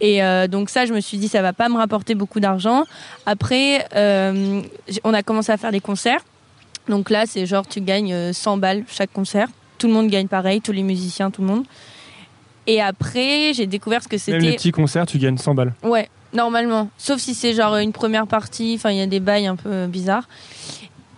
Et 0.00 0.20
donc 0.48 0.70
ça, 0.70 0.86
je 0.86 0.94
me 0.94 1.00
suis 1.00 1.18
dit 1.18 1.26
ça 1.26 1.42
va 1.42 1.52
pas 1.52 1.68
me 1.68 1.76
rapporter 1.76 2.14
beaucoup 2.14 2.38
d'argent. 2.38 2.84
Après, 3.26 3.84
on 3.92 5.12
a 5.12 5.24
commencé 5.24 5.50
à 5.50 5.56
faire 5.56 5.72
des 5.72 5.80
concerts. 5.80 6.20
Donc 6.88 7.10
là, 7.10 7.24
c'est 7.26 7.46
genre 7.46 7.66
tu 7.66 7.80
gagnes 7.80 8.32
100 8.32 8.58
balles 8.58 8.84
chaque 8.88 9.12
concert. 9.12 9.48
Tout 9.76 9.88
le 9.88 9.94
monde 9.94 10.06
gagne 10.06 10.28
pareil, 10.28 10.60
tous 10.60 10.70
les 10.70 10.84
musiciens, 10.84 11.32
tout 11.32 11.40
le 11.40 11.48
monde. 11.48 11.64
Et 12.68 12.80
après, 12.82 13.52
j'ai 13.54 13.66
découvert 13.66 14.02
ce 14.02 14.08
que 14.08 14.16
Même 14.30 14.40
les 14.40 14.46
c'était. 14.46 14.56
petits 14.56 14.72
concerts, 14.72 15.06
tu 15.06 15.18
gagnes 15.18 15.38
100 15.38 15.54
balles. 15.54 15.72
Ouais, 15.82 16.08
normalement. 16.34 16.90
Sauf 16.98 17.18
si 17.18 17.34
c'est 17.34 17.54
genre 17.54 17.76
une 17.78 17.92
première 17.92 18.26
partie. 18.26 18.74
Enfin, 18.76 18.90
il 18.90 18.98
y 18.98 19.00
a 19.00 19.06
des 19.06 19.20
bails 19.20 19.46
un 19.46 19.56
peu 19.56 19.86
bizarres. 19.86 20.28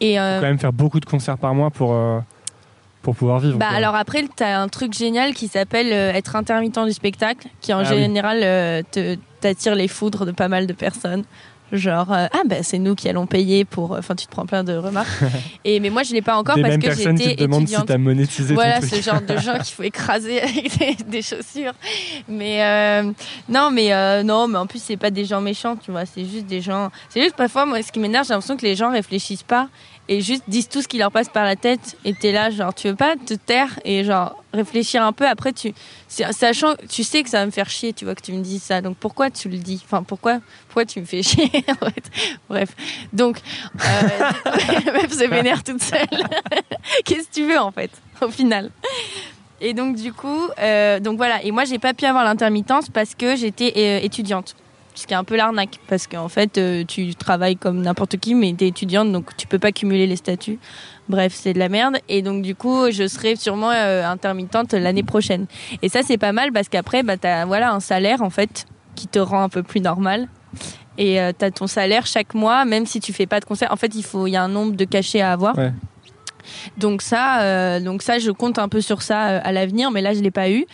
Et 0.01 0.14
Faut 0.14 0.20
euh, 0.22 0.40
quand 0.40 0.46
même 0.46 0.59
faire 0.61 0.72
beaucoup 0.72 1.01
de 1.01 1.05
concerts 1.07 1.36
par 1.38 1.53
mois 1.55 1.70
pour, 1.70 1.92
euh, 1.92 2.20
pour 3.03 3.16
pouvoir 3.16 3.40
vivre. 3.40 3.59
Bah 3.59 3.66
quoi. 3.68 3.76
alors 3.76 3.96
après, 3.96 4.24
t'as 4.34 4.59
un 4.61 4.68
truc 4.68 4.94
génial 4.94 5.34
qui 5.34 5.48
s'appelle 5.48 5.92
euh, 5.92 6.12
être 6.12 6.36
intermittent 6.36 6.78
du 6.86 6.92
spectacle, 6.92 7.48
qui 7.61 7.74
en 7.74 7.80
Ah 7.80 7.84
général 7.84 8.38
euh, 8.42 8.82
te- 8.90 9.16
t'attire 9.40 9.74
les 9.74 9.88
foudres 9.88 10.24
de 10.24 10.30
pas 10.32 10.48
mal 10.48 10.66
de 10.68 10.72
personnes. 10.72 11.24
Genre 11.72 12.12
euh, 12.12 12.26
ah 12.32 12.42
bah 12.46 12.56
c'est 12.62 12.78
nous 12.78 12.94
qui 12.94 13.08
allons 13.08 13.26
payer 13.26 13.64
pour. 13.64 13.92
Enfin 13.92 14.14
tu 14.14 14.26
te 14.26 14.30
prends 14.30 14.46
plein 14.46 14.64
de 14.64 14.72
remarques. 14.74 15.08
Et 15.64 15.78
mais 15.80 15.90
moi 15.90 16.02
je 16.02 16.12
l'ai 16.12 16.22
pas 16.22 16.36
encore 16.36 16.56
Des 16.56 16.62
parce 16.62 16.72
mêmes 16.72 16.82
que 16.82 16.86
personnes 16.88 17.16
qui 17.16 17.24
j'étais 17.24 17.36
te 17.36 17.42
demandent 17.42 17.62
étudiante. 17.62 17.82
si 17.82 17.86
t'as 17.86 17.98
monétisé 17.98 18.54
Voilà 18.54 18.80
ton 18.80 18.86
truc. 18.88 19.02
ce 19.02 19.10
genre 19.10 19.20
de 19.20 19.36
gens 19.36 19.54
qu'il 19.58 19.74
faut 19.74 19.82
écraser 19.84 20.40
avec 20.42 20.78
des, 20.78 20.96
des 21.04 21.22
chaussures. 21.22 21.72
Mais 22.28 22.64
euh, 22.64 23.12
non 23.48 23.70
mais 23.70 23.92
euh, 23.92 24.22
non 24.22 24.48
mais 24.48 24.58
en 24.58 24.66
plus 24.66 24.82
c'est 24.82 24.96
pas 24.96 25.10
des 25.10 25.24
gens 25.24 25.40
méchants 25.40 25.76
tu 25.76 25.90
vois 25.90 26.06
c'est 26.06 26.24
juste 26.24 26.46
des 26.46 26.60
gens. 26.60 26.90
C'est 27.08 27.22
juste 27.22 27.36
parfois 27.36 27.66
moi 27.66 27.82
ce 27.82 27.92
qui 27.92 28.00
m'énerve 28.00 28.26
j'ai 28.26 28.34
l'impression 28.34 28.56
que 28.56 28.66
les 28.66 28.74
gens 28.74 28.90
réfléchissent 28.90 29.42
pas 29.42 29.68
et 30.09 30.20
juste 30.20 30.42
disent 30.48 30.68
tout 30.68 30.82
ce 30.82 30.88
qui 30.88 30.98
leur 30.98 31.12
passe 31.12 31.28
par 31.28 31.44
la 31.44 31.57
tête. 31.57 31.96
Et 32.05 32.14
t'es 32.14 32.32
là 32.32 32.51
genre 32.51 32.74
tu 32.74 32.88
veux 32.88 32.96
pas 32.96 33.14
te 33.16 33.34
taire 33.34 33.78
et 33.84 34.05
genre 34.05 34.42
réfléchir 34.53 35.03
un 35.03 35.12
peu. 35.12 35.26
Après 35.26 35.53
tu 35.53 35.72
sachant 36.09 36.74
tu 36.88 37.05
sais 37.05 37.22
que 37.22 37.30
ça 37.30 37.38
va 37.40 37.46
me 37.46 37.51
faire 37.51 37.70
chier 37.70 37.92
tu 37.92 38.05
vois 38.05 38.14
que 38.14 38.22
tu 38.22 38.32
me 38.32 38.42
dis 38.42 38.59
ça. 38.59 38.80
Donc 38.80 38.96
pourquoi 38.96 39.30
tu 39.30 39.48
le 39.48 39.59
dis? 39.59 39.80
Enfin 39.84 40.03
pourquoi 40.03 40.40
pourquoi 40.68 40.84
tu 40.84 41.01
me 41.01 41.05
fais 41.05 41.22
chier? 41.22 41.51
Bref. 42.48 42.70
Donc 43.12 43.38
euh, 43.76 44.92
meuf 44.92 45.12
se 45.12 45.28
vénère 45.28 45.62
toute 45.62 45.82
seule. 45.82 46.09
Qu'est-ce 47.05 47.28
que 47.28 47.34
tu 47.34 47.46
veux 47.46 47.59
en 47.59 47.70
fait 47.70 47.90
au 48.20 48.30
final? 48.30 48.70
Et 49.61 49.74
donc 49.74 49.96
du 49.96 50.12
coup 50.12 50.48
euh, 50.59 50.98
donc 50.98 51.18
voilà. 51.18 51.42
Et 51.44 51.53
moi 51.53 51.64
j'ai 51.64 51.78
pas 51.78 51.94
pu 51.94 52.05
avoir 52.05 52.24
l'intermittence 52.24 52.88
parce 52.88 53.14
que 53.14 53.36
j'étais 53.36 53.72
euh, 53.76 54.05
étudiante 54.05 54.57
ce 54.95 55.07
qui 55.07 55.14
est 55.14 55.16
un 55.16 55.24
peu 55.24 55.36
l'arnaque 55.36 55.78
parce 55.88 56.07
qu'en 56.07 56.28
fait 56.28 56.59
euh, 56.59 56.84
tu 56.84 57.14
travailles 57.14 57.57
comme 57.57 57.80
n'importe 57.80 58.16
qui 58.18 58.34
mais 58.34 58.53
t'es 58.53 58.68
étudiante 58.68 59.12
donc 59.12 59.36
tu 59.36 59.47
peux 59.47 59.59
pas 59.59 59.72
cumuler 59.72 60.07
les 60.07 60.16
statuts. 60.16 60.59
Bref 61.09 61.32
c'est 61.34 61.53
de 61.53 61.59
la 61.59 61.68
merde. 61.68 61.99
Et 62.09 62.22
donc 62.22 62.43
du 62.43 62.55
coup 62.55 62.91
je 62.91 63.07
serai 63.07 63.36
sûrement 63.36 63.70
euh, 63.70 64.05
intermittente 64.05 64.72
l'année 64.72 65.03
prochaine. 65.03 65.47
Et 65.82 65.88
ça 65.88 66.01
c'est 66.03 66.18
pas 66.18 66.32
mal 66.32 66.53
parce 66.53 66.68
qu'après 66.68 67.03
bah 67.03 67.16
t'as 67.16 67.45
voilà 67.45 67.72
un 67.72 67.80
salaire 67.80 68.22
en 68.22 68.30
fait 68.30 68.66
qui 68.95 69.07
te 69.07 69.18
rend 69.18 69.43
un 69.43 69.49
peu 69.49 69.62
plus 69.62 69.80
normal. 69.80 70.28
Et 70.99 71.20
euh, 71.20 71.32
t'as 71.36 71.51
ton 71.51 71.66
salaire 71.66 72.07
chaque 72.07 72.34
mois 72.34 72.64
même 72.64 72.86
si 72.86 73.01
tu 73.01 73.12
fais 73.12 73.26
pas 73.26 73.41
de 73.41 73.45
concert. 73.45 73.72
En 73.72 73.76
fait 73.76 73.95
il 73.95 74.03
faut 74.05 74.26
il 74.26 74.32
y 74.32 74.36
a 74.36 74.43
un 74.43 74.49
nombre 74.49 74.76
de 74.76 74.84
cachets 74.84 75.20
à 75.20 75.32
avoir. 75.32 75.57
Ouais. 75.57 75.72
donc 76.78 77.03
ça 77.03 77.43
euh, 77.43 77.80
donc 77.80 78.03
ça 78.03 78.18
je 78.18 78.30
compte 78.30 78.59
un 78.59 78.68
peu 78.68 78.80
sur 78.80 79.03
ça 79.03 79.28
euh, 79.28 79.41
à 79.43 79.53
l'avenir 79.53 79.91
mais 79.91 80.01
là 80.01 80.14
je 80.14 80.20
l'ai 80.20 80.30
pas 80.30 80.51
eu 80.51 80.66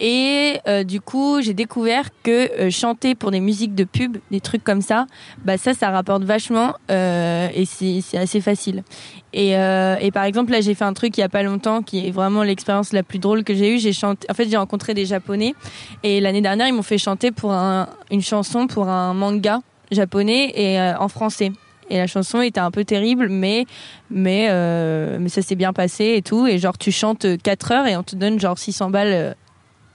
et 0.00 0.60
euh, 0.68 0.84
du 0.84 1.00
coup, 1.00 1.40
j'ai 1.40 1.54
découvert 1.54 2.10
que 2.22 2.50
euh, 2.60 2.70
chanter 2.70 3.14
pour 3.14 3.30
des 3.30 3.40
musiques 3.40 3.74
de 3.74 3.84
pub, 3.84 4.18
des 4.30 4.40
trucs 4.40 4.62
comme 4.62 4.80
ça, 4.80 5.06
bah 5.44 5.58
ça, 5.58 5.74
ça 5.74 5.90
rapporte 5.90 6.22
vachement 6.24 6.74
euh, 6.90 7.48
et 7.54 7.64
c'est 7.64 8.00
c'est 8.02 8.18
assez 8.18 8.40
facile. 8.40 8.84
Et, 9.32 9.56
euh, 9.56 9.96
et 10.00 10.10
par 10.10 10.24
exemple, 10.24 10.52
là, 10.52 10.60
j'ai 10.60 10.74
fait 10.74 10.84
un 10.84 10.94
truc 10.94 11.16
il 11.18 11.20
y 11.20 11.24
a 11.24 11.28
pas 11.28 11.42
longtemps 11.42 11.82
qui 11.82 12.06
est 12.06 12.10
vraiment 12.10 12.42
l'expérience 12.42 12.92
la 12.92 13.02
plus 13.02 13.18
drôle 13.18 13.44
que 13.44 13.54
j'ai 13.54 13.74
eue. 13.74 13.78
J'ai 13.78 13.92
chanté. 13.92 14.26
En 14.30 14.34
fait, 14.34 14.48
j'ai 14.48 14.56
rencontré 14.56 14.94
des 14.94 15.04
Japonais 15.04 15.54
et 16.02 16.20
l'année 16.20 16.40
dernière, 16.40 16.66
ils 16.66 16.74
m'ont 16.74 16.82
fait 16.82 16.98
chanter 16.98 17.30
pour 17.30 17.52
un, 17.52 17.88
une 18.10 18.22
chanson 18.22 18.66
pour 18.66 18.88
un 18.88 19.14
manga 19.14 19.60
japonais 19.90 20.52
et 20.54 20.80
euh, 20.80 20.96
en 20.98 21.08
français. 21.08 21.52
Et 21.90 21.96
la 21.96 22.06
chanson 22.06 22.42
était 22.42 22.60
un 22.60 22.70
peu 22.70 22.84
terrible, 22.84 23.28
mais 23.30 23.64
mais 24.10 24.48
euh, 24.50 25.18
mais 25.18 25.30
ça 25.30 25.40
s'est 25.40 25.54
bien 25.54 25.72
passé 25.72 26.14
et 26.16 26.22
tout. 26.22 26.46
Et 26.46 26.58
genre, 26.58 26.76
tu 26.76 26.92
chantes 26.92 27.26
4 27.42 27.72
heures 27.72 27.86
et 27.86 27.96
on 27.96 28.02
te 28.02 28.14
donne 28.14 28.38
genre 28.38 28.58
600 28.58 28.90
balles. 28.90 29.34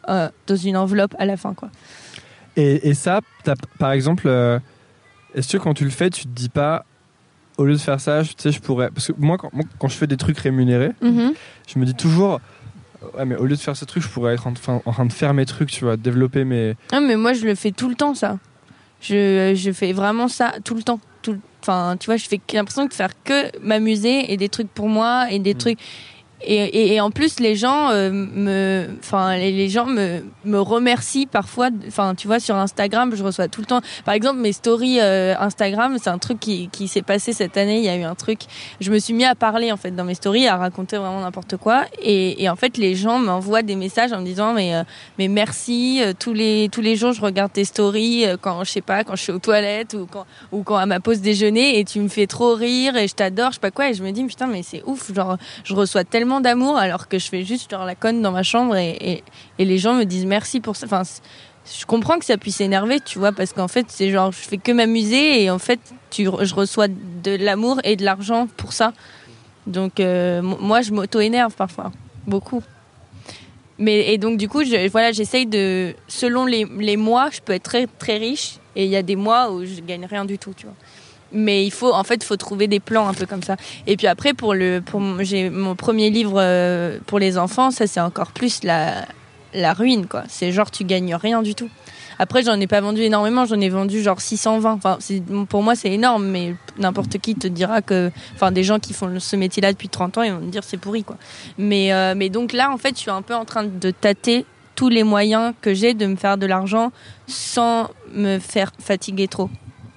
Euh, 0.10 0.30
dans 0.48 0.56
une 0.56 0.78
enveloppe 0.78 1.16
à 1.20 1.26
la 1.26 1.38
fin 1.38 1.54
quoi. 1.54 1.70
Et, 2.56 2.90
et 2.90 2.94
ça, 2.94 3.22
par 3.80 3.92
exemple, 3.92 4.24
euh, 4.28 4.60
est-ce 5.34 5.54
que 5.58 5.62
quand 5.62 5.74
tu 5.74 5.84
le 5.86 5.90
fais, 5.90 6.10
tu 6.12 6.24
te 6.24 6.28
dis 6.30 6.50
pas, 6.50 6.86
au 7.58 7.66
lieu 7.66 7.74
de 7.74 7.78
faire 7.80 8.00
ça, 8.00 8.22
je- 8.24 8.30
tu 8.34 8.36
sais, 8.44 8.52
je 8.52 8.60
pourrais. 8.62 8.90
Parce 8.92 9.08
que 9.08 9.14
moi, 9.18 9.38
quand, 9.38 9.50
quand 9.80 9.88
je 9.88 9.96
fais 9.96 10.06
des 10.08 10.18
trucs 10.18 10.38
rémunérés, 10.38 10.92
je 11.02 11.80
me 11.80 11.86
dis 11.86 11.96
toujours, 11.96 12.40
ouais, 13.18 13.26
mais 13.26 13.36
au 13.38 13.46
lieu 13.46 13.56
de 13.56 13.60
faire 13.62 13.76
ce 13.76 13.86
truc, 13.86 14.04
je 14.04 14.08
pourrais 14.10 14.34
être 14.36 14.46
en, 14.46 14.54
train- 14.54 14.82
en 14.86 14.92
train 14.92 15.06
de 15.06 15.14
faire 15.14 15.34
mes 15.34 15.46
trucs, 15.48 15.72
tu 15.72 15.84
vois, 15.84 15.98
développer 15.98 16.44
mes. 16.44 16.76
Ah 16.92 17.00
mais 17.00 17.16
moi 17.16 17.34
je 17.34 17.46
le 17.46 17.56
fais 17.56 17.72
tout 17.72 17.90
le 17.90 17.96
temps 17.96 18.14
ça. 18.14 18.38
Je, 19.02 19.54
je 19.56 19.72
fais 19.72 19.92
vraiment 19.92 20.28
ça 20.28 20.54
tout 20.64 20.76
le 20.76 20.84
temps. 20.84 21.00
Tout, 21.24 21.38
enfin 21.62 21.96
tu 22.00 22.06
vois 22.08 22.18
je 22.18 22.28
fais 22.28 22.40
l'impression 22.54 22.86
de 22.86 22.94
faire 22.94 23.12
que 23.24 23.58
m'amuser 23.66 24.32
et 24.32 24.38
des 24.38 24.50
trucs 24.50 24.70
pour 24.70 24.90
moi 24.90 25.28
et 25.32 25.40
des 25.40 25.54
Mm. 25.54 25.58
trucs 25.58 25.80
et, 26.46 26.56
et, 26.56 26.94
et 26.96 27.02
en 27.02 27.12
plus 27.12 27.40
les 27.40 27.56
gens 27.56 27.90
euh, 27.90 28.12
me 28.12 28.88
enfin 29.00 29.38
les, 29.38 29.70
gens 29.70 29.86
me 29.86 30.24
me 30.46 30.60
remercient 30.60 31.26
parfois 31.26 31.70
enfin 31.88 32.16
tu 32.16 32.28
vois 32.28 32.40
sur 32.40 32.56
Instagram 32.56 33.14
je 33.16 33.24
reçois 33.24 33.48
tout 33.48 33.62
le 33.62 33.68
temps. 33.68 33.82
Par 34.06 34.14
exemple 34.14 34.40
mes 34.40 34.52
stories 34.52 35.00
euh, 35.00 35.36
Instagram 35.40 35.98
c'est 36.02 36.10
un 36.10 36.18
truc 36.18 36.40
qui, 36.40 36.70
qui 36.70 36.88
s'est 36.88 37.02
passé 37.02 37.34
cette 37.34 37.58
année. 37.58 37.78
Il 37.78 37.86
y 37.86 37.90
a 37.90 37.96
eu 37.96 38.04
un 38.04 38.16
truc. 38.16 38.42
Je 38.82 38.92
me 38.92 39.00
suis 39.00 39.14
mis 39.14 39.26
à 39.26 39.36
parler 39.36 39.72
en 39.72 39.78
fait 39.78 39.92
dans 39.92 40.04
mes 40.04 40.16
stories 40.16 40.48
à 40.48 40.58
raconter 40.58 40.98
vraiment 40.98 41.22
n'importe 41.22 41.58
quoi. 41.58 41.86
Et, 42.02 42.44
et 42.44 42.50
en 42.50 42.56
fait 42.56 42.78
les 42.78 42.96
gens 42.96 43.20
m'envoient 43.20 43.64
des 43.64 43.76
messages 43.76 44.12
en 44.12 44.20
me 44.20 44.26
disant 44.26 44.54
mais 44.54 44.76
euh, 44.76 44.84
mais 45.18 45.28
merci 45.28 46.02
euh, 46.02 46.14
tous 46.18 46.34
les 46.34 46.70
tous 46.72 46.82
les 46.82 46.96
jours 46.96 47.14
je 47.14 47.22
regarde 47.22 47.54
tes 47.54 47.66
stories 47.66 48.26
quand 48.42 48.64
je 48.64 48.72
sais 48.72 48.82
pas 48.82 49.04
quand 49.04 49.16
je 49.16 49.24
suis 49.24 49.32
aux 49.32 49.40
toilettes 49.40 49.94
ou 49.94 50.08
quand 50.10 50.26
ou 50.52 50.64
quand 50.64 50.78
à 50.78 50.86
ma 50.86 51.00
pause 51.00 51.22
déjeuner 51.22 51.80
et 51.80 51.86
tu 51.86 52.00
me 52.00 52.10
fais 52.10 52.28
trop 52.28 52.54
rire 52.54 52.98
et 52.98 53.08
je 53.08 53.16
t'adore 53.16 53.52
je 53.52 53.56
sais 53.56 53.60
pas 53.62 53.72
quoi. 53.72 53.90
Et 53.90 53.94
je 53.94 54.04
me 54.04 54.12
dis 54.12 54.24
putain 54.26 54.48
mais 54.48 54.64
c'est 54.64 54.84
ouf. 54.86 55.14
Genre 55.14 55.38
je 55.64 55.74
reçois 55.74 56.04
tellement 56.04 56.33
d'amour 56.42 56.78
alors 56.78 57.08
que 57.08 57.20
je 57.20 57.28
fais 57.28 57.44
juste 57.44 57.72
genre 57.72 57.86
la 57.86 57.96
conne 57.96 58.22
dans 58.22 58.32
ma 58.32 58.44
chambre 58.44 58.76
et, 58.76 59.24
et, 59.60 59.66
les 59.66 59.78
gens 59.78 59.94
me 59.94 60.04
disent 60.04 60.26
merci 60.26 60.60
pour 60.60 60.76
ça. 60.76 60.86
Enfin 60.86 61.04
je 61.66 61.86
comprends 61.86 62.20
que 62.20 62.26
ça 62.26 62.38
puisse 62.38 62.62
énerver 62.62 63.00
tu 63.00 63.20
vois 63.20 63.32
parce 63.32 63.54
qu'en 63.54 63.68
fait 63.68 63.86
c'est 63.90 64.10
genre 64.10 64.32
je 64.32 64.38
fais 64.38 64.58
que 64.58 64.72
m'amuser 64.72 65.44
et 65.44 65.50
en 65.50 65.60
fait 65.60 65.80
tu 66.10 66.26
je 66.26 66.54
reçois 66.54 66.88
de 66.88 67.36
l'amour 67.36 67.80
et 67.84 67.96
de 67.96 68.04
l'argent 68.04 68.48
pour 68.58 68.74
ça. 68.74 68.94
Donc 69.68 70.00
euh, 70.00 70.42
moi 70.42 70.82
je 70.82 70.92
m'auto 70.92 71.20
énerve 71.20 71.54
parfois 71.56 71.92
beaucoup. 72.28 72.62
Mais 73.78 74.14
et 74.14 74.18
donc 74.18 74.38
du 74.38 74.50
coup 74.50 74.62
voilà 74.92 75.12
j'essaye 75.12 75.46
de 75.46 75.96
selon 76.08 76.46
les, 76.46 76.66
les 76.78 76.98
mois 76.98 77.30
je 77.32 77.40
peux 77.42 77.54
être 77.54 77.64
très 77.64 77.88
très 77.88 78.18
riche 78.18 78.58
et 78.76 78.86
il 78.86 78.90
y 78.90 78.96
a 78.96 79.04
des 79.04 79.16
mois 79.16 79.52
où 79.52 79.66
je 79.66 79.82
gagne 79.82 80.06
rien 80.06 80.26
du 80.26 80.38
tout 80.38 80.54
tu 80.56 80.66
vois 80.66 80.76
mais 81.34 81.66
il 81.66 81.72
faut 81.72 81.94
en 81.94 82.04
fait 82.04 82.24
faut 82.24 82.38
trouver 82.38 82.68
des 82.68 82.80
plans 82.80 83.08
un 83.08 83.14
peu 83.14 83.26
comme 83.26 83.44
ça. 83.44 83.58
Et 83.88 83.98
puis 83.98 84.08
après 84.08 84.34
pour 84.34 84.54
le 84.54 84.82
pour 84.82 85.02
j'ai 85.22 85.50
mon 85.50 85.76
premier 85.76 86.10
livre 86.10 86.36
euh, 86.38 87.00
pour 87.06 87.20
les 87.20 87.38
enfants 87.38 87.72
ça 87.72 87.88
c'est 87.88 88.00
encore 88.00 88.32
plus 88.32 88.64
la 88.64 89.06
la 89.54 89.74
ruine 89.74 90.08
quoi. 90.08 90.24
C'est 90.30 90.52
genre 90.52 90.72
tu 90.72 90.84
gagnes 90.84 91.16
rien 91.16 91.42
du 91.42 91.56
tout. 91.56 91.70
Après 92.20 92.44
j'en 92.44 92.60
ai 92.60 92.68
pas 92.68 92.82
vendu 92.82 93.02
énormément. 93.02 93.46
J'en 93.46 93.60
ai 93.60 93.70
vendu 93.70 94.02
genre 94.02 94.22
620 94.22 94.72
enfin 94.74 94.98
pour 95.50 95.64
moi 95.64 95.76
c'est 95.76 95.92
énorme 95.92 96.26
mais 96.28 96.56
n'importe 96.78 97.18
qui 97.18 97.36
te 97.36 97.48
dira 97.48 97.82
que 97.82 98.12
enfin 98.36 98.52
des 98.52 98.64
gens 98.64 98.80
qui 98.80 98.94
font 98.94 99.20
ce 99.20 99.36
métier 99.36 99.62
là 99.62 99.72
depuis 99.72 99.90
30 99.90 100.18
ans 100.20 100.24
ils 100.24 100.32
vont 100.32 100.40
me 100.40 100.52
dire 100.52 100.64
c'est 100.64 100.78
pourri 100.78 101.04
quoi. 101.04 101.18
Mais 101.58 101.94
euh, 101.94 102.14
mais 102.16 102.30
donc 102.30 102.54
là 102.54 102.72
en 102.72 102.78
fait 102.78 102.96
je 102.96 103.02
suis 103.02 103.12
un 103.12 103.22
peu 103.22 103.36
en 103.36 103.46
train 103.46 103.64
de 103.64 103.92
tâter 103.92 104.46
tous 104.76 104.90
les 104.90 105.04
moyens 105.04 105.54
que 105.62 105.74
j'ai 105.74 105.94
de 105.94 106.06
me 106.06 106.16
faire 106.16 106.38
de 106.38 106.48
l'argent 106.48 106.92
sans 107.28 107.90
me 108.12 108.40
faire 108.40 108.72
fatiguer 108.80 109.28
trop 109.28 109.50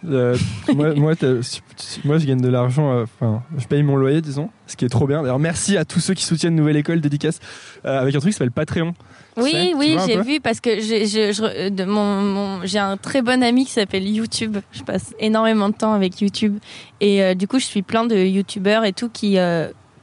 Euh, 0.08 0.36
moi, 0.74 0.94
moi, 0.96 1.14
je 2.18 2.26
gagne 2.26 2.40
de 2.40 2.48
l'argent. 2.48 2.92
euh, 2.92 3.02
Enfin, 3.04 3.42
je 3.58 3.66
paye 3.66 3.82
mon 3.82 3.96
loyer, 3.96 4.20
disons, 4.20 4.50
ce 4.66 4.76
qui 4.76 4.84
est 4.84 4.88
trop 4.88 5.06
bien. 5.06 5.22
D'ailleurs, 5.22 5.38
merci 5.38 5.76
à 5.76 5.84
tous 5.84 6.00
ceux 6.00 6.14
qui 6.14 6.24
soutiennent 6.24 6.54
Nouvelle 6.54 6.76
École 6.76 7.00
dédicace 7.00 7.40
euh, 7.84 8.00
avec 8.00 8.14
un 8.14 8.18
truc 8.20 8.32
qui 8.32 8.36
s'appelle 8.38 8.52
Patreon. 8.52 8.94
Sais, 9.36 9.42
Oui, 9.42 9.74
oui, 9.76 9.96
j'ai 10.06 10.20
vu 10.22 10.40
parce 10.40 10.60
que 10.60 10.80
j'ai 10.80 11.06
je, 11.06 11.30
je- 11.32 11.68
de 11.68 11.84
mon, 11.84 12.22
mon- 12.22 12.60
j'ai 12.64 12.78
un 12.78 12.96
très 12.96 13.20
bon 13.20 13.42
ami 13.42 13.66
qui 13.66 13.72
s'appelle 13.72 14.08
YouTube. 14.08 14.56
Je 14.72 14.82
passe 14.82 15.12
énormément 15.18 15.68
de 15.68 15.74
temps 15.74 15.92
avec 15.92 16.20
YouTube 16.20 16.58
et 17.00 17.34
du 17.34 17.46
coup, 17.46 17.58
je 17.58 17.64
suis 17.66 17.82
plein 17.82 18.06
de 18.06 18.16
YouTubeurs 18.16 18.84
et 18.84 18.92
tout 18.94 19.10
qui 19.10 19.36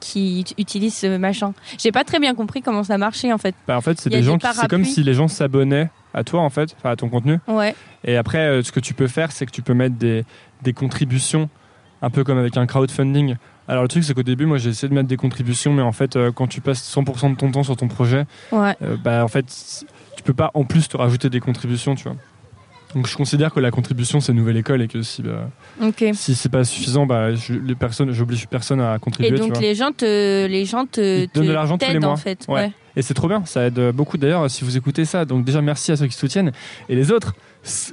qui 0.04 0.40
ut- 0.42 0.54
utilisent 0.60 0.94
ce 0.96 1.16
machin. 1.16 1.52
J'ai 1.78 1.92
pas 1.92 2.04
très 2.04 2.20
bien 2.20 2.34
compris 2.34 2.60
comment 2.62 2.84
ça 2.84 2.98
marchait 2.98 3.32
en 3.32 3.38
fait. 3.38 3.54
Bah, 3.66 3.76
en 3.76 3.80
fait, 3.80 3.98
c'est 4.00 4.10
des 4.10 4.22
gens 4.22 4.38
qui, 4.38 4.46
c'est 4.52 4.68
comme 4.68 4.84
si 4.84 5.02
les 5.02 5.14
gens 5.14 5.28
s'abonnaient 5.28 5.90
à 6.12 6.22
toi, 6.24 6.40
en 6.42 6.50
fait, 6.50 6.76
à 6.84 6.94
ton 6.96 7.08
contenu. 7.08 7.38
Ouais. 7.48 7.74
Et 8.04 8.16
après, 8.16 8.38
euh, 8.38 8.62
ce 8.62 8.70
que 8.70 8.80
tu 8.80 8.94
peux 8.94 9.08
faire, 9.08 9.32
c'est 9.32 9.46
que 9.46 9.50
tu 9.50 9.62
peux 9.62 9.74
mettre 9.74 9.96
des, 9.96 10.24
des 10.62 10.72
contributions, 10.72 11.48
un 12.02 12.10
peu 12.10 12.22
comme 12.22 12.38
avec 12.38 12.56
un 12.56 12.66
crowdfunding. 12.66 13.36
Alors 13.66 13.82
le 13.82 13.88
truc, 13.88 14.04
c'est 14.04 14.12
qu'au 14.12 14.22
début, 14.22 14.44
moi, 14.46 14.58
j'ai 14.58 14.68
essayé 14.70 14.88
de 14.90 14.94
mettre 14.94 15.08
des 15.08 15.16
contributions, 15.16 15.72
mais 15.72 15.82
en 15.82 15.92
fait, 15.92 16.16
euh, 16.16 16.30
quand 16.30 16.46
tu 16.46 16.60
passes 16.60 16.82
100% 16.94 17.30
de 17.30 17.36
ton 17.36 17.50
temps 17.50 17.62
sur 17.62 17.76
ton 17.76 17.88
projet, 17.88 18.26
Ouais. 18.52 18.76
euh, 18.82 18.96
bah 19.02 19.24
en 19.24 19.28
fait, 19.28 19.46
tu 20.16 20.22
peux 20.22 20.34
pas 20.34 20.50
en 20.54 20.64
plus 20.64 20.86
te 20.88 20.96
rajouter 20.98 21.30
des 21.30 21.40
contributions, 21.40 21.94
tu 21.94 22.04
vois. 22.04 22.16
Donc 22.94 23.06
je 23.08 23.16
considère 23.16 23.52
que 23.52 23.60
la 23.60 23.70
contribution 23.70 24.20
c'est 24.20 24.32
nouvelle 24.32 24.56
école 24.56 24.80
et 24.82 24.88
que 24.88 25.02
si 25.02 25.22
bah, 25.22 25.48
si 26.12 26.34
c'est 26.34 26.48
pas 26.48 26.64
suffisant, 26.64 27.06
bah 27.06 27.34
je, 27.34 27.52
les 27.54 27.74
personnes, 27.74 28.12
j'oblige 28.12 28.46
personne 28.46 28.80
à 28.80 28.94
Et 28.94 28.98
contribuer, 28.98 29.34
tu 29.34 29.40
donc 29.40 29.52
vois. 29.52 29.60
les 29.60 29.74
gens 29.74 29.90
te 29.92 30.46
les 30.46 30.64
gens 30.64 30.86
te, 30.86 31.26
donnent 31.34 31.46
de 31.46 31.52
l'argent 31.52 31.76
tous 31.78 31.90
les 31.90 31.98
mois. 31.98 32.10
en 32.10 32.16
fait. 32.16 32.44
Ouais. 32.48 32.54
Ouais. 32.54 32.72
Et 32.96 33.02
c'est 33.02 33.14
trop 33.14 33.26
bien, 33.26 33.44
ça 33.44 33.64
aide 33.66 33.90
beaucoup 33.90 34.16
d'ailleurs 34.18 34.48
si 34.48 34.62
vous 34.64 34.76
écoutez 34.76 35.04
ça. 35.04 35.24
Donc 35.24 35.44
déjà 35.44 35.60
merci 35.60 35.90
à 35.90 35.96
ceux 35.96 36.06
qui 36.06 36.16
soutiennent 36.16 36.52
et 36.88 36.94
les 36.94 37.10
autres, 37.10 37.34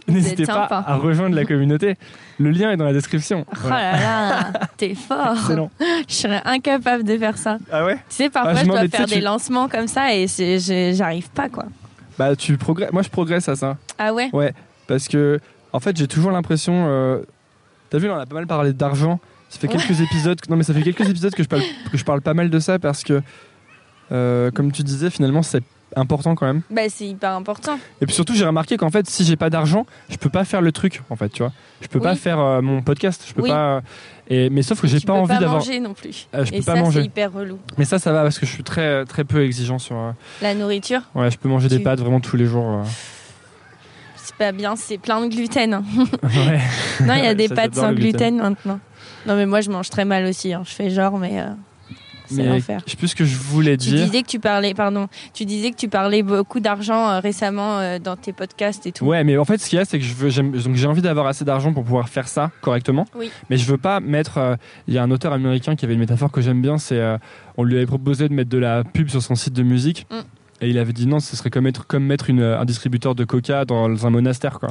n'hésitez 0.08 0.46
pas 0.46 0.54
sympa. 0.70 0.84
à 0.86 0.96
rejoindre 0.98 1.36
la 1.36 1.44
communauté. 1.46 1.96
Le 2.38 2.52
lien 2.52 2.72
est 2.72 2.78
dans 2.78 2.86
la 2.86 2.94
description. 2.94 3.46
Oh 3.52 3.56
Voilà. 3.62 3.92
là 3.94 4.00
là, 4.00 4.52
t'es 4.78 4.94
fort. 4.94 5.34
Excellent. 5.40 5.72
Je 6.08 6.14
serais 6.14 6.42
incapable 6.46 7.04
de 7.04 7.18
faire 7.18 7.38
ça. 7.40 7.58
Ah 7.72 7.84
ouais? 7.86 7.96
Tu 7.96 8.02
sais, 8.10 8.30
parfois 8.30 8.52
Ah, 8.52 8.60
je 8.60 8.66
je 8.66 8.70
dois 8.70 8.88
faire 8.88 9.08
des 9.08 9.16
tu- 9.16 9.22
lancements 9.22 9.68
comme 9.68 9.88
ça 9.88 10.14
et 10.14 10.28
j'arrive 10.94 11.30
pas 11.32 11.50
quoi. 11.50 11.66
Bah, 12.20 12.36
tu 12.36 12.56
progresses. 12.58 12.92
Moi, 12.92 13.02
je 13.02 13.10
progresse 13.10 13.50
à 13.50 13.56
ça. 13.56 13.78
Ah 13.98 14.14
ouais? 14.14 14.30
Ouais, 14.34 14.54
parce 14.88 15.08
que 15.08 15.40
en 15.74 15.80
fait, 15.80 15.96
j'ai 15.98 16.08
toujours 16.08 16.32
l'impression. 16.32 16.86
euh, 16.88 17.22
T'as 17.90 17.98
vu, 17.98 18.10
on 18.10 18.16
a 18.16 18.26
pas 18.26 18.36
mal 18.36 18.48
parlé 18.48 18.72
d'argent. 18.74 19.20
Ça 19.50 19.60
fait 19.60 19.68
Ouais. 19.68 19.76
quelques 19.78 20.00
épisodes. 20.00 20.40
Non, 20.50 20.56
mais 20.56 20.64
ça 20.64 20.74
fait 20.74 20.82
quelques 20.82 21.10
épisodes 21.10 21.34
que 21.36 21.44
je 21.44 21.48
parle, 21.50 21.62
que 21.92 21.98
je 21.98 22.06
parle 22.06 22.22
pas 22.22 22.34
mal 22.34 22.50
de 22.50 22.60
ça 22.60 22.80
parce 22.80 23.04
que, 23.04 23.22
euh, 24.12 24.50
comme 24.52 24.72
tu 24.72 24.84
disais, 24.84 25.10
finalement, 25.10 25.44
c'est 25.44 25.62
important 25.98 26.36
quand 26.36 26.46
même. 26.46 26.62
Bah 26.70 26.84
c'est 26.88 27.06
hyper 27.06 27.32
important. 27.32 27.78
Et 28.00 28.06
puis 28.06 28.16
surtout, 28.16 28.34
j'ai 28.34 28.46
remarqué 28.46 28.78
qu'en 28.78 28.90
fait, 28.90 29.10
si 29.10 29.26
j'ai 29.26 29.36
pas 29.36 29.50
d'argent, 29.50 29.86
je 30.10 30.16
peux 30.16 30.30
pas 30.30 30.46
faire 30.46 30.62
le 30.62 30.72
truc. 30.72 31.02
En 31.10 31.18
fait, 31.18 31.28
tu 31.30 31.44
vois, 31.44 31.52
je 31.82 31.88
peux 31.88 32.00
pas 32.00 32.16
faire 32.16 32.40
euh, 32.40 32.62
mon 32.62 32.82
podcast. 32.82 33.26
Je 33.28 33.34
peux 33.34 33.42
Oui. 33.42 33.50
pas. 33.50 33.82
Et 34.30 34.50
mais 34.50 34.62
sauf 34.62 34.80
que 34.80 34.88
j'ai 34.88 35.02
pas 35.02 35.08
peux 35.14 35.20
envie 35.20 35.28
pas 35.34 35.40
d'avoir. 35.40 35.60
manger 35.60 35.82
non 35.82 35.94
plus. 35.94 36.30
Euh, 36.34 36.46
je 36.46 36.54
Et 36.54 36.60
peux 36.60 36.64
pas 36.64 36.76
ça 36.76 36.80
manger. 36.82 37.00
c'est 37.02 37.06
hyper 37.08 37.34
relou. 37.34 37.60
Mais 37.78 37.84
ça, 37.84 38.00
ça 38.00 38.14
va 38.14 38.24
parce 38.24 38.40
que 38.40 38.46
je 38.46 38.52
suis 38.54 38.64
très 38.64 39.04
très 39.04 39.26
peu 39.26 39.44
exigeant 39.44 39.80
sur. 39.80 39.98
La 40.42 40.54
nourriture, 40.56 41.02
Ouais, 41.14 41.30
je 41.30 41.38
peux 41.38 41.50
manger 41.50 41.68
des 41.68 41.80
pâtes 41.80 42.00
vraiment 42.00 42.22
tous 42.22 42.38
les 42.38 42.46
jours. 42.46 42.84
C'est 44.32 44.38
pas 44.46 44.52
bien, 44.52 44.76
c'est 44.76 44.98
plein 44.98 45.22
de 45.22 45.28
gluten. 45.34 45.84
ouais. 46.24 46.60
Non, 47.06 47.14
il 47.16 47.24
y 47.24 47.28
a 47.28 47.34
des 47.36 47.48
Ça, 47.48 47.56
pâtes 47.56 47.76
sans 47.76 47.94
gluten. 47.94 48.12
gluten 48.36 48.38
maintenant. 48.38 48.80
Non 49.28 49.36
mais 49.36 49.46
moi 49.46 49.62
je 49.62 49.70
mange 49.70 49.90
très 49.90 50.06
mal 50.06 50.26
aussi. 50.26 50.54
hein. 50.54 50.64
Je 50.66 50.72
fais 50.72 50.90
genre 50.90 51.18
mais 51.20 51.40
euh, 51.42 51.48
c'est 52.28 52.44
l'enfer. 52.44 52.80
je 52.86 52.92
sais 52.92 52.98
plus 52.98 53.10
ce 53.10 53.16
que 53.16 53.26
je 53.26 53.36
voulais 53.36 53.76
Tu 53.78 53.90
dire. 53.90 54.06
disais 54.06 54.22
que 54.24 54.28
tu 54.28 54.40
parlais, 54.40 54.74
pardon, 54.74 55.08
tu 55.34 55.44
disais 55.46 55.72
que 55.72 55.76
tu 55.76 55.90
parlais 55.90 56.24
beaucoup 56.24 56.60
d'argent 56.62 57.10
euh, 57.10 57.20
récemment 57.20 57.80
euh, 57.80 58.00
dans 58.00 58.16
tes 58.16 58.32
podcasts 58.34 58.88
et 58.88 58.92
tout. 58.94 59.06
Ouais, 59.06 59.24
mais 59.26 59.38
en 59.38 59.44
fait, 59.46 59.58
ce 59.60 59.70
qu'il 59.70 59.78
y 59.78 59.82
a, 59.82 59.86
c'est 59.86 60.00
que 60.00 60.06
je 60.06 60.14
veux, 60.14 60.30
j'ai 60.30 60.88
envie 60.88 61.02
d'avoir 61.02 61.28
assez 61.28 61.44
d'argent 61.44 61.74
pour 61.74 61.84
pouvoir 61.84 62.08
faire 62.10 62.28
ça 62.30 62.50
correctement. 62.62 63.06
Oui. 63.16 63.30
Mais 63.50 63.58
je 63.58 63.66
veux 63.66 63.78
pas 63.78 64.00
mettre. 64.00 64.38
euh, 64.38 64.56
Il 64.88 64.94
y 64.94 64.98
a 64.98 65.04
un 65.04 65.12
auteur 65.12 65.34
américain 65.34 65.76
qui 65.76 65.84
avait 65.86 65.94
une 65.96 66.00
métaphore 66.00 66.32
que 66.32 66.40
j'aime 66.42 66.62
bien. 66.62 66.78
C'est, 66.78 67.02
on 67.58 67.64
lui 67.64 67.76
avait 67.76 67.86
proposé 67.86 68.30
de 68.30 68.34
mettre 68.34 68.50
de 68.50 68.58
la 68.58 68.84
pub 68.86 69.10
sur 69.10 69.22
son 69.22 69.36
site 69.36 69.54
de 69.54 69.64
musique. 69.64 70.08
Mm. 70.10 70.16
Et 70.64 70.70
il 70.70 70.78
avait 70.78 70.94
dit 70.94 71.08
non, 71.08 71.20
ce 71.20 71.36
serait 71.36 71.50
comme 71.50 71.64
mettre, 71.64 71.88
comme 71.88 72.04
mettre 72.06 72.30
une, 72.30 72.44
un 72.44 72.66
distributeur 72.66 73.16
de 73.16 73.24
coca 73.24 73.66
dans 73.66 74.06
un 74.06 74.10
monastère, 74.12 74.60
quoi. 74.60 74.70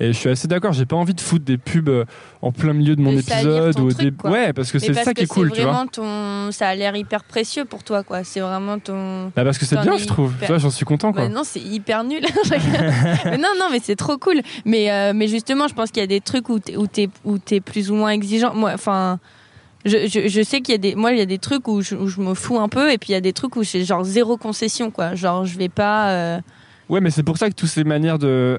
Et 0.00 0.08
je 0.08 0.12
suis 0.12 0.28
assez 0.28 0.48
d'accord. 0.48 0.72
J'ai 0.72 0.84
pas 0.84 0.96
envie 0.96 1.14
de 1.14 1.20
foutre 1.20 1.44
des 1.44 1.58
pubs 1.58 1.88
euh, 1.88 2.04
en 2.42 2.50
plein 2.50 2.72
milieu 2.72 2.96
de 2.96 3.00
mon 3.00 3.12
De 3.12 3.18
épisode 3.20 3.78
ou 3.78 3.92
truc, 3.92 4.22
des. 4.22 4.28
Ouais, 4.28 4.52
parce 4.52 4.72
que 4.72 4.78
c'est 4.80 4.92
ça 4.94 5.14
qui 5.14 5.22
est 5.22 5.26
cool, 5.26 5.52
tu 5.52 5.62
vois. 5.62 5.84
ton, 5.92 6.50
ça 6.50 6.68
a 6.68 6.74
l'air 6.74 6.96
hyper 6.96 7.22
précieux 7.22 7.64
pour 7.64 7.84
toi 7.84 8.02
quoi. 8.02 8.24
C'est 8.24 8.40
vraiment 8.40 8.78
ton. 8.80 9.26
Bah 9.36 9.44
parce 9.44 9.58
que 9.58 9.64
c'est 9.64 9.80
bien, 9.80 9.94
es 9.94 9.98
je 9.98 10.06
trouve. 10.06 10.32
hyper- 10.32 10.46
Tu 10.46 10.52
vois, 10.52 10.58
j'en 10.58 10.70
suis 10.70 10.84
content, 10.84 11.12
quoi. 11.12 11.22
Bah 11.22 11.28
non, 11.28 11.42
c'est 11.44 11.60
hyper 11.60 12.02
nul. 12.04 12.22
mais 13.24 13.38
non, 13.38 13.48
non, 13.58 13.66
mais 13.70 13.78
c'est 13.82 13.96
trop 13.96 14.18
cool. 14.18 14.40
Mais, 14.64 14.90
euh, 14.90 15.12
mais 15.14 15.28
justement, 15.28 15.68
je 15.68 15.74
pense 15.74 15.90
qu'il 15.90 16.00
y 16.00 16.04
a 16.04 16.08
des 16.08 16.20
trucs 16.20 16.48
où 16.48 16.58
t'es, 16.58 17.08
où 17.24 17.38
t'es 17.38 17.60
plus 17.60 17.90
ou 17.90 17.94
moins 17.94 18.10
exigeant. 18.10 18.54
Moi, 18.54 18.72
enfin, 18.74 19.18
je, 19.84 20.06
je, 20.08 20.28
je 20.28 20.42
sais 20.42 20.60
qu'il 20.60 20.72
y 20.72 20.74
a 20.74 20.78
des, 20.78 20.94
moi, 20.94 21.12
il 21.12 21.18
y 21.18 21.22
a 21.22 21.26
des 21.26 21.38
trucs 21.38 21.68
où 21.68 21.80
je, 21.82 21.94
où 21.94 22.08
je 22.08 22.20
me 22.20 22.34
fous 22.34 22.58
un 22.58 22.68
peu, 22.68 22.90
et 22.92 22.98
puis 22.98 23.10
il 23.10 23.12
y 23.12 23.16
a 23.16 23.20
des 23.20 23.32
trucs 23.32 23.56
où 23.56 23.62
j'ai 23.62 23.84
genre 23.84 24.04
zéro 24.04 24.36
concession, 24.36 24.90
quoi. 24.90 25.14
Genre, 25.14 25.44
je 25.44 25.56
vais 25.58 25.68
pas. 25.68 26.10
euh, 26.10 26.40
Ouais, 26.88 27.00
mais 27.00 27.10
c'est 27.10 27.22
pour 27.22 27.36
ça 27.36 27.48
que 27.50 27.54
toutes 27.54 27.68
ces 27.68 27.84
manières 27.84 28.18
de, 28.18 28.58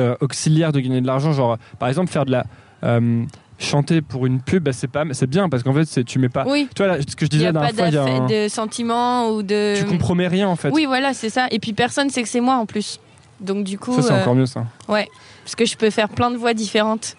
euh, 0.00 0.16
auxiliaires 0.20 0.72
de 0.72 0.80
gagner 0.80 1.00
de 1.02 1.06
l'argent, 1.06 1.32
genre 1.32 1.58
par 1.78 1.88
exemple 1.90 2.10
faire 2.10 2.24
de 2.24 2.30
la 2.32 2.44
euh, 2.84 3.22
chanter 3.58 4.00
pour 4.00 4.24
une 4.24 4.40
pub, 4.40 4.62
bah, 4.64 4.72
c'est 4.72 4.88
pas, 4.88 5.04
c'est 5.12 5.26
bien 5.28 5.50
parce 5.50 5.62
qu'en 5.62 5.74
fait 5.74 5.84
c'est 5.84 6.02
tu 6.02 6.18
mets 6.18 6.30
pas. 6.30 6.44
Oui. 6.48 6.68
Tu 6.74 6.82
vois 6.82 6.96
là, 6.96 7.02
ce 7.06 7.14
que 7.14 7.26
je 7.26 7.30
Il 7.32 7.38
n'y 7.38 7.44
disais 7.44 7.46
a 7.48 7.52
pas 7.52 7.68
fois, 7.68 7.88
y 7.88 7.96
a 7.98 8.02
un- 8.04 8.26
de 8.26 8.48
sentiments 8.48 9.28
ou 9.30 9.42
de. 9.42 9.74
tu 9.76 9.84
compromets 9.84 10.26
rien 10.26 10.48
en 10.48 10.56
fait. 10.56 10.70
Oui, 10.70 10.86
voilà, 10.86 11.12
c'est 11.12 11.28
ça. 11.28 11.48
Et 11.50 11.58
puis 11.58 11.74
personne 11.74 12.08
sait 12.08 12.22
que 12.22 12.28
c'est 12.30 12.40
moi 12.40 12.54
en 12.56 12.64
plus. 12.64 12.98
Donc 13.40 13.64
du 13.64 13.78
coup, 13.78 13.94
ça 14.00 14.02
c'est 14.02 14.14
encore 14.22 14.34
mieux 14.34 14.46
ça. 14.46 14.64
parce 14.88 15.54
que 15.54 15.66
je 15.66 15.76
peux 15.76 15.90
faire 15.90 16.08
plein 16.08 16.30
de 16.30 16.36
voix 16.38 16.54
différentes. 16.54 17.14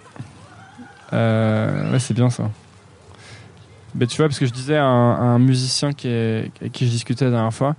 Ouais, 1.12 2.00
c'est 2.00 2.14
bien 2.16 2.30
ça. 2.32 2.50
Bah, 3.98 4.06
tu 4.06 4.18
vois, 4.18 4.28
parce 4.28 4.38
que 4.40 4.46
je 4.46 4.54
disais 4.54 4.78
à 4.78 4.86
un, 4.86 5.40
musicien 5.40 5.92
qui 5.92 6.08
avec 6.08 6.72
qui 6.72 6.86
je 6.86 6.92
discutais 6.92 7.26
la 7.26 7.32
dernière 7.32 7.54
fois, 7.54 7.76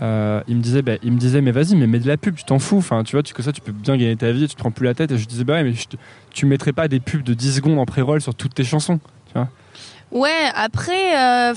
euh, 0.00 0.42
il 0.48 0.56
me 0.56 0.62
disait, 0.62 0.82
bah, 0.82 0.94
il 1.02 1.12
me 1.12 1.18
disait, 1.18 1.40
mais 1.40 1.52
vas-y, 1.52 1.76
mais 1.76 1.86
mets 1.86 2.00
de 2.00 2.08
la 2.08 2.16
pub, 2.16 2.34
tu 2.34 2.44
t'en 2.44 2.58
fous. 2.58 2.78
Enfin, 2.78 3.04
tu 3.04 3.14
vois, 3.14 3.22
tu, 3.22 3.32
que 3.32 3.42
ça, 3.42 3.52
tu 3.52 3.60
peux 3.60 3.72
bien 3.72 3.96
gagner 3.96 4.16
ta 4.16 4.32
vie, 4.32 4.48
tu 4.48 4.54
te 4.54 4.58
prends 4.58 4.72
plus 4.72 4.84
la 4.84 4.94
tête. 4.94 5.12
Et 5.12 5.18
je 5.18 5.26
disais, 5.26 5.44
bah 5.44 5.54
ouais, 5.54 5.62
mais 5.62 5.72
te- 5.72 5.96
tu 6.32 6.46
mettrais 6.46 6.72
pas 6.72 6.88
des 6.88 6.98
pubs 6.98 7.22
de 7.22 7.34
10 7.34 7.56
secondes 7.56 7.78
en 7.78 7.86
pré-roll 7.86 8.20
sur 8.20 8.34
toutes 8.34 8.54
tes 8.54 8.64
chansons. 8.64 8.98
Ouais, 10.10 10.50
après, 10.54 11.18
euh, 11.18 11.54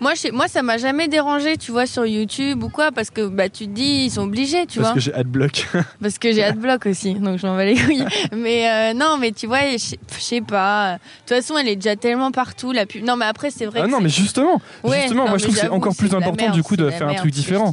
moi, 0.00 0.14
je 0.14 0.20
sais- 0.20 0.30
moi, 0.30 0.48
ça 0.48 0.62
m'a 0.62 0.78
jamais 0.78 1.08
dérangé, 1.08 1.56
tu 1.56 1.72
vois, 1.72 1.86
sur 1.86 2.06
YouTube 2.06 2.62
ou 2.62 2.68
quoi, 2.68 2.90
parce 2.90 3.10
que 3.10 3.28
bah, 3.28 3.48
tu 3.48 3.66
te 3.66 3.72
dis, 3.72 4.04
ils 4.06 4.10
sont 4.10 4.22
obligés, 4.22 4.66
tu 4.66 4.78
parce 4.78 4.90
vois, 4.90 4.94
que 4.94 5.00
j'ai 5.00 5.12
adblock. 5.14 5.66
parce 6.02 6.18
que 6.18 6.32
j'ai 6.32 6.42
adblock 6.42 6.86
aussi, 6.86 7.14
donc 7.14 7.38
je 7.38 7.46
m'en 7.46 7.54
bats 7.56 7.64
les 7.64 7.76
couilles. 7.76 8.04
mais 8.36 8.68
euh, 8.68 8.94
non, 8.94 9.16
mais 9.18 9.32
tu 9.32 9.46
vois, 9.46 9.60
je 9.72 9.96
sais- 10.18 10.40
pas. 10.40 10.94
De 10.94 10.98
toute 11.26 11.36
façon, 11.36 11.58
elle 11.58 11.68
est 11.68 11.76
déjà 11.76 11.96
tellement 11.96 12.30
partout, 12.32 12.72
la 12.72 12.86
pub. 12.86 13.04
Non, 13.04 13.16
mais 13.16 13.26
après, 13.26 13.50
c'est 13.50 13.66
vrai 13.66 13.80
ah 13.82 13.86
que 13.86 13.90
non, 13.90 14.00
mais 14.00 14.08
justement, 14.08 14.60
Ouais, 14.82 15.02
justement, 15.02 15.24
non, 15.24 15.28
moi 15.28 15.32
mais 15.34 15.38
je 15.38 15.44
trouve 15.44 15.54
que 15.54 15.60
c'est 15.60 15.68
encore 15.68 15.94
plus 15.94 16.14
important 16.14 16.44
merde, 16.44 16.54
du 16.54 16.62
coup 16.62 16.76
de 16.76 16.88
faire 16.90 17.08
un 17.08 17.14
truc 17.14 17.30
différent. 17.32 17.72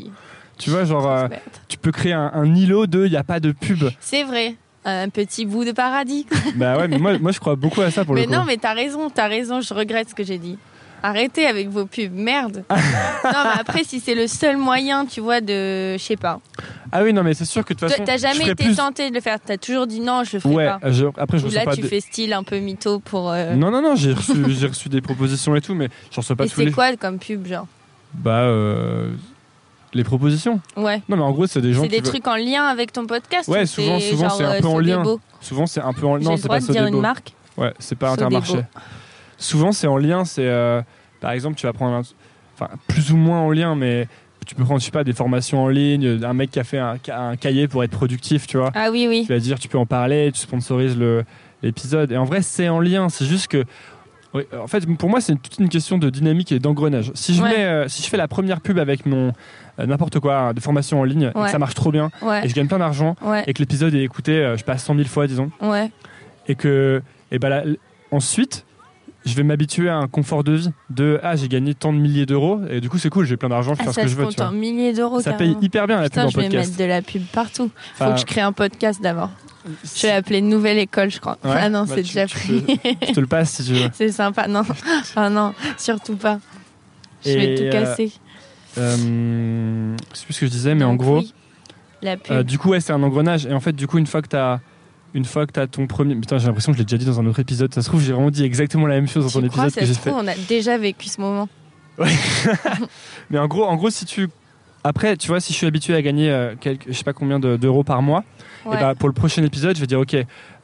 Tu 0.58 0.70
vois, 0.70 0.86
genre, 0.86 1.10
euh, 1.10 1.28
tu 1.68 1.78
peux 1.78 1.92
créer 1.92 2.14
un, 2.14 2.32
un 2.34 2.56
îlot 2.56 2.88
de, 2.88 3.06
il 3.06 3.12
n'y 3.12 3.18
a 3.18 3.24
pas 3.24 3.40
de 3.40 3.52
pub. 3.52 3.84
C'est 4.00 4.24
vrai. 4.24 4.56
Un 4.86 5.10
petit 5.10 5.46
bout 5.46 5.66
de 5.66 5.72
paradis. 5.72 6.26
bah 6.56 6.78
ouais, 6.78 6.88
mais 6.88 6.98
moi, 6.98 7.18
moi 7.20 7.32
je 7.32 7.40
crois 7.40 7.56
beaucoup 7.56 7.82
à 7.82 7.92
ça 7.92 8.06
pour 8.06 8.16
mais 8.16 8.22
le 8.22 8.28
coup. 8.28 8.34
non, 8.34 8.44
mais 8.46 8.56
t'as 8.58 8.74
raison, 8.74 9.10
t'as 9.10 9.28
raison, 9.28 9.60
je 9.60 9.74
regrette 9.74 10.10
ce 10.10 10.16
que 10.16 10.24
j'ai 10.24 10.38
dit. 10.38 10.58
Arrêtez 11.04 11.46
avec 11.46 11.70
vos 11.70 11.86
pubs, 11.86 12.12
merde. 12.14 12.64
non, 12.70 12.76
mais 13.24 13.60
après, 13.60 13.84
si 13.84 14.00
c'est 14.00 14.16
le 14.16 14.28
seul 14.28 14.58
moyen, 14.58 15.06
tu 15.06 15.22
vois, 15.22 15.42
de. 15.42 15.94
Je 15.98 16.04
sais 16.04 16.16
pas. 16.18 16.40
Ah 16.92 17.04
oui, 17.04 17.14
non, 17.14 17.24
mais 17.24 17.34
c'est 17.34 17.46
sûr 17.46 17.64
que 17.64 17.74
de 17.74 17.80
toute 17.80 17.90
façon. 17.90 18.04
T'as 18.06 18.18
jamais 18.18 18.46
été 18.50 18.56
plus- 18.66 18.76
tenté 18.76 19.10
de 19.10 19.16
le 19.16 19.22
faire. 19.22 19.38
T'as 19.44 19.58
toujours 19.58 19.86
dit 19.88 20.00
non, 20.00 20.24
je 20.24 20.38
le 20.38 20.40
ferai 20.42 20.56
Ouais, 20.56 20.66
pas. 20.68 20.80
je- 20.92 21.06
après 21.18 21.38
je 21.38 21.48
Ou 21.48 21.52
là, 21.52 21.66
pas 21.66 21.76
tu 21.76 21.82
de- 21.82 21.88
fais 21.88 22.00
style 22.00 22.34
un 22.34 22.44
peu 22.44 22.58
mytho 22.60 23.00
pour. 23.00 23.30
euh, 23.32 23.54
Non, 23.56 23.70
non, 23.72 23.82
non, 23.82 23.96
j'ai 23.96 24.14
reçu, 24.14 24.90
des 24.90 25.02
propositions 25.02 25.56
et 25.56 25.62
tout, 25.62 25.76
mais 25.76 25.90
j'en 26.12 26.22
reçois 26.22 26.36
pas 26.36 26.46
Et 26.46 26.50
tous 26.50 26.56
c'est 26.56 26.66
les 26.66 26.72
quoi 26.72 26.96
comme 26.98 27.20
pub, 27.20 27.46
genre 27.46 27.68
Bah, 28.14 28.40
euh, 28.42 29.12
les 29.94 30.04
propositions. 30.04 30.60
Ouais. 30.76 31.02
Non, 31.10 31.18
mais 31.18 31.24
en 31.24 31.32
gros, 31.32 31.46
c'est 31.48 31.62
des 31.62 31.74
gens 31.74 31.84
C'est 31.84 31.90
des 31.90 31.98
veulent- 31.98 32.06
trucs 32.08 32.28
en 32.28 32.36
lien 32.36 32.64
avec 32.66 32.92
ton 32.94 33.06
podcast 33.06 33.48
Ouais, 33.48 33.64
ou 33.64 33.66
souvent- 33.68 34.00
c'est 34.00 34.10
souvent, 34.10 34.30
c'est 34.30 34.44
un 34.44 34.52
euh, 34.54 34.60
peu 34.62 34.68
en 34.68 34.80
lien. 34.80 35.04
Souvent, 35.42 35.68
c'est 35.68 35.82
un 35.82 35.94
peu 35.94 36.06
en. 36.08 36.18
J'ai 36.20 36.26
Non, 36.26 36.38
c'est 36.38 36.48
pas 36.48 36.60
dire 36.60 36.86
une 36.88 37.00
marque 37.02 37.34
Ouais, 37.58 37.74
c'est 37.80 37.96
pas. 37.98 38.10
Intermarché. 38.12 38.62
Souvent, 39.38 39.72
c'est 39.72 39.88
en 39.88 39.98
lien. 39.98 40.26
C'est 40.26 40.48
euh, 40.48 40.82
par 41.22 41.32
exemple, 41.32 41.56
tu 41.58 41.66
vas 41.66 41.74
prendre, 41.74 41.96
un- 41.96 42.02
enfin, 42.56 42.70
plus 42.88 43.12
ou 43.12 43.18
moins 43.18 43.40
en 43.40 43.52
lien, 43.52 43.76
mais 43.76 44.08
tu 44.46 44.56
peux 44.56 44.64
prendre, 44.64 44.80
je 44.80 44.86
sais 44.86 44.92
pas, 44.92 45.04
des 45.04 45.14
formations 45.14 45.62
en 45.64 45.68
ligne, 45.68 46.20
un 46.24 46.34
mec 46.34 46.52
qui 46.52 46.60
a 46.60 46.64
fait 46.64 46.78
un, 46.80 46.98
un 47.14 47.36
cahier 47.36 47.68
pour 47.68 47.84
être 47.84 47.92
productif, 47.92 48.48
tu 48.48 48.58
vois. 48.58 48.72
Ah 48.76 48.90
oui, 48.92 49.06
oui. 49.10 49.24
Tu 49.28 49.34
vas 49.34 49.40
dire, 49.40 49.60
tu 49.60 49.68
peux 49.68 49.78
en 49.78 49.86
parler, 49.86 50.32
tu 50.32 50.40
sponsorises 50.40 50.98
le 50.98 51.24
l'épisode. 51.64 52.12
Et 52.12 52.18
en 52.18 52.24
vrai, 52.24 52.42
c'est 52.44 52.70
en 52.70 52.80
lien. 52.80 53.10
C'est 53.10 53.26
juste 53.26 53.48
que, 53.48 53.64
oui, 54.36 54.44
en 54.58 54.68
fait, 54.68 54.86
pour 54.98 55.10
moi, 55.10 55.20
c'est 55.22 55.34
toute 55.36 55.58
une 55.58 55.70
question 55.70 55.98
de 55.98 56.10
dynamique 56.12 56.52
et 56.52 56.60
d'engrenage. 56.60 57.12
Si 57.16 57.34
je 57.34 57.42
Ouais. 57.42 57.50
mets, 57.50 57.66
euh, 57.66 57.88
si 57.88 58.04
je 58.04 58.08
fais 58.10 58.16
la 58.18 58.28
première 58.28 58.62
pub 58.62 58.78
avec 58.78 59.06
mon 59.08 59.34
euh, 59.80 59.86
n'importe 59.88 60.20
quoi, 60.20 60.38
hein, 60.38 60.54
des 60.54 60.62
formations 60.62 61.00
en 61.02 61.04
ligne, 61.04 61.24
et 61.30 61.34
que 61.34 61.40
Ouais. 61.40 61.50
ça 61.50 61.58
marche 61.60 61.74
trop 61.76 61.92
bien, 61.92 62.10
et 62.44 62.48
je 62.48 62.54
gagne 62.54 62.68
plein 62.68 62.78
d'argent, 62.80 63.16
et 63.48 63.54
que 63.54 63.60
l'épisode 63.60 63.94
est 63.96 64.04
écouté, 64.04 64.34
euh, 64.38 64.56
je 64.58 64.64
passe 64.64 64.84
100 64.84 64.96
000 64.96 65.08
fois, 65.08 65.26
disons 65.28 65.52
et 66.48 66.56
que 66.56 67.02
et 67.32 67.40
ben 67.40 67.50
là, 67.50 67.64
ensuite 68.12 68.66
je 69.26 69.34
vais 69.36 69.44
m'habituer 69.44 69.90
à 69.90 69.98
un 69.98 70.08
confort 70.08 70.44
de 70.44 70.54
vie 70.54 70.70
de 70.90 71.20
ah 71.24 71.36
j'ai 71.36 71.48
gagné 71.50 71.74
tant 71.74 71.92
de 71.92 71.98
milliers 71.98 72.26
d'euros 72.26 72.62
et 72.70 72.80
du 72.80 72.90
coup 72.90 72.98
c'est 72.98 73.10
cool 73.10 73.26
j'ai 73.26 73.36
plein 73.36 73.50
d'argent 73.50 73.74
je 73.74 73.84
peux 73.84 73.90
Ah, 73.90 73.94
ce 73.94 74.00
que 74.02 74.08
je 74.08 74.16
veux 74.16 74.28
tu 74.28 74.36
vois. 74.38 74.48
en 74.48 74.52
milliers 74.52 74.94
d'euros. 74.94 75.20
ça 75.20 75.34
paye 75.34 75.56
hyper 75.62 75.86
bien 75.88 75.98
la 75.98 76.04
pub 76.04 76.12
Putain, 76.12 76.26
en 76.26 76.30
je 76.30 76.38
vais 76.38 76.44
podcast 76.44 76.70
mettre 76.70 76.80
de 76.80 76.86
la 76.86 77.02
pub 77.02 77.24
partout. 77.34 77.70
Faut 77.96 78.04
Enfin, 78.06 78.14
que 78.14 78.20
je 78.22 78.26
crée 78.26 78.42
un 78.42 78.52
podcast 78.54 79.02
d'abord. 79.02 79.30
Je 79.84 80.04
vais 80.04 80.14
l'appeler 80.14 80.42
Nouvelle 80.42 80.78
École, 80.78 81.12
je 81.12 81.20
crois. 81.20 81.38
Ouais, 81.44 81.52
ah 81.56 81.70
non, 81.70 81.82
bah, 81.84 81.88
c'est 81.96 82.04
tu- 82.04 82.14
déjà 82.14 82.26
tu 82.26 82.38
pris. 82.38 82.80
je 83.10 83.14
te 83.14 83.20
le 83.20 83.28
passe 83.28 83.52
si 83.52 83.66
tu 83.66 83.74
veux 83.74 83.90
c'est 83.94 84.12
sympa. 84.14 84.48
Non, 84.48 84.62
ah 85.18 85.30
non, 85.30 85.54
surtout 85.78 86.16
pas. 86.16 86.40
Je 87.26 87.32
Et, 87.32 87.36
vais 87.38 87.56
tout 87.56 87.64
euh, 87.64 87.72
casser. 87.72 88.14
euh, 88.78 89.96
je 90.14 90.18
sais 90.20 90.26
plus 90.26 90.34
ce 90.34 90.40
que 90.42 90.46
je 90.46 90.52
disais 90.52 90.76
mais 90.76 90.86
en 90.86 90.96
gros 90.96 91.18
oui, 91.20 91.34
la 92.02 92.16
pub. 92.18 92.32
euh, 92.36 92.44
du 92.44 92.58
coup 92.58 92.70
ouais 92.70 92.80
c'est 92.80 92.94
un 92.94 93.04
engrenage 93.04 93.46
et 93.46 93.54
en 93.54 93.60
fait 93.60 93.74
du 93.74 93.88
coup 93.88 93.98
une 93.98 94.08
fois 94.08 94.22
que 94.22 94.28
t'as 94.28 94.60
une 95.14 95.26
fois 95.26 95.48
que 95.48 95.52
t'as 95.52 95.68
ton 95.68 95.88
premier 95.88 96.16
putain 96.16 96.38
j'ai 96.38 96.48
l'impression 96.48 96.72
que 96.72 96.78
je 96.78 96.82
l'ai 96.82 96.86
déjà 96.86 96.98
dit 96.98 97.06
dans 97.06 97.20
un 97.20 97.26
autre 97.26 97.40
épisode. 97.40 97.74
Ça 97.74 97.82
se 97.82 97.88
trouve 97.88 98.02
j'ai 98.02 98.14
vraiment 98.14 98.32
dit 98.32 98.44
exactement 98.44 98.88
la 98.88 98.96
même 98.96 99.08
chose 99.08 99.26
dans 99.26 99.32
ton 99.32 99.42
tu 99.42 99.50
crois, 99.50 99.66
épisode 99.66 99.74
ça 99.74 99.82
que 99.82 99.88
j'ai 99.88 99.94
fait. 99.94 100.12
on 100.12 100.28
a 100.28 100.36
déjà 100.48 100.78
vécu 100.78 101.08
ce 101.08 101.22
moment. 101.22 101.48
Mais 103.30 103.40
en 103.40 103.48
gros, 103.48 103.66
en 103.66 103.76
gros, 103.76 103.90
si 103.90 104.06
tu 104.06 104.30
après, 104.88 105.18
tu 105.18 105.28
vois, 105.28 105.40
si 105.40 105.54
je 105.54 105.58
suis 105.58 105.68
habitué 105.68 105.96
à 105.96 106.02
gagner 106.02 106.30
euh, 106.32 106.56
quelques, 106.60 106.88
je 106.88 106.94
sais 106.94 107.04
pas 107.04 107.14
combien 107.14 107.40
de- 107.40 107.58
d'euros 107.58 107.84
par 107.84 108.02
mois, 108.02 108.24
et 108.66 108.70
Ouais. 108.70 108.80
bah 108.80 108.96
pour 108.96 109.08
le 109.08 109.14
prochain 109.14 109.44
épisode, 109.44 109.76
je 109.76 109.82
vais 109.82 109.88
dire 109.88 110.00
ok, 110.00 110.16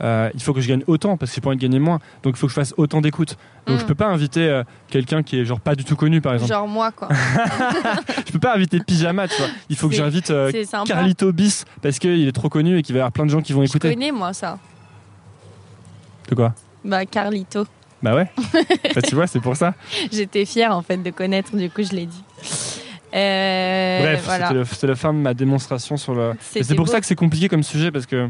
euh, 0.02 0.30
il 0.34 0.42
faut 0.42 0.54
que 0.54 0.60
je 0.62 0.68
gagne 0.68 0.84
autant 0.88 1.16
parce 1.16 1.32
que 1.32 1.36
j'ai 1.36 1.42
pas 1.42 1.50
envie 1.50 1.58
de 1.58 1.62
gagner 1.62 1.80
moins, 1.80 2.00
donc 2.24 2.36
il 2.36 2.38
faut 2.40 2.48
que 2.48 2.52
je 2.52 2.56
fasse 2.56 2.74
autant 2.78 3.00
d'écoutes. 3.02 3.38
Donc 3.66 3.78
Mm. 3.78 3.80
je 3.80 3.86
peux 3.86 3.96
pas 3.96 4.08
inviter 4.08 4.42
euh, 4.48 4.64
quelqu'un 4.90 5.24
qui 5.24 5.40
est 5.40 5.46
genre 5.46 5.60
pas 5.62 5.76
du 5.76 5.86
tout 5.86 5.96
connu 5.96 6.20
par 6.22 6.34
exemple. 6.34 6.52
Genre 6.52 6.68
moi, 6.68 6.92
quoi. 6.92 7.08
Je 8.28 8.32
peux 8.34 8.40
pas 8.40 8.56
inviter 8.56 8.80
Pyjama, 8.80 9.28
tu 9.28 9.36
vois. 9.38 9.48
Il 9.70 9.76
faut 9.78 9.88
que 9.90 9.96
j'invite. 9.96 10.34
Carlito 10.86 11.32
Bis 11.32 11.66
parce 11.82 12.00
qu'il 12.00 12.28
est 12.28 12.32
trop 12.32 12.50
connu 12.50 12.78
et 12.78 12.82
qu'il 12.84 12.94
va 12.94 12.98
y 12.98 13.02
avoir 13.02 13.12
plein 13.14 13.26
de 13.26 13.30
gens 13.32 13.42
qui 13.42 13.54
vont 13.54 13.62
Je 13.62 13.68
écouter. 13.68 13.94
connais, 13.94 14.12
moi, 14.12 14.34
ça. 14.34 14.58
De 16.30 16.36
quoi? 16.36 16.54
Bah, 16.84 17.06
Carlito. 17.06 17.66
Bah 18.02 18.16
ouais. 18.16 18.30
bah, 18.96 19.02
tu 19.02 19.16
vois, 19.16 19.28
c'est 19.28 19.40
pour 19.40 19.56
ça. 19.56 19.74
J'étais 20.12 20.44
fière, 20.46 20.76
en 20.76 20.82
fait, 20.82 20.98
de 20.98 21.10
connaître, 21.10 21.56
du 21.56 21.70
coup, 21.70 21.84
je 21.84 21.92
l'ai 21.96 22.06
dit. 22.06 22.24
Euh, 23.14 24.02
Bref, 24.02 24.24
voilà. 24.26 24.66
c'était 24.66 24.88
la 24.88 24.96
fin 24.96 25.14
de 25.14 25.20
ma 25.20 25.34
démonstration 25.34 25.98
sur 25.98 26.14
le. 26.16 26.34
C'est 26.40 26.76
pour 26.76 26.86
beau. 26.86 26.92
ça 26.92 27.00
que 27.00 27.06
c'est 27.06 27.16
compliqué 27.16 27.48
comme 27.48 27.64
sujet 27.64 27.92
parce 27.92 28.06
que 28.06 28.30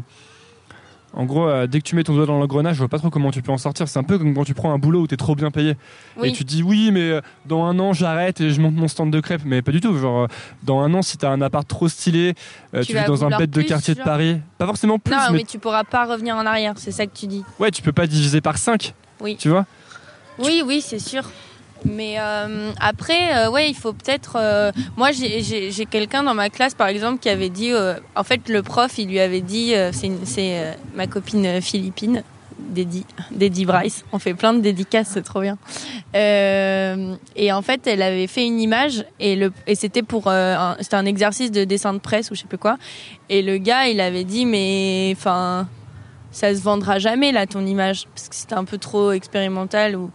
En 1.16 1.24
gros, 1.24 1.48
euh, 1.48 1.66
dès 1.68 1.78
que 1.78 1.84
tu 1.84 1.94
mets 1.94 2.02
ton 2.02 2.14
doigt 2.14 2.26
dans 2.26 2.38
l'engrenage, 2.38 2.74
je 2.74 2.80
vois 2.80 2.88
pas 2.88 2.98
trop 2.98 3.08
comment 3.08 3.30
tu 3.30 3.40
peux 3.40 3.52
en 3.52 3.56
sortir. 3.56 3.86
C'est 3.88 3.98
un 3.98 4.02
peu 4.02 4.18
comme 4.18 4.34
quand 4.34 4.44
tu 4.44 4.52
prends 4.52 4.72
un 4.74 4.78
boulot 4.78 5.02
où 5.02 5.06
tu 5.06 5.14
es 5.14 5.16
trop 5.16 5.34
bien 5.36 5.50
payé. 5.50 5.76
Oui. 6.18 6.28
Et 6.28 6.32
tu 6.32 6.44
te 6.44 6.48
dis 6.50 6.62
oui, 6.62 6.90
mais 6.92 7.08
euh, 7.12 7.20
dans 7.46 7.64
un 7.64 7.78
an, 7.78 7.92
j'arrête 7.92 8.40
et 8.40 8.50
je 8.50 8.60
monte 8.60 8.74
mon 8.74 8.88
stand 8.88 9.12
de 9.12 9.20
crêpes. 9.20 9.42
Mais 9.44 9.62
pas 9.62 9.72
du 9.72 9.80
tout. 9.80 9.96
Genre, 9.96 10.24
euh, 10.24 10.26
dans 10.64 10.80
un 10.80 10.92
an, 10.92 11.02
si 11.02 11.16
t'as 11.16 11.30
un 11.30 11.40
appart 11.40 11.66
trop 11.66 11.88
stylé, 11.88 12.34
Tu 12.74 12.86
tu, 12.86 12.92
vis 12.98 13.04
dans 13.06 13.24
un 13.24 13.38
bête 13.38 13.50
de 13.50 13.62
quartier 13.62 13.94
de. 13.94 14.02
Paris. 14.02 14.40
Pas 14.58 14.66
forcément 14.66 14.98
plus, 14.98 15.14
non, 15.14 15.18
mais, 15.30 15.38
mais 15.38 15.44
tu 15.44 15.58
pourras 15.58 15.84
pas 15.84 16.04
revenir 16.04 16.36
en 16.36 16.44
arrière, 16.44 16.74
c'est 16.76 16.90
ça 16.90 17.06
que 17.06 17.16
tu 17.16 17.26
dis. 17.26 17.42
ouais, 17.58 17.70
tu 17.70 17.80
peux 17.80 17.92
pas 17.92 18.06
diviser 18.06 18.40
par 18.40 18.58
5. 18.58 18.92
Oui. 19.20 19.36
Tu 19.38 19.48
vois? 19.48 19.64
Oui, 20.40 20.62
oui, 20.66 20.80
c'est 20.80 20.98
sûr. 20.98 21.22
Mais 21.84 22.18
euh, 22.18 22.70
après, 22.80 23.36
euh, 23.36 23.50
ouais, 23.50 23.68
il 23.70 23.74
faut 23.74 23.92
peut-être. 23.92 24.36
euh, 24.36 24.72
moi, 24.96 25.10
j'ai- 25.12 25.86
quelqu'un 25.86 26.22
dans 26.22 26.34
ma 26.34 26.48
classe, 26.50 26.74
par 26.74 26.88
exemple, 26.88 27.18
qui 27.20 27.28
avait 27.28 27.50
dit. 27.50 27.72
euh, 27.72 27.94
en 28.16 28.24
fait, 28.24 28.48
le 28.48 28.62
prof, 28.62 28.98
il 28.98 29.08
lui 29.08 29.20
avait 29.20 29.40
dit. 29.42 29.74
euh, 29.74 29.90
c'est 29.92 30.58
euh, 30.58 30.72
ma 30.94 31.06
copine 31.06 31.60
philippine, 31.60 32.22
Dédi 33.30 33.64
Bryce. 33.66 34.04
On 34.12 34.18
fait 34.18 34.34
plein 34.34 34.54
de 34.54 34.60
dédicaces, 34.60 35.08
c'est 35.12 35.22
trop 35.22 35.40
bien. 35.42 35.58
Et 36.14 37.52
en 37.52 37.62
fait, 37.62 37.86
elle 37.86 38.02
avait 38.02 38.26
fait 38.26 38.46
une 38.46 38.60
image 38.60 39.04
et 39.20 39.36
le 39.36 39.52
et 39.66 39.74
c'était 39.74 40.02
pour 40.02 40.32
c'était 40.80 40.96
un 40.96 41.06
exercice 41.06 41.50
de 41.50 41.64
dessin 41.64 41.92
de 41.92 41.98
presse 41.98 42.30
ou 42.30 42.34
je 42.34 42.40
sais 42.40 42.46
plus 42.48 42.58
quoi. 42.58 42.76
Et 43.28 43.42
le 43.42 43.58
gars, 43.58 43.88
il 43.88 44.00
avait 44.00 44.24
dit 44.24 44.46
mais 44.46 45.12
enfin 45.16 45.66
ça 46.30 46.52
se 46.54 46.60
vendra 46.62 46.98
jamais 46.98 47.30
là 47.30 47.46
ton 47.46 47.64
image 47.64 48.06
parce 48.14 48.28
que 48.28 48.34
c'était 48.34 48.54
un 48.54 48.64
peu 48.64 48.78
trop 48.78 49.12
expérimental 49.12 49.94
ou 49.96 50.10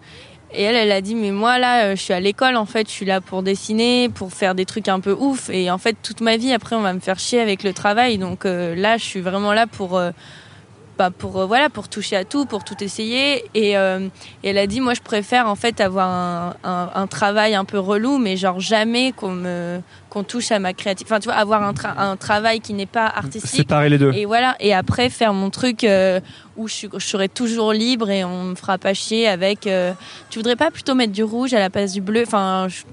et 0.52 0.64
elle 0.64 0.76
elle 0.76 0.92
a 0.92 1.02
dit 1.02 1.16
mais 1.16 1.32
moi 1.32 1.60
là 1.60 1.86
euh, 1.86 1.96
je 1.96 2.02
suis 2.02 2.14
à 2.14 2.20
l'école 2.20 2.56
en 2.56 2.66
fait 2.66 2.88
je 2.88 2.92
suis 2.92 3.06
là 3.06 3.22
pour 3.22 3.44
dessiner 3.44 4.10
pour 4.10 4.34
faire 4.34 4.56
des 4.56 4.66
trucs 4.66 4.88
un 4.88 5.00
peu 5.00 5.12
ouf. 5.12 5.50
Et 5.50 5.70
en 5.70 5.78
fait 5.78 5.96
toute 6.02 6.22
ma 6.22 6.38
vie 6.38 6.54
après 6.54 6.76
on 6.76 6.82
va 6.82 6.94
me 6.94 7.00
faire 7.00 7.20
chier 7.20 7.40
avec 7.40 7.64
le 7.64 7.74
travail. 7.74 8.18
Donc 8.18 8.46
euh, 8.46 8.76
là 8.76 8.98
je 8.98 9.04
suis 9.04 9.22
vraiment 9.22 9.54
là 9.54 9.68
pour 9.68 9.98
euh, 9.98 10.12
bah, 11.00 11.10
pour 11.18 11.40
euh, 11.40 11.46
voilà 11.46 11.70
pour 11.70 11.88
toucher 11.88 12.18
à 12.18 12.26
tout 12.26 12.46
pour 12.46 12.64
tout 12.66 12.76
essayer 12.84 13.46
et, 13.56 13.78
euh, 13.78 14.08
et 14.44 14.50
elle 14.50 14.58
a 14.58 14.68
dit 14.68 14.82
moi 14.82 14.94
je 14.94 15.00
préfère 15.02 15.48
en 15.48 15.56
fait 15.56 15.80
avoir 15.80 16.10
un, 16.10 16.54
un, 16.66 16.90
un 16.94 17.08
travail 17.08 17.56
un 17.56 17.64
peu 17.66 17.80
relou 17.80 18.18
mais 18.18 18.36
genre 18.36 18.60
jamais 18.60 19.14
qu'on 19.14 19.32
me 19.32 19.80
qu'on 20.10 20.24
touche 20.26 20.52
à 20.52 20.60
ma 20.60 20.74
créativité 20.74 21.12
enfin 21.14 21.22
tu 21.22 21.30
vois 21.30 21.38
avoir 21.38 21.64
un, 21.64 21.72
tra- 21.72 21.98
un 21.98 22.18
travail 22.18 22.60
qui 22.60 22.74
n'est 22.74 22.86
pas 22.86 23.06
artistique 23.08 23.62
Séparer 23.62 23.88
les 23.90 23.98
deux. 23.98 24.12
et 24.12 24.26
voilà, 24.26 24.56
et 24.60 24.74
après 24.74 25.10
faire 25.10 25.34
mon 25.34 25.50
truc 25.50 25.84
euh, 25.86 26.20
où 26.58 26.68
je, 26.68 26.88
serai 27.00 27.30
toujours 27.30 27.72
libre 27.72 28.10
et 28.10 28.26
on 28.26 28.44
me 28.44 28.56
fera 28.56 28.78
pas 28.78 28.94
chier 28.94 29.28
avec. 29.28 29.68
euh, 29.68 29.94
tu 30.30 30.40
voudrais 30.40 30.58
pas 30.58 30.70
plutôt 30.70 30.96
mettre 30.96 31.14
du 31.14 31.24
rouge 31.24 31.54
à 31.54 31.60
la 31.60 31.70
place 31.70 31.94
du 31.94 32.02
bleu? 32.02 32.24
Enfin, 32.28 32.68
je- 32.70 32.84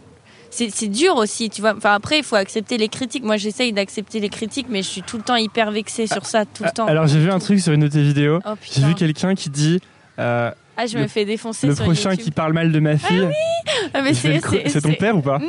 c'est 0.57 0.71
c'est 0.71 0.89
dur 0.89 1.17
aussi, 1.17 1.51
tu 1.51 1.61
vois. 1.61 1.75
Enfin 1.77 1.95
après, 1.95 2.19
il 2.19 2.25
faut 2.25 2.37
accepter 2.37 2.79
les 2.79 2.89
critiques. 2.89 3.25
Moi, 3.25 3.37
j'essaye 3.37 3.73
d'accepter 3.73 4.21
les 4.21 4.29
critiques, 4.29 4.67
mais 4.71 4.83
je 4.83 4.89
suis 4.89 5.03
tout 5.03 5.19
le 5.19 5.23
temps 5.23 5.37
hyper 5.37 5.71
vexée 5.71 6.07
sur 6.07 6.25
ça, 6.25 6.45
tout 6.45 6.65
le 6.65 6.71
temps. 6.71 6.87
Alors 6.87 7.07
j'ai 7.07 7.19
vu 7.19 7.31
un 7.31 7.39
truc 7.39 7.61
sur 7.61 7.73
une 7.73 7.81
de 7.81 7.89
tes 7.89 8.03
vidéos. 8.03 8.41
Oh 8.47 8.55
J'ai 8.63 8.83
vu 8.83 8.95
quelqu'un 8.95 9.35
qui 9.35 9.51
dit 9.51 9.81
euh, 10.19 10.51
Ah, 10.77 10.87
je 10.87 10.97
le- 10.97 11.03
me 11.05 11.09
fais 11.09 11.25
défoncer 11.25 11.67
le 11.67 11.75
sur 11.75 11.85
prochain 11.85 12.11
YouTube. 12.11 12.25
qui 12.25 12.31
parle 12.31 12.53
mal 12.53 12.71
de 12.73 12.81
ma 12.81 12.97
fille. 12.99 13.29
Ah, 13.95 14.03
mais 14.03 14.13
je 14.15 14.29
vais 14.29 14.41
c'est 14.69 14.81
ton 14.81 14.93
père 14.95 15.17
ou 15.17 15.23
pas 15.23 15.41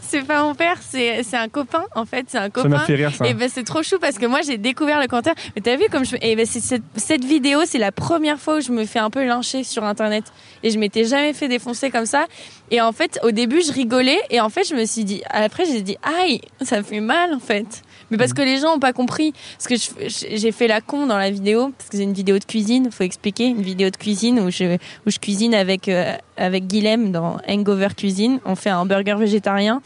C'est 0.00 0.22
pas 0.22 0.42
mon 0.42 0.54
père, 0.54 0.76
c'est 0.82 1.22
un 1.34 1.48
copain 1.48 1.84
en 1.94 2.04
fait, 2.04 2.26
c'est 2.28 2.38
un 2.38 2.42
Ça 2.54 2.68
m'a 2.68 2.76
copain. 2.76 2.78
fait 2.80 2.94
rire 2.94 3.12
ça. 3.14 3.26
Et 3.26 3.34
ben 3.34 3.48
c'est 3.52 3.64
trop 3.64 3.82
chou 3.82 3.96
parce 4.00 4.18
que 4.18 4.26
moi 4.26 4.40
j'ai 4.46 4.58
découvert 4.58 5.00
le 5.00 5.06
commentaire. 5.06 5.34
Mais 5.56 5.62
t'as 5.62 5.76
vu 5.76 5.84
comme 5.90 6.04
je 6.04 6.16
et 6.20 6.36
ben 6.36 6.44
cette, 6.46 6.82
cette 6.96 7.24
vidéo 7.24 7.60
c'est 7.64 7.78
la 7.78 7.90
première 7.92 8.38
fois 8.38 8.58
où 8.58 8.60
je 8.60 8.70
me 8.70 8.84
fais 8.84 8.98
un 9.00 9.10
peu 9.10 9.24
lyncher 9.24 9.64
sur 9.64 9.82
internet 9.84 10.24
et 10.62 10.70
je 10.70 10.78
m'étais 10.78 11.04
jamais 11.04 11.32
fait 11.32 11.48
défoncer 11.48 11.90
comme 11.90 12.06
ça. 12.06 12.26
Et 12.70 12.80
en 12.80 12.92
fait 12.92 13.18
au 13.22 13.30
début 13.30 13.60
je 13.66 13.72
rigolais 13.72 14.20
et 14.30 14.40
en 14.40 14.50
fait 14.50 14.64
je 14.68 14.74
me 14.74 14.84
suis 14.84 15.04
dit 15.04 15.22
après 15.30 15.64
j'ai 15.64 15.80
dit 15.82 15.96
aïe 16.20 16.40
ça 16.60 16.82
fait 16.82 17.00
mal 17.00 17.32
en 17.34 17.40
fait. 17.40 17.82
Mais 18.14 18.18
parce 18.18 18.32
que 18.32 18.42
les 18.42 18.58
gens 18.58 18.76
ont 18.76 18.78
pas 18.78 18.92
compris 18.92 19.32
parce 19.58 19.66
que 19.66 20.08
j'ai 20.08 20.52
fait 20.52 20.68
la 20.68 20.80
con 20.80 21.06
dans 21.06 21.18
la 21.18 21.30
vidéo 21.30 21.72
parce 21.76 21.90
que 21.90 21.96
c'est 21.96 22.04
une 22.04 22.12
vidéo 22.12 22.38
de 22.38 22.44
cuisine 22.44 22.90
faut 22.90 23.02
expliquer 23.04 23.46
une 23.46 23.62
vidéo 23.62 23.90
de 23.90 23.96
cuisine 23.96 24.40
où 24.40 24.50
je 24.50 24.76
où 24.76 25.10
je 25.10 25.18
cuisine 25.18 25.54
avec 25.54 25.88
euh, 25.88 26.16
avec 26.36 26.66
Guilhem 26.66 27.12
dans 27.12 27.38
Hangover 27.48 27.88
Cuisine. 27.96 28.40
On 28.44 28.54
fait 28.54 28.70
un 28.70 28.86
burger 28.86 29.16
végétarien. 29.18 29.82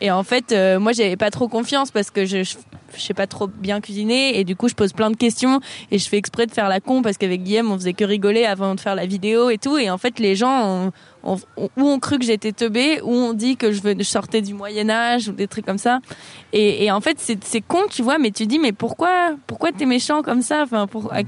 Et 0.00 0.10
en 0.10 0.22
fait, 0.22 0.52
euh, 0.52 0.78
moi, 0.80 0.92
j'avais 0.92 1.16
pas 1.16 1.30
trop 1.30 1.48
confiance 1.48 1.90
parce 1.90 2.10
que 2.10 2.24
je, 2.24 2.42
je, 2.42 2.56
je 2.96 3.00
sais 3.00 3.12
pas 3.14 3.26
trop 3.26 3.46
bien 3.46 3.80
cuisiner 3.80 4.38
et 4.38 4.44
du 4.44 4.56
coup, 4.56 4.68
je 4.68 4.74
pose 4.74 4.92
plein 4.94 5.10
de 5.10 5.16
questions 5.16 5.60
et 5.90 5.98
je 5.98 6.08
fais 6.08 6.16
exprès 6.16 6.46
de 6.46 6.52
faire 6.52 6.68
la 6.68 6.80
con 6.80 7.02
parce 7.02 7.18
qu'avec 7.18 7.42
Guillaume, 7.42 7.70
on 7.70 7.76
faisait 7.76 7.92
que 7.92 8.04
rigoler 8.04 8.44
avant 8.44 8.74
de 8.74 8.80
faire 8.80 8.94
la 8.94 9.04
vidéo 9.06 9.50
et 9.50 9.58
tout. 9.58 9.76
Et 9.76 9.90
en 9.90 9.98
fait, 9.98 10.18
les 10.18 10.36
gens 10.36 10.64
ont, 10.66 10.92
ont, 11.22 11.38
ont- 11.58 11.68
ou 11.76 11.88
ont 11.88 11.98
cru 11.98 12.18
que 12.18 12.24
j'étais 12.24 12.52
teubée 12.52 13.00
ou 13.02 13.12
ont 13.12 13.34
dit 13.34 13.56
que 13.56 13.72
je, 13.72 13.80
je 13.98 14.02
sortais 14.04 14.40
du 14.40 14.54
Moyen 14.54 14.88
Âge 14.88 15.28
ou 15.28 15.32
des 15.32 15.46
trucs 15.46 15.66
comme 15.66 15.76
ça. 15.78 16.00
Et, 16.54 16.84
et 16.84 16.90
en 16.90 17.00
fait, 17.02 17.18
c'est 17.18 17.60
con, 17.60 17.82
tu 17.90 18.02
vois, 18.02 18.18
mais 18.18 18.30
tu 18.30 18.46
dis, 18.46 18.58
mais 18.58 18.72
pourquoi, 18.72 19.32
pourquoi 19.46 19.70
t'es 19.72 19.86
méchant 19.86 20.22
comme 20.22 20.40
ça? 20.42 20.62
Enfin, 20.62 20.86
pour 20.86 21.12
à, 21.12 21.20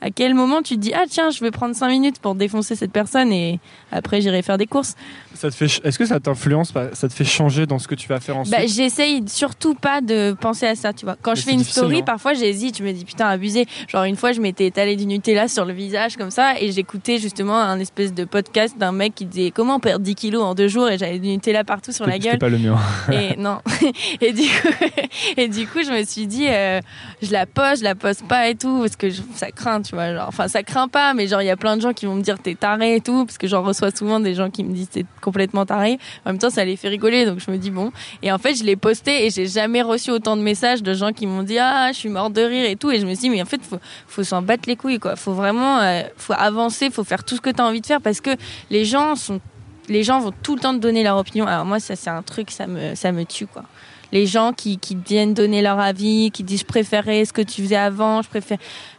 à 0.00 0.10
quel 0.10 0.34
moment 0.34 0.62
tu 0.62 0.74
te 0.76 0.80
dis, 0.80 0.92
ah 0.94 1.04
tiens, 1.08 1.30
je 1.30 1.40
vais 1.40 1.50
prendre 1.50 1.74
cinq 1.74 1.88
minutes 1.90 2.18
pour 2.20 2.34
défoncer 2.34 2.74
cette 2.76 2.92
personne 2.92 3.32
et 3.32 3.60
après 3.92 4.20
j'irai 4.20 4.42
faire 4.42 4.58
des 4.58 4.66
courses? 4.66 4.94
Ça 5.34 5.50
te 5.50 5.54
fait, 5.54 5.66
est-ce 5.84 5.98
que 5.98 6.04
ça 6.06 6.18
t'influence, 6.20 6.72
ça 6.92 7.08
te 7.08 7.12
fait 7.12 7.24
changer 7.24 7.66
dans 7.66 7.78
ce 7.78 7.86
que 7.88 7.94
tu 7.94 8.08
vas 8.08 8.18
faire 8.20 8.36
ensuite? 8.38 8.56
Bah, 8.56 8.66
j'essaye 8.66 9.22
surtout 9.28 9.74
pas 9.74 10.00
de 10.00 10.36
penser 10.40 10.66
à 10.66 10.74
ça, 10.74 10.92
tu 10.92 11.04
vois. 11.04 11.16
Quand 11.22 11.32
Mais 11.32 11.36
je 11.36 11.42
fais 11.42 11.52
une 11.52 11.64
story, 11.64 11.98
hein. 11.98 12.02
parfois 12.04 12.34
j'hésite, 12.34 12.78
je 12.78 12.82
me 12.82 12.92
dis 12.92 13.04
putain 13.04 13.26
abusé. 13.28 13.66
Genre 13.88 14.04
une 14.04 14.16
fois, 14.16 14.32
je 14.32 14.40
m'étais 14.40 14.66
étalé 14.66 14.96
du 14.96 15.06
Nutella 15.06 15.48
sur 15.48 15.64
le 15.64 15.72
visage 15.72 16.16
comme 16.16 16.30
ça 16.30 16.60
et 16.60 16.72
j'écoutais 16.72 17.18
justement 17.18 17.56
un 17.58 17.78
espèce 17.78 18.12
de 18.14 18.24
podcast 18.24 18.76
d'un 18.78 18.92
mec 18.92 19.14
qui 19.14 19.24
disait 19.26 19.50
comment 19.52 19.78
perdre 19.80 20.04
10 20.04 20.14
kilos 20.14 20.42
en 20.42 20.54
deux 20.54 20.68
jours? 20.68 20.88
Et 20.88 20.98
j'avais 20.98 21.18
du 21.18 21.28
Nutella 21.28 21.64
partout 21.64 21.92
sur 21.92 22.06
la 22.06 22.18
gueule. 22.18 22.38
Pas 22.38 22.48
le 22.48 22.58
mien. 22.58 22.76
Et 23.12 23.36
non. 23.36 23.58
et 24.20 24.32
du 24.32 24.42
coup, 24.42 24.68
et 25.36 25.48
du 25.48 25.66
coup, 25.66 25.82
je 25.84 25.90
me 25.90 26.04
suis 26.04 26.26
dit, 26.26 26.46
euh, 26.48 26.80
je 27.22 27.32
la 27.32 27.46
poste, 27.46 27.78
je 27.78 27.84
la 27.84 27.94
poste 27.94 28.26
pas 28.26 28.48
et 28.48 28.54
tout, 28.54 28.80
parce 28.80 28.96
que 28.96 29.10
je- 29.10 29.22
ça 29.34 29.50
craint, 29.50 29.80
enfin, 29.94 30.48
ça 30.48 30.62
craint 30.62 30.88
pas, 30.88 31.14
mais 31.14 31.26
genre, 31.26 31.42
il 31.42 31.46
y 31.46 31.50
a 31.50 31.56
plein 31.56 31.76
de 31.76 31.82
gens 31.82 31.92
qui 31.92 32.06
vont 32.06 32.14
me 32.14 32.22
dire 32.22 32.38
t'es 32.38 32.54
taré 32.54 32.96
et 32.96 33.00
tout, 33.00 33.24
parce 33.24 33.38
que 33.38 33.46
j'en 33.46 33.62
reçois 33.62 33.90
souvent 33.90 34.20
des 34.20 34.34
gens 34.34 34.50
qui 34.50 34.64
me 34.64 34.72
disent 34.72 34.90
t'es 34.90 35.04
complètement 35.20 35.66
taré. 35.66 35.98
En 36.24 36.30
même 36.30 36.38
temps, 36.38 36.50
ça 36.50 36.64
les 36.64 36.76
fait 36.76 36.88
rigoler, 36.88 37.26
donc 37.26 37.40
je 37.40 37.50
me 37.50 37.56
dis 37.56 37.70
bon. 37.70 37.92
Et 38.22 38.32
en 38.32 38.38
fait, 38.38 38.54
je 38.54 38.64
l'ai 38.64 38.76
posté 38.76 39.26
et 39.26 39.30
j'ai 39.30 39.46
jamais 39.46 39.82
reçu 39.82 40.10
autant 40.10 40.36
de 40.36 40.42
messages 40.42 40.82
de 40.82 40.94
gens 40.94 41.12
qui 41.12 41.26
m'ont 41.26 41.42
dit 41.42 41.58
ah, 41.58 41.90
je 41.92 41.98
suis 41.98 42.08
mort 42.08 42.30
de 42.30 42.42
rire 42.42 42.68
et 42.68 42.76
tout. 42.76 42.90
Et 42.90 43.00
je 43.00 43.06
me 43.06 43.10
suis 43.10 43.22
dit, 43.22 43.30
mais 43.30 43.42
en 43.42 43.46
fait, 43.46 43.62
faut, 43.62 43.78
faut 44.06 44.24
s'en 44.24 44.42
battre 44.42 44.68
les 44.68 44.76
couilles, 44.76 44.98
quoi. 44.98 45.16
Faut 45.16 45.32
vraiment, 45.32 45.78
euh, 45.80 46.02
faut 46.16 46.34
avancer, 46.36 46.90
faut 46.90 47.04
faire 47.04 47.24
tout 47.24 47.36
ce 47.36 47.40
que 47.40 47.50
t'as 47.50 47.64
envie 47.64 47.80
de 47.80 47.86
faire, 47.86 48.00
parce 48.00 48.20
que 48.20 48.30
les 48.70 48.84
gens 48.84 49.16
sont 49.16 49.40
les 49.88 50.02
gens 50.02 50.20
vont 50.20 50.32
tout 50.42 50.54
le 50.54 50.60
temps 50.60 50.74
te 50.74 50.78
donner 50.78 51.02
leur 51.02 51.16
opinion. 51.16 51.46
Alors 51.46 51.64
moi, 51.64 51.80
ça 51.80 51.96
c'est 51.96 52.10
un 52.10 52.22
truc, 52.22 52.50
ça 52.50 52.66
me, 52.66 52.94
ça 52.94 53.12
me 53.12 53.24
tue 53.24 53.46
quoi. 53.46 53.64
Les 54.10 54.26
gens 54.26 54.52
qui, 54.52 54.78
qui 54.78 54.96
viennent 54.96 55.34
donner 55.34 55.60
leur 55.60 55.78
avis, 55.78 56.30
qui 56.30 56.42
disent 56.42 56.60
je 56.60 56.64
préférais 56.64 57.24
ce 57.24 57.32
que 57.32 57.42
tu 57.42 57.62
faisais 57.62 57.76
avant, 57.76 58.22
je 58.22 58.28
préfère. 58.28 58.58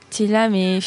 T'es 0.10 0.28
là, 0.28 0.50
mais 0.50 0.80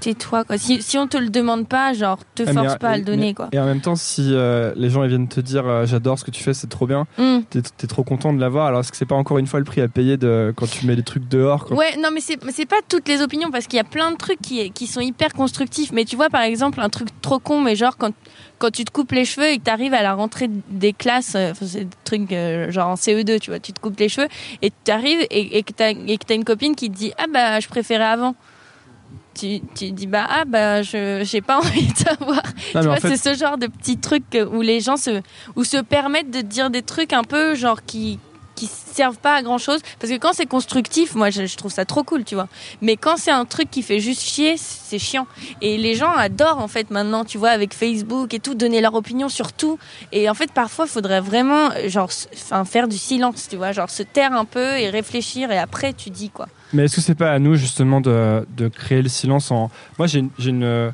tais-toi 0.00 0.44
quoi. 0.44 0.58
Si, 0.58 0.82
si 0.82 0.98
on 0.98 1.06
te 1.06 1.16
le 1.16 1.30
demande 1.30 1.66
pas, 1.66 1.94
genre 1.94 2.18
te 2.34 2.42
Ah, 2.42 2.52
mais, 2.52 2.52
force 2.52 2.76
pas 2.76 2.90
à 2.90 2.98
le 2.98 3.04
donner 3.04 3.28
mais- 3.28 3.34
quoi. 3.34 3.48
Et 3.52 3.58
en 3.58 3.64
même 3.64 3.80
temps, 3.80 3.96
si 3.96 4.34
euh, 4.34 4.72
les 4.76 4.90
gens 4.90 5.02
ils 5.02 5.08
viennent 5.08 5.28
te 5.28 5.40
dire 5.40 5.66
euh, 5.66 5.86
j'adore 5.86 6.18
ce 6.18 6.24
que 6.24 6.30
tu 6.30 6.42
fais, 6.42 6.52
c'est 6.52 6.66
trop 6.66 6.86
bien, 6.86 7.06
Hmm. 7.16 7.38
t'es 7.48 7.60
es 7.60 7.86
trop 7.86 8.02
content 8.04 8.34
de 8.34 8.38
l'avoir. 8.40 8.66
Alors 8.66 8.80
est-ce 8.80 8.90
que 8.90 8.98
c'est 8.98 9.06
pas 9.06 9.14
encore 9.14 9.38
une 9.38 9.46
fois 9.46 9.60
le 9.60 9.64
prix 9.64 9.80
à 9.80 9.88
payer 9.88 10.18
de 10.18 10.52
quand 10.56 10.68
tu 10.68 10.86
mets 10.86 10.94
les 10.94 11.02
trucs 11.04 11.26
dehors 11.28 11.68
Ouais, 11.72 11.96
non, 11.96 12.10
mais 12.12 12.20
c'est 12.20 12.36
pas 12.66 12.76
toutes 12.86 13.08
les 13.08 13.22
opinions 13.22 13.50
parce 13.50 13.66
qu'il 13.66 13.78
y 13.78 13.80
a 13.80 13.84
plein 13.84 14.10
de 14.10 14.16
trucs 14.16 14.42
qui, 14.42 14.70
qui 14.72 14.86
sont 14.88 15.00
hyper 15.00 15.32
constructifs. 15.32 15.90
Mais 15.92 16.04
tu 16.04 16.16
vois, 16.16 16.28
par 16.28 16.42
exemple, 16.42 16.80
un 16.82 16.90
truc 16.90 17.08
trop 17.22 17.38
con, 17.38 17.62
mais 17.62 17.74
genre 17.74 17.96
quand, 17.96 18.12
quand 18.58 18.70
tu 18.70 18.84
te 18.84 18.90
coupes 18.90 19.12
les 19.12 19.24
cheveux 19.24 19.46
et 19.48 19.58
que 19.58 19.64
tu 19.64 19.70
arrives 19.70 19.94
à 19.94 20.02
la 20.02 20.12
rentrée 20.12 20.50
des 20.68 20.92
classes, 20.92 21.32
euh, 21.34 21.52
c'est 21.62 21.84
des 21.84 21.88
trucs 22.04 22.30
euh, 22.32 22.70
genre 22.70 22.88
en 22.88 22.94
CE2, 22.96 23.38
tu 23.40 23.50
vois, 23.50 23.58
tu 23.60 23.72
te 23.72 23.80
coupes 23.80 23.98
les 23.98 24.10
cheveux 24.10 24.28
et 24.60 24.70
tu 24.84 24.90
arrives 24.90 25.26
et, 25.30 25.56
et 25.56 25.62
que 25.62 25.72
tu 25.72 25.82
as, 25.82 26.34
une 26.34 26.44
copine 26.44 26.74
qui 26.74 26.90
te 26.90 26.94
dit 26.96 27.12
Ah 27.16 27.24
bah, 27.32 27.58
je 27.60 27.68
préférais 27.68 28.04
avant. 28.04 28.34
Tu, 29.34 29.60
tu 29.74 29.90
dis 29.90 30.06
bah 30.06 30.26
ah 30.28 30.44
bah 30.44 30.82
je 30.82 31.22
j'ai 31.24 31.40
pas 31.40 31.58
envie 31.62 31.86
de 31.92 31.96
savoir. 31.96 32.36
Non, 32.36 32.42
tu 32.42 32.76
mais 32.76 32.82
vois 32.82 32.92
en 32.92 32.96
fait, 32.96 33.16
c'est 33.16 33.34
ce 33.34 33.38
genre 33.38 33.58
de 33.58 33.66
petits 33.66 33.98
trucs 33.98 34.38
où 34.52 34.60
les 34.60 34.80
gens 34.80 34.96
se 34.96 35.22
ou 35.56 35.64
se 35.64 35.78
permettent 35.78 36.30
de 36.30 36.40
dire 36.40 36.70
des 36.70 36.82
trucs 36.82 37.12
un 37.12 37.24
peu 37.24 37.54
genre 37.54 37.84
qui 37.84 38.18
qui 38.54 38.68
servent 38.68 39.18
pas 39.18 39.34
à 39.34 39.42
grand 39.42 39.58
chose 39.58 39.80
parce 39.98 40.12
que 40.12 40.16
quand 40.18 40.32
c'est 40.32 40.46
constructif 40.46 41.16
moi 41.16 41.30
je, 41.30 41.46
je 41.46 41.56
trouve 41.56 41.72
ça 41.72 41.84
trop 41.84 42.04
cool 42.04 42.22
tu 42.22 42.36
vois. 42.36 42.46
Mais 42.80 42.96
quand 42.96 43.16
c'est 43.16 43.32
un 43.32 43.44
truc 43.44 43.68
qui 43.68 43.82
fait 43.82 43.98
juste 43.98 44.22
chier 44.22 44.54
c'est 44.56 45.00
chiant. 45.00 45.26
Et 45.60 45.76
les 45.78 45.96
gens 45.96 46.12
adorent 46.12 46.60
en 46.60 46.68
fait 46.68 46.90
maintenant 46.92 47.24
tu 47.24 47.36
vois 47.36 47.50
avec 47.50 47.74
Facebook 47.74 48.32
et 48.32 48.38
tout 48.38 48.54
donner 48.54 48.80
leur 48.80 48.94
opinion 48.94 49.28
sur 49.28 49.52
tout. 49.52 49.80
Et 50.12 50.30
en 50.30 50.34
fait 50.34 50.52
parfois 50.52 50.86
faudrait 50.86 51.20
vraiment 51.20 51.70
genre 51.88 52.10
enfin 52.34 52.64
faire 52.64 52.86
du 52.86 52.96
silence 52.98 53.48
tu 53.50 53.56
vois. 53.56 53.72
Genre 53.72 53.90
se 53.90 54.04
taire 54.04 54.32
un 54.32 54.44
peu 54.44 54.78
et 54.78 54.90
réfléchir 54.90 55.50
et 55.50 55.58
après 55.58 55.92
tu 55.92 56.10
dis 56.10 56.30
quoi 56.30 56.46
Mais 56.74 56.84
est-ce 56.84 56.96
que 56.96 57.00
c'est 57.00 57.14
pas 57.14 57.32
à 57.32 57.38
nous 57.38 57.54
justement 57.54 58.00
de, 58.00 58.46
de 58.56 58.68
créer 58.68 59.00
le 59.00 59.08
silence 59.08 59.50
en. 59.50 59.70
Moi 59.98 60.06
j'ai 60.06 60.24
une. 60.46 60.62
euh, 60.64 60.90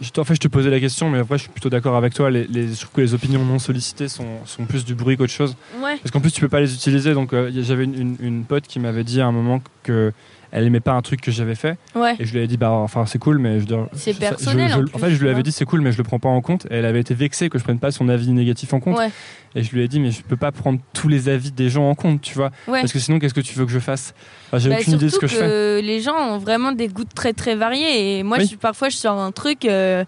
je 0.00 0.10
en 0.20 0.24
fait, 0.24 0.34
je 0.36 0.40
te 0.40 0.46
posais 0.46 0.70
la 0.70 0.78
question, 0.78 1.10
mais 1.10 1.18
après, 1.18 1.38
je 1.38 1.42
suis 1.42 1.50
plutôt 1.50 1.68
d'accord 1.68 1.96
avec 1.96 2.14
toi. 2.14 2.30
Les, 2.30 2.44
les- 2.46 2.68
je 2.72 2.78
trouve 2.82 2.92
que 2.92 3.00
les 3.00 3.14
opinions 3.14 3.44
non 3.44 3.58
sollicitées 3.58 4.06
sont, 4.06 4.46
sont 4.46 4.64
plus 4.64 4.84
du 4.84 4.94
bruit 4.94 5.16
qu'autre 5.16 5.32
chose. 5.32 5.56
ouais 5.82 5.96
Parce 5.96 6.12
qu'en 6.12 6.20
plus, 6.20 6.30
tu 6.30 6.40
peux 6.40 6.48
pas 6.48 6.60
les 6.60 6.72
utiliser. 6.72 7.14
Donc, 7.14 7.32
euh, 7.32 7.50
j'avais 7.62 7.82
une, 7.82 8.00
une- 8.00 8.16
une 8.20 8.44
pote 8.44 8.68
qui 8.68 8.78
m'avait 8.78 9.02
dit 9.02 9.20
à 9.20 9.26
un 9.26 9.32
moment 9.32 9.60
que 9.82 10.12
elle 10.52 10.66
aimait 10.66 10.80
pas 10.80 10.92
un 10.92 11.02
truc 11.02 11.20
que 11.20 11.30
j'avais 11.32 11.54
fait. 11.54 11.76
Ouais. 11.94 12.14
Et 12.18 12.24
je 12.26 12.30
lui 12.32 12.38
avais 12.38 12.46
dit, 12.46 12.56
bah, 12.58 12.70
enfin, 12.70 13.06
c'est 13.06 13.18
cool, 13.18 13.38
mais 13.38 13.58
je. 13.60 13.66
C'est 13.94 14.16
personnel, 14.18 14.70
je- 14.70 14.94
en 14.94 14.98
fait, 14.98 15.10
je 15.10 15.20
lui 15.22 15.28
avais 15.30 15.42
dit, 15.42 15.50
c'est 15.50 15.64
cool, 15.64 15.80
mais 15.80 15.90
je 15.92 15.98
le 15.98 16.04
prends 16.04 16.18
pas 16.18 16.28
en 16.28 16.40
compte. 16.42 16.66
Et 16.70 16.74
elle 16.76 16.84
avait 16.84 17.00
été 17.00 17.14
vexée 17.14 17.48
que 17.48 17.58
je 17.58 17.64
prenne 17.64 17.78
pas 17.78 17.90
son 17.90 18.08
avis 18.08 18.30
négatif 18.30 18.72
en 18.74 18.80
compte. 18.80 18.98
Ouais. 18.98 19.10
Et 19.54 19.62
je 19.62 19.72
lui 19.74 19.82
ai 19.82 19.88
dit, 19.88 19.98
mais 20.00 20.10
je 20.10 20.22
peux 20.22 20.36
pas 20.36 20.52
prendre 20.52 20.78
tous 20.92 21.08
les 21.08 21.28
avis 21.28 21.50
des 21.52 21.68
gens 21.68 21.88
en 21.90 21.94
compte, 21.94 22.20
tu 22.22 22.34
vois. 22.34 22.50
Ouais. 22.68 22.80
Parce 22.80 22.92
que 22.92 22.98
sinon, 22.98 23.18
qu'est-ce 23.18 23.34
que 23.34 23.40
tu 23.40 23.58
veux 23.58 23.66
que 23.66 23.72
je 23.72 23.78
fasse? 23.78 24.14
Enfin, 24.48 24.58
J'ai 24.58 24.68
Bah, 24.70 24.76
aucune 24.80 24.94
idée 24.94 25.06
de 25.06 25.10
ce 25.10 25.18
que 25.18 25.26
je 25.26 25.36
fais. 25.36 25.82
les 25.82 26.00
gens 26.00 26.14
ont 26.16 26.38
vraiment 26.38 26.72
des 26.72 26.88
goûts 26.88 27.04
très 27.04 27.32
très 27.32 27.54
variés. 27.54 28.18
Et 28.18 28.22
moi, 28.22 28.38
Oui. 28.38 28.48
je, 28.50 28.56
parfois, 28.56 28.88
je 28.90 28.96
sors 28.96 29.18
un 29.18 29.32
truc 29.32 29.64
euh, 29.64 30.04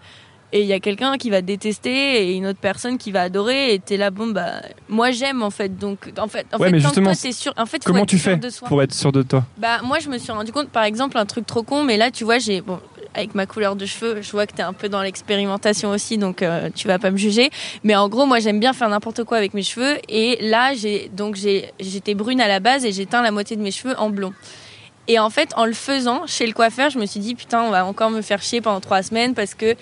et 0.53 0.61
il 0.61 0.67
y 0.67 0.73
a 0.73 0.79
quelqu'un 0.79 1.17
qui 1.17 1.29
va 1.29 1.41
détester 1.41 2.29
et 2.29 2.33
une 2.35 2.47
autre 2.47 2.59
personne 2.59 2.97
qui 2.97 3.11
va 3.11 3.23
adorer. 3.23 3.73
Et 3.73 3.79
t'es 3.79 3.97
là, 3.97 4.09
bon, 4.11 4.27
bah, 4.27 4.61
moi 4.89 5.11
j'aime 5.11 5.43
en 5.43 5.49
fait. 5.49 5.77
Donc, 5.77 6.11
en 6.17 6.27
fait, 6.27 6.45
en 6.53 6.57
Ouais, 6.57 6.67
fait 6.67 6.71
mais 6.71 6.77
tant 6.81 6.87
justement, 6.89 7.11
que 7.11 7.15
toi, 7.15 7.21
t'es 7.23 7.31
sûr. 7.31 7.53
En 7.57 7.65
fait, 7.65 7.83
faut 7.83 7.91
Comment 7.91 8.05
tu 8.05 8.17
fais 8.17 8.39
pour 8.67 8.81
être 8.81 8.93
sûr 8.93 9.11
de 9.11 9.23
toi? 9.23 9.43
Bah, 9.57 9.81
moi, 9.83 9.99
je 9.99 10.09
me 10.09 10.17
suis 10.17 10.31
rendu 10.31 10.51
compte, 10.51 10.69
par 10.69 10.83
exemple, 10.83 11.17
un 11.17 11.25
truc 11.25 11.45
trop 11.45 11.63
con, 11.63 11.83
mais 11.83 11.97
là, 11.97 12.11
tu 12.11 12.23
vois, 12.23 12.37
j'ai. 12.39 12.61
Bon, 12.61 12.79
avec 13.13 13.33
ma 13.33 13.45
couleur 13.45 13.77
de 13.77 13.85
cheveux, 13.85 14.21
je 14.21 14.29
vois 14.31 14.45
que 14.45 14.53
t'es 14.53 14.61
un 14.61 14.73
peu 14.73 14.89
dans 14.89 15.01
l'expérimentation 15.01 15.89
aussi, 15.91 16.17
donc 16.17 16.41
euh, 16.41 16.69
tu 16.75 16.85
vas 16.87 16.99
pas 16.99 17.11
me 17.11 17.17
juger. 17.17 17.49
Mais 17.83 17.95
en 17.95 18.09
gros, 18.09 18.25
moi, 18.25 18.39
j'aime 18.39 18.59
bien 18.59 18.73
faire 18.73 18.89
n'importe 18.89 19.23
quoi 19.23 19.37
avec 19.37 19.53
mes 19.53 19.63
cheveux. 19.63 19.97
Et 20.09 20.37
là, 20.41 20.73
j'ai 20.75 21.09
donc 21.15 21.35
j'ai 21.35 21.71
j'étais 21.79 22.13
brune 22.13 22.41
à 22.41 22.47
la 22.49 22.59
base 22.59 22.83
et 22.85 22.91
j'ai 22.91 23.05
teint 23.05 23.21
la 23.21 23.31
moitié 23.31 23.55
de 23.55 23.61
mes 23.61 23.71
cheveux 23.71 23.97
en 23.97 24.09
blond. 24.09 24.33
Et 25.07 25.19
en 25.19 25.29
fait, 25.29 25.51
en 25.55 25.65
le 25.65 25.73
faisant 25.73 26.25
chez 26.25 26.47
le 26.47 26.53
coiffeur, 26.53 26.89
je 26.89 26.97
me 26.99 27.05
suis 27.05 27.19
dit 27.19 27.35
putain, 27.35 27.61
on 27.61 27.69
va 27.69 27.85
encore 27.85 28.09
me 28.09 28.21
faire 28.21 28.41
chier 28.41 28.61
pendant 28.61 28.79
trois 28.81 29.03
semaines 29.03 29.33
parce 29.35 29.53
que. 29.53 29.75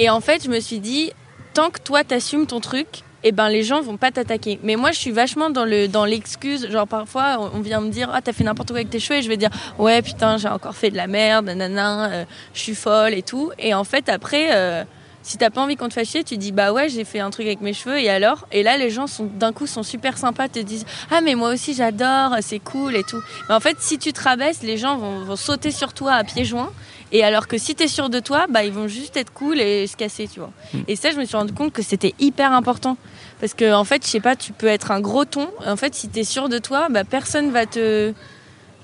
Et 0.00 0.10
en 0.10 0.20
fait, 0.20 0.44
je 0.44 0.48
me 0.50 0.60
suis 0.60 0.80
dit 0.80 1.12
tant 1.54 1.70
que 1.70 1.80
toi 1.80 2.04
t'assumes 2.04 2.46
ton 2.46 2.60
truc, 2.60 2.86
eh 3.24 3.32
ben 3.32 3.48
les 3.48 3.62
gens 3.64 3.80
vont 3.80 3.96
pas 3.96 4.10
t'attaquer. 4.12 4.60
Mais 4.62 4.76
moi, 4.76 4.92
je 4.92 4.98
suis 4.98 5.10
vachement 5.10 5.50
dans 5.50 5.64
le 5.64 5.88
dans 5.88 6.04
l'excuse. 6.04 6.68
Genre 6.70 6.86
parfois, 6.86 7.50
on- 7.54 7.60
vient 7.60 7.80
me 7.80 7.90
dire 7.90 8.10
ah 8.12 8.20
t'as 8.22 8.32
fait 8.32 8.44
n'importe 8.44 8.68
quoi 8.70 8.78
avec 8.78 8.90
tes 8.90 9.00
cheveux 9.00 9.18
et 9.18 9.22
je 9.22 9.28
vais 9.28 9.36
dire 9.36 9.50
ouais 9.78 10.02
putain 10.02 10.36
j'ai 10.38 10.48
encore 10.48 10.74
fait 10.76 10.90
de 10.90 10.96
la 10.96 11.06
merde, 11.08 11.46
nanana, 11.46 12.10
euh, 12.12 12.24
je 12.54 12.60
suis 12.60 12.74
folle 12.74 13.14
et 13.14 13.22
tout. 13.22 13.50
Et 13.58 13.74
en 13.74 13.84
fait 13.84 14.08
après. 14.08 14.48
euh, 14.52 14.84
si 15.28 15.36
t'as 15.36 15.50
pas 15.50 15.60
envie 15.60 15.76
qu'on 15.76 15.88
te 15.90 15.92
fasse 15.92 16.08
chier, 16.08 16.24
tu 16.24 16.38
dis 16.38 16.52
bah 16.52 16.72
ouais 16.72 16.88
j'ai 16.88 17.04
fait 17.04 17.20
un 17.20 17.28
truc 17.28 17.44
avec 17.44 17.60
mes 17.60 17.74
cheveux 17.74 17.98
et 18.00 18.08
alors? 18.08 18.48
Et 18.50 18.62
là 18.62 18.78
les 18.78 18.88
gens 18.88 19.06
sont 19.06 19.26
d'un 19.26 19.52
coup 19.52 19.66
sont 19.66 19.82
super 19.82 20.16
sympas 20.16 20.48
te 20.48 20.58
disent 20.58 20.86
ah 21.10 21.20
mais 21.20 21.34
moi 21.34 21.52
aussi 21.52 21.74
j'adore 21.74 22.36
c'est 22.40 22.60
cool 22.60 22.96
et 22.96 23.02
tout. 23.02 23.20
Mais 23.46 23.54
en 23.54 23.60
fait 23.60 23.76
si 23.78 23.98
tu 23.98 24.14
te 24.14 24.22
rabaisses 24.22 24.62
les 24.62 24.78
gens 24.78 24.96
vont, 24.96 25.24
vont 25.24 25.36
sauter 25.36 25.70
sur 25.70 25.92
toi 25.92 26.12
à 26.14 26.24
pieds 26.24 26.46
joints. 26.46 26.72
Et 27.12 27.22
alors 27.24 27.46
que 27.46 27.58
si 27.58 27.74
t'es 27.74 27.88
sûr 27.88 28.08
de 28.08 28.20
toi 28.20 28.46
bah 28.48 28.64
ils 28.64 28.72
vont 28.72 28.88
juste 28.88 29.18
être 29.18 29.30
cool 29.34 29.60
et 29.60 29.86
se 29.86 29.98
casser 29.98 30.28
tu 30.32 30.40
vois. 30.40 30.50
Mm. 30.72 30.78
et 30.88 30.96
ça 30.96 31.10
je 31.10 31.18
me 31.18 31.26
suis 31.26 31.36
rendu 31.36 31.52
compte 31.52 31.74
que 31.74 31.82
c'était 31.82 32.14
hyper 32.18 32.52
important. 32.52 32.96
Parce 33.38 33.52
que 33.52 33.74
en 33.74 33.84
fait 33.84 34.06
je 34.06 34.08
sais 34.08 34.20
pas 34.20 34.34
tu 34.34 34.52
peux 34.54 34.66
être 34.68 34.90
un 34.92 35.00
gros 35.00 35.26
ton. 35.26 35.48
En 35.66 35.76
fait 35.76 35.94
si 35.94 36.08
t'es 36.08 36.24
sûr 36.24 36.48
de 36.48 36.56
toi 36.56 36.88
bah 36.88 37.04
personne 37.04 37.50
va 37.50 37.66
te 37.66 38.14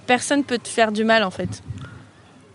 personne 0.06 0.44
peut 0.44 0.58
te 0.58 0.68
faire 0.68 0.92
du 0.92 1.04
mal 1.04 1.24
en 1.24 1.30
fait. 1.30 1.62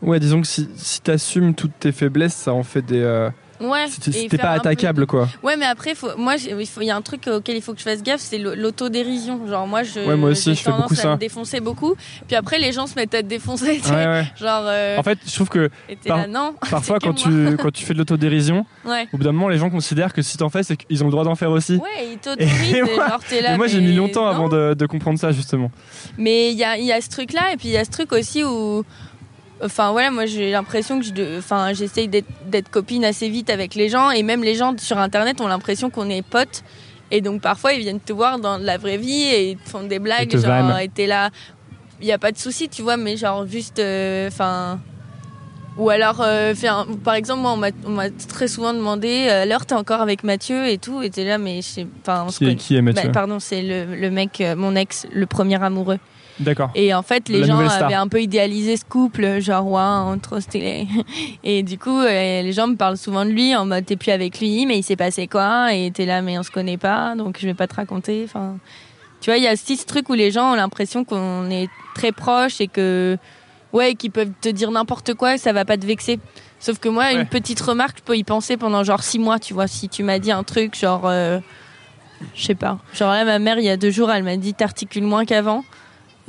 Ouais, 0.04 0.20
disons 0.20 0.42
que 0.42 0.48
si, 0.48 0.70
si 0.76 1.02
t'assumes 1.02 1.56
toutes 1.56 1.78
tes 1.80 1.92
faiblesses, 1.92 2.36
ça 2.36 2.54
en 2.54 2.64
fait 2.64 2.84
des. 2.84 3.02
euh, 3.02 3.32
ouais 3.60 3.88
faire 3.88 4.30
pas 4.30 4.38
peu 4.38 4.60
attaquable, 4.60 5.06
quoi. 5.06 5.28
Ouais, 5.44 5.58
mais 5.58 5.66
après, 5.66 5.96
faut, 5.96 6.16
moi, 6.18 6.36
il 6.38 6.66
faut- 6.66 6.82
y 6.82 6.90
a 6.90 6.96
un 6.96 7.02
truc 7.02 7.28
auquel 7.28 7.56
il 7.58 7.62
faut 7.62 7.74
que 7.74 7.80
je 7.80 7.84
fasse 7.84 8.02
gaffe, 8.04 8.22
c'est 8.22 8.38
l'au- 8.38 8.56
l'autodérision. 8.56 9.46
Genre, 9.48 9.68
moi, 9.68 9.84
je, 9.84 10.00
Ouais, 10.00 10.16
moi 10.16 10.30
aussi, 10.30 10.56
je 10.56 10.62
fais 10.62 10.72
beaucoup 10.72 10.94
à 10.94 10.98
ça. 10.98 11.12
me 11.12 11.18
défoncer 11.18 11.60
beaucoup. 11.60 11.96
Puis 12.28 12.36
après, 12.36 12.60
les 12.60 12.72
gens 12.72 12.88
se 12.88 12.96
mettent 12.96 13.14
à 13.16 13.22
te 13.22 13.28
défoncer. 13.28 13.82
Ouais, 13.90 14.06
ouais. 14.08 14.24
Genre, 14.40 14.64
euh, 14.66 14.98
En 14.98 15.04
fait, 15.04 15.20
je 15.26 15.34
trouve 15.34 15.50
que 15.50 15.70
et 15.90 15.96
t'es 15.96 16.10
par- 16.10 16.20
là, 16.20 16.28
non. 16.28 16.54
parfois, 16.72 17.00
quand 17.00 17.14
tu, 17.14 17.30
quand 17.60 17.72
tu 17.72 17.84
fais 17.84 17.94
de 17.94 18.00
l'autodérision, 18.00 18.66
Ouais. 18.86 19.08
au 19.14 19.18
bout 19.18 19.24
d'un 19.24 19.32
moment, 19.32 19.50
les 19.50 19.58
gens 19.58 19.70
considèrent 19.70 20.14
que 20.14 20.22
si 20.22 20.38
t'en 20.38 20.50
fais, 20.50 20.64
c'est 20.64 20.78
qu'ils 20.78 21.04
ont 21.04 21.08
le 21.08 21.12
droit 21.12 21.24
d'en 21.24 21.36
faire 21.36 21.52
aussi. 21.52 21.76
Ouais, 21.76 22.10
ils 22.14 22.18
t'autorisent. 22.18 22.76
Genre, 22.96 23.20
t'es 23.28 23.42
là. 23.42 23.58
Moi, 23.58 23.68
j'ai 23.68 23.82
mis 23.82 23.94
longtemps 23.94 24.24
non. 24.26 24.30
avant 24.32 24.50
de, 24.50 24.74
de 24.74 24.86
comprendre 24.86 25.20
ça, 25.20 25.32
justement. 25.32 25.72
Mais 26.18 26.52
il 26.52 26.58
y 26.58 26.64
a, 26.64 26.78
il 26.78 26.86
y 26.86 26.92
a 26.92 27.00
ce 27.02 27.10
truc-là, 27.10 27.52
et 27.54 27.58
puis 27.58 27.68
il 27.70 27.72
y 27.74 27.78
a 27.78 27.86
ce 27.86 27.90
truc 27.92 28.12
aussi 28.14 28.44
où. 28.44 28.84
Enfin 29.64 29.92
voilà, 29.92 30.10
moi 30.12 30.26
j'ai 30.26 30.52
l'impression 30.52 31.00
que 31.00 31.06
je, 31.06 31.12
de- 31.12 31.36
enfin 31.40 31.74
j'essaye 31.74 32.08
d'être 32.08 32.70
copine 32.70 33.04
assez 33.04 33.28
vite 33.30 33.50
avec 33.50 33.76
les 33.76 33.90
gens. 33.90 34.12
Et 34.12 34.24
même 34.24 34.44
les 34.44 34.56
gens 34.56 34.74
sur 34.78 34.98
internet 34.98 35.42
ont 35.42 35.48
l'impression 35.48 35.90
qu'on 35.90 36.10
est 36.10 36.22
potes. 36.22 36.64
Et 37.12 37.22
donc 37.22 37.42
parfois 37.42 37.74
ils 37.74 37.82
viennent 37.82 38.00
te 38.00 38.14
voir 38.14 38.40
dans 38.40 38.58
la 38.58 38.78
vraie 38.78 38.98
vie 38.98 39.24
et 39.24 39.52
ils 39.52 39.58
te 39.58 39.70
font 39.70 39.84
des 39.84 40.00
blagues 40.00 40.30
te 40.30 40.38
genre 40.44 40.78
et 40.78 40.88
t'es 40.90 41.08
là, 41.08 41.30
il 42.02 42.08
y 42.08 42.12
a 42.12 42.18
pas 42.20 42.32
de 42.32 42.38
souci 42.38 42.70
tu 42.70 42.82
vois, 42.84 42.98
mais 42.98 43.18
genre 43.18 43.46
juste, 43.48 43.80
euh, 43.80 44.28
enfin 44.28 44.80
ou 45.78 45.90
alors 45.90 46.20
euh, 46.22 46.54
un- 46.68 46.86
par 47.04 47.14
exemple 47.16 47.42
moi 47.42 47.54
on 47.54 47.90
m'a- 47.90 48.10
très 48.10 48.48
souvent 48.50 48.74
demandé 48.74 49.28
euh, 49.30 49.44
alors 49.44 49.66
t'es 49.66 49.76
encore 49.76 50.02
avec 50.02 50.24
Mathieu 50.26 50.68
et 50.68 50.78
tout 50.78 51.02
et 51.02 51.10
t'es 51.10 51.24
là 51.24 51.38
mais 51.38 51.58
je 51.62 51.68
sais- 51.68 51.88
enfin 52.02 52.26
Qui 52.38 52.44
est, 52.52 52.56
qui 52.56 52.76
est 52.76 52.82
Mathieu 52.82 53.04
Bah, 53.08 53.14
pardon 53.14 53.40
c'est 53.40 53.62
le, 53.62 53.96
le 53.96 54.10
mec 54.12 54.44
mon 54.58 54.76
ex 54.76 55.08
le 55.14 55.26
premier 55.26 55.62
amoureux. 55.64 56.00
D'accord. 56.40 56.72
Et 56.76 56.94
en 56.94 57.02
fait, 57.02 57.28
les 57.28 57.40
La 57.42 57.48
gens 57.48 57.60
avaient 57.60 57.94
un 57.96 58.08
peu 58.08 58.22
idéalisé 58.22 58.78
ce 58.78 58.86
couple, 58.86 59.40
genre, 59.42 59.68
ouais, 59.68 60.18
trop 60.22 60.40
stylé. 60.40 60.88
Et 61.44 61.64
du 61.64 61.78
coup, 61.78 62.00
euh, 62.00 62.42
les 62.42 62.54
gens 62.54 62.68
me 62.68 62.76
parlent 62.76 62.98
souvent 62.98 63.26
de 63.26 63.32
lui 63.32 63.56
en 63.56 63.66
mode, 63.66 63.86
t'es 63.86 63.98
plus 63.98 64.12
avec 64.12 64.40
lui, 64.40 64.66
mais 64.66 64.78
il 64.80 64.84
s'est 64.84 64.96
passé 64.96 65.28
quoi? 65.28 65.74
Et 65.74 65.92
t'es 65.92 66.06
là, 66.06 66.22
mais 66.22 66.38
on 66.40 66.44
se 66.44 66.52
connaît 66.52 66.78
pas, 66.78 67.16
donc 67.16 67.38
je 67.42 67.46
vais 67.46 67.54
pas 67.54 67.68
te 67.68 67.76
raconter. 67.76 68.22
Enfin, 68.24 68.58
tu 69.20 69.30
vois, 69.30 69.38
il 69.38 69.44
y 69.44 69.48
a 69.48 69.54
aussi 69.54 69.76
ce 69.76 69.86
truc 69.86 70.08
où 70.10 70.14
les 70.14 70.32
gens 70.32 70.54
ont 70.54 70.56
l'impression 70.56 71.04
qu'on 71.04 71.50
est 71.50 71.68
très 71.94 72.14
proches 72.14 72.62
et 72.62 72.68
que, 72.68 73.18
ouais, 73.74 73.96
qu'ils 73.96 74.12
peuvent 74.12 74.32
te 74.40 74.48
dire 74.50 74.72
n'importe 74.72 75.14
quoi 75.16 75.36
et 75.36 75.38
ça 75.38 75.52
va 75.52 75.66
pas 75.66 75.76
te 75.78 75.86
vexer. 75.86 76.20
Sauf 76.62 76.80
que 76.80 76.88
moi, 76.90 77.04
Ouais. 77.06 77.16
une 77.16 77.26
petite 77.26 77.60
remarque, 77.60 77.98
je 78.00 78.04
peux 78.04 78.18
y 78.18 78.24
penser 78.24 78.56
pendant 78.56 78.84
genre 78.86 79.04
six 79.04 79.20
mois, 79.20 79.40
tu 79.40 79.54
vois. 79.54 79.68
Si 79.68 79.90
tu 79.90 80.04
m'as 80.04 80.20
dit 80.20 80.32
un 80.32 80.44
truc, 80.44 80.78
genre, 80.78 81.02
euh, 81.06 81.40
je 82.36 82.44
sais 82.46 82.56
pas. 82.56 82.80
Genre 82.94 83.12
là, 83.12 83.26
ma 83.26 83.40
mère, 83.40 83.60
il 83.60 83.66
y 83.66 83.70
a 83.70 83.78
deux 83.78 83.92
jours, 83.92 84.10
elle 84.12 84.24
m'a 84.24 84.38
dit, 84.38 84.54
t'articules 84.54 85.04
moins 85.04 85.26
qu'avant. 85.26 85.64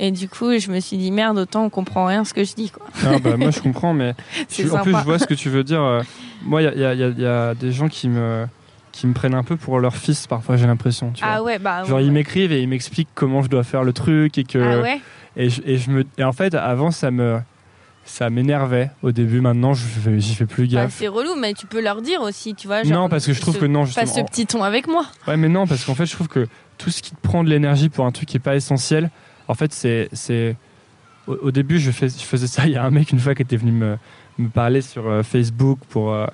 Et 0.03 0.09
du 0.11 0.27
coup, 0.27 0.57
je 0.57 0.71
me 0.71 0.79
suis 0.79 0.97
dit, 0.97 1.11
merde, 1.11 1.37
autant 1.37 1.63
on 1.65 1.69
comprend 1.69 2.05
rien 2.07 2.25
ce 2.25 2.33
que 2.33 2.43
je 2.43 2.55
dis, 2.55 2.71
quoi. 2.71 2.87
Ah, 3.05 3.19
bah, 3.19 3.37
moi, 3.37 3.51
je 3.51 3.59
comprends, 3.59 3.93
mais 3.93 4.15
je- 4.49 4.67
en 4.71 4.79
plus, 4.81 4.91
je 4.97 5.03
vois 5.03 5.19
ce 5.19 5.27
que 5.27 5.35
tu 5.35 5.49
veux 5.49 5.63
dire. 5.63 5.81
euh, 5.81 6.01
Moi, 6.43 6.63
il 6.63 6.73
y 6.73 6.79
y 6.79 7.21
y 7.21 7.25
a- 7.27 7.53
des 7.53 7.71
gens 7.71 7.87
qui 7.87 8.09
me, 8.09 8.47
qui 8.91 9.05
me 9.05 9.13
prennent 9.13 9.35
un 9.35 9.43
peu 9.43 9.57
pour 9.57 9.79
leur 9.79 9.95
fils, 9.95 10.25
parfois, 10.25 10.57
j'ai 10.57 10.65
l'impression. 10.65 11.11
tu 11.11 11.23
vois. 11.23 11.33
Ah 11.35 11.43
ouais, 11.43 11.59
bah. 11.59 11.83
Genre, 11.83 11.97
ouais. 11.99 12.05
ils 12.05 12.11
m'écrivent 12.11 12.51
et 12.51 12.61
ils 12.61 12.67
m'expliquent 12.67 13.09
comment 13.13 13.43
je 13.43 13.47
dois 13.49 13.63
faire 13.63 13.83
le 13.83 13.93
truc 13.93 14.39
et 14.39 14.43
que. 14.43 14.57
Ah 14.57 14.81
ouais 14.81 14.99
Et, 15.37 15.49
je, 15.51 15.61
et, 15.65 15.77
je 15.77 15.91
me, 15.91 16.03
et 16.17 16.23
en 16.23 16.33
fait, 16.33 16.55
avant, 16.55 16.89
ça 16.91 17.11
me. 17.11 17.39
Ça 18.03 18.31
m'énervait 18.31 18.89
au 19.03 19.11
début, 19.11 19.41
maintenant 19.41 19.75
je 19.75 19.85
fais- 19.85 20.19
j'y 20.19 20.33
fais 20.33 20.47
plus 20.47 20.63
Bah, 20.67 20.85
gaffe. 20.85 20.95
c'est 20.97 21.07
relou, 21.07 21.35
mais 21.39 21.53
tu 21.53 21.67
peux 21.67 21.79
leur 21.81 22.01
dire 22.01 22.21
aussi, 22.21 22.55
tu 22.55 22.65
vois. 22.65 22.81
genre, 22.81 23.03
non, 23.03 23.09
parce 23.09 23.27
que 23.27 23.33
je 23.33 23.39
trouve 23.39 23.53
ce- 23.53 23.59
que 23.59 23.65
non, 23.67 23.81
Pas 23.81 23.85
justement. 23.85 24.07
ce 24.15 24.21
petit 24.21 24.47
ton 24.47 24.63
avec 24.63 24.87
moi. 24.87 25.05
Ouais, 25.27 25.37
mais 25.37 25.47
non, 25.47 25.67
parce 25.67 25.85
qu'en 25.85 25.93
fait, 25.93 26.07
je 26.07 26.13
trouve 26.13 26.27
que 26.27 26.47
tout 26.79 26.89
ce 26.89 27.03
qui 27.03 27.11
te 27.11 27.21
prend 27.21 27.43
de 27.43 27.49
l'énergie 27.49 27.89
pour 27.89 28.07
un 28.07 28.11
truc 28.11 28.27
qui 28.27 28.37
est 28.37 28.41
pas 28.41 28.55
essentiel, 28.55 29.11
en 29.47 29.53
fait, 29.53 29.73
c'est. 29.73 30.09
c'est... 30.13 30.55
Au, 31.27 31.33
au 31.33 31.51
début, 31.51 31.79
je, 31.79 31.91
fais, 31.91 32.09
je 32.09 32.23
faisais 32.23 32.47
ça. 32.47 32.65
Il 32.65 32.71
y 32.71 32.77
a 32.77 32.83
un 32.83 32.91
mec, 32.91 33.11
une 33.11 33.19
fois, 33.19 33.35
qui 33.35 33.41
était 33.41 33.57
venu 33.57 33.71
me, 33.71 33.97
me 34.37 34.49
parler 34.49 34.81
sur 34.81 35.07
euh, 35.07 35.23
Facebook 35.23 35.79
pour 35.89 36.13
euh, 36.13 36.25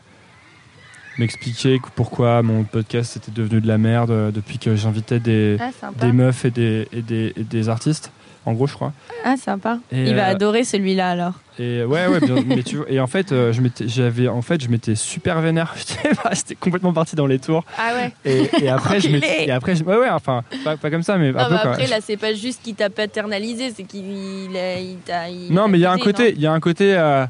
m'expliquer 1.18 1.80
que 1.80 1.88
pourquoi 1.96 2.42
mon 2.44 2.64
podcast 2.64 3.18
était 3.18 3.32
devenu 3.32 3.62
de 3.62 3.68
la 3.68 3.78
merde 3.78 4.12
euh, 4.12 4.32
depuis 4.32 4.58
que 4.58 4.76
j'invitais 4.76 5.20
des, 5.20 5.58
Ah, 5.60 5.72
des 6.00 6.12
meufs 6.12 6.46
et 6.46 6.52
des, 6.52 6.88
et, 6.92 7.02
des, 7.02 7.34
et 7.36 7.44
des 7.44 7.70
artistes, 7.70 8.12
en 8.48 8.54
gros, 8.54 8.66
je 8.66 8.74
crois. 8.74 8.94
Ah, 9.26 9.36
sympa. 9.36 9.80
Et, 9.92 10.08
Il 10.10 10.16
va 10.16 10.28
euh, 10.30 10.32
adorer 10.32 10.64
celui-là 10.64 11.10
alors. 11.12 11.34
Et 11.60 11.84
ouais, 11.84 12.08
ouais, 12.08 12.20
bien, 12.22 12.36
mais 12.46 12.64
tu 12.64 12.78
vois, 12.78 12.86
et 12.90 13.00
en 13.00 13.08
fait, 13.08 13.32
euh, 13.32 13.52
je 13.52 13.60
m'étais, 13.62 13.88
j'avais, 13.88 14.28
en 14.30 14.42
fait, 14.42 14.62
je 14.64 14.70
m'étais 14.70 14.96
super 14.96 15.42
vénère. 15.42 15.76
J'étais, 16.32 16.56
complètement 16.56 16.94
parti 16.94 17.16
dans 17.18 17.28
les 17.28 17.40
tours. 17.40 17.66
Ah 17.78 17.92
ouais. 17.96 18.14
Et, 18.26 18.50
et 18.64 18.70
après, 18.70 19.02
je 19.02 19.10
et 19.10 19.52
après, 19.52 19.76
je- 19.76 19.84
ouais, 19.84 19.98
ouais, 19.98 20.10
enfin, 20.10 20.44
pas, 20.64 20.78
pas 20.78 20.90
comme 20.90 21.04
ça, 21.04 21.18
mais 21.18 21.30
un 21.30 21.32
Non, 21.34 21.46
peu 21.48 21.54
mais 21.56 21.60
quoi. 21.62 21.72
après, 21.72 21.88
là, 21.88 21.98
c'est 22.02 22.16
pas 22.16 22.34
juste 22.34 22.62
qu'il 22.64 22.76
t'a 22.76 22.90
paternalisé, 22.90 23.74
c'est 23.76 23.84
qu'il 23.84 24.06
il 24.50 24.56
a- 24.56 24.80
il 24.80 24.98
t'a. 25.00 25.24
Non, 25.50 25.68
mais 25.68 25.78
il 25.78 25.82
y 25.82 25.86
a 25.86 25.92
un 25.92 25.98
côté, 25.98 26.32
il 26.34 26.40
y 26.42 26.48
a 26.48 26.54
un 26.54 26.60
côté, 26.62 26.96
euh, 26.98 27.26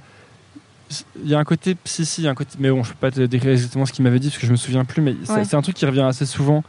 il 1.24 1.30
y 1.30 1.34
a 1.36 1.40
un 1.40 1.44
côté, 1.44 1.76
si, 1.86 2.06
si, 2.06 2.22
il 2.22 2.26
y 2.26 2.28
a 2.28 2.32
un 2.32 2.36
côté, 2.36 2.52
mais 2.60 2.70
bon, 2.70 2.84
je 2.84 2.90
peux 2.92 2.98
pas 3.00 3.12
te 3.12 3.22
décrire 3.22 3.52
exactement 3.54 3.86
ce 3.88 3.92
qu'il 3.94 4.04
m'avait 4.04 4.20
dit 4.20 4.28
parce 4.30 4.40
que 4.40 4.46
je 4.48 4.52
me 4.52 4.58
souviens 4.58 4.86
plus, 4.86 5.02
mais 5.02 5.14
Ouais. 5.30 5.44
c'est 5.46 5.56
un 5.56 5.62
truc 5.62 5.76
qui 5.76 5.86
revient 5.86 6.02
assez 6.08 6.26
souvent. 6.28 6.64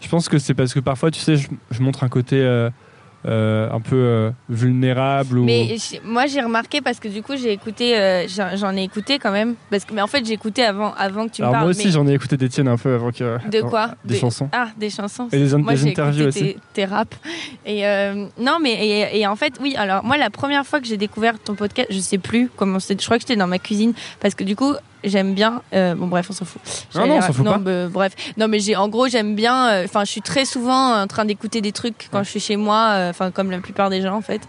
Je 0.00 0.08
pense 0.08 0.28
que 0.28 0.38
c'est 0.38 0.54
parce 0.54 0.72
que 0.74 0.80
parfois, 0.80 1.10
tu 1.10 1.20
sais, 1.20 1.36
je, 1.36 1.48
je 1.70 1.80
montre 1.82 2.02
un 2.04 2.08
côté 2.08 2.36
euh, 3.26 3.30
euh, 3.32 3.70
un 3.72 3.80
peu 3.80 3.96
euh, 3.96 4.30
vulnérable 4.48 5.38
ou. 5.38 5.44
Mais 5.44 5.76
moi 6.04 6.26
j'ai 6.26 6.40
remarqué 6.40 6.80
parce 6.80 6.98
que 7.00 7.08
du 7.08 7.22
coup 7.22 7.34
j'ai 7.36 7.52
écouté, 7.52 7.98
euh, 7.98 8.26
j'en 8.56 8.76
ai 8.76 8.82
écouté 8.82 9.18
quand 9.18 9.30
même. 9.32 9.54
Parce 9.70 9.84
que, 9.84 9.94
mais 9.94 10.00
en 10.02 10.06
fait 10.06 10.24
j'ai 10.24 10.32
écouté 10.32 10.64
avant, 10.64 10.92
avant 10.94 11.26
que 11.28 11.32
tu 11.32 11.42
me 11.42 11.46
Alors 11.46 11.52
parles. 11.54 11.64
moi 11.64 11.70
aussi, 11.70 11.86
mais- 11.86 11.92
j'en 11.92 12.06
ai 12.06 12.14
écouté 12.14 12.36
des 12.36 12.48
tiennes 12.48 12.68
un 12.68 12.76
peu 12.76 12.94
avant 12.94 13.10
que. 13.10 13.38
De 13.48 13.58
avant- 13.58 13.68
quoi? 13.68 13.90
Des 14.04 14.14
De- 14.14 14.18
chansons. 14.20 14.48
Ah, 14.52 14.68
des 14.76 14.90
chansons. 14.90 15.28
Et 15.32 15.38
des, 15.38 15.56
Moi, 15.56 15.72
des 15.72 15.78
j'ai 15.78 15.90
interviews 15.90 16.22
écouté 16.28 16.40
aussi. 16.44 16.54
tes, 16.54 16.60
tes 16.74 16.84
raps. 16.84 17.16
Et 17.66 17.86
euh, 17.86 18.26
non, 18.38 18.58
mais 18.62 18.72
et, 18.86 19.20
et 19.20 19.26
en 19.26 19.36
fait, 19.36 19.54
oui. 19.60 19.74
Alors 19.76 20.04
moi, 20.04 20.16
la 20.16 20.30
première 20.30 20.64
fois 20.66 20.80
que 20.80 20.86
j'ai 20.86 20.96
découvert 20.96 21.38
ton 21.38 21.54
podcast, 21.54 21.88
je 21.90 21.98
sais 22.00 22.18
plus 22.18 22.50
comment 22.56 22.80
c'était. 22.80 23.00
Je 23.00 23.06
crois 23.06 23.18
que 23.18 23.22
j'étais 23.22 23.36
dans 23.36 23.46
ma 23.46 23.58
cuisine 23.58 23.92
parce 24.20 24.34
que 24.34 24.44
du 24.44 24.56
coup, 24.56 24.72
j'aime 25.04 25.34
bien. 25.34 25.62
euh, 25.74 25.94
bon, 25.94 26.06
bref, 26.06 26.26
on 26.30 26.32
s'en 26.32 26.44
fout. 26.44 26.60
Non, 26.94 27.06
non, 27.06 27.16
on 27.16 27.20
s'en 27.20 27.32
fout 27.32 27.44
non, 27.44 27.52
pas. 27.52 27.58
bah, 27.58 27.88
bref, 27.88 28.14
non, 28.36 28.48
mais 28.48 28.58
j'ai 28.60 28.76
en 28.76 28.88
gros, 28.88 29.08
j'aime 29.08 29.34
bien. 29.34 29.68
euh, 29.70 29.84
Enfin, 29.84 30.04
je 30.04 30.10
suis 30.10 30.22
très 30.22 30.44
souvent 30.44 31.00
en 31.02 31.06
train 31.06 31.24
d'écouter 31.24 31.60
des 31.60 31.72
trucs 31.72 32.08
quand 32.10 32.22
je 32.22 32.30
suis 32.30 32.40
chez 32.40 32.56
moi. 32.56 32.90
euh, 32.94 33.10
Enfin, 33.10 33.30
comme 33.30 33.50
la 33.50 33.58
plupart 33.58 33.90
des 33.90 34.00
gens, 34.02 34.16
en 34.16 34.22
fait. 34.22 34.42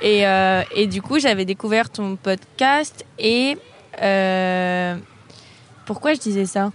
Et 0.00 0.26
euh, 0.26 0.62
et 0.74 0.86
du 0.86 1.02
coup, 1.02 1.18
j'avais 1.18 1.44
découvert 1.44 1.90
ton 1.90 2.16
podcast 2.16 3.04
et 3.18 3.56
euh, 4.02 4.96
pourquoi 5.86 6.14
je 6.14 6.20
disais 6.20 6.46
ça? 6.46 6.70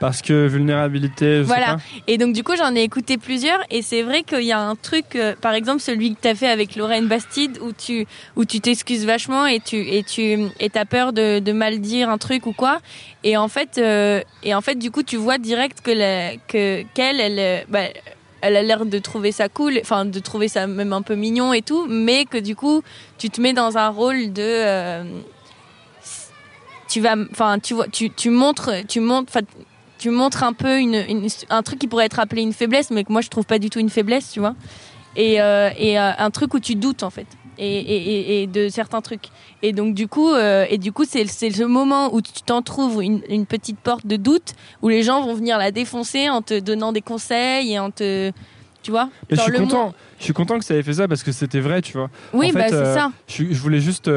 Parce 0.00 0.22
que 0.22 0.46
vulnérabilité, 0.46 1.36
je 1.38 1.42
Voilà. 1.42 1.66
sais 1.66 1.72
pas. 1.74 1.80
Et 2.06 2.16
donc 2.18 2.32
du 2.32 2.42
coup 2.42 2.56
j'en 2.56 2.74
ai 2.74 2.80
écouté 2.82 3.18
plusieurs 3.18 3.60
et 3.70 3.82
c'est 3.82 4.02
vrai 4.02 4.22
qu'il 4.22 4.42
y 4.44 4.50
a 4.52 4.58
un 4.58 4.74
truc, 4.74 5.14
euh, 5.14 5.34
par 5.40 5.52
exemple 5.52 5.80
celui 5.80 6.14
que 6.14 6.18
t'as 6.20 6.34
fait 6.34 6.48
avec 6.48 6.74
Lorraine 6.74 7.06
Bastide 7.06 7.58
où 7.60 7.72
tu 7.72 8.06
où 8.34 8.44
tu 8.46 8.60
t'excuses 8.60 9.04
vachement 9.04 9.46
et 9.46 9.60
tu 9.60 9.76
et 9.76 10.02
tu 10.02 10.38
et 10.58 10.70
t'as 10.70 10.86
peur 10.86 11.12
de, 11.12 11.38
de 11.38 11.52
mal 11.52 11.80
dire 11.80 12.08
un 12.08 12.16
truc 12.18 12.46
ou 12.46 12.52
quoi 12.54 12.80
et 13.24 13.36
en 13.36 13.48
fait 13.48 13.76
euh, 13.76 14.22
et 14.42 14.54
en 14.54 14.62
fait 14.62 14.76
du 14.76 14.90
coup 14.90 15.02
tu 15.02 15.16
vois 15.16 15.36
direct 15.36 15.82
que 15.82 15.90
la, 15.90 16.36
que 16.48 16.82
qu'elle 16.94 17.20
elle 17.20 17.38
euh, 17.38 17.60
bah, 17.68 17.80
elle 18.42 18.56
a 18.56 18.62
l'air 18.62 18.86
de 18.86 18.98
trouver 18.98 19.32
ça 19.32 19.50
cool, 19.50 19.78
enfin 19.82 20.06
de 20.06 20.18
trouver 20.18 20.48
ça 20.48 20.66
même 20.66 20.94
un 20.94 21.02
peu 21.02 21.14
mignon 21.14 21.52
et 21.52 21.60
tout, 21.60 21.84
mais 21.90 22.24
que 22.24 22.38
du 22.38 22.56
coup 22.56 22.82
tu 23.18 23.28
te 23.28 23.38
mets 23.38 23.52
dans 23.52 23.76
un 23.76 23.90
rôle 23.90 24.32
de 24.32 24.40
euh, 24.42 25.04
tu 26.88 27.00
vas 27.02 27.16
enfin 27.30 27.58
tu 27.58 27.74
vois 27.74 27.86
tu 27.88 28.08
tu 28.10 28.30
montres 28.30 28.70
tu 28.88 29.00
montres 29.00 29.32
tu 30.00 30.10
montres 30.10 30.42
un 30.42 30.52
peu 30.52 30.78
une, 30.80 30.94
une- 31.08 31.28
un 31.50 31.62
truc 31.62 31.78
qui 31.78 31.86
pourrait 31.86 32.06
être 32.06 32.18
appelé 32.18 32.42
une 32.42 32.52
faiblesse, 32.52 32.90
mais 32.90 33.04
que 33.04 33.12
moi 33.12 33.20
je 33.20 33.28
trouve 33.28 33.44
pas 33.44 33.58
du 33.60 33.70
tout 33.70 33.78
une 33.78 33.90
faiblesse, 33.90 34.32
tu 34.32 34.40
vois. 34.40 34.54
Et, 35.16 35.40
euh, 35.40 35.70
et 35.76 35.98
euh, 35.98 36.10
un 36.18 36.30
truc 36.30 36.54
où 36.54 36.60
tu 36.60 36.74
doutes 36.76 37.02
en 37.02 37.10
fait, 37.10 37.26
et, 37.58 37.78
et, 37.78 38.42
et- 38.42 38.46
de 38.46 38.68
certains 38.68 39.00
trucs. 39.00 39.28
Et 39.62 39.72
donc 39.72 39.94
du 39.94 40.06
coup, 40.08 40.30
euh, 40.32 40.64
et 40.70 40.78
du 40.78 40.92
coup 40.92 41.04
c'est 41.04 41.26
c'est 41.26 41.50
ce 41.50 41.64
moment 41.64 42.14
où 42.14 42.22
tu 42.22 42.32
t'en 42.46 42.62
trouves 42.62 43.02
une, 43.02 43.20
une 43.28 43.44
petite 43.44 43.78
porte 43.78 44.06
de 44.06 44.16
doute 44.16 44.54
où 44.82 44.88
les 44.88 45.02
gens 45.02 45.20
vont 45.20 45.34
venir 45.34 45.58
la 45.58 45.70
défoncer 45.72 46.30
en 46.30 46.42
te 46.42 46.58
donnant 46.58 46.92
des 46.92 47.02
conseils 47.02 47.72
et 47.72 47.78
en 47.78 47.90
te, 47.90 48.30
tu 48.82 48.90
vois. 48.92 49.10
Je 49.30 49.36
suis 49.36 49.52
le 49.52 49.58
content. 49.58 49.86
mot- 49.88 49.94
Je 50.18 50.24
suis 50.24 50.32
content 50.32 50.58
que 50.58 50.64
ça 50.64 50.74
ait 50.76 50.82
fait 50.82 50.94
ça 50.94 51.08
parce 51.08 51.22
que 51.24 51.32
c'était 51.32 51.60
vrai, 51.60 51.82
tu 51.82 51.94
vois. 51.98 52.08
Oui, 52.32 52.50
En 52.50 52.54
bah 52.54 52.68
c'est 52.68 52.94
ça. 52.94 53.10
Je, 53.26 53.44
je 53.50 53.60
voulais 53.60 53.80
juste 53.80 54.08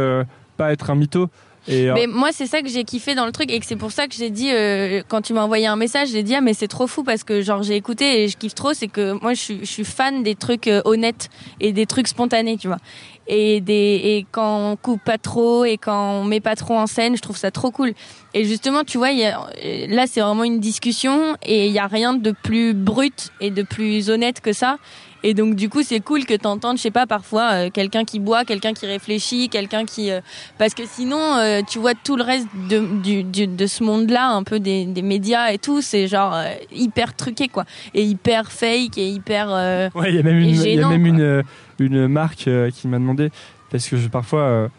pas 0.58 0.72
être 0.72 0.92
un 0.92 0.96
mytho. 0.96 1.28
Euh, 1.69 1.94
Mais 1.94 2.07
moi, 2.07 2.30
c'est 2.31 2.45
ça 2.45 2.61
que 2.61 2.68
j'ai 2.68 2.84
kiffé 2.84 3.15
dans 3.15 3.26
le 3.26 3.31
truc 3.31 3.52
et 3.52 3.60
que 3.60 3.65
c'est 3.65 3.76
pour 3.76 3.91
ça 3.91 4.07
que 4.07 4.15
j'ai 4.15 4.30
dit, 4.30 4.52
euh, 4.52 5.02
quand 5.07 5.22
tu 5.22 5.34
m'as 5.34 5.44
envoyé 5.44 5.68
un 5.68 5.76
message, 5.76 6.10
j'ai 6.10 6.23
dit, 6.23 6.35
ah, 6.35 6.41
mais 6.41 6.53
c'est 6.53 6.68
trop 6.68 6.88
fou 6.88 7.03
parce 7.03 7.23
que, 7.23 7.41
genre, 7.41 7.64
j'ai 7.64 7.76
écouté 7.76 8.23
et 8.23 8.27
je 8.27 8.38
kiffe 8.38 8.56
trop. 8.56 8.73
C'est 8.73 8.88
que 8.88 9.14
moi, 9.22 9.34
je 9.34 9.40
suis, 9.40 9.60
je 9.61 9.65
suis 9.72 9.85
fan 9.85 10.23
des 10.23 10.35
trucs 10.35 10.68
euh, 10.68 10.81
honnêtes 10.85 11.30
et 11.60 11.72
des 11.72 11.85
trucs 11.85 12.07
spontanés, 12.07 12.57
tu 12.57 12.68
vois. 12.68 12.80
Et, 13.27 13.61
des, 13.61 13.73
et 14.03 14.26
quand 14.31 14.72
on 14.72 14.76
coupe 14.76 15.02
pas 15.02 15.18
trop 15.18 15.64
et 15.64 15.77
quand 15.77 16.19
on 16.19 16.23
met 16.26 16.41
pas 16.41 16.57
trop 16.57 16.76
en 16.76 16.88
scène, 16.88 17.15
je 17.15 17.22
trouve 17.22 17.38
ça 17.38 17.52
trop 17.52 17.72
cool. 17.72 17.94
Et 18.34 18.44
justement, 18.44 18.84
tu 18.84 18.98
vois, 18.98 19.11
y 19.11 19.23
a, 19.23 19.48
euh, 19.64 19.88
là, 19.88 20.07
c'est 20.07 20.19
vraiment 20.19 20.44
une 20.44 20.60
discussion 20.60 21.38
et 21.41 21.68
il 21.68 21.72
y 21.72 21.80
a 21.80 21.88
rien 21.88 22.14
de 22.14 22.31
plus 22.31 22.73
brut 22.73 23.30
et 23.40 23.49
de 23.49 23.64
plus 23.64 24.10
honnête 24.10 24.41
que 24.41 24.52
ça. 24.52 24.77
Et 25.24 25.34
donc 25.34 25.56
du 25.56 25.70
coup 25.70 25.84
c'est 25.84 26.00
cool 26.02 26.26
que 26.26 26.34
t'entendes, 26.36 26.78
je 26.78 26.82
sais 26.84 26.91
pas, 26.91 27.08
parfois 27.08 27.52
euh, 27.54 27.70
quelqu'un 27.70 28.04
qui 28.04 28.20
boit, 28.20 28.44
quelqu'un 28.45 28.74
qui 28.74 28.86
réfléchit, 28.86 29.48
quelqu'un 29.50 29.86
qui, 29.86 30.12
euh, 30.12 30.20
parce 30.58 30.74
que 30.74 30.84
sinon 30.86 31.18
euh, 31.38 31.62
tu 31.68 31.80
vois 31.80 31.94
tout 31.95 32.16
le 32.18 32.24
reste 32.24 32.48
de, 32.70 32.80
du, 33.02 33.24
du- 33.24 33.48
de 33.48 33.66
ce 33.68 33.84
monde-là, 33.84 34.30
un 34.32 34.44
peu 34.44 34.60
des, 34.60 34.86
des 34.86 35.02
médias 35.02 35.52
et 35.52 35.58
tout, 35.58 35.82
c'est 35.82 36.08
genre 36.08 36.36
hyper 36.72 37.16
truqué 37.16 37.48
quoi, 37.48 37.64
et 37.94 38.04
hyper 38.04 38.52
fake 38.52 38.98
et 38.98 39.08
hyper. 39.10 39.50
Ouais, 39.95 40.10
il 40.10 40.16
y 40.16 40.20
a 40.20 40.24
même 40.24 40.38
une, 40.40 40.50
il 40.50 40.56
y 40.58 40.60
a 40.60 40.64
gênant, 40.76 40.90
même 40.90 41.08
quoi. 41.08 41.44
une, 41.80 41.94
une 41.95 42.08
marque 42.08 42.50
qui 42.74 42.88
m'a 42.88 43.00
demandé, 43.00 43.30
parce 43.72 43.88
que 43.88 43.95
je, 43.98 44.08
parfois, 44.10 44.70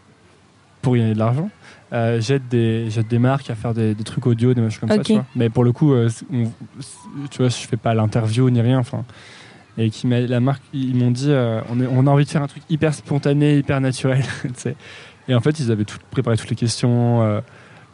pour 0.81 0.95
gagner 0.95 1.13
de 1.13 1.19
l'argent, 1.19 1.49
euh, 1.93 2.19
j'aide 2.21 2.47
des, 2.49 2.89
j'aide 2.89 3.07
des 3.07 3.19
marques 3.19 3.49
à 3.49 3.55
faire 3.55 3.73
des, 3.73 3.95
des 3.95 4.03
trucs 4.03 4.25
audio, 4.27 4.53
des 4.53 4.61
machins 4.61 4.81
comme 4.81 4.89
ça, 4.89 5.03
tu 5.03 5.13
vois. 5.13 5.25
Mais 5.35 5.49
pour 5.49 5.63
le 5.63 5.71
coup, 5.71 5.93
euh, 5.93 6.09
on- 6.31 6.51
tu 7.31 7.37
vois, 7.39 7.49
je 7.49 7.55
fais 7.55 7.77
pas 7.77 7.93
l'interview 7.93 8.49
ni 8.49 8.61
rien, 8.61 8.77
enfin. 8.79 9.03
Et 9.77 9.89
qui 9.89 10.07
m'a, 10.07 10.21
la 10.21 10.39
marque, 10.39 10.63
ils 10.73 10.95
m'ont 10.95 11.11
dit, 11.11 11.31
euh, 11.31 11.59
on, 11.69 11.81
est- 11.81 11.87
on 11.87 12.07
a 12.07 12.09
envie 12.09 12.23
de 12.25 12.29
faire 12.29 12.41
un 12.41 12.47
truc 12.47 12.63
hyper 12.69 12.93
spontané, 12.93 13.57
hyper 13.57 13.81
naturel. 13.81 14.23
Et 15.27 15.33
en 15.35 15.41
fait, 15.41 15.59
ils 15.59 15.71
avaient 15.71 15.85
tout, 15.85 15.97
préparé 16.11 16.37
toutes 16.37 16.49
les 16.51 16.55
questions. 16.55 17.21
Euh, 17.23 17.41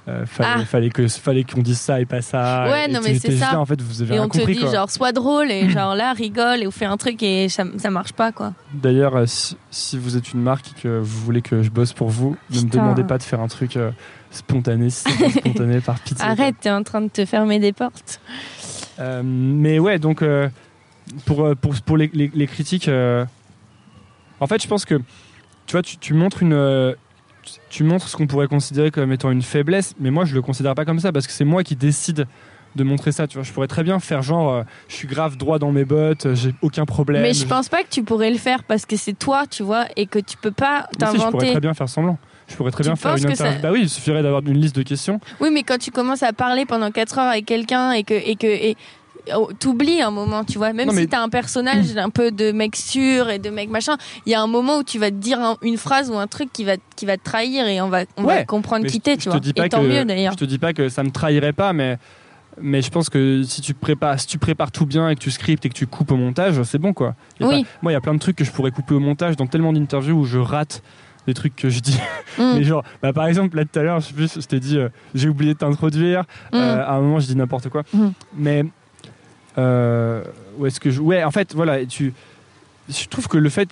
euh, 0.07 0.25
fallait, 0.25 0.49
Ah. 0.61 0.65
fallait 0.65 0.89
que 0.89 1.07
fallait 1.07 1.43
qu'on 1.43 1.61
dise 1.61 1.79
ça 1.79 2.01
et 2.01 2.05
pas 2.05 2.21
ça. 2.21 2.67
Ouais, 2.69 2.85
Et 2.89 2.91
non, 2.91 2.99
mais 3.03 3.17
c'est 3.19 3.31
ça. 3.37 3.53
là, 3.53 3.59
en 3.59 3.65
fait, 3.65 3.79
vous 3.81 4.01
avez 4.01 4.15
et 4.15 4.19
on 4.19 4.27
te 4.27 4.37
compris, 4.39 4.55
dit 4.55 4.59
quoi. 4.61 4.71
genre 4.73 4.89
sois 4.89 5.11
drôle 5.11 5.49
et 5.51 5.69
genre 5.69 5.93
là 5.95 6.11
rigole 6.13 6.61
et 6.63 6.67
ou 6.67 6.71
fais 6.71 6.85
un 6.85 6.97
truc 6.97 7.21
et 7.23 7.49
ça, 7.49 7.63
ça 7.77 7.89
marche 7.91 8.11
pas 8.13 8.31
quoi. 8.31 8.53
D'ailleurs, 8.73 9.15
euh, 9.15 9.25
si, 9.27 9.55
si 9.69 9.97
vous 9.99 10.17
êtes 10.17 10.33
une 10.33 10.41
marque 10.41 10.65
et 10.75 10.81
que 10.81 10.99
vous 10.99 11.19
voulez 11.23 11.41
que 11.43 11.61
je 11.61 11.69
bosse 11.69 11.93
pour 11.93 12.09
vous, 12.09 12.35
ne 12.51 12.61
me 12.61 12.69
demandez 12.69 13.03
pas 13.03 13.17
de 13.19 13.23
faire 13.23 13.39
un 13.41 13.47
truc 13.47 13.77
spontané, 14.31 14.89
spontané 14.89 15.81
par 15.81 15.99
pitié. 15.99 16.25
Arrête, 16.25 16.55
t'es 16.59 16.71
en 16.71 16.81
train 16.83 17.01
de 17.01 17.09
te 17.09 17.23
fermer 17.25 17.59
des 17.59 17.71
portes. 17.71 18.19
Mais 19.23 19.79
ouais, 19.79 19.99
donc 19.99 20.23
pour, 21.25 21.45
euh, 21.45 21.55
pour, 21.55 21.73
pour 21.81 21.97
les, 21.97 22.09
les- 22.13 22.31
les 22.33 22.47
critiques, 22.47 22.87
euh, 22.87 23.25
en 24.39 24.47
fait, 24.47 24.61
je 24.61 24.67
pense 24.67 24.85
que 24.85 24.95
tu 25.67 25.73
vois, 25.73 25.81
tu, 25.81 25.97
tu 25.97 26.13
montres 26.13 26.41
une. 26.43 26.53
euh, 26.53 26.93
tu- 27.69 27.83
montres 27.83 28.07
ce 28.07 28.15
qu'on 28.17 28.27
pourrait 28.27 28.47
considérer 28.47 28.91
comme 28.91 29.11
étant 29.11 29.31
une 29.31 29.41
faiblesse, 29.41 29.95
mais 29.99 30.11
moi 30.11 30.25
je 30.25 30.35
le 30.35 30.41
considère 30.41 30.75
pas 30.75 30.85
comme 30.85 30.99
ça 30.99 31.11
parce 31.11 31.25
que 31.27 31.33
c'est 31.33 31.45
moi 31.45 31.63
qui 31.63 31.75
décide 31.75 32.27
de 32.75 32.83
montrer 32.83 33.11
ça. 33.11 33.27
Tu 33.27 33.35
vois, 33.37 33.43
je 33.43 33.51
pourrais 33.51 33.67
très 33.67 33.83
bien 33.83 33.99
faire 33.99 34.21
genre, 34.21 34.51
euh, 34.53 34.63
je 34.87 34.95
suis 34.95 35.07
grave 35.07 35.37
droit 35.37 35.57
dans 35.59 35.71
mes 35.71 35.83
bottes, 35.85 36.25
euh, 36.27 36.35
j'ai 36.35 36.53
aucun 36.61 36.85
problème. 36.85 37.21
Mais 37.23 37.33
je 37.33 37.45
pense 37.45 37.67
pas 37.67 37.83
que 37.83 37.89
tu 37.89 38.03
pourrais 38.03 38.29
le 38.31 38.37
faire 38.37 38.63
parce 38.63 38.85
que 38.85 38.95
c'est 38.95 39.13
toi, 39.17 39.45
tu 39.49 39.63
vois, 39.63 39.85
et 39.97 40.05
que 40.05 40.19
tu 40.19 40.37
peux 40.37 40.51
pas 40.51 40.87
si, 40.93 40.99
je 40.99 41.05
pourrais 41.05 41.17
t'inventer. 41.17 41.51
très 41.51 41.59
bien 41.59 41.73
faire 41.73 41.89
semblant. 41.89 42.17
Je 42.47 42.55
pourrais 42.55 42.71
très 42.71 42.83
Tu 42.83 42.89
bien 42.89 42.95
faire 42.95 43.15
une 43.15 43.25
que 43.25 43.35
ça- 43.35 43.45
interview. 43.45 43.61
Bah 43.61 43.71
oui, 43.71 43.79
il 43.83 43.89
suffirait 43.89 44.21
d'avoir 44.23 44.41
une 44.45 44.59
liste 44.59 44.75
de 44.75 44.83
questions. 44.83 45.19
Oui, 45.39 45.49
mais 45.51 45.63
quand 45.63 45.77
tu 45.79 45.89
commences 45.91 46.21
à 46.23 46.33
parler 46.33 46.65
pendant 46.65 46.91
4 46.91 47.17
heures 47.17 47.29
avec 47.31 47.45
quelqu'un 47.45 47.91
et 47.93 48.03
que 48.03 48.13
et 48.13 48.35
que 48.35 48.47
et 48.47 48.75
t'oublies 49.59 50.01
un 50.01 50.11
moment, 50.11 50.43
tu 50.43 50.57
vois, 50.57 50.73
même 50.73 50.87
Non, 50.87 50.93
mais- 50.93 51.01
si 51.03 51.07
t'as 51.07 51.21
un 51.21 51.29
personnage 51.29 51.85
un 51.97 52.09
peu 52.09 52.31
de 52.31 52.51
mec 52.51 52.75
sûr 52.75 53.29
et 53.29 53.39
de 53.39 53.49
mec 53.49 53.69
machin, 53.69 53.97
il 54.25 54.31
y 54.31 54.35
a 54.35 54.41
un 54.41 54.47
moment 54.47 54.77
où 54.77 54.83
tu 54.83 54.99
vas 54.99 55.09
te 55.09 55.15
dire 55.15 55.39
un- 55.39 55.57
une 55.61 55.77
phrase 55.77 56.09
ou 56.09 56.15
un 56.17 56.27
truc 56.27 56.51
qui 56.53 56.63
va 56.63 56.73
qui 56.95 57.05
va 57.05 57.17
te 57.17 57.23
trahir 57.23 57.67
et 57.67 57.81
on 57.81 57.89
va 57.89 58.01
on 58.17 58.23
va 58.23 58.43
comprendre 58.43 58.85
qui 58.87 58.99
t'es, 59.01 59.17
tu 59.17 59.29
vois. 59.29 59.39
Et 59.55 59.69
tant 59.69 59.81
que- 59.81 59.87
mieux 59.87 60.05
d'ailleurs. 60.05 60.33
Je 60.33 60.37
te 60.37 60.45
dis 60.45 60.57
pas 60.59 60.73
que 60.73 60.89
ça 60.89 61.03
me 61.03 61.11
trahirait 61.11 61.53
pas, 61.53 61.73
mais 61.73 61.97
mais 62.59 62.81
je 62.81 62.89
pense 62.91 63.09
que 63.09 63.43
si 63.43 63.61
tu 63.61 63.73
prépares, 63.73 64.19
si 64.19 64.27
tu 64.27 64.37
prépares 64.37 64.71
tout 64.71 64.85
bien 64.85 65.07
et 65.09 65.15
que 65.15 65.21
tu 65.21 65.31
scriptes 65.31 65.65
et 65.65 65.69
que 65.69 65.73
tu 65.73 65.87
coupes 65.87 66.11
au 66.11 66.17
montage, 66.17 66.61
c'est 66.63 66.79
bon 66.79 66.93
quoi. 66.93 67.15
Oui. 67.39 67.63
pas- 67.63 67.69
moi, 67.81 67.91
il 67.91 67.95
y 67.95 67.97
a 67.97 68.01
plein 68.01 68.13
de 68.13 68.19
trucs 68.19 68.35
que 68.35 68.43
je 68.43 68.51
pourrais 68.51 68.71
couper 68.71 68.93
au 68.93 68.99
montage 68.99 69.35
dans 69.37 69.47
tellement 69.47 69.71
d'interviews 69.73 70.17
où 70.19 70.25
je 70.25 70.37
rate 70.37 70.83
des 71.27 71.33
trucs 71.33 71.55
que 71.55 71.69
je 71.69 71.79
dis. 71.79 71.97
Mm. 72.37 72.53
Mais 72.55 72.63
genre, 72.63 72.81
bah, 73.03 73.11
par 73.11 73.25
exemple, 73.27 73.57
là 73.57 73.65
tout 73.65 73.77
à 73.77 73.83
l'heure, 73.83 73.99
je 73.99 74.13
je 74.15 74.45
t'ai 74.47 74.61
dit, 74.61 74.77
euh, 74.77 74.87
j'ai 75.13 75.27
oublié 75.27 75.53
de 75.53 75.57
t'introduire. 75.59 76.21
Mm. 76.53 76.55
Euh, 76.55 76.85
à 76.85 76.93
un 76.93 77.01
moment, 77.01 77.19
je 77.19 77.25
dis 77.27 77.35
n'importe 77.35 77.67
quoi. 77.67 77.83
Mm. 77.93 78.07
Mais 78.37 78.63
euh, 79.57 80.23
où 80.57 80.65
est-ce 80.65 80.79
que 80.79 80.89
je. 80.91 81.01
Ouais, 81.01 81.23
en 81.23 81.31
fait, 81.31 81.53
voilà, 81.53 81.85
tu. 81.85 82.13
Je 82.89 83.05
trouve 83.07 83.27
que 83.27 83.37
le 83.37 83.49
fait. 83.49 83.69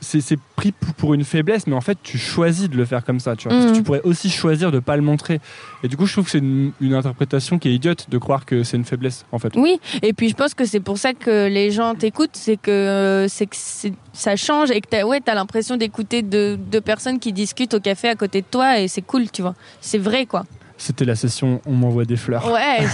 C'est 0.00 0.20
c'est 0.20 0.38
pris 0.54 0.70
pour- 0.96 1.12
une 1.12 1.24
faiblesse, 1.24 1.66
mais 1.66 1.74
en 1.74 1.80
fait, 1.80 1.98
tu 2.04 2.18
choisis 2.18 2.70
de 2.70 2.76
le 2.76 2.84
faire 2.84 3.04
comme 3.04 3.18
ça, 3.18 3.34
tu 3.34 3.48
vois. 3.48 3.56
Parce 3.56 3.66
que 3.66 3.70
Mm. 3.72 3.78
tu 3.78 3.82
pourrais 3.82 4.00
aussi 4.02 4.30
choisir 4.30 4.70
de 4.70 4.78
pas 4.78 4.94
le 4.94 5.02
montrer. 5.02 5.40
Et 5.82 5.88
du 5.88 5.96
coup, 5.96 6.06
je 6.06 6.12
trouve 6.12 6.26
que 6.26 6.30
c'est 6.30 6.38
une, 6.38 6.70
une 6.80 6.94
interprétation 6.94 7.58
qui 7.58 7.68
est 7.68 7.74
idiote 7.74 8.08
de 8.08 8.16
croire 8.16 8.46
que 8.46 8.62
c'est 8.62 8.76
une 8.76 8.84
faiblesse, 8.84 9.24
en 9.32 9.40
fait. 9.40 9.54
Oui, 9.56 9.80
et 10.02 10.12
puis 10.12 10.28
je 10.28 10.36
pense 10.36 10.54
que 10.54 10.64
c'est 10.64 10.78
pour 10.78 10.98
ça 10.98 11.14
que 11.14 11.48
les 11.48 11.72
gens 11.72 11.96
t'écoutent, 11.96 12.30
c'est 12.36 12.56
que 12.56 12.70
euh, 12.70 13.26
c'est 13.26 13.46
que 13.46 13.56
ça 14.12 14.36
change 14.36 14.70
et 14.70 14.80
que 14.80 14.86
t'as 14.88 15.02
ouais, 15.02 15.20
t'as 15.20 15.34
l'impression 15.34 15.76
d'écouter 15.76 16.22
deux, 16.22 16.56
deux 16.56 16.80
personnes 16.80 17.18
qui 17.18 17.32
discutent 17.32 17.74
au 17.74 17.80
café 17.80 18.08
à 18.08 18.14
côté 18.14 18.42
de 18.42 18.46
toi 18.48 18.78
et 18.78 18.86
c'est 18.86 19.02
cool, 19.02 19.28
tu 19.32 19.42
vois. 19.42 19.56
C'est 19.80 19.98
vrai 19.98 20.26
quoi. 20.26 20.44
C'était 20.80 21.04
la 21.04 21.16
session 21.16 21.60
On 21.66 21.72
m'envoie 21.72 22.04
des 22.04 22.16
fleurs. 22.16 22.50
Ouais, 22.50 22.86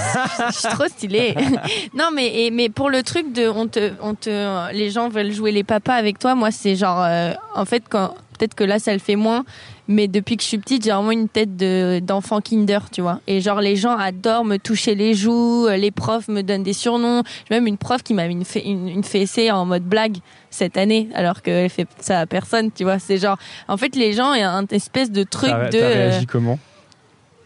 je 0.48 0.58
suis 0.58 0.68
trop 0.70 0.88
stylée. 0.88 1.34
non, 1.94 2.08
mais 2.14 2.46
et, 2.46 2.50
mais 2.50 2.70
pour 2.70 2.88
le 2.88 3.02
truc 3.02 3.32
de 3.32 3.46
on 3.46 3.68
te 3.68 3.92
on 4.00 4.14
te 4.14 4.72
les 4.72 4.90
gens 4.90 5.10
veulent 5.10 5.32
jouer 5.32 5.52
les 5.52 5.64
papas 5.64 5.94
avec 5.94 6.18
toi, 6.18 6.34
moi 6.34 6.50
c'est 6.50 6.76
genre 6.76 7.02
euh, 7.02 7.32
en 7.54 7.66
fait 7.66 7.84
quand 7.88 8.14
peut-être 8.38 8.54
que 8.54 8.64
là 8.64 8.78
ça 8.78 8.94
le 8.94 8.98
fait 8.98 9.16
moins, 9.16 9.44
mais 9.86 10.08
depuis 10.08 10.38
que 10.38 10.42
je 10.42 10.48
suis 10.48 10.58
petite, 10.58 10.82
j'ai 10.84 10.92
vraiment 10.92 11.10
une 11.10 11.28
tête 11.28 11.56
de 11.56 12.00
d'enfant 12.02 12.40
Kinder, 12.40 12.78
tu 12.90 13.02
vois. 13.02 13.20
Et 13.26 13.42
genre 13.42 13.60
les 13.60 13.76
gens 13.76 13.96
adorent 13.96 14.46
me 14.46 14.56
toucher 14.56 14.94
les 14.94 15.12
joues, 15.12 15.66
euh, 15.66 15.76
les 15.76 15.90
profs 15.90 16.28
me 16.28 16.42
donnent 16.42 16.62
des 16.62 16.72
surnoms. 16.72 17.22
J'ai 17.48 17.54
même 17.54 17.66
une 17.66 17.76
prof 17.78 18.02
qui 18.02 18.14
m'a 18.14 18.26
mis 18.26 18.34
une, 18.34 18.62
une, 18.64 18.88
une 18.88 19.04
fessée 19.04 19.50
en 19.50 19.66
mode 19.66 19.84
blague 19.84 20.16
cette 20.48 20.78
année, 20.78 21.10
alors 21.14 21.42
qu'elle 21.42 21.68
fait 21.68 21.86
ça 22.00 22.20
à 22.20 22.26
personne, 22.26 22.70
tu 22.72 22.84
vois. 22.84 22.98
C'est 22.98 23.18
genre 23.18 23.36
en 23.68 23.76
fait 23.76 23.94
les 23.94 24.14
gens 24.14 24.32
il 24.32 24.40
y 24.40 24.42
a 24.42 24.50
un 24.50 24.66
espèce 24.68 25.10
de 25.10 25.22
truc 25.22 25.50
T'as 25.50 25.66
de 25.66 25.78
t'as 25.78 25.84
euh, 25.84 26.08
réagi 26.10 26.26
comment? 26.26 26.58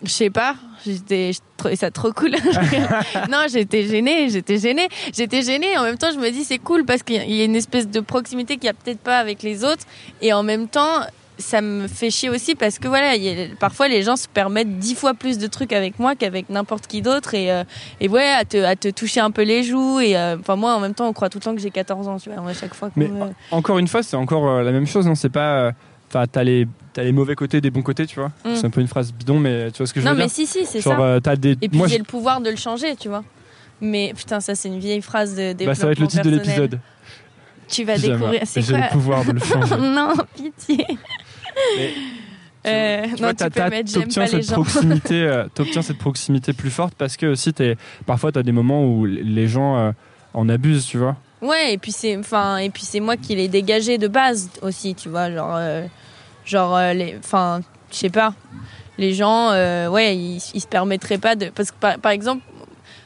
Je 0.02 0.10
sais 0.10 0.30
pas, 0.30 0.54
j'étais, 0.86 1.32
je 1.32 1.40
trouvais 1.56 1.76
ça 1.76 1.90
trop 1.90 2.12
cool. 2.12 2.30
non, 3.30 3.46
j'étais 3.50 3.84
gênée, 3.86 4.28
j'étais 4.28 4.58
gênée, 4.58 4.88
j'étais 5.14 5.42
gênée. 5.42 5.76
En 5.78 5.82
même 5.82 5.98
temps, 5.98 6.10
je 6.12 6.18
me 6.18 6.30
dis 6.30 6.44
c'est 6.44 6.58
cool 6.58 6.84
parce 6.84 7.02
qu'il 7.02 7.16
y 7.16 7.40
a 7.40 7.44
une 7.44 7.56
espèce 7.56 7.88
de 7.88 8.00
proximité 8.00 8.56
qu'il 8.56 8.66
y 8.66 8.68
a 8.70 8.74
peut-être 8.74 9.00
pas 9.00 9.18
avec 9.18 9.42
les 9.42 9.64
autres, 9.64 9.84
et 10.22 10.32
en 10.32 10.42
même 10.42 10.68
temps, 10.68 11.00
ça 11.40 11.60
me 11.60 11.86
fait 11.86 12.10
chier 12.10 12.30
aussi 12.30 12.56
parce 12.56 12.80
que 12.80 12.88
voilà, 12.88 13.14
il 13.14 13.22
y 13.22 13.28
a- 13.30 13.46
parfois 13.60 13.86
les 13.86 14.02
gens 14.02 14.16
se 14.16 14.26
permettent 14.26 14.78
dix 14.80 14.96
fois 14.96 15.14
plus 15.14 15.38
de 15.38 15.46
trucs 15.46 15.72
avec 15.72 16.00
moi 16.00 16.16
qu'avec 16.16 16.50
n'importe 16.50 16.88
qui 16.88 17.00
d'autre, 17.00 17.34
et 17.34 17.48
et 18.00 18.08
ouais, 18.08 18.28
à 18.32 18.44
te, 18.44 18.56
à 18.64 18.74
te 18.74 18.88
toucher 18.88 19.20
un 19.20 19.30
peu 19.30 19.42
les 19.42 19.62
joues. 19.62 20.00
Et 20.00 20.16
euh, 20.16 20.36
enfin 20.40 20.56
moi, 20.56 20.74
en 20.74 20.80
même 20.80 20.94
temps, 20.94 21.06
on 21.08 21.12
croit 21.12 21.28
tout 21.28 21.38
le 21.38 21.44
temps 21.44 21.54
que 21.54 21.60
j'ai 21.60 21.70
14 21.70 22.08
ans, 22.08 22.18
tu 22.18 22.30
vois, 22.30 22.48
à 22.48 22.54
chaque 22.54 22.74
fois. 22.74 22.90
Mais 22.96 23.08
encore 23.52 23.78
une 23.78 23.86
fois, 23.88 24.02
c'est 24.02 24.16
encore 24.16 24.48
euh, 24.48 24.62
la 24.62 24.72
même 24.72 24.86
chose, 24.86 25.06
non 25.06 25.14
C'est 25.14 25.28
pas. 25.28 25.72
Enfin, 26.08 26.24
t'as 26.26 26.42
les, 26.42 26.66
t'as 26.94 27.02
les 27.02 27.12
mauvais 27.12 27.34
côtés, 27.34 27.60
des 27.60 27.70
bons 27.70 27.82
côtés, 27.82 28.06
tu 28.06 28.18
vois. 28.18 28.28
Mm. 28.44 28.54
C'est 28.54 28.64
un 28.66 28.70
peu 28.70 28.80
une 28.80 28.88
phrase 28.88 29.12
bidon, 29.12 29.38
mais 29.38 29.70
tu 29.70 29.78
vois 29.78 29.86
ce 29.86 29.92
que 29.92 30.00
je 30.00 30.04
non, 30.06 30.12
veux 30.12 30.18
mais 30.18 30.24
dire 30.24 30.32
si, 30.34 30.46
si, 30.46 30.64
c'est 30.64 30.80
ça. 30.80 30.98
euh, 30.98 31.20
des. 31.20 31.52
Et 31.60 31.68
puis 31.68 31.76
moi, 31.78 31.86
j'ai 31.86 31.94
je- 31.94 31.98
le 31.98 32.04
pouvoir 32.04 32.40
de 32.40 32.48
le 32.50 32.56
changer, 32.56 32.96
tu 32.96 33.08
vois. 33.08 33.24
Mais 33.80 34.12
putain, 34.16 34.40
ça 34.40 34.54
c'est 34.54 34.68
une 34.68 34.78
vieille 34.80 35.02
phrase 35.02 35.36
de 35.36 35.52
bah, 35.64 35.74
ça 35.74 35.86
va 35.86 35.92
être 35.92 36.00
le 36.00 36.06
titre 36.08 36.24
de 36.24 36.30
développement 36.30 36.52
l'épisode. 36.54 36.80
Tu 37.68 37.84
vas 37.84 37.98
découvrir. 37.98 38.40
C'est 38.44 38.62
J'ai 38.62 38.72
quoi 38.72 38.80
le 38.84 38.88
pouvoir 38.90 39.24
de 39.24 39.32
le 39.32 39.40
changer. 39.40 39.76
Non, 39.80 40.14
pitié. 40.34 40.86
Mais 41.76 41.92
Euh, 42.66 43.02
tu 43.04 43.10
non, 43.10 43.16
vois, 43.18 43.34
tu 43.34 43.44
peux 43.50 43.60
mettre 43.70 43.94
pas 44.14 44.26
les 44.26 44.42
cette 44.42 44.42
gens. 44.42 44.52
proximité, 44.54 45.22
euh, 45.22 45.44
t'obtiens 45.54 45.82
cette 45.82 45.98
proximité 45.98 46.52
plus 46.52 46.70
forte 46.70 46.94
parce 46.98 47.16
que 47.16 47.26
aussi 47.26 47.52
parfois 48.04 48.32
t'as 48.32 48.42
des 48.42 48.52
moments 48.52 48.84
où 48.84 49.04
les 49.06 49.46
gens 49.46 49.76
euh, 49.78 49.92
en 50.34 50.48
abusent, 50.48 50.84
tu 50.86 50.98
vois. 50.98 51.16
Ouais, 51.40 51.74
et 51.74 51.78
puis 51.78 51.92
c'est, 51.92 52.16
enfin, 52.16 52.56
et 52.56 52.70
puis 52.70 52.84
c'est 52.84 53.00
moi 53.00 53.16
qui 53.16 53.34
l'ai 53.36 53.48
dégagé 53.48 53.96
de 53.98 54.08
base 54.08 54.50
aussi, 54.62 54.94
tu 54.94 55.08
vois, 55.08 55.30
genre, 55.30 55.54
euh, 55.54 55.84
genre, 56.44 56.76
euh, 56.76 56.92
les, 56.92 57.16
enfin, 57.18 57.60
je 57.92 57.96
sais 57.96 58.10
pas, 58.10 58.34
les 58.98 59.14
gens, 59.14 59.50
euh, 59.52 59.88
ouais, 59.88 60.16
ils, 60.16 60.42
ils 60.54 60.60
se 60.60 60.66
permettraient 60.66 61.18
pas 61.18 61.36
de, 61.36 61.50
parce 61.50 61.70
que 61.70 61.76
par, 61.78 61.98
par 61.98 62.10
exemple, 62.10 62.42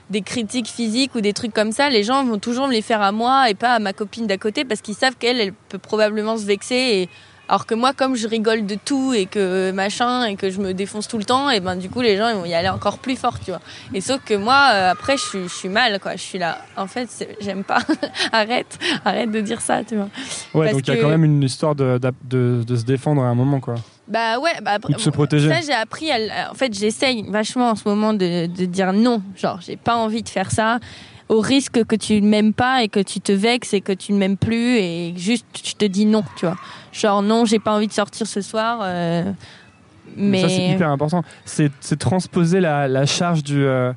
des 0.08 0.22
critiques 0.22 0.68
physiques 0.68 1.14
ou 1.14 1.20
des 1.20 1.32
trucs 1.32 1.52
comme 1.52 1.72
ça, 1.72 1.90
les 1.90 2.04
gens 2.04 2.24
vont 2.24 2.38
toujours 2.38 2.68
me 2.68 2.72
les 2.72 2.82
faire 2.82 3.02
à 3.02 3.12
moi 3.12 3.50
et 3.50 3.54
pas 3.54 3.74
à 3.74 3.78
ma 3.78 3.92
copine 3.92 4.26
d'à 4.26 4.38
côté 4.38 4.64
parce 4.64 4.80
qu'ils 4.80 4.94
savent 4.94 5.16
qu'elle, 5.16 5.40
elle 5.40 5.52
peut 5.52 5.78
probablement 5.78 6.36
se 6.36 6.44
vexer 6.44 6.74
et 6.74 7.08
alors 7.52 7.66
que 7.66 7.74
moi, 7.74 7.92
comme 7.92 8.16
je 8.16 8.26
rigole 8.26 8.64
de 8.64 8.76
tout 8.82 9.12
et 9.12 9.26
que 9.26 9.72
machin 9.72 10.24
et 10.24 10.36
que 10.36 10.48
je 10.48 10.58
me 10.58 10.72
défonce 10.72 11.06
tout 11.06 11.18
le 11.18 11.24
temps, 11.24 11.50
et 11.50 11.60
ben 11.60 11.76
du 11.76 11.90
coup 11.90 12.00
les 12.00 12.16
gens 12.16 12.30
ils 12.30 12.34
vont 12.34 12.46
y 12.46 12.54
aller 12.54 12.70
encore 12.70 12.96
plus 12.96 13.14
fort, 13.14 13.38
tu 13.40 13.50
vois. 13.50 13.60
Et 13.92 14.00
sauf 14.00 14.22
que 14.24 14.32
moi, 14.32 14.70
euh, 14.72 14.90
après, 14.90 15.18
je 15.18 15.22
suis, 15.22 15.42
je 15.42 15.54
suis 15.54 15.68
mal, 15.68 16.00
quoi. 16.00 16.16
Je 16.16 16.22
suis 16.22 16.38
là. 16.38 16.62
En 16.78 16.86
fait, 16.86 17.10
j'aime 17.42 17.62
pas. 17.62 17.80
arrête, 18.32 18.78
arrête 19.04 19.30
de 19.30 19.42
dire 19.42 19.60
ça, 19.60 19.84
tu 19.84 19.96
vois. 19.96 20.08
Ouais, 20.54 20.64
Parce 20.64 20.72
donc 20.72 20.88
il 20.88 20.94
y 20.94 20.98
a 20.98 21.02
quand 21.02 21.10
même 21.10 21.24
une 21.24 21.42
histoire 21.42 21.74
de, 21.74 22.00
de, 22.24 22.64
de 22.66 22.76
se 22.76 22.84
défendre 22.84 23.20
à 23.20 23.26
un 23.26 23.34
moment, 23.34 23.60
quoi. 23.60 23.74
Bah 24.08 24.38
ouais, 24.38 24.52
bah 24.62 24.72
après, 24.72 24.94
se 24.98 25.10
protéger. 25.10 25.50
Ça, 25.50 25.60
j'ai 25.60 25.74
appris. 25.74 26.10
À, 26.10 26.50
en 26.50 26.54
fait, 26.54 26.72
j'essaye 26.72 27.22
vachement 27.28 27.68
en 27.68 27.76
ce 27.76 27.86
moment 27.86 28.14
de, 28.14 28.46
de 28.46 28.64
dire 28.64 28.94
non. 28.94 29.22
Genre, 29.36 29.60
j'ai 29.60 29.76
pas 29.76 29.96
envie 29.96 30.22
de 30.22 30.28
faire 30.30 30.50
ça. 30.50 30.78
Au 31.32 31.40
risque 31.40 31.84
que 31.84 31.96
tu 31.96 32.20
ne 32.20 32.28
m'aimes 32.28 32.52
pas 32.52 32.82
et 32.82 32.88
que 32.88 33.00
tu 33.00 33.20
te 33.20 33.32
vexes 33.32 33.72
et 33.74 33.80
que 33.80 33.92
tu 33.92 34.12
ne 34.12 34.18
m'aimes 34.18 34.36
plus 34.36 34.76
et 34.78 35.14
juste 35.16 35.46
je 35.64 35.72
te 35.74 35.84
dis 35.86 36.04
non, 36.04 36.24
tu 36.36 36.44
vois. 36.46 36.56
Genre 36.92 37.22
non, 37.22 37.44
j'ai 37.46 37.58
pas 37.58 37.74
envie 37.74 37.86
de 37.86 37.92
sortir 37.92 38.26
ce 38.26 38.40
soir. 38.42 38.80
euh, 38.82 39.32
mais 40.16 40.42
Ça, 40.42 40.48
c'est 40.50 40.68
hyper 40.68 40.90
important. 40.90 41.22
C'est, 41.46 41.70
transposer 41.98 42.60
la, 42.60 42.86
la 42.88 43.06
charge 43.06 43.42
du. 43.42 43.64
euh, 43.64 43.92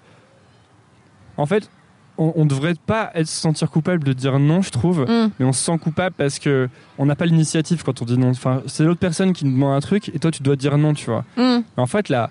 En 1.37 1.45
fait, 1.45 1.69
on, 2.17 2.31
on 2.37 2.45
devrait 2.45 2.75
pas 2.85 3.11
être, 3.15 3.27
se 3.27 3.41
sentir 3.41 3.69
coupable 3.69 4.03
de 4.05 4.13
dire 4.13 4.39
non, 4.39 4.61
je 4.61 4.69
trouve. 4.69 5.01
Hum, 5.01 5.29
mais 5.37 5.45
on 5.45 5.51
se 5.51 5.61
sent 5.63 5.77
coupable 5.79 6.15
parce 6.17 6.39
que 6.39 6.69
on 6.97 7.05
n'a 7.05 7.15
pas 7.17 7.25
l'initiative 7.25 7.83
quand 7.83 8.01
on 8.01 8.05
dit 8.05 8.17
non. 8.17 8.29
Enfin, 8.29 8.61
c'est 8.67 8.83
l'autre 8.85 8.99
personne 9.01 9.33
qui 9.33 9.43
nous 9.43 9.51
demande 9.51 9.75
un 9.75 9.81
truc 9.81 10.09
et 10.13 10.19
toi 10.19 10.31
tu 10.31 10.41
dois 10.41 10.55
dire 10.55 10.77
non, 10.77 10.93
tu 10.93 11.05
vois. 11.07 11.25
Mais 11.35 11.63
en 11.75 11.87
fait, 11.87 12.07
serait- 12.09 12.29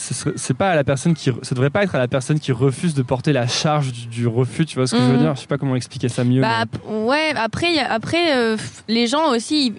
c'est 0.00 0.54
pas 0.56 0.70
à 0.70 0.76
la 0.76 0.84
personne 0.84 1.14
qui, 1.14 1.30
ça 1.42 1.54
devrait 1.54 1.70
pas 1.70 1.82
être 1.82 1.94
à 1.94 1.98
la 1.98 2.06
personne 2.08 2.38
qui 2.38 2.52
refuse 2.52 2.94
de 2.94 3.02
porter 3.02 3.32
la 3.32 3.48
charge 3.48 3.92
du, 3.92 4.06
du 4.06 4.26
refus. 4.28 4.64
Tu 4.64 4.76
vois 4.76 4.86
ce 4.86 4.94
que 4.94 5.00
je 5.00 5.06
veux 5.06 5.12
Mhm. 5.14 5.18
dire? 5.22 5.34
Je 5.34 5.40
sais 5.40 5.46
pas 5.48 5.58
comment 5.58 5.74
expliquer 5.74 6.08
ça 6.08 6.22
mieux. 6.22 6.40
Bah, 6.40 6.64
mais- 6.88 7.04
ouais, 7.04 7.32
après, 7.34 7.78
après 7.80 8.36
euh, 8.36 8.56
les 8.86 9.08
gens 9.08 9.30
aussi, 9.32 9.72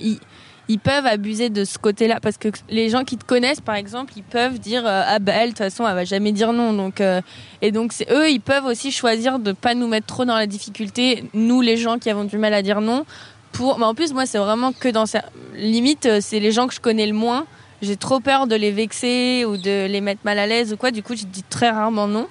ils, 0.67 0.79
peuvent 0.79 1.05
abuser 1.05 1.49
de 1.49 1.63
ce 1.63 1.77
côté-là. 1.79 2.19
Parce 2.21 2.37
que 2.37 2.49
les 2.69 2.89
gens 2.89 3.03
qui 3.05 3.17
te 3.17 3.23
connaissent, 3.25 3.61
par 3.61 3.75
exemple, 3.75 4.11
ils 4.17 4.23
peuvent 4.23 4.59
dire 4.59 4.85
euh, 4.85 5.03
Ah, 5.07 5.19
bah, 5.19 5.31
elle, 5.35 5.45
de 5.45 5.53
toute 5.53 5.59
façon, 5.59 5.87
elle 5.87 5.95
va 5.95 6.03
jamais 6.03 6.31
dire 6.33 6.51
non. 6.51 6.73
Donc, 6.73 6.99
euh, 6.99 7.21
et 7.61 7.71
donc, 7.71 7.93
c'est 7.93 8.11
eux, 8.11 8.29
ils 8.29 8.41
peuvent 8.41 8.65
aussi 8.65 8.91
choisir 8.91 9.39
de 9.39 9.53
pas 9.53 9.73
nous 9.73 9.87
mettre 9.87 10.07
trop 10.07 10.25
dans 10.25 10.35
la 10.35 10.47
difficulté, 10.47 11.23
nous, 11.33 11.61
les 11.61 11.77
gens 11.77 11.97
qui 11.97 12.09
avons 12.09 12.25
du 12.25 12.37
mal 12.37 12.53
à 12.53 12.61
dire 12.61 12.81
non. 12.81 13.05
Pour... 13.53 13.79
Mais 13.79 13.85
en 13.85 13.95
plus, 13.95 14.13
moi, 14.13 14.25
c'est 14.25 14.37
vraiment 14.37 14.73
que 14.73 14.89
dans 14.89 15.05
ça. 15.05 15.23
Limite, 15.55 16.07
c'est 16.19 16.39
les 16.39 16.51
gens 16.51 16.67
que 16.67 16.73
je 16.73 16.79
connais 16.81 17.07
le 17.07 17.13
moins. 17.13 17.45
J'ai 17.81 17.95
trop 17.95 18.19
peur 18.19 18.47
de 18.47 18.55
les 18.55 18.71
vexer 18.71 19.45
ou 19.45 19.57
de 19.57 19.85
les 19.87 20.01
mettre 20.01 20.21
mal 20.25 20.37
à 20.39 20.47
l'aise 20.47 20.73
ou 20.73 20.77
quoi. 20.77 20.91
Du 20.91 21.01
coup, 21.03 21.15
je 21.15 21.25
dis 21.25 21.43
très 21.43 21.69
rarement 21.69 22.07
non. 22.07 22.27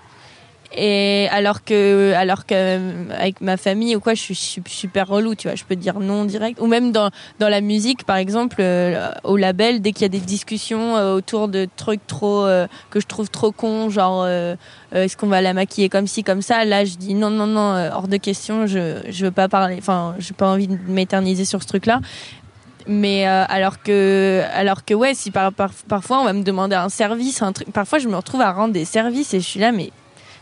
Et 0.77 1.29
alors 1.31 1.65
que, 1.65 2.13
alors 2.15 2.45
que 2.45 2.53
euh, 2.55 3.05
avec 3.19 3.41
ma 3.41 3.57
famille 3.57 3.97
ou 3.97 4.01
quoi, 4.01 4.13
je 4.13 4.21
suis 4.21 4.35
su- 4.35 4.63
super 4.67 5.09
relou, 5.09 5.35
tu 5.35 5.49
vois. 5.49 5.55
Je 5.55 5.65
peux 5.65 5.77
dire 5.77 5.99
non 5.99 6.27
direct. 6.27 6.61
Ou 6.61 6.67
même 6.67 6.93
dans 6.93 7.09
dans 7.39 7.49
la 7.49 7.63
musique, 7.63 8.05
par 8.05 8.17
exemple, 8.17 8.57
euh, 8.61 9.11
au 9.25 9.39
label, 9.39 9.81
dès 9.81 9.93
qu'il 9.93 10.03
y 10.03 10.05
a 10.05 10.11
des 10.11 10.21
discussions 10.21 10.95
euh, 10.99 11.15
autour 11.15 11.49
de 11.49 11.67
trucs 11.77 12.07
trop 12.07 12.47
que 12.91 13.01
je 13.01 13.07
trouve 13.07 13.31
trop 13.31 13.51
cons, 13.51 13.89
genre 13.89 14.27
est-ce 14.93 15.17
qu'on 15.17 15.29
va 15.29 15.41
la 15.41 15.55
maquiller 15.55 15.89
comme 15.89 16.07
ci 16.07 16.23
comme 16.23 16.43
ça, 16.43 16.67
là 16.67 16.85
je 16.85 16.97
dis 16.97 17.15
non 17.15 17.31
non 17.31 17.47
non, 17.47 17.91
hors 17.95 18.07
de 18.09 18.19
question. 18.19 18.67
Je 18.67 19.01
je 19.09 19.25
veux 19.25 19.31
pas 19.33 19.49
parler. 19.49 19.77
Enfin, 19.79 20.17
j'ai 20.19 20.35
pas 20.35 20.51
envie 20.51 20.69
de 20.69 20.77
m'éterniser 20.87 21.47
sur 21.47 21.63
ce 21.63 21.69
truc-là. 21.69 22.01
Mais 22.89 23.29
euh, 23.29 23.45
alors 23.49 23.83
que 23.83 24.43
alors 24.55 24.85
que 24.85 24.95
ouais, 24.95 25.15
si 25.15 25.31
par, 25.31 25.53
par- 25.53 25.73
parfois 25.89 26.21
on 26.21 26.25
va 26.25 26.33
me 26.33 26.43
demander 26.43 26.75
un 26.75 26.89
service, 26.89 27.43
un 27.43 27.53
truc, 27.53 27.71
parfois 27.71 27.99
je 27.99 28.09
me 28.09 28.17
retrouve 28.17 28.41
à 28.41 28.51
rendre 28.53 28.73
des 28.73 28.85
services 28.87 29.35
et 29.35 29.41
je 29.41 29.47
suis 29.47 29.61
là 29.61 29.73
mais 29.73 29.91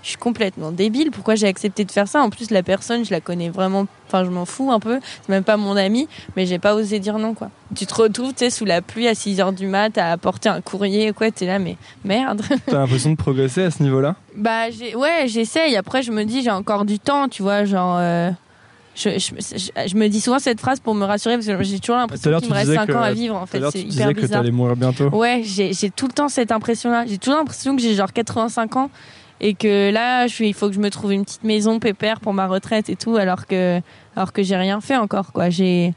je 0.02 0.10
suis 0.10 0.18
complètement 0.18 0.70
débile. 0.70 1.10
Pourquoi 1.10 1.35
j'ai 1.35 1.48
accepté 1.48 1.85
de 1.85 1.90
faire 1.90 2.06
ça? 2.06 2.23
En 2.23 2.31
plus, 2.31 2.52
la 2.52 2.62
personne, 2.62 3.05
je 3.05 3.10
la 3.10 3.20
connais 3.20 3.48
vraiment. 3.48 3.86
Enfin, 4.06 4.23
je 4.24 4.31
m'en 4.31 4.44
fous 4.44 4.70
un 4.70 4.78
peu. 4.78 5.01
C'est 5.02 5.31
même 5.31 5.43
pas 5.43 5.56
mon 5.56 5.77
ami, 5.77 6.06
mais 6.36 6.47
j'ai 6.47 6.60
pas 6.60 6.77
osé 6.77 7.01
dire 7.01 7.18
non, 7.18 7.35
quoi. 7.35 7.51
Tu 7.74 7.86
te 7.86 7.94
retrouves, 7.94 8.28
tu 8.32 8.44
sais, 8.44 8.51
sous 8.51 8.64
la 8.64 8.82
pluie 8.82 9.09
à 9.09 9.16
6 9.16 9.40
heures 9.40 9.52
du 9.52 9.66
mat, 9.66 9.98
à 9.98 10.12
apporter 10.12 10.48
un 10.48 10.60
courrier, 10.60 11.12
quoi. 11.12 11.32
T'es 11.32 11.47
là, 11.47 11.59
mais 11.59 11.77
merde. 12.05 12.40
T'as 12.66 12.78
l'impression 12.78 13.10
de 13.10 13.16
progresser 13.16 13.64
à 13.64 13.73
ce 13.73 13.82
niveau-là? 13.82 14.14
Bah, 14.36 14.70
j'ai- 14.70 14.94
ouais, 14.94 15.24
j'essaye. 15.27 15.74
Après, 15.74 16.02
je 16.05 16.12
me 16.12 16.23
dis, 16.23 16.40
j'ai 16.44 16.52
encore 16.52 16.85
du 16.85 17.01
temps, 17.01 17.28
tu 17.28 17.43
vois, 17.43 17.64
genre. 17.64 17.97
euh, 17.98 18.31
Je, 18.97 19.10
je, 19.10 19.18
je- 19.39 19.89
je 19.89 19.94
me 19.97 20.09
dis 20.09 20.20
souvent 20.23 20.39
cette 20.39 20.59
phrase 20.59 20.81
pour 20.81 20.94
me 20.94 21.05
rassurer 21.05 21.35
parce 21.36 21.47
que 21.47 21.62
j'ai 21.62 21.78
toujours 21.78 21.97
l'impression 21.97 22.31
qu'il 22.32 22.40
tu 22.40 22.48
me 22.48 22.55
reste 22.55 22.66
disais 22.70 22.77
5 22.78 22.86
que- 22.86 22.93
ans 22.94 23.02
à 23.02 23.12
vivre 23.12 23.36
en 23.36 23.44
fait. 23.44 23.60
C'est 23.70 23.73
tu 23.73 23.78
hyper 23.81 23.90
disais 23.90 24.14
que 24.14 24.20
bizarre. 24.23 24.40
t'allais 24.40 24.51
mourir 24.52 24.74
bientôt. 24.74 25.10
Ouais, 25.10 25.43
j'ai 25.44 25.74
j'ai 25.74 25.90
tout 25.90 26.06
le 26.06 26.12
temps 26.14 26.28
cette 26.31 26.51
impression-là. 26.51 27.05
J'ai 27.06 27.18
toujours 27.18 27.39
l'impression 27.39 27.77
que 27.77 27.82
j'ai 27.82 27.94
genre 27.94 28.12
85 28.12 28.77
ans 28.77 28.90
et 29.40 29.52
que 29.52 29.90
là, 29.93 30.27
je 30.27 30.32
suis, 30.32 30.48
il 30.48 30.55
faut 30.55 30.68
que 30.68 30.74
je 30.74 30.81
me 30.81 30.89
trouve 30.89 31.12
une 31.12 31.24
petite 31.27 31.44
maison 31.44 31.78
pépère 31.78 32.20
pour 32.20 32.32
ma 32.32 32.47
retraite 32.47 32.89
et 32.89 32.97
tout, 32.97 33.16
alors 33.16 33.44
que, 33.47 33.82
alors 34.16 34.32
que 34.32 34.43
j'ai 34.43 34.56
rien 34.56 34.81
fait 34.81 34.97
encore, 34.97 35.31
quoi. 35.32 35.51
J'ai, 35.51 35.93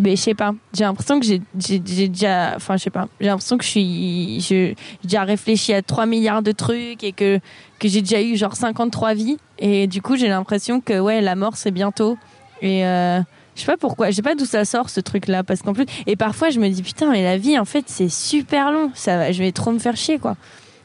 mais 0.00 0.16
je 0.16 0.22
sais 0.22 0.34
pas. 0.34 0.52
J'ai 0.72 0.84
l'impression 0.84 1.20
que 1.20 1.26
j'ai, 1.26 1.78
déjà, 1.78 2.54
enfin, 2.56 2.76
je 2.76 2.84
sais 2.84 2.90
pas. 2.90 3.08
J'ai 3.20 3.26
l'impression 3.26 3.58
que 3.58 3.64
je 3.64 3.68
suis, 3.68 4.40
j'ai 4.40 4.76
déjà 5.02 5.24
réfléchi 5.24 5.72
à 5.72 5.82
3 5.82 6.06
milliards 6.06 6.42
de 6.42 6.52
trucs 6.52 7.04
et 7.04 7.12
que, 7.12 7.38
que 7.78 7.88
j'ai 7.88 8.00
déjà 8.02 8.22
eu 8.22 8.36
genre 8.36 8.56
53 8.56 9.14
vies. 9.14 9.36
Et 9.58 9.86
du 9.86 10.02
coup, 10.02 10.16
j'ai 10.16 10.28
l'impression 10.28 10.80
que, 10.80 10.98
ouais, 10.98 11.20
la 11.20 11.36
mort, 11.36 11.56
c'est 11.56 11.70
bientôt. 11.70 12.16
Et, 12.62 12.86
euh, 12.86 13.20
je 13.54 13.60
sais 13.60 13.66
pas 13.66 13.76
pourquoi, 13.76 14.10
je 14.10 14.16
sais 14.16 14.22
pas 14.22 14.34
d'où 14.34 14.46
ça 14.46 14.64
sort 14.64 14.88
ce 14.88 15.00
truc-là, 15.00 15.42
parce 15.44 15.60
qu'en 15.60 15.74
plus, 15.74 15.84
et 16.06 16.16
parfois 16.16 16.50
je 16.50 16.58
me 16.60 16.68
dis 16.68 16.82
putain, 16.82 17.10
mais 17.10 17.22
la 17.22 17.36
vie 17.36 17.58
en 17.58 17.64
fait 17.64 17.84
c'est 17.88 18.08
super 18.08 18.72
long, 18.72 18.90
ça 18.94 19.32
je 19.32 19.42
vais 19.42 19.52
trop 19.52 19.70
me 19.70 19.78
faire 19.78 19.96
chier 19.96 20.18
quoi. 20.18 20.36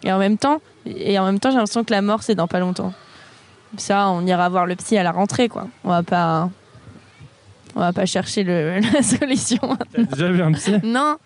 Et 0.04 0.12
en 0.12 0.20
même 0.20 0.38
temps, 0.38 0.60
et 0.86 1.18
en 1.18 1.26
même 1.26 1.40
temps 1.40 1.52
j'ai 1.52 1.58
l'impression 1.58 1.84
que 1.84 1.94
la 1.94 2.02
mort 2.02 2.24
c'est 2.24 2.36
dans 2.36 2.48
pas 2.48 2.60
longtemps. 2.60 2.92
Ça, 3.78 4.10
on 4.10 4.26
ira 4.26 4.48
voir 4.50 4.66
le 4.66 4.76
psy 4.76 4.98
à 4.98 5.04
la 5.04 5.12
rentrée 5.12 5.48
quoi. 5.48 5.68
On 5.84 5.90
va 5.90 6.04
pas, 6.04 6.50
on 7.76 7.80
va 7.81 7.93
pas 7.93 8.06
chercher 8.06 8.43
le, 8.43 8.80
la 8.93 9.02
solution. 9.03 9.60
T'as 9.93 10.03
déjà 10.03 10.31
vu 10.31 10.41
un 10.41 10.52
psy? 10.53 10.73
Non, 10.84 11.18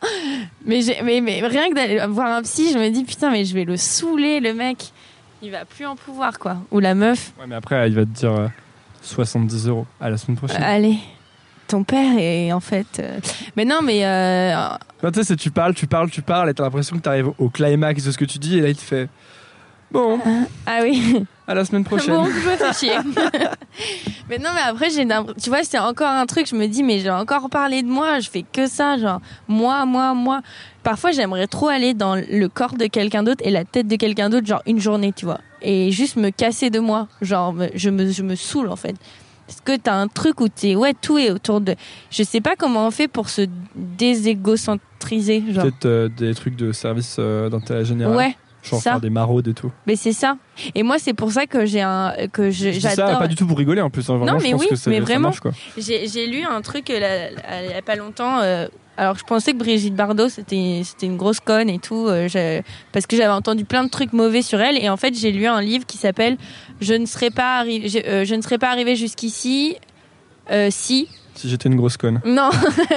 mais, 0.66 0.82
j'ai- 0.82 1.02
mais, 1.04 1.22
mais 1.22 1.42
rien 1.46 1.70
que 1.70 1.76
d'aller 1.76 2.00
voir 2.08 2.28
un 2.36 2.42
psy, 2.42 2.72
je 2.74 2.78
me 2.80 2.90
dis 2.90 3.04
putain, 3.04 3.30
mais 3.32 3.46
je 3.46 3.54
vais 3.54 3.66
le 3.66 3.78
saouler 3.78 4.40
le 4.40 4.54
mec. 4.54 4.92
Il 5.42 5.52
va 5.52 5.64
plus 5.66 5.86
en 5.86 5.96
pouvoir 5.96 6.38
quoi. 6.40 6.58
Ou 6.72 6.80
la 6.80 6.96
meuf. 6.96 7.32
Ouais, 7.40 7.46
mais 7.48 7.56
après, 7.56 7.88
il 7.88 7.96
va 7.96 8.02
te 8.02 8.10
dire 8.10 8.34
euh, 8.34 8.48
70 9.04 9.68
euros 9.68 9.86
à 10.02 10.10
la 10.10 10.18
semaine 10.18 10.38
prochaine. 10.38 10.62
Allez, 10.62 10.98
ton 11.68 11.84
père 11.84 12.18
est 12.18 12.52
en 12.52 12.60
fait. 12.60 13.00
euh, 13.00 13.20
Mais 13.56 13.64
non, 13.64 13.80
mais 13.82 14.06
euh, 14.06 14.54
Bah, 15.02 15.12
tu 15.14 15.24
sais, 15.24 15.36
tu 15.38 15.50
parles, 15.52 15.74
tu 15.76 15.88
parles, 15.88 16.10
tu 16.10 16.22
parles, 16.22 16.50
et 16.50 16.54
t'as 16.54 16.64
l'impression 16.64 16.98
que 16.98 17.02
t'arrives 17.02 17.32
au 17.38 17.50
climax 17.50 18.04
de 18.04 18.12
ce 18.12 18.18
que 18.18 18.26
tu 18.26 18.38
dis, 18.38 18.58
et 18.58 18.62
là, 18.62 18.70
il 18.70 18.76
te 18.76 18.82
fait 18.82 19.08
Bon, 19.92 20.20
ah 20.66 20.80
oui. 20.84 21.26
À 21.50 21.56
la 21.56 21.66
semaine 21.66 21.84
prochaine. 21.84 22.14
Bon, 22.14 22.26
je 22.26 22.48
me 22.48 22.56
fais 22.56 22.74
chier. 22.74 22.98
mais 24.30 24.38
non, 24.38 24.52
mais 24.54 24.62
après, 24.68 24.92
j'ai 24.92 25.08
tu 25.42 25.50
vois, 25.50 25.64
c'est 25.64 25.80
encore 25.80 26.08
un 26.08 26.28
truc, 26.28 26.48
je 26.48 26.56
me 26.56 26.68
dis, 26.68 26.84
mais 26.84 27.00
j'ai 27.00 27.10
encore 27.10 27.50
parlé 27.50 27.82
de 27.82 27.88
moi, 27.88 28.20
je 28.20 28.30
fais 28.30 28.44
que 28.44 28.68
ça, 28.68 28.98
genre, 29.00 29.20
moi, 29.48 29.84
moi, 29.88 30.14
moi. 30.14 30.42
Parfois, 30.84 31.12
j'aimerais 31.12 31.48
trop 31.48 31.68
aller 31.68 31.96
dans 31.96 32.16
le 32.16 32.48
corps 32.50 32.76
de 32.76 32.86
quelqu'un 32.86 33.24
d'autre 33.24 33.42
et 33.44 33.50
la 33.50 33.66
tête 33.66 33.88
de 33.88 33.96
quelqu'un 33.96 34.30
d'autre, 34.30 34.46
genre 34.46 34.62
une 34.68 34.80
journée, 34.80 35.12
tu 35.12 35.26
vois. 35.26 35.40
Et 35.64 35.92
juste 35.92 36.18
me 36.18 36.30
casser 36.30 36.70
de 36.70 36.80
moi. 36.80 37.08
Genre, 37.22 37.56
je 37.74 37.90
me, 37.90 38.12
je 38.12 38.22
me 38.22 38.36
saoule, 38.36 38.70
en 38.70 38.76
fait. 38.76 38.96
Parce 39.48 39.62
que 39.62 39.76
t'as 39.76 39.96
un 39.96 40.08
truc 40.08 40.42
où 40.42 40.50
t'es, 40.50 40.76
ouais, 40.76 40.94
tout 40.94 41.18
est 41.18 41.32
autour 41.32 41.62
de. 41.62 41.74
Je 42.12 42.22
sais 42.22 42.42
pas 42.42 42.56
comment 42.56 42.86
on 42.86 42.92
fait 42.92 43.08
pour 43.08 43.30
se 43.30 43.48
déségocentriser, 43.76 45.44
genre. 45.50 45.64
Peut-être 45.64 45.86
euh, 45.86 46.10
des 46.10 46.36
trucs 46.36 46.56
de 46.56 46.72
service 46.72 47.16
euh, 47.18 47.50
d'intérêt 47.50 47.86
général. 47.86 48.16
Ouais, 48.16 48.38
Genre 48.70 48.82
ça. 48.82 48.92
faire 48.92 49.02
des 49.02 49.10
maraudes 49.10 49.48
et 49.48 49.54
tout. 49.54 49.72
mais 49.88 49.96
c'est 49.96 50.14
ça. 50.14 50.38
Et 50.76 50.84
moi, 50.84 50.98
c'est 51.00 51.14
pour 51.14 51.32
ça 51.32 51.46
que 51.46 51.66
j'ai 51.66 51.82
un, 51.82 52.14
que 52.32 52.52
ça 52.52 52.72
j'adore. 52.72 53.20
pas 53.20 53.28
du 53.28 53.36
tout 53.36 53.46
pour 53.48 53.58
rigoler 53.58 53.82
en 53.82 53.90
plus. 53.90 54.10
hein. 54.10 54.18
Vraiment, 54.18 54.34
Non, 54.34 54.40
je 54.40 54.44
mais 54.46 54.52
pense 54.52 54.62
oui, 54.62 54.68
que 54.70 54.90
mais 54.90 55.00
vraiment. 55.00 55.32
J'ai 55.78 56.28
lu 56.28 56.44
un 56.44 56.62
truc 56.62 56.90
euh, 56.90 57.00
là, 57.00 57.32
là, 57.32 57.64
il 57.66 57.72
y 57.72 57.74
a 57.74 57.82
pas 57.82 57.96
longtemps. 57.96 58.40
euh, 58.40 58.68
alors 58.98 59.18
je 59.18 59.24
pensais 59.24 59.54
que 59.54 59.58
Brigitte 59.58 59.96
Bardot 59.96 60.28
c'était 60.28 60.82
c'était 60.84 61.06
une 61.06 61.16
grosse 61.16 61.40
conne 61.40 61.70
et 61.70 61.80
tout 61.80 62.08
euh, 62.10 62.28
parce 62.92 63.08
que 63.08 63.16
j'avais 63.16 63.32
entendu 63.32 63.64
plein 63.64 63.86
de 63.86 63.90
trucs 63.90 64.12
mauvais 64.12 64.42
sur 64.42 64.60
elle 64.60 64.78
et 64.78 64.90
en 64.90 64.98
fait 64.98 65.18
j'ai 65.18 65.32
lu 65.32 65.48
un 65.48 65.62
livre 65.62 65.86
qui 65.86 65.98
s'appelle 65.98 66.36
Je 66.82 66.96
ne 66.96 67.06
serais 67.06 67.30
pas 67.30 67.64
je, 67.64 67.98
euh, 68.06 68.26
je 68.26 68.36
ne 68.36 68.42
serais 68.42 68.58
pas 68.58 68.70
arrivé 68.72 68.98
jusqu'ici 68.98 69.78
si 70.70 71.08
Si 71.40 71.48
j'étais 71.48 71.70
une 71.70 71.78
grosse 71.78 71.96
conne. 71.96 72.20
non, 72.26 72.50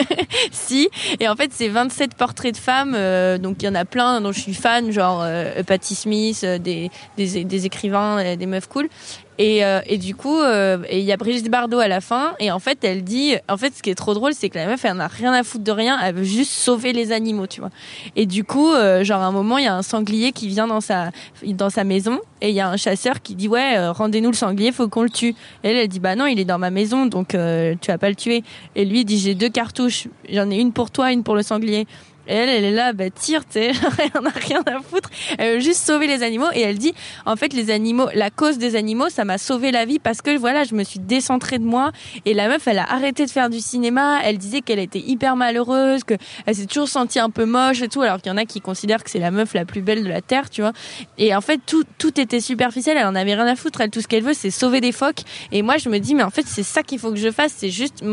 si. 0.51 0.89
Et 1.21 1.29
en 1.29 1.37
fait, 1.37 1.53
c'est 1.53 1.69
27 1.69 2.15
portraits 2.17 2.53
de 2.53 2.59
femmes. 2.59 2.93
euh, 2.97 3.39
donc, 3.39 3.63
il 3.63 3.67
y 3.67 3.69
en 3.69 3.77
a 3.77 3.85
plein 3.85 4.21
dont 4.21 4.33
je 4.33 4.41
suis 4.41 4.55
fan, 4.55 4.91
genre 4.91 5.21
euh, 5.23 5.63
Smith, 5.83 6.41
euh, 6.43 6.59
des, 6.59 6.91
des, 7.17 7.45
des 7.45 7.67
écrivains, 7.67 8.19
euh, 8.19 8.35
des 8.35 8.47
meufs 8.47 8.67
cool. 8.67 8.89
Et, 9.39 9.65
euh, 9.65 9.81
et 9.87 9.99
du 9.99 10.15
coup, 10.15 10.41
euh, 10.41 10.79
il 10.91 11.01
y 11.01 11.13
a 11.13 11.17
Brigitte 11.17 11.51
Bardot 11.51 11.79
à 11.79 11.89
la 11.89 12.01
fin. 12.01 12.35
Et 12.39 12.51
en 12.51 12.59
fait, 12.59 12.85
elle 12.85 13.03
dit, 13.03 13.35
en 13.49 13.57
fait, 13.57 13.75
ce 13.75 13.83
qui 13.83 13.91
est 13.91 13.95
trop 13.95 14.15
drôle, 14.15 14.35
c'est 14.35 14.49
que 14.49 14.59
la 14.59 14.67
meuf, 14.67 14.85
elle 14.85 14.95
n'a 14.95 15.09
rien 15.09 15.33
à 15.33 15.43
foutre 15.43 15.65
de 15.65 15.73
rien. 15.73 15.99
Elle 16.03 16.17
veut 16.17 16.25
juste 16.25 16.53
sauver 16.53 16.93
les 16.93 17.13
animaux, 17.13 17.47
tu 17.47 17.61
vois. 17.61 17.71
Et 18.17 18.27
du 18.27 18.45
coup, 18.45 18.73
euh, 18.73 19.05
genre 19.05 19.23
à 19.23 19.27
un 19.27 19.33
moment, 19.33 19.59
il 19.59 19.65
y 19.65 19.69
a 19.69 19.75
un 19.75 19.83
sanglier 19.83 20.33
qui 20.33 20.49
vient 20.49 20.67
dans 20.67 20.81
sa 20.81 21.11
dans 21.45 21.71
sa 21.71 21.85
maison. 21.85 22.21
Et 22.41 22.49
il 22.49 22.55
y 22.57 22.61
a 22.61 22.69
un 22.69 22.77
chasseur 22.77 23.23
qui 23.23 23.37
dit 23.37 23.49
ouais, 23.49 23.77
euh, 23.77 23.93
rendez-nous 23.93 24.31
le 24.31 24.37
sanglier, 24.37 24.73
faut 24.73 24.89
qu'on 24.89 25.05
le 25.05 25.11
tue. 25.11 25.35
Et 25.63 25.69
elle, 25.69 25.77
elle 25.77 25.89
dit 25.89 26.01
bah 26.01 26.17
non, 26.17 26.27
il 26.27 26.41
est 26.41 26.45
dans 26.45 26.59
ma 26.59 26.71
maison, 26.71 27.07
donc 27.07 27.35
euh, 27.35 27.75
tu 27.81 27.91
vas 27.91 27.99
pas 27.99 28.09
le 28.09 28.17
tuer. 28.17 28.43
Et 28.75 28.85
lui 28.85 29.01
il 29.01 29.05
dit 29.05 29.19
j'ai 29.19 29.35
deux 29.35 29.49
cartouches, 29.49 30.09
j'en 30.29 30.51
ai 30.51 30.57
une 30.57 30.73
pour 30.73 30.91
toi, 30.91 31.13
une 31.13 31.23
pour 31.23 31.37
le 31.37 31.43
sanglier. 31.43 31.87
Et 32.27 32.35
elle, 32.35 32.49
elle 32.49 32.65
est 32.65 32.73
là, 32.73 32.93
bah 32.93 33.11
tire, 33.11 33.45
tu 33.45 33.53
sais, 33.55 33.73
elle 33.99 34.21
en 34.21 34.27
a 34.27 34.31
rien 34.31 34.63
à 34.67 34.81
foutre. 34.81 35.11
Elle 35.39 35.55
veut 35.55 35.61
juste 35.61 35.85
sauver 35.85 36.07
les 36.07 36.23
animaux. 36.23 36.47
Et 36.55 36.61
elle 36.61 36.79
dit, 36.79 36.95
en 37.27 37.37
fait, 37.37 37.53
les 37.53 37.71
animaux, 37.71 38.09
la 38.15 38.31
cause 38.31 38.59
des 38.59 38.77
animaux, 38.77 39.09
ça 39.09 39.25
m'a 39.25 39.39
sauvé 39.39 39.73
la 39.73 39.85
vie 39.85 39.99
parce 39.99 40.23
que 40.23 40.37
voilà, 40.37 40.65
je 40.65 40.75
me 40.75 40.85
suis 40.85 41.01
décentrée 41.01 41.59
de 41.59 41.65
moi. 41.65 41.93
Et 42.25 42.35
la 42.35 42.49
meuf, 42.49 42.67
elle 42.69 42.79
a 42.79 42.91
arrêté 42.91 43.27
de 43.27 43.31
faire 43.31 43.51
du 43.51 43.61
cinéma. 43.61 44.21
Elle 44.23 44.39
disait 44.39 44.61
qu'elle 44.61 44.79
était 44.79 45.01
hyper 45.01 45.37
malheureuse, 45.37 46.05
que 46.05 46.15
elle 46.47 46.55
s'est 46.55 46.67
toujours 46.67 46.89
sentie 46.89 47.19
un 47.19 47.31
peu 47.31 47.45
moche 47.45 47.83
et 47.83 47.89
tout. 47.89 48.03
Alors 48.03 48.21
qu'il 48.21 48.31
y 48.31 48.35
en 48.35 48.39
a 48.39 48.45
qui 48.45 48.61
considèrent 48.61 49.03
que 49.03 49.11
c'est 49.11 49.19
la 49.19 49.31
meuf 49.31 49.55
la 49.55 49.65
plus 49.65 49.83
belle 49.83 50.05
de 50.05 50.09
la 50.09 50.21
terre, 50.21 50.49
tu 50.51 50.63
vois. 50.63 50.73
Et 51.19 51.35
en 51.35 51.41
fait, 51.41 51.61
tout, 51.67 51.85
tout 51.99 52.21
était 52.21 52.41
superficiel. 52.41 52.97
Elle 52.97 53.07
en 53.07 53.15
avait 53.15 53.35
rien 53.35 53.47
à 53.47 53.57
foutre. 53.57 53.81
Elle, 53.81 53.91
tout 53.91 54.01
ce 54.01 54.09
qu'elle 54.09 54.23
veut, 54.23 54.35
c'est 54.35 54.51
sauver 54.51 54.81
des 54.81 54.93
phoques. 54.93 55.23
Et 55.51 55.63
moi, 55.63 55.77
je 55.79 55.89
me 55.89 55.99
dis, 55.99 56.15
mais 56.15 56.23
en 56.23 56.31
fait, 56.31 56.47
c'est 56.47 56.63
ça 56.63 56.83
qu'il 56.83 56.99
faut 56.99 57.11
que 57.11 57.19
je 57.19 57.31
fasse. 57.31 57.55
C'est 57.57 57.71
juste 57.71 58.05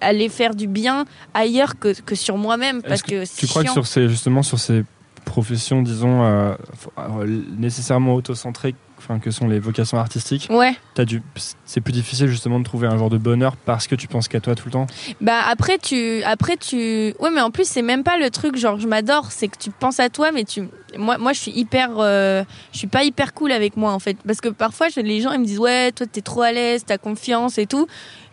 aller 0.00 0.28
faire 0.28 0.54
du 0.54 0.66
bien 0.66 1.04
ailleurs 1.34 1.78
que, 1.78 1.92
que 2.00 2.14
sur 2.14 2.36
moi-même 2.36 2.82
parce 2.82 3.02
que, 3.02 3.15
c'est 3.24 3.40
Tu 3.40 3.46
crois 3.46 3.64
que 3.64 3.70
sur 3.70 3.86
ces, 3.86 4.08
justement 4.08 4.42
sur 4.42 4.58
ces 4.58 4.84
professions, 5.24 5.82
disons, 5.82 6.24
euh, 6.24 6.54
euh, 6.98 7.42
nécessairement 7.58 8.14
autocentrées, 8.14 8.74
enfin, 8.98 9.18
que 9.18 9.30
sont 9.30 9.46
les 9.46 9.58
vocations 9.58 9.98
artistiques, 9.98 10.48
Ouais. 10.50 10.74
t'as 10.94 11.04
dû, 11.04 11.22
c'est 11.64 11.80
plus 11.80 11.92
difficile 11.92 12.26
justement 12.28 12.58
de 12.58 12.64
trouver 12.64 12.86
un 12.88 12.96
genre 12.98 13.10
de 13.10 13.18
bonheur 13.18 13.56
parce 13.56 13.86
que 13.86 13.94
tu 13.94 14.08
penses 14.08 14.28
qu'à 14.28 14.40
toi 14.40 14.54
tout 14.54 14.64
le 14.66 14.72
temps. 14.72 14.86
Bah 15.20 15.40
après 15.48 15.78
tu 15.78 16.22
après 16.24 16.56
tu 16.56 17.14
ouais 17.20 17.30
mais 17.32 17.40
en 17.40 17.50
plus 17.50 17.68
c'est 17.68 17.82
même 17.82 18.02
pas 18.04 18.16
le 18.18 18.30
truc 18.30 18.56
genre 18.56 18.78
je 18.78 18.86
m'adore 18.88 19.30
c'est 19.32 19.48
que 19.48 19.58
tu 19.58 19.70
penses 19.70 20.00
à 20.00 20.08
toi 20.08 20.32
mais 20.32 20.44
tu 20.44 20.68
moi 20.98 21.18
moi 21.18 21.32
je 21.32 21.40
suis 21.40 21.52
hyper 21.52 21.90
euh, 21.98 22.42
je 22.72 22.78
suis 22.78 22.86
pas 22.86 23.04
hyper 23.04 23.34
cool 23.34 23.52
avec 23.52 23.76
moi 23.76 23.92
en 23.92 23.98
fait 23.98 24.16
parce 24.26 24.40
que 24.40 24.48
parfois 24.48 24.88
je- 24.88 25.00
les 25.00 25.20
gens 25.20 25.32
ils 25.32 25.40
me 25.40 25.44
disent 25.46 25.58
ouais 25.58 25.92
toi 25.92 26.06
t'es 26.10 26.22
trop 26.22 26.42
à 26.42 26.52
l'aise 26.52 26.84
t'as 26.86 26.98
confiance 26.98 27.58
et 27.58 27.66
tout 27.66 27.86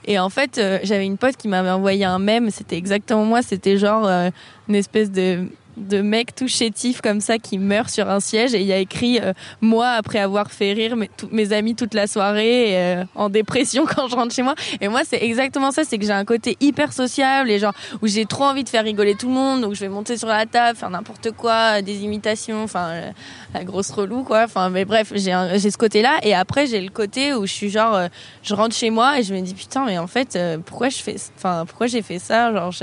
et 0.06 0.18
en 0.20 0.30
fait 0.30 0.58
euh, 0.58 0.80
j'avais 0.84 1.06
une 1.06 1.18
pote 1.18 1.36
qui 1.38 1.48
m'avait 1.48 1.70
envoyé 1.72 2.06
un 2.06 2.20
mème 2.20 2.50
c'était 2.52 2.78
exactement 2.78 3.26
moi 3.26 3.42
c'était 3.42 3.78
genre 3.78 4.08
euh, 4.08 4.30
une 4.70 4.76
espèce 4.76 5.12
de 5.12 5.48
de 5.78 6.02
mec 6.02 6.36
tout 6.36 6.48
chétif 6.48 7.02
comme 7.02 7.22
ça 7.22 7.38
qui 7.38 7.58
meurt 7.58 7.90
sur 7.90 8.10
un 8.10 8.20
siège. 8.20 8.54
Et 8.54 8.62
il 8.62 8.68
y 8.68 8.74
a 8.74 8.78
écrit 8.78 9.20
euh, 9.20 9.34
moi 9.62 9.90
après 9.90 10.20
avoir 10.20 10.52
fait 10.52 10.74
rire 10.74 10.96
mes, 10.96 11.54
amis 11.54 11.76
toute 11.76 11.94
la 11.94 12.08
soirée 12.08 12.78
euh, 12.78 13.04
en 13.16 13.30
dépression 13.30 13.86
quand 13.96 14.08
je 14.08 14.16
rentre 14.16 14.34
chez 14.34 14.44
moi. 14.44 14.56
Et 14.82 14.88
moi 14.88 15.02
c'est 15.08 15.24
exactement 15.24 15.72
ça 15.72 15.84
c'est 15.84 15.98
que 15.98 16.06
j'ai 16.06 16.12
un 16.12 16.26
côté 16.26 16.58
hyper 16.60 16.94
sociable 16.94 17.50
et 17.50 17.60
genre 17.60 17.74
où 18.02 18.08
j'ai 18.08 18.26
trop 18.26 18.46
envie 18.46 18.64
de 18.64 18.70
faire 18.70 18.84
rigoler 18.84 19.16
tout 19.16 19.28
le 19.28 19.34
monde 19.34 19.62
donc 19.62 19.74
je 19.74 19.80
vais 19.80 19.90
monter 19.90 20.18
sur 20.18 20.28
la 20.28 20.46
table 20.46 20.78
faire 20.78 20.90
n'importe 20.90 21.32
quoi 21.32 21.82
des 21.82 22.04
imitations 22.04 22.64
enfin 22.64 22.90
euh, 22.90 23.12
la 23.54 23.64
grosse 23.64 23.92
relou 23.92 24.24
quoi. 24.24 24.44
Enfin 24.44 24.70
mais 24.70 24.86
bref 24.86 25.12
j'ai 25.16 25.34
j'ai 25.56 25.72
ce 25.72 25.78
côté 25.78 26.02
là 26.02 26.20
et 26.24 26.34
après 26.34 26.68
j'ai 26.68 26.82
le 26.82 26.90
côté 26.90 27.34
où 27.34 27.46
je 27.46 27.52
suis 27.52 27.70
genre 27.70 27.96
euh, 27.96 28.08
je 28.42 28.54
rentre 28.54 28.76
chez 28.76 28.90
moi 28.90 29.20
et 29.20 29.24
je 29.24 29.34
me 29.34 29.42
dis 29.42 29.54
putain 29.54 29.86
mais 29.86 29.98
en 29.98 30.08
fait 30.08 30.36
euh, 30.36 30.58
pourquoi 30.64 30.90
je 30.90 30.98
fais 30.98 31.16
enfin 31.36 31.66
pourquoi 31.68 31.88
j'ai 31.88 32.02
fait 32.02 32.20
ça? 32.20 32.54
Genre 32.54 32.74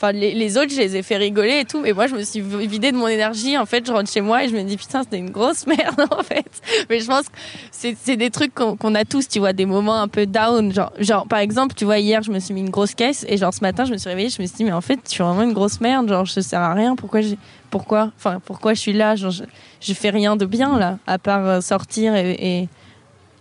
Enfin, 0.00 0.12
les, 0.12 0.56
autres, 0.56 0.70
je 0.70 0.78
les 0.78 0.94
ai 0.94 1.02
fait 1.02 1.16
rigoler 1.16 1.58
et 1.58 1.64
tout, 1.64 1.80
mais 1.80 1.92
moi, 1.92 2.06
je 2.06 2.14
me 2.14 2.22
suis 2.22 2.40
vidée 2.40 2.92
de 2.92 2.96
mon 2.96 3.08
énergie. 3.08 3.58
En 3.58 3.66
fait, 3.66 3.84
je 3.84 3.90
rentre 3.90 4.08
chez 4.08 4.20
moi 4.20 4.44
et 4.44 4.48
je 4.48 4.54
me 4.54 4.62
dis, 4.62 4.76
putain, 4.76 5.02
c'était 5.02 5.18
une 5.18 5.30
grosse 5.30 5.66
merde, 5.66 6.06
en 6.12 6.22
fait. 6.22 6.46
Mais 6.88 7.00
je 7.00 7.06
pense 7.08 7.28
que 7.28 7.34
c'est 7.72 8.16
des 8.16 8.30
trucs 8.30 8.54
qu'on 8.54 8.94
a 8.94 9.04
tous, 9.04 9.26
tu 9.26 9.40
vois, 9.40 9.52
des 9.52 9.66
moments 9.66 10.00
un 10.00 10.06
peu 10.06 10.24
down. 10.24 10.72
Genre, 10.72 10.92
genre, 11.00 11.26
par 11.26 11.40
exemple, 11.40 11.74
tu 11.74 11.84
vois, 11.84 11.98
hier, 11.98 12.22
je 12.22 12.30
me 12.30 12.38
suis 12.38 12.54
mis 12.54 12.60
une 12.60 12.70
grosse 12.70 12.94
caisse 12.94 13.26
et 13.28 13.36
genre, 13.36 13.52
ce 13.52 13.60
matin, 13.60 13.86
je 13.86 13.90
me 13.90 13.96
suis 13.96 14.08
réveillée, 14.08 14.28
je 14.28 14.40
me 14.40 14.46
suis 14.46 14.58
dit, 14.58 14.64
mais 14.64 14.70
en 14.70 14.80
fait, 14.80 15.00
je 15.04 15.10
suis 15.10 15.24
vraiment 15.24 15.42
une 15.42 15.52
grosse 15.52 15.80
merde. 15.80 16.08
Genre, 16.08 16.24
je 16.24 16.40
sers 16.40 16.60
à 16.60 16.74
rien. 16.74 16.94
Pourquoi 16.94 17.20
pourquoi, 17.68 18.12
enfin, 18.16 18.40
pourquoi 18.44 18.74
je 18.74 18.80
suis 18.80 18.92
là? 18.92 19.16
Genre, 19.16 19.32
je, 19.32 19.42
je 19.80 19.94
fais 19.94 20.10
rien 20.10 20.36
de 20.36 20.46
bien, 20.46 20.78
là, 20.78 20.98
à 21.08 21.18
part 21.18 21.44
euh, 21.44 21.60
sortir 21.60 22.14
et, 22.14 22.36
et, 22.38 22.68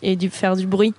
et 0.02 0.16
du, 0.16 0.32
faire 0.32 0.56
du 0.56 0.66
bruit. 0.66 0.96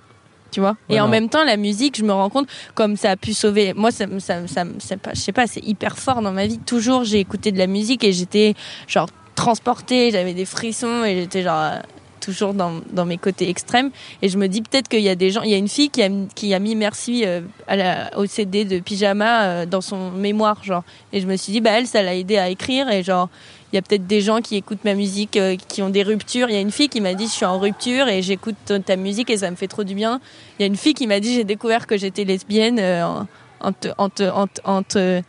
Tu 0.51 0.59
vois 0.59 0.75
Ouais, 0.89 0.95
Et 0.95 0.99
en 0.99 1.05
non. 1.05 1.11
même 1.11 1.29
temps, 1.29 1.43
la 1.43 1.57
musique, 1.57 1.97
je 1.97 2.03
me 2.03 2.11
rends 2.11 2.29
compte, 2.29 2.47
comme 2.75 2.95
ça 2.97 3.11
a 3.11 3.15
pu 3.17 3.33
sauver. 3.33 3.73
Moi, 3.73 3.91
ça, 3.91 4.07
me- 4.07 4.19
ça, 4.19 4.35
ça, 4.47 4.65
pas, 4.97 5.11
je 5.13 5.19
sais 5.19 5.31
pas, 5.31 5.45
c'est 5.47 5.63
hyper 5.63 5.97
fort 5.97 6.21
dans 6.21 6.31
ma 6.31 6.47
vie. 6.47 6.57
Toujours, 6.59 7.03
j'ai 7.03 7.19
écouté 7.19 7.51
de 7.51 7.57
la 7.57 7.67
musique 7.67 8.03
et 8.03 8.11
j'étais 8.11 8.55
genre 8.87 9.09
transportée, 9.35 10.11
j'avais 10.11 10.33
des 10.33 10.45
frissons 10.45 11.03
et 11.05 11.15
j'étais 11.21 11.43
genre 11.43 11.73
toujours 12.19 12.53
dans, 12.53 12.81
dans 12.91 13.05
mes 13.05 13.17
côtés 13.17 13.49
extrêmes. 13.49 13.91
Et 14.21 14.27
je 14.27 14.37
me 14.37 14.47
dis 14.47 14.61
peut-être 14.61 14.89
qu'il 14.89 14.99
y 15.01 15.07
a 15.09 15.15
des 15.15 15.31
gens, 15.31 15.41
il 15.43 15.51
y 15.51 15.53
a 15.53 15.57
une 15.57 15.69
fille 15.69 15.89
qui 15.89 16.03
a, 16.03 16.09
qui 16.35 16.53
a 16.53 16.59
mis 16.59 16.75
merci 16.75 17.23
euh, 17.25 17.39
à 17.67 17.75
la, 17.77 18.17
au 18.17 18.25
CD 18.25 18.65
de 18.65 18.79
pyjama 18.79 19.43
euh, 19.43 19.65
dans 19.65 19.79
son 19.81 20.11
mémoire, 20.11 20.61
genre. 20.63 20.83
Et 21.13 21.21
je 21.21 21.27
me 21.27 21.37
suis 21.37 21.53
dit, 21.53 21.61
bah 21.61 21.71
elle, 21.75 21.87
ça 21.87 22.01
l'a 22.03 22.15
aidé 22.15 22.37
à 22.37 22.49
écrire 22.49 22.89
et 22.89 23.03
genre. 23.03 23.29
Il 23.71 23.75
y 23.75 23.79
a 23.79 23.81
peut-être 23.83 24.07
des 24.07 24.21
gens 24.21 24.41
qui 24.41 24.55
écoutent 24.55 24.83
ma 24.83 24.95
musique, 24.95 25.37
euh, 25.37 25.55
qui 25.67 25.81
ont 25.83 25.89
des 25.89 26.01
ruptures. 26.03 26.49
Il 26.49 26.53
y 26.55 26.57
a 26.57 26.61
une 26.61 26.71
fille 26.71 26.89
qui 26.89 27.01
m'a 27.01 27.13
dit 27.13 27.25
je 27.25 27.31
suis 27.31 27.45
en 27.45 27.59
rupture 27.59 28.07
et 28.07 28.21
j'écoute 28.23 28.55
ta- 28.85 28.95
musique 28.95 29.29
et 29.29 29.37
ça 29.37 29.51
me 29.51 29.55
fait 29.55 29.67
trop 29.67 29.83
du 29.83 29.93
bien. 29.93 30.19
Il 30.57 30.63
y 30.63 30.63
a 30.63 30.67
une 30.67 30.75
fille 30.75 30.93
qui 30.95 31.05
m'a 31.05 31.19
dit 31.19 31.35
j'ai 31.35 31.43
découvert 31.43 31.85
que 31.85 31.95
j'étais 31.97 32.23
lesbienne 32.23 32.79
euh, 32.79 33.03
en, 33.05 33.27
en 33.61 33.71
te- 33.71 33.87
en 33.95 34.09
te- 34.09 34.61
en 34.63 34.81
te- 34.83 35.21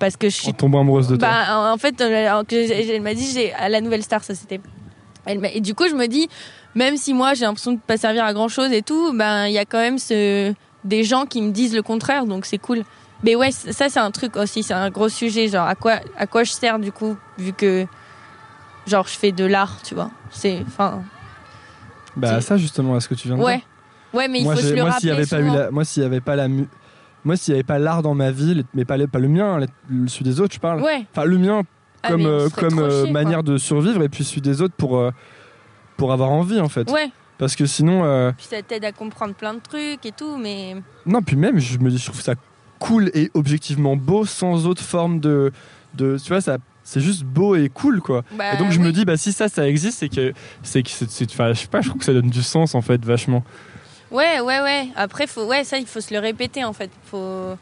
parce 0.00 0.16
que 0.16 0.28
je 0.28 0.34
suis 0.34 0.54
tombant 0.54 0.80
amoureuse 0.80 1.06
de 1.08 1.16
toi. 1.16 1.28
bah, 1.28 1.72
en- 1.72 1.78
fait, 1.78 2.00
euh, 2.00 2.42
elle 2.50 3.00
m'a 3.02 3.14
dit, 3.14 3.30
j'ai 3.32 3.52
à 3.52 3.68
la 3.68 3.80
nouvelle 3.80 4.02
star, 4.02 4.24
ça 4.24 4.34
c'était. 4.34 4.60
Et 5.26 5.60
du 5.60 5.74
coup, 5.74 5.88
je 5.88 5.94
me 5.94 6.06
dis, 6.06 6.28
même 6.74 6.96
si 6.96 7.14
moi 7.14 7.32
j'ai 7.34 7.44
l'impression 7.46 7.72
de 7.72 7.78
pas 7.78 7.96
servir 7.96 8.24
à 8.24 8.34
grand 8.34 8.48
chose 8.48 8.72
et 8.72 8.82
tout, 8.82 9.12
ben 9.14 9.46
il 9.46 9.52
y 9.52 9.58
a 9.58 9.64
quand 9.64 9.78
même 9.78 9.98
ce 9.98 10.52
des 10.84 11.02
gens 11.04 11.24
qui 11.24 11.40
me 11.40 11.50
disent 11.50 11.74
le 11.74 11.80
contraire, 11.82 12.26
donc 12.26 12.44
c'est 12.44 12.58
cool. 12.58 12.82
Mais 13.24 13.34
ouais, 13.36 13.50
ça 13.50 13.88
c'est 13.88 13.98
un 14.00 14.10
truc 14.10 14.36
aussi, 14.36 14.62
c'est 14.62 14.74
un 14.74 14.90
gros 14.90 15.08
sujet, 15.08 15.48
genre 15.48 15.66
à 15.66 15.74
quoi 15.74 15.94
à 16.16 16.26
quoi 16.26 16.44
je 16.44 16.52
sers 16.52 16.78
du 16.78 16.92
coup, 16.92 17.16
vu 17.38 17.52
que 17.54 17.86
genre 18.86 19.06
je 19.08 19.16
fais 19.18 19.32
de 19.32 19.44
l'art, 19.46 19.80
tu 19.82 19.94
vois. 19.94 20.10
C'est 20.30 20.62
enfin 20.66 21.02
bah 22.16 22.40
ça 22.40 22.56
justement, 22.56 22.96
est-ce 22.96 23.08
que 23.08 23.14
tu 23.14 23.28
viens 23.28 23.36
de 23.36 23.42
ouais, 23.42 23.56
dire 23.56 23.64
ouais, 24.12 24.28
mais 24.28 24.38
il 24.40 24.44
moi, 24.44 24.54
faut 24.54 24.60
se 24.62 24.68
le 24.74 24.82
moi, 24.82 24.90
rappeler. 24.90 25.00
s'il 25.00 25.08
y 25.08 25.12
avait 25.12 25.26
pas 25.26 25.40
eu 25.40 25.48
souvent. 25.48 25.54
la, 25.58 25.70
moi 25.70 25.84
s'il 25.84 26.02
y 26.02 26.06
avait 26.06 26.20
pas 26.20 26.36
la 26.36 26.48
mu- 26.48 26.68
moi 27.24 27.36
s'il 27.36 27.52
y 27.52 27.54
avait 27.56 27.64
pas 27.64 27.78
l'art 27.78 28.02
dans 28.02 28.14
ma 28.14 28.30
vie, 28.30 28.64
mais 28.74 28.84
pas 28.84 28.96
le, 28.98 29.06
pas 29.08 29.18
le 29.18 29.28
mien, 29.28 29.58
celui 30.06 30.24
des 30.24 30.40
autres, 30.40 30.54
je 30.54 30.60
parle. 30.60 30.82
Ouais. 30.82 31.06
Enfin 31.10 31.24
le 31.24 31.38
mien 31.38 31.62
Ah, 32.02 32.10
comme 32.10 32.26
euh, 32.26 32.48
comme 32.50 32.78
euh, 32.78 33.04
chier, 33.04 33.12
manière 33.12 33.42
de 33.42 33.56
survivre 33.56 34.02
et 34.02 34.08
puis 34.10 34.22
celui 34.22 34.42
des 34.42 34.60
autres 34.60 34.74
pour 34.76 34.98
euh, 34.98 35.10
pour 35.96 36.12
avoir 36.12 36.30
envie 36.30 36.60
en 36.60 36.68
fait. 36.68 36.90
Ouais. 36.90 37.10
Parce 37.38 37.56
que 37.56 37.66
sinon 37.66 38.32
Puis 38.36 38.46
ça 38.48 38.62
t'aide 38.62 38.84
à 38.84 38.92
comprendre 38.92 39.34
plein 39.34 39.54
de 39.54 39.60
trucs 39.60 40.04
et 40.06 40.12
tout, 40.12 40.36
mais 40.36 40.76
non 41.06 41.20
puis 41.22 41.36
même 41.36 41.58
je 41.58 41.78
me 41.78 41.90
dis 41.90 41.98
je 41.98 42.04
trouve 42.06 42.20
ça 42.20 42.34
cool 42.86 43.10
et 43.14 43.30
objectivement 43.34 43.96
beau 43.96 44.24
sans 44.26 44.66
autre 44.66 44.82
forme 44.82 45.20
de 45.20 45.52
de 45.94 46.18
tu 46.22 46.28
vois 46.28 46.40
ça 46.40 46.58
c'est 46.82 47.00
juste 47.00 47.22
beau 47.22 47.54
et 47.54 47.68
cool 47.68 48.00
quoi. 48.00 48.24
bah, 48.32 48.54
et 48.54 48.56
donc 48.58 48.72
je 48.72 48.78
me 48.80 48.92
dis 48.92 49.04
bah 49.04 49.16
si 49.16 49.32
ça 49.32 49.48
ça 49.48 49.66
existe 49.66 49.98
c'est 49.98 50.08
que 50.08 50.32
c'est 50.62 50.82
que 50.82 50.90
c'est 50.90 51.30
je 51.30 51.54
sais 51.54 51.66
pas 51.68 51.80
je 51.80 51.88
trouve 51.88 52.00
que 52.00 52.04
ça 52.04 52.12
donne 52.12 52.30
du 52.30 52.42
sens 52.42 52.74
en 52.74 52.82
fait 52.82 53.04
vachement. 53.04 53.42
Ouais, 54.14 54.38
ouais, 54.38 54.60
ouais. 54.60 54.88
Après, 54.94 55.26
faut, 55.26 55.44
ouais, 55.44 55.64
ça, 55.64 55.76
il 55.76 55.86
faut 55.86 56.00
se 56.00 56.14
le 56.14 56.20
répéter 56.20 56.62
en 56.62 56.72
fait. 56.72 56.90
Faut. 57.06 57.56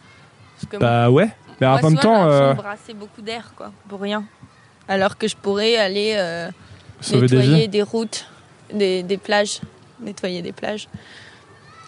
Bah 0.78 1.11
ouais. 1.11 1.31
Mais 1.61 1.66
moi, 1.66 1.78
en 1.78 1.90
même 1.90 1.99
temps 1.99 2.28
euh, 2.28 2.53
brasser 2.53 2.93
beaucoup 2.93 3.23
d'air, 3.23 3.55
quoi, 3.57 3.73
pour 3.89 4.01
rien. 4.01 4.24
Alors 4.86 5.16
que 5.16 5.27
je 5.28 5.36
pourrais 5.36 5.77
aller 5.77 6.15
euh, 6.16 6.51
des 7.11 7.20
nettoyer 7.23 7.61
vies. 7.62 7.69
des, 7.69 7.82
routes, 7.82 8.28
des, 8.73 9.03
des 9.03 9.16
plages, 9.16 9.61
nettoyer 10.01 10.43
des 10.43 10.53
plages. 10.53 10.89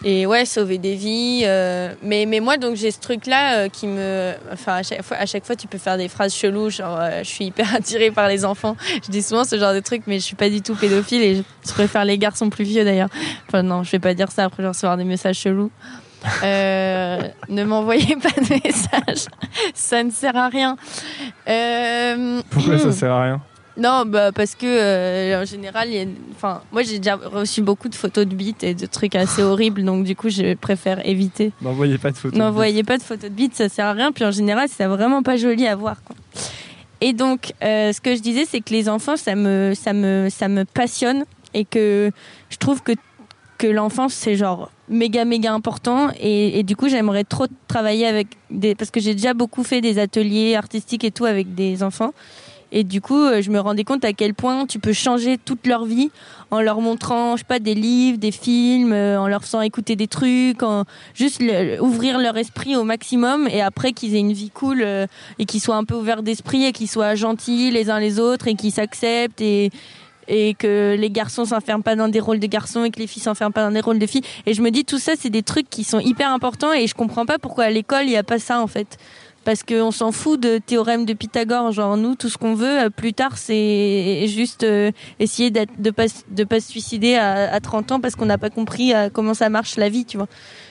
Et 0.03 0.25
ouais, 0.25 0.45
sauver 0.45 0.77
des 0.77 0.95
vies. 0.95 1.43
euh, 1.45 1.93
mais, 2.03 2.25
mais 2.25 2.39
moi, 2.39 2.57
donc, 2.57 2.75
j'ai 2.75 2.91
ce 2.91 2.99
truc-là 2.99 3.57
euh, 3.57 3.69
qui 3.69 3.87
me. 3.87 4.33
Enfin, 4.51 4.75
à 4.75 4.83
chaque, 4.83 5.01
fois, 5.01 5.17
à 5.17 5.25
chaque 5.25 5.45
fois, 5.45 5.55
tu 5.55 5.67
peux 5.67 5.77
faire 5.77 5.97
des 5.97 6.09
phrases 6.09 6.33
cheloues, 6.33 6.69
genre, 6.69 6.97
euh, 6.99 7.19
je 7.23 7.29
suis 7.29 7.45
hyper 7.45 7.73
attirée 7.75 8.11
par 8.11 8.27
les 8.27 8.45
enfants. 8.45 8.75
Je 9.03 9.11
dis 9.11 9.21
souvent 9.21 9.43
ce 9.43 9.57
genre 9.57 9.73
de 9.73 9.79
truc, 9.79 10.03
mais 10.07 10.19
je 10.19 10.25
suis 10.25 10.35
pas 10.35 10.49
du 10.49 10.61
tout 10.61 10.75
pédophile 10.75 11.21
et 11.21 11.35
je, 11.37 11.71
préfère 11.73 12.05
les 12.05 12.17
garçons 12.17 12.49
plus 12.49 12.65
vieux 12.65 12.83
d'ailleurs. 12.83 13.09
Enfin, 13.47 13.63
non, 13.63 13.83
je 13.83 13.91
vais 13.91 13.99
pas 13.99 14.13
dire 14.13 14.31
ça 14.31 14.45
après, 14.45 14.57
je 14.57 14.63
vais 14.63 14.69
recevoir 14.69 14.97
des 14.97 15.05
messages 15.05 15.37
chelous. 15.37 15.71
Ne 16.43 17.63
m'envoyez 17.63 18.15
pas 18.15 18.29
de 18.29 18.63
messages, 18.65 19.25
ça 19.73 20.03
ne 20.03 20.11
sert 20.11 20.35
à 20.35 20.49
rien. 20.49 20.75
Pourquoi 22.49 22.77
ça 22.79 22.91
sert 22.91 23.11
à 23.11 23.23
rien? 23.23 23.41
Non, 23.77 24.05
bah 24.05 24.31
parce 24.31 24.55
que 24.55 24.65
euh, 24.65 25.41
en 25.41 25.45
général, 25.45 25.89
y 25.89 25.99
a 25.99 26.05
enfin, 26.33 26.61
moi 26.71 26.83
j'ai 26.83 26.99
déjà 26.99 27.15
reçu 27.15 27.61
beaucoup 27.61 27.89
de 27.89 27.95
photos 27.95 28.25
de 28.25 28.33
bites 28.33 28.63
et 28.63 28.73
de 28.73 28.85
trucs 28.85 29.15
assez 29.15 29.41
horribles, 29.43 29.83
donc 29.83 30.05
du 30.05 30.15
coup 30.15 30.29
je 30.29 30.55
préfère 30.55 31.05
éviter. 31.05 31.51
N'envoyez 31.61 31.97
pas 31.97 32.11
de 32.11 32.17
photos. 32.17 32.37
N'envoyez 32.37 32.83
pas 32.83 32.97
de 32.97 33.03
photos 33.03 33.29
de 33.29 33.35
bites, 33.35 33.55
ça 33.55 33.67
sert 33.67 33.87
à 33.87 33.93
rien. 33.93 34.11
Puis 34.13 34.23
en 34.23 34.31
général, 34.31 34.69
c'est 34.69 34.85
vraiment 34.85 35.23
pas 35.23 35.35
joli 35.35 35.67
à 35.67 35.75
voir. 35.75 36.01
Quoi. 36.03 36.15
Et 37.01 37.11
donc, 37.11 37.53
euh, 37.63 37.91
ce 37.91 37.99
que 37.99 38.15
je 38.15 38.21
disais, 38.21 38.45
c'est 38.45 38.61
que 38.61 38.71
les 38.71 38.87
enfants, 38.87 39.17
ça 39.17 39.35
me, 39.35 39.73
ça 39.75 39.91
me, 39.91 40.29
ça 40.29 40.47
me 40.47 40.63
passionne 40.63 41.25
et 41.53 41.65
que 41.65 42.11
je 42.49 42.57
trouve 42.57 42.81
que 42.81 42.93
que 43.57 43.67
l'enfance 43.67 44.13
c'est 44.13 44.35
genre 44.35 44.69
méga 44.89 45.23
méga 45.23 45.53
important 45.53 46.09
et, 46.19 46.59
et 46.59 46.63
du 46.63 46.75
coup 46.75 46.89
j'aimerais 46.89 47.23
trop 47.23 47.47
travailler 47.69 48.05
avec 48.05 48.27
des 48.51 48.75
parce 48.75 48.91
que 48.91 48.99
j'ai 48.99 49.15
déjà 49.15 49.33
beaucoup 49.33 49.63
fait 49.63 49.79
des 49.79 49.97
ateliers 49.97 50.57
artistiques 50.57 51.05
et 51.05 51.11
tout 51.11 51.23
avec 51.23 51.55
des 51.55 51.81
enfants 51.81 52.11
Et 52.71 52.83
du 52.83 53.01
coup, 53.01 53.21
euh, 53.21 53.41
je 53.41 53.51
me 53.51 53.59
rendais 53.59 53.83
compte 53.83 54.03
à 54.05 54.13
quel 54.13 54.33
point 54.33 54.65
tu 54.65 54.79
peux 54.79 54.93
changer 54.93 55.37
toute 55.37 55.65
leur 55.67 55.85
vie 55.85 56.11
en 56.51 56.61
leur 56.61 56.81
montrant, 56.81 57.35
je 57.35 57.41
sais 57.41 57.47
pas, 57.47 57.59
des 57.59 57.75
livres, 57.75 58.17
des 58.17 58.31
films, 58.31 58.93
euh, 58.93 59.19
en 59.19 59.27
leur 59.27 59.43
faisant 59.43 59.61
écouter 59.61 59.95
des 59.95 60.07
trucs, 60.07 60.63
en 60.63 60.83
juste 61.13 61.41
ouvrir 61.79 62.19
leur 62.19 62.37
esprit 62.37 62.75
au 62.75 62.83
maximum 62.83 63.47
et 63.47 63.61
après 63.61 63.93
qu'ils 63.93 64.15
aient 64.15 64.19
une 64.19 64.33
vie 64.33 64.49
cool 64.49 64.81
euh, 64.81 65.07
et 65.39 65.45
qu'ils 65.45 65.61
soient 65.61 65.75
un 65.75 65.83
peu 65.83 65.95
ouverts 65.95 66.23
d'esprit 66.23 66.65
et 66.65 66.71
qu'ils 66.71 66.89
soient 66.89 67.15
gentils 67.15 67.71
les 67.71 67.89
uns 67.89 67.99
les 67.99 68.19
autres 68.19 68.47
et 68.47 68.55
qu'ils 68.55 68.71
s'acceptent 68.71 69.41
et 69.41 69.71
et 70.27 70.55
que 70.55 70.95
les 70.97 71.11
garçons 71.11 71.45
s'enferment 71.45 71.83
pas 71.83 71.95
dans 71.95 72.07
des 72.07 72.19
rôles 72.19 72.39
de 72.39 72.47
garçons 72.47 72.83
et 72.83 72.89
que 72.89 72.99
les 72.99 73.05
filles 73.05 73.21
s'enferment 73.21 73.53
pas 73.53 73.63
dans 73.63 73.71
des 73.71 73.79
rôles 73.79 73.99
de 73.99 74.07
filles. 74.07 74.23
Et 74.47 74.55
je 74.55 74.63
me 74.63 74.71
dis 74.71 74.83
tout 74.83 74.97
ça, 74.97 75.13
c'est 75.15 75.29
des 75.29 75.43
trucs 75.43 75.69
qui 75.69 75.83
sont 75.83 75.99
hyper 75.99 76.31
importants 76.31 76.73
et 76.73 76.87
je 76.87 76.95
comprends 76.95 77.27
pas 77.27 77.37
pourquoi 77.37 77.65
à 77.65 77.69
l'école 77.69 78.05
il 78.05 78.11
y 78.11 78.17
a 78.17 78.23
pas 78.23 78.39
ça 78.39 78.59
en 78.59 78.65
fait 78.67 78.97
parce 79.45 79.63
qu'on 79.63 79.91
s'en 79.91 80.11
fout 80.11 80.39
de 80.39 80.57
théorème 80.57 81.05
de 81.05 81.13
Pythagore. 81.13 81.71
Genre 81.71 81.95
nous, 81.95 82.15
tout 82.15 82.27
ce 82.27 82.37
qu'on 82.37 82.55
veut 82.55 82.85
euh, 82.85 82.89
plus 82.89 83.13
tard, 83.13 83.37
c'est 83.37 84.25
juste 84.27 84.63
euh, 84.63 84.91
essayer 85.19 85.51
de 85.51 85.91
pas 85.91 86.05
de 86.29 86.43
pas 86.43 86.59
se 86.59 86.69
suicider 86.69 87.15
à, 87.15 87.53
à 87.53 87.59
30 87.59 87.93
ans 87.93 87.99
parce 88.01 88.15
qu'on 88.15 88.25
n'a 88.25 88.39
pas 88.39 88.49
compris 88.49 88.93
euh, 88.93 89.09
comment 89.13 89.35
ça 89.35 89.49
marche 89.49 89.77
la 89.77 89.87
vie, 89.87 90.03
tu 90.03 90.17
vois. 90.17 90.27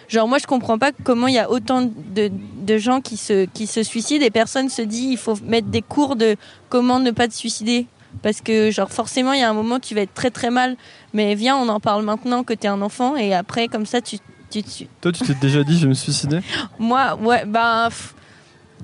Genre 0.09 0.29
moi, 0.29 0.39
je 0.39 0.47
comprends 0.47 0.77
pas 0.77 0.91
comment 1.05 1.29
il 1.29 1.35
y 1.35 1.39
a 1.39 1.51
autant 1.51 1.83
de, 1.83 2.31
de 2.61 2.79
gens 2.79 3.01
qui 3.01 3.17
se 3.17 3.47
qui 3.47 3.67
se 3.67 3.83
suicident 3.83 4.25
et 4.25 4.31
personne 4.31 4.69
se 4.69 4.83
dit 4.83 5.07
il 5.13 5.19
faut 5.19 5.37
mettre 5.45 5.69
des 5.69 5.83
cours 5.83 6.17
de 6.17 6.37
comment 6.69 6.99
ne 6.99 7.13
pas 7.13 7.29
te 7.29 7.35
suicider 7.35 7.87
parce 8.23 8.41
que 8.41 8.71
genre 8.71 8.91
forcément 8.91 9.33
il 9.33 9.41
y 9.41 9.43
a 9.43 9.51
un 9.51 9.55
moment 9.55 9.79
tu 9.81 9.95
vas 9.95 10.03
être 10.03 10.15
très 10.15 10.31
très 10.31 10.51
mal 10.51 10.77
mais 11.13 11.35
viens 11.35 11.57
on 11.57 11.69
en 11.69 11.81
parle 11.81 12.05
maintenant 12.05 12.45
que 12.45 12.55
tu 12.55 12.65
es 12.65 12.69
un 12.69 12.81
enfant 12.81 13.17
et 13.17 13.35
après 13.35 13.67
comme 13.67 13.87
ça 13.87 14.01
tu 14.01 14.19
tu, 14.51 14.63
tu... 14.63 14.87
toi 15.01 15.11
tu 15.11 15.25
t'es 15.25 15.35
déjà 15.35 15.65
dit 15.65 15.77
je 15.77 15.83
vais 15.83 15.89
me 15.89 15.95
suicider? 15.95 16.39
Moi 16.79 17.17
ouais 17.17 17.45
ben 17.45 17.89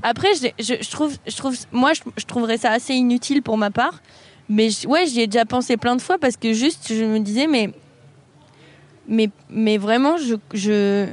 après, 0.02 0.28
je, 0.34 0.90
trouve, 0.90 1.16
je 1.26 1.36
trouve, 1.36 1.56
moi, 1.72 1.92
je, 1.94 2.24
trouverais 2.24 2.58
ça 2.58 2.70
assez 2.70 2.94
inutile 2.94 3.42
pour 3.42 3.58
ma 3.58 3.70
part. 3.70 4.00
Mais 4.48 4.68
ouais, 4.86 5.06
j'y 5.06 5.20
ai 5.20 5.26
déjà 5.26 5.44
pensé 5.44 5.76
plein 5.76 5.94
de 5.94 6.02
fois 6.02 6.18
parce 6.18 6.36
que 6.36 6.52
juste, 6.52 6.92
je 6.92 7.04
me 7.04 7.20
disais, 7.20 7.46
mais, 7.46 7.70
mais, 9.06 9.30
mais 9.48 9.78
vraiment, 9.78 10.16
je, 10.16 10.34
je, 10.52 11.06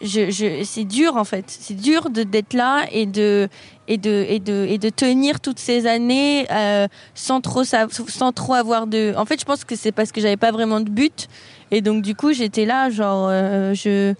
je, 0.00 0.62
c'est 0.64 0.84
dur 0.84 1.16
en 1.16 1.24
fait. 1.24 1.44
C'est 1.48 1.76
dur 1.76 2.08
d'être 2.10 2.54
là 2.54 2.86
et 2.90 3.04
de, 3.04 3.48
et 3.88 3.98
de, 3.98 4.24
et 4.28 4.38
de, 4.38 4.66
et 4.68 4.78
de 4.78 4.88
tenir 4.88 5.40
toutes 5.40 5.58
ces 5.58 5.86
années 5.86 6.46
euh, 6.50 6.86
sans 7.14 7.40
trop, 7.40 7.64
sans 7.64 8.32
trop 8.32 8.54
avoir 8.54 8.86
de. 8.86 9.12
En 9.16 9.26
fait, 9.26 9.38
je 9.40 9.44
pense 9.44 9.64
que 9.64 9.76
c'est 9.76 9.92
parce 9.92 10.12
que 10.12 10.20
j'avais 10.20 10.38
pas 10.38 10.52
vraiment 10.52 10.80
de 10.80 10.88
but 10.88 11.28
et 11.70 11.80
donc 11.80 12.02
du 12.02 12.14
coup, 12.14 12.32
j'étais 12.32 12.64
là, 12.64 12.90
genre, 12.90 13.28
euh, 13.30 13.74
je 13.74 14.14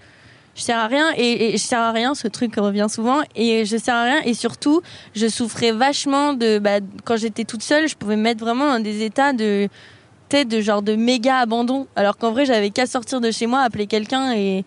je 0.59 0.64
sers 0.64 0.76
à 0.76 0.89
rien 0.89 1.12
et, 1.16 1.52
je 1.52 1.62
sers 1.62 1.78
à 1.78 1.93
rien 1.93 2.14
ce 2.14 2.26
truc 2.26 2.56
revient 2.56 2.89
souvent 2.90 3.20
et 3.36 3.64
je 3.64 3.76
sers 3.76 3.94
à 3.94 4.02
rien 4.02 4.20
et 4.24 4.35
surtout 4.35 4.82
je 5.14 5.28
souffrais 5.28 5.70
vachement 5.70 6.35
de 6.35 6.59
bah, 6.59 6.80
quand 7.05 7.16
j'étais 7.16 7.44
toute 7.44 7.62
seule 7.62 7.89
je 7.89 7.94
pouvais 7.94 8.16
me 8.16 8.22
mettre 8.22 8.44
vraiment 8.44 8.66
dans 8.66 8.82
des 8.82 9.05
états 9.05 9.32
de 9.32 9.68
tête 10.28 10.48
de 10.48 10.60
genre 10.60 10.82
de 10.82 10.94
méga 10.94 11.39
abandon. 11.39 11.86
Alors 11.94 12.18
qu'en 12.18 12.32
vrai 12.32 12.44
j'avais 12.44 12.70
qu'à 12.70 12.86
sortir 12.86 13.20
de 13.20 13.30
chez 13.30 13.47
moi 13.47 13.60
appeler 13.60 13.86
quelqu'un 13.86 14.32
et 14.32 14.64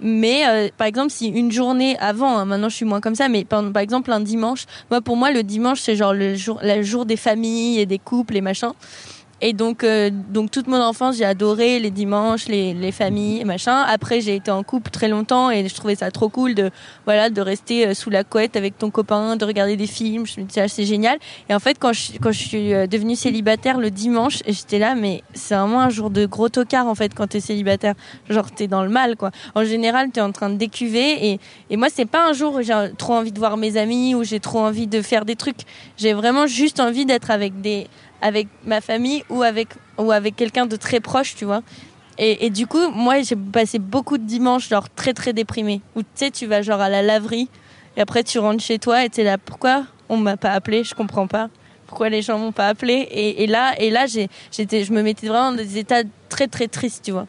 mais 0.00 0.46
euh, 0.46 0.68
par 0.76 0.86
exemple 0.86 1.10
si 1.10 1.28
une 1.28 1.50
journée 1.50 1.96
avant 1.98 2.36
hein, 2.36 2.44
maintenant 2.44 2.68
je 2.68 2.76
suis 2.76 2.84
moins 2.84 3.00
comme 3.00 3.14
ça 3.14 3.28
mais 3.28 3.44
par, 3.44 3.64
par 3.72 3.82
exemple 3.82 4.12
un 4.12 4.20
dimanche 4.20 4.66
moi 4.90 5.00
pour 5.00 5.16
moi 5.16 5.30
le 5.30 5.42
dimanche 5.42 5.80
c'est 5.80 5.96
genre 5.96 6.12
le 6.12 6.34
jour 6.34 6.60
le 6.62 6.82
jour 6.82 7.06
des 7.06 7.16
familles 7.16 7.80
et 7.80 7.86
des 7.86 7.98
couples 7.98 8.36
et 8.36 8.42
machin 8.42 8.74
et 9.44 9.54
donc, 9.54 9.82
euh, 9.82 10.08
donc 10.12 10.52
toute 10.52 10.68
mon 10.68 10.80
enfance, 10.80 11.16
j'ai 11.16 11.24
adoré 11.24 11.80
les 11.80 11.90
dimanches, 11.90 12.46
les, 12.46 12.74
les 12.74 12.92
familles, 12.92 13.44
machin. 13.44 13.82
Après, 13.88 14.20
j'ai 14.20 14.36
été 14.36 14.52
en 14.52 14.62
couple 14.62 14.92
très 14.92 15.08
longtemps 15.08 15.50
et 15.50 15.68
je 15.68 15.74
trouvais 15.74 15.96
ça 15.96 16.12
trop 16.12 16.28
cool 16.28 16.54
de, 16.54 16.70
voilà, 17.06 17.28
de 17.28 17.40
rester 17.40 17.88
euh, 17.88 17.94
sous 17.94 18.08
la 18.08 18.22
couette 18.22 18.54
avec 18.54 18.78
ton 18.78 18.90
copain, 18.90 19.34
de 19.34 19.44
regarder 19.44 19.76
des 19.76 19.88
films. 19.88 20.26
Je 20.26 20.40
me 20.40 20.46
disais, 20.46 20.60
ah, 20.60 20.68
c'est 20.68 20.84
génial. 20.84 21.18
Et 21.48 21.54
en 21.54 21.58
fait, 21.58 21.76
quand 21.80 21.92
je, 21.92 22.12
quand 22.22 22.30
je 22.30 22.38
suis 22.38 22.72
euh, 22.72 22.86
devenue 22.86 23.16
célibataire 23.16 23.80
le 23.80 23.90
dimanche, 23.90 24.44
j'étais 24.46 24.78
là, 24.78 24.94
mais 24.94 25.24
c'est 25.34 25.56
vraiment 25.56 25.80
un 25.80 25.90
jour 25.90 26.10
de 26.10 26.24
gros 26.24 26.48
tocard, 26.48 26.86
en 26.86 26.94
fait, 26.94 27.12
quand 27.12 27.26
t'es 27.26 27.40
célibataire. 27.40 27.94
Genre, 28.30 28.48
t'es 28.48 28.68
dans 28.68 28.84
le 28.84 28.90
mal, 28.90 29.16
quoi. 29.16 29.32
En 29.56 29.64
général, 29.64 30.10
t'es 30.12 30.20
en 30.20 30.30
train 30.30 30.50
de 30.50 30.56
décuver 30.56 31.32
et, 31.32 31.40
et 31.68 31.76
moi, 31.76 31.88
c'est 31.92 32.06
pas 32.06 32.28
un 32.28 32.32
jour 32.32 32.54
où 32.54 32.62
j'ai 32.62 32.92
trop 32.96 33.14
envie 33.14 33.32
de 33.32 33.40
voir 33.40 33.56
mes 33.56 33.76
amis 33.76 34.14
ou 34.14 34.22
j'ai 34.22 34.38
trop 34.38 34.60
envie 34.60 34.86
de 34.86 35.02
faire 35.02 35.24
des 35.24 35.34
trucs. 35.34 35.62
J'ai 35.96 36.12
vraiment 36.12 36.46
juste 36.46 36.78
envie 36.78 37.06
d'être 37.06 37.32
avec 37.32 37.60
des, 37.60 37.88
avec 38.22 38.48
ma 38.64 38.80
famille 38.80 39.24
ou 39.28 39.42
avec, 39.42 39.68
ou 39.98 40.12
avec 40.12 40.36
quelqu'un 40.36 40.64
de 40.64 40.76
très 40.76 41.00
proche, 41.00 41.34
tu 41.34 41.44
vois. 41.44 41.62
Et, 42.18 42.50
du 42.50 42.66
coup, 42.66 42.90
moi, 42.90 43.20
j'ai 43.22 43.34
passé 43.34 43.78
beaucoup 43.78 44.16
de 44.16 44.24
dimanches, 44.24 44.68
genre 44.68 44.88
très 44.88 45.12
très 45.12 45.32
déprimé. 45.32 45.80
Où 45.96 46.02
tu 46.02 46.08
sais, 46.14 46.30
tu 46.30 46.46
vas 46.46 46.62
genre 46.62 46.80
à 46.80 46.88
la 46.88 47.02
laverie, 47.02 47.48
et 47.96 48.00
après 48.00 48.22
tu 48.22 48.38
rentres 48.38 48.62
chez 48.62 48.78
toi, 48.78 49.04
et 49.04 49.10
tu 49.10 49.22
es 49.22 49.24
là, 49.24 49.38
pourquoi 49.38 49.86
on 50.08 50.18
m'a 50.18 50.36
pas 50.36 50.52
appelé? 50.52 50.84
Je 50.84 50.94
comprends 50.94 51.26
pas. 51.26 51.48
Pourquoi 51.86 52.10
les 52.10 52.22
gens 52.22 52.38
m'ont 52.38 52.52
pas 52.52 52.68
appelé? 52.68 53.08
Et, 53.10 53.46
là, 53.46 53.74
et 53.78 53.90
là, 53.90 54.06
j'étais, 54.06 54.84
je 54.84 54.92
me 54.92 55.02
mettais 55.02 55.26
vraiment 55.26 55.50
dans 55.50 55.56
des 55.56 55.78
états 55.78 56.02
très 56.28 56.46
très 56.46 56.68
tristes, 56.68 57.02
tu 57.04 57.10
vois. 57.10 57.26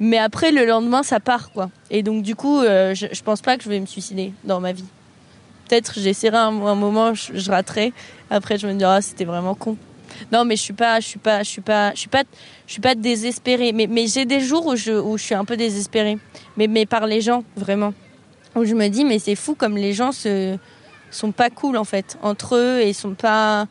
Mais 0.00 0.18
après, 0.18 0.52
le 0.52 0.66
lendemain, 0.66 1.02
ça 1.02 1.18
part, 1.18 1.50
quoi. 1.50 1.70
Et 1.90 2.02
donc, 2.02 2.22
du 2.22 2.36
coup, 2.36 2.60
euh, 2.60 2.94
je, 2.94 3.06
je 3.10 3.22
pense 3.22 3.40
pas 3.40 3.56
que 3.56 3.64
je 3.64 3.70
vais 3.70 3.80
me 3.80 3.86
suicider 3.86 4.32
dans 4.44 4.60
ma 4.60 4.72
vie. 4.72 4.84
Peut-être 5.68 5.98
j'essaierai 5.98 6.36
un, 6.36 6.48
un 6.66 6.74
moment, 6.74 7.14
je, 7.14 7.32
je 7.34 7.50
raterai. 7.50 7.92
Après, 8.28 8.58
je 8.58 8.66
me 8.66 8.74
dirai, 8.74 8.96
ah, 8.96 9.00
c'était 9.00 9.24
vraiment 9.24 9.54
con. 9.54 9.76
Non, 10.32 10.44
mais 10.44 10.56
je 10.56 10.62
suis 10.62 10.72
pas, 10.72 11.00
je 11.00 11.06
suis 11.06 11.18
pas, 11.18 11.42
je 11.42 11.48
suis 11.48 11.60
pas, 11.60 11.92
je 11.94 12.00
suis 12.00 12.08
pas, 12.08 12.22
je 12.66 12.72
suis 12.72 12.80
pas 12.80 12.94
désespérée. 12.94 13.72
Mais, 13.72 14.06
j'ai 14.06 14.24
des 14.24 14.40
jours 14.40 14.66
où 14.66 14.76
je, 14.76 14.92
où 14.92 15.18
je 15.18 15.22
suis 15.22 15.34
un 15.34 15.44
peu 15.44 15.56
désespérée. 15.56 16.18
Mais, 16.56 16.86
par 16.86 17.06
les 17.06 17.20
gens, 17.20 17.44
vraiment. 17.56 17.92
Où 18.54 18.64
je 18.64 18.74
me 18.74 18.88
dis, 18.88 19.04
mais 19.04 19.18
c'est 19.18 19.34
fou 19.34 19.54
comme 19.54 19.76
les 19.76 19.92
gens 19.92 20.12
se, 20.12 20.56
sont 21.10 21.32
pas 21.32 21.50
cool 21.50 21.76
en 21.76 21.84
fait 21.84 22.18
entre 22.22 22.56
eux 22.56 22.80
et 22.80 22.92
sont 22.92 23.14
pas. 23.14 23.66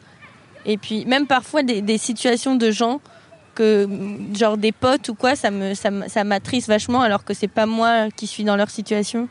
Et 0.66 0.78
puis 0.78 1.06
même 1.06 1.28
parfois 1.28 1.64
des, 1.64 1.98
situations 1.98 2.56
de 2.56 2.72
gens 2.72 3.02
que 3.54 3.88
genre 4.34 4.58
des 4.58 4.72
potes 4.72 5.10
ou 5.10 5.16
quoi, 5.16 5.36
ça 5.36 5.50
me, 5.52 5.74
ça 5.74 6.24
m'attriste 6.24 6.68
vachement 6.68 7.02
alors 7.02 7.24
que 7.24 7.34
c'est 7.34 7.48
pas 7.48 7.66
moi 7.66 8.10
qui 8.16 8.28
suis 8.28 8.44
dans 8.44 8.56
leur 8.56 8.70
situation. 8.70 9.30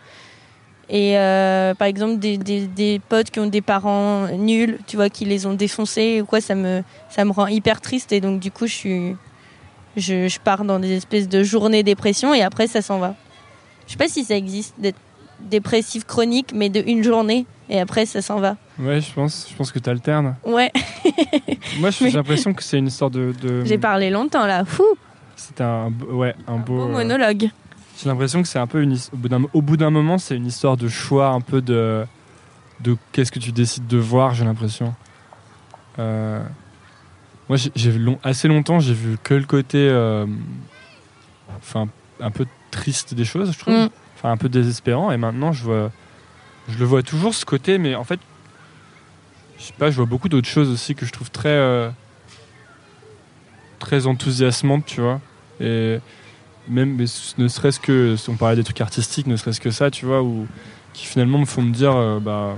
Et 0.89 1.19
euh, 1.19 1.74
par 1.74 1.89
exemple, 1.89 2.19
des, 2.19 2.36
des, 2.36 2.66
des, 2.66 3.01
potes 3.09 3.31
qui 3.31 3.40
ont 3.40 3.47
des 3.47 3.62
parents 3.62 4.28
nuls, 4.36 4.78
tu 4.86 4.97
vois, 4.97 5.09
qui 5.09 5.24
les 5.24 5.47
ont 5.47 5.55
défoncés 5.55 6.20
ou 6.20 6.27
quoi, 6.27 6.40
ça 6.40 6.55
me, 6.55 6.82
ça 7.09 7.24
me 7.24 7.32
rend 7.32 7.47
hyper 7.47 7.81
triste. 7.81 8.12
Et 8.12 8.20
donc, 8.20 8.40
du 8.40 8.51
coup, 8.51 8.66
je, 8.66 8.74
suis, 8.74 9.16
je, 9.97 10.28
je 10.28 10.40
pars 10.40 10.65
dans 10.65 10.78
des 10.78 10.93
espèces 10.93 11.28
de 11.28 11.43
journées 11.43 11.82
dépression 11.82 12.35
et 12.35 12.43
après, 12.43 12.66
ça 12.66 12.82
s'en 12.82 12.98
va. 12.98 13.15
Je 13.86 13.93
sais 13.93 13.98
pas 13.98 14.09
si 14.09 14.24
ça 14.24 14.36
existe 14.36 14.74
d'être 14.78 14.98
dépressif 15.40 16.05
chronique, 16.05 16.52
mais 16.55 16.69
de 16.69 16.82
une 16.86 17.02
journée 17.02 17.47
et 17.69 17.81
après, 17.81 18.06
ça 18.06 18.23
s'en 18.23 18.40
va. 18.40 18.56
Ouais, 18.78 19.01
je 19.01 19.12
pense, 19.12 19.47
je 19.51 19.56
pense 19.56 19.73
que 19.73 19.78
tu 19.78 19.89
alternes. 19.89 20.36
Ouais. 20.44 20.70
Moi, 21.78 21.90
j'ai 21.90 22.11
l'impression 22.11 22.52
que 22.52 22.62
c'est 22.62 22.78
une 22.78 22.89
histoire 22.89 23.11
de. 23.11 23.32
de... 23.40 23.65
J'ai 23.65 23.78
parlé 23.78 24.11
longtemps 24.11 24.47
là, 24.47 24.65
fou! 24.65 24.85
C'était 25.36 25.65
un, 25.65 25.93
ouais, 26.11 26.35
un, 26.47 26.56
beau, 26.56 26.77
beau 26.77 26.89
monologue. 26.89 27.51
J'ai 27.96 28.08
l'impression 28.08 28.42
que 28.42 28.48
c'est 28.48 28.58
un 28.58 28.66
peu 28.66 28.82
une 28.82 28.96
au 29.52 29.62
bout 29.62 29.76
d'un 29.76 29.90
moment, 29.90 30.18
c'est 30.18 30.36
une 30.36 30.46
histoire 30.46 30.76
de 30.76 30.88
choix, 30.88 31.28
un 31.28 31.40
peu 31.40 31.62
de 31.62 32.04
de 32.80 32.96
qu'est-ce 33.12 33.30
que 33.32 33.38
tu 33.38 33.52
décides 33.52 33.86
de 33.86 33.98
voir. 33.98 34.34
J'ai 34.34 34.44
l'impression. 34.44 34.94
Euh, 35.98 36.42
moi, 37.48 37.58
j'ai 37.74 37.92
long, 37.92 38.18
assez 38.22 38.48
longtemps, 38.48 38.80
j'ai 38.80 38.94
vu 38.94 39.18
que 39.22 39.34
le 39.34 39.44
côté, 39.44 39.78
euh, 39.78 40.26
enfin, 41.56 41.88
un 42.20 42.30
peu 42.30 42.46
triste 42.70 43.14
des 43.14 43.24
choses, 43.24 43.52
je 43.52 43.58
trouve, 43.58 43.74
mm. 43.74 43.88
enfin 44.16 44.30
un 44.30 44.36
peu 44.36 44.48
désespérant. 44.48 45.10
Et 45.12 45.16
maintenant, 45.16 45.52
je 45.52 45.62
vois, 45.62 45.92
je 46.68 46.78
le 46.78 46.84
vois 46.84 47.02
toujours 47.02 47.34
ce 47.34 47.44
côté, 47.44 47.78
mais 47.78 47.94
en 47.94 48.04
fait, 48.04 48.18
je 49.58 49.64
sais 49.64 49.74
pas, 49.78 49.90
je 49.90 49.96
vois 49.96 50.06
beaucoup 50.06 50.28
d'autres 50.28 50.48
choses 50.48 50.70
aussi 50.70 50.94
que 50.94 51.06
je 51.06 51.12
trouve 51.12 51.30
très, 51.30 51.48
euh, 51.48 51.90
très 53.78 54.06
enthousiasmantes, 54.06 54.86
tu 54.86 55.00
vois. 55.00 55.20
Et 55.60 56.00
même 56.68 56.96
ne 57.38 57.48
serait-ce 57.48 57.80
que 57.80 58.16
si 58.16 58.30
on 58.30 58.36
parlait 58.36 58.56
des 58.56 58.64
trucs 58.64 58.80
artistiques 58.80 59.26
ne 59.26 59.36
serait-ce 59.36 59.60
que 59.60 59.70
ça 59.70 59.90
tu 59.90 60.06
vois 60.06 60.22
ou 60.22 60.46
qui 60.92 61.06
finalement 61.06 61.38
me 61.38 61.44
font 61.44 61.62
me 61.62 61.72
dire 61.72 61.94
euh, 61.94 62.20
bah 62.20 62.56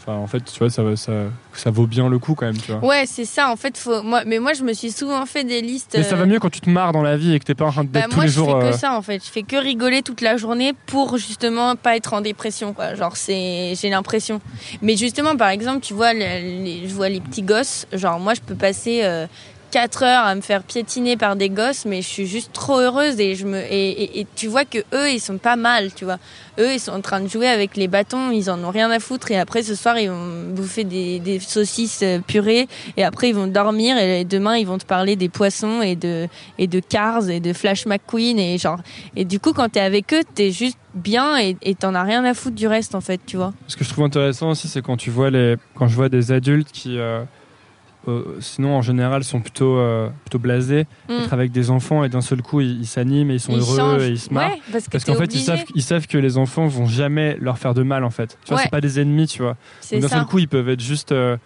enfin 0.00 0.18
en 0.18 0.26
fait 0.26 0.44
tu 0.44 0.58
vois 0.58 0.70
ça, 0.70 0.82
ça 0.96 1.12
ça 1.54 1.70
vaut 1.70 1.86
bien 1.86 2.08
le 2.08 2.18
coup 2.18 2.34
quand 2.34 2.46
même 2.46 2.58
tu 2.58 2.72
vois. 2.72 2.84
Ouais 2.84 3.04
c'est 3.06 3.24
ça 3.24 3.50
en 3.50 3.56
fait 3.56 3.76
faut 3.76 4.02
moi 4.02 4.22
mais 4.26 4.38
moi 4.38 4.52
je 4.52 4.62
me 4.62 4.72
suis 4.72 4.90
souvent 4.90 5.24
fait 5.26 5.44
des 5.44 5.60
listes 5.60 5.94
mais 5.96 6.02
ça 6.02 6.16
va 6.16 6.22
euh, 6.22 6.26
mieux 6.26 6.38
quand 6.38 6.50
tu 6.50 6.60
te 6.60 6.70
marres 6.70 6.92
dans 6.92 7.02
la 7.02 7.16
vie 7.16 7.34
et 7.34 7.38
que 7.38 7.44
t'es 7.44 7.54
pas 7.54 7.66
en 7.66 7.72
train 7.72 7.84
de 7.84 7.88
bah, 7.88 8.02
tous 8.10 8.20
les 8.20 8.28
jours 8.28 8.48
moi 8.48 8.60
je 8.60 8.64
fais 8.64 8.70
que 8.70 8.74
euh, 8.74 8.78
ça 8.78 8.96
en 8.96 9.02
fait. 9.02 9.24
Je 9.24 9.30
fais 9.30 9.42
que 9.42 9.56
rigoler 9.56 10.02
toute 10.02 10.20
la 10.20 10.36
journée 10.36 10.72
pour 10.86 11.16
justement 11.18 11.74
pas 11.76 11.96
être 11.96 12.12
en 12.12 12.20
dépression 12.20 12.72
quoi. 12.72 12.94
Genre 12.94 13.16
c'est 13.16 13.74
j'ai 13.80 13.90
l'impression. 13.90 14.40
Mais 14.82 14.96
justement 14.96 15.36
par 15.36 15.48
exemple 15.48 15.80
tu 15.80 15.94
vois 15.94 16.12
les, 16.12 16.86
je 16.86 16.94
vois 16.94 17.08
les 17.08 17.20
petits 17.20 17.42
gosses 17.42 17.86
genre 17.92 18.20
moi 18.20 18.34
je 18.34 18.40
peux 18.40 18.54
passer 18.54 19.02
4 19.74 20.04
heures 20.04 20.24
à 20.24 20.36
me 20.36 20.40
faire 20.40 20.62
piétiner 20.62 21.16
par 21.16 21.34
des 21.34 21.48
gosses, 21.48 21.84
mais 21.84 22.00
je 22.00 22.06
suis 22.06 22.28
juste 22.28 22.52
trop 22.52 22.78
heureuse 22.78 23.18
et 23.18 23.34
je 23.34 23.44
me 23.44 23.58
et, 23.58 24.24
tu 24.36 24.46
vois 24.46 24.64
que 24.64 24.78
eux 24.94 25.10
ils 25.10 25.18
sont 25.18 25.36
pas 25.36 25.56
mal, 25.56 25.92
tu 25.92 26.04
vois. 26.04 26.18
Eux 26.60 26.74
ils 26.74 26.78
sont 26.78 26.92
en 26.92 27.00
train 27.00 27.20
de 27.20 27.26
jouer 27.26 27.48
avec 27.48 27.76
les 27.76 27.88
bâtons, 27.88 28.30
ils 28.30 28.50
en 28.50 28.62
ont 28.62 28.70
rien 28.70 28.88
à 28.92 29.00
foutre 29.00 29.32
et 29.32 29.36
après 29.36 29.64
ce 29.64 29.74
soir 29.74 29.98
ils 29.98 30.08
vont 30.08 30.44
bouffer 30.50 30.84
des, 30.84 31.40
saucisses 31.40 32.02
euh, 32.04 32.20
purées 32.20 32.68
et 32.96 33.02
après 33.02 33.30
ils 33.30 33.34
vont 33.34 33.48
dormir 33.48 33.98
et 33.98 34.24
demain 34.24 34.56
ils 34.56 34.64
vont 34.64 34.78
te 34.78 34.86
parler 34.86 35.16
des 35.16 35.28
poissons 35.28 35.82
et 35.82 35.96
de 35.96 36.28
et 36.56 36.68
de 36.68 36.78
Cars 36.78 37.28
et 37.28 37.40
de 37.40 37.52
Flash 37.52 37.84
McQueen 37.86 38.38
et 38.38 38.58
genre 38.58 38.78
et 39.16 39.24
du 39.24 39.40
coup 39.40 39.54
quand 39.54 39.70
t'es 39.70 39.80
avec 39.80 40.14
eux 40.14 40.22
t'es 40.36 40.52
juste 40.52 40.78
bien 40.94 41.36
et 41.36 41.74
t'en 41.74 41.96
as 41.96 42.04
rien 42.04 42.24
à 42.24 42.34
foutre 42.34 42.54
du 42.54 42.68
reste 42.68 42.94
en 42.94 43.00
fait, 43.00 43.20
tu 43.26 43.36
vois. 43.36 43.52
Ce 43.66 43.76
que 43.76 43.82
je 43.82 43.90
trouve 43.90 44.04
intéressant 44.04 44.50
aussi 44.50 44.68
c'est 44.68 44.82
quand 44.82 44.96
tu 44.96 45.10
vois 45.10 45.30
les 45.30 45.56
quand 45.74 45.88
je 45.88 45.96
vois 45.96 46.08
des 46.08 46.30
adultes 46.30 46.70
qui 46.70 46.96
euh, 47.00 47.24
sinon 48.40 48.76
en 48.76 48.82
général 48.82 49.24
sont 49.24 49.40
plutôt 49.40 49.78
euh, 49.78 50.08
plutôt 50.24 50.38
blasés. 50.38 50.86
Mm. 51.08 51.12
être 51.12 51.32
avec 51.32 51.52
des 51.52 51.70
enfants 51.70 52.04
et 52.04 52.08
d'un 52.08 52.20
seul 52.20 52.42
coup 52.42 52.60
ils 52.60 52.86
s'animent 52.86 53.30
et 53.30 53.34
ils 53.34 53.40
sont 53.40 53.56
heureux 53.56 54.02
et 54.02 54.08
ils 54.08 54.18
se 54.18 54.32
marrent. 54.32 54.52
Parce 54.90 55.04
qu'en 55.04 55.14
fait 55.14 55.34
ils 55.34 55.40
savent 55.40 55.64
ils 55.74 55.82
savent 55.82 56.06
que 56.06 56.18
les 56.18 56.36
enfants 56.36 56.66
vont 56.66 56.86
jamais 56.86 57.36
leur 57.40 57.58
faire 57.58 57.74
de 57.74 57.82
mal 57.82 58.04
en 58.04 58.10
fait. 58.10 58.38
Tu 58.44 58.52
vois 58.52 58.62
c'est 58.62 58.70
pas 58.70 58.80
des 58.80 59.00
ennemis 59.00 59.26
tu 59.26 59.42
vois. 59.42 59.56
D'un 59.90 60.08
seul 60.08 60.24
coup 60.24 60.38
ils 60.38 60.48
peuvent 60.48 60.68
être 60.68 60.80
juste 60.80 61.12
euh, 61.12 61.36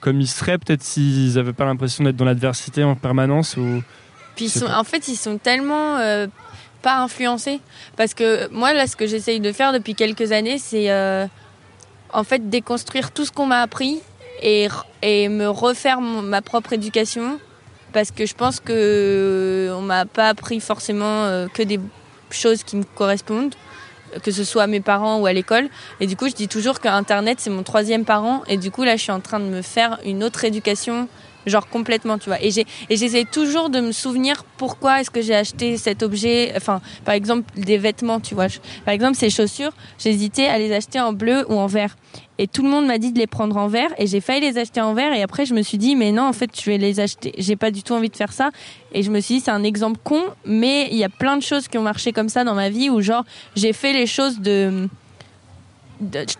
comme 0.00 0.20
ils 0.20 0.28
seraient 0.28 0.58
peut-être 0.58 0.82
s'ils 0.82 1.38
avaient 1.38 1.52
pas 1.52 1.64
l'impression 1.64 2.04
d'être 2.04 2.16
dans 2.16 2.26
l'adversité 2.26 2.84
en 2.84 2.94
permanence 2.94 3.56
ou 3.56 3.82
puis 4.36 4.48
sont, 4.48 4.66
en 4.66 4.84
fait 4.84 5.08
ils 5.08 5.16
sont 5.16 5.38
tellement 5.38 5.96
pas 6.82 6.98
influencés. 6.98 7.60
Parce 7.96 8.14
que 8.14 8.48
moi 8.50 8.74
là 8.74 8.86
ce 8.86 8.96
que 8.96 9.06
j'essaye 9.06 9.40
de 9.40 9.52
faire 9.52 9.72
depuis 9.72 9.94
quelques 9.94 10.32
années 10.32 10.58
c'est 10.58 10.92
en 12.12 12.24
fait 12.24 12.50
déconstruire 12.50 13.10
tout 13.10 13.24
ce 13.24 13.32
qu'on 13.32 13.46
m'a 13.46 13.60
appris 13.60 14.00
et, 14.44 15.28
me 15.28 15.46
refaire 15.46 16.00
ma 16.00 16.42
propre 16.42 16.72
éducation 16.72 17.38
parce 17.92 18.10
que 18.10 18.26
je 18.26 18.34
pense 18.34 18.60
que 18.60 19.70
on 19.72 19.82
m'a 19.82 20.04
pas 20.04 20.28
appris 20.28 20.60
forcément 20.60 21.24
euh, 21.24 21.46
que 21.46 21.62
des 21.62 21.80
choses 22.30 22.62
qui 22.64 22.76
me 22.76 22.84
correspondent 22.84 23.54
que 24.22 24.30
ce 24.30 24.44
soit 24.44 24.64
à 24.64 24.66
mes 24.66 24.80
parents 24.80 25.20
ou 25.20 25.26
à 25.26 25.32
l'école 25.32 25.68
et 26.00 26.06
du 26.06 26.16
coup 26.16 26.28
je 26.28 26.34
dis 26.34 26.48
toujours 26.48 26.80
qu'internet 26.80 27.38
c'est 27.40 27.50
mon 27.50 27.62
troisième 27.62 28.04
parent 28.04 28.42
et 28.46 28.56
du 28.56 28.70
coup 28.70 28.84
là 28.84 28.96
je 28.96 29.02
suis 29.02 29.12
en 29.12 29.20
train 29.20 29.40
de 29.40 29.46
me 29.46 29.62
faire 29.62 29.98
une 30.04 30.22
autre 30.22 30.44
éducation 30.44 31.08
genre 31.46 31.68
complètement, 31.68 32.18
tu 32.18 32.28
vois. 32.28 32.42
Et 32.42 32.50
et 32.90 32.96
j'essaie 32.96 33.24
toujours 33.24 33.70
de 33.70 33.80
me 33.80 33.92
souvenir 33.92 34.44
pourquoi 34.56 35.00
est-ce 35.00 35.10
que 35.10 35.22
j'ai 35.22 35.34
acheté 35.34 35.76
cet 35.76 36.02
objet. 36.02 36.52
Enfin, 36.56 36.80
par 37.04 37.14
exemple 37.14 37.44
des 37.56 37.78
vêtements, 37.78 38.20
tu 38.20 38.34
vois. 38.34 38.46
Par 38.84 38.94
exemple 38.94 39.16
ces 39.16 39.30
chaussures, 39.30 39.72
j'hésitais 39.98 40.46
à 40.46 40.58
les 40.58 40.72
acheter 40.72 41.00
en 41.00 41.12
bleu 41.12 41.44
ou 41.48 41.54
en 41.54 41.66
vert. 41.66 41.96
Et 42.38 42.48
tout 42.48 42.62
le 42.62 42.68
monde 42.68 42.86
m'a 42.86 42.98
dit 42.98 43.12
de 43.12 43.18
les 43.18 43.28
prendre 43.28 43.56
en 43.56 43.68
vert 43.68 43.90
et 43.96 44.06
j'ai 44.06 44.20
failli 44.20 44.40
les 44.40 44.58
acheter 44.58 44.80
en 44.80 44.92
vert 44.92 45.12
et 45.12 45.22
après 45.22 45.46
je 45.46 45.54
me 45.54 45.62
suis 45.62 45.78
dit 45.78 45.94
mais 45.94 46.10
non 46.10 46.24
en 46.24 46.32
fait 46.32 46.50
je 46.60 46.68
vais 46.68 46.78
les 46.78 46.98
acheter. 46.98 47.32
J'ai 47.38 47.54
pas 47.54 47.70
du 47.70 47.82
tout 47.84 47.92
envie 47.92 48.08
de 48.08 48.16
faire 48.16 48.32
ça 48.32 48.50
et 48.92 49.04
je 49.04 49.10
me 49.10 49.20
suis 49.20 49.36
dit 49.36 49.40
c'est 49.40 49.52
un 49.52 49.62
exemple 49.62 50.00
con 50.02 50.20
mais 50.44 50.88
il 50.90 50.96
y 50.96 51.04
a 51.04 51.08
plein 51.08 51.36
de 51.36 51.42
choses 51.42 51.68
qui 51.68 51.78
ont 51.78 51.82
marché 51.82 52.12
comme 52.12 52.28
ça 52.28 52.42
dans 52.42 52.54
ma 52.54 52.70
vie 52.70 52.90
où 52.90 53.00
genre 53.00 53.24
j'ai 53.54 53.72
fait 53.72 53.92
les 53.92 54.06
choses 54.06 54.40
de 54.40 54.88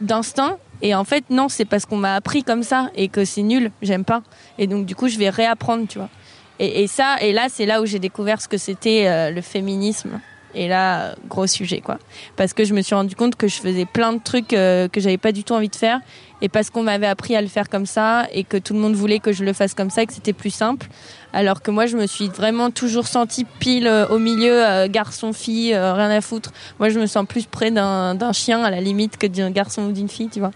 d'instinct 0.00 0.58
et 0.82 0.94
en 0.94 1.04
fait, 1.04 1.24
non, 1.30 1.48
c'est 1.48 1.64
parce 1.64 1.86
qu'on 1.86 1.96
m'a 1.96 2.14
appris 2.14 2.44
comme 2.44 2.62
ça 2.62 2.90
et 2.94 3.08
que 3.08 3.24
c'est 3.24 3.42
nul, 3.42 3.70
j'aime 3.80 4.04
pas. 4.04 4.22
Et 4.58 4.66
donc, 4.66 4.84
du 4.84 4.94
coup, 4.94 5.08
je 5.08 5.18
vais 5.18 5.30
réapprendre, 5.30 5.86
tu 5.88 5.98
vois. 5.98 6.10
Et, 6.58 6.86
ça, 6.86 7.16
et 7.20 7.32
là, 7.32 7.46
c'est 7.48 7.66
là 7.66 7.80
où 7.80 7.86
j'ai 7.86 7.98
découvert 7.98 8.40
ce 8.40 8.48
que 8.48 8.58
c'était 8.58 9.08
euh, 9.08 9.30
le 9.30 9.40
féminisme. 9.40 10.20
Et 10.54 10.68
là, 10.68 11.14
gros 11.28 11.46
sujet, 11.46 11.80
quoi. 11.80 11.98
Parce 12.36 12.52
que 12.52 12.64
je 12.64 12.74
me 12.74 12.82
suis 12.82 12.94
rendu 12.94 13.16
compte 13.16 13.36
que 13.36 13.48
je 13.48 13.56
faisais 13.56 13.86
plein 13.86 14.12
de 14.12 14.20
trucs 14.22 14.52
euh, 14.52 14.88
que 14.88 15.00
j'avais 15.00 15.18
pas 15.18 15.32
du 15.32 15.44
tout 15.44 15.52
envie 15.52 15.68
de 15.68 15.76
faire. 15.76 16.00
Et 16.42 16.48
parce 16.48 16.70
qu'on 16.70 16.82
m'avait 16.82 17.06
appris 17.06 17.34
à 17.34 17.42
le 17.42 17.48
faire 17.48 17.68
comme 17.68 17.86
ça 17.86 18.26
et 18.32 18.44
que 18.44 18.56
tout 18.56 18.74
le 18.74 18.80
monde 18.80 18.94
voulait 18.94 19.18
que 19.18 19.32
je 19.32 19.44
le 19.44 19.52
fasse 19.52 19.74
comme 19.74 19.90
ça 19.90 20.02
et 20.02 20.06
que 20.06 20.12
c'était 20.12 20.32
plus 20.32 20.50
simple. 20.50 20.86
Alors 21.32 21.62
que 21.62 21.70
moi, 21.70 21.86
je 21.86 21.96
me 21.96 22.06
suis 22.06 22.28
vraiment 22.28 22.70
toujours 22.70 23.06
sentie 23.06 23.46
pile 23.58 23.86
euh, 23.86 24.06
au 24.08 24.18
milieu, 24.18 24.64
euh, 24.64 24.88
garçon-fille, 24.88 25.74
rien 25.74 26.10
à 26.10 26.20
foutre. 26.20 26.52
Moi, 26.78 26.88
je 26.88 27.00
me 27.00 27.06
sens 27.06 27.26
plus 27.26 27.46
près 27.46 27.70
d'un 27.70 28.32
chien 28.32 28.62
à 28.62 28.70
la 28.70 28.80
limite 28.80 29.16
que 29.16 29.26
d'un 29.26 29.50
garçon 29.50 29.82
ou 29.86 29.92
d'une 29.92 30.08
fille, 30.08 30.28
tu 30.28 30.40
vois. 30.40 30.52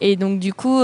Et 0.00 0.16
donc, 0.16 0.38
du 0.38 0.52
coup, 0.52 0.82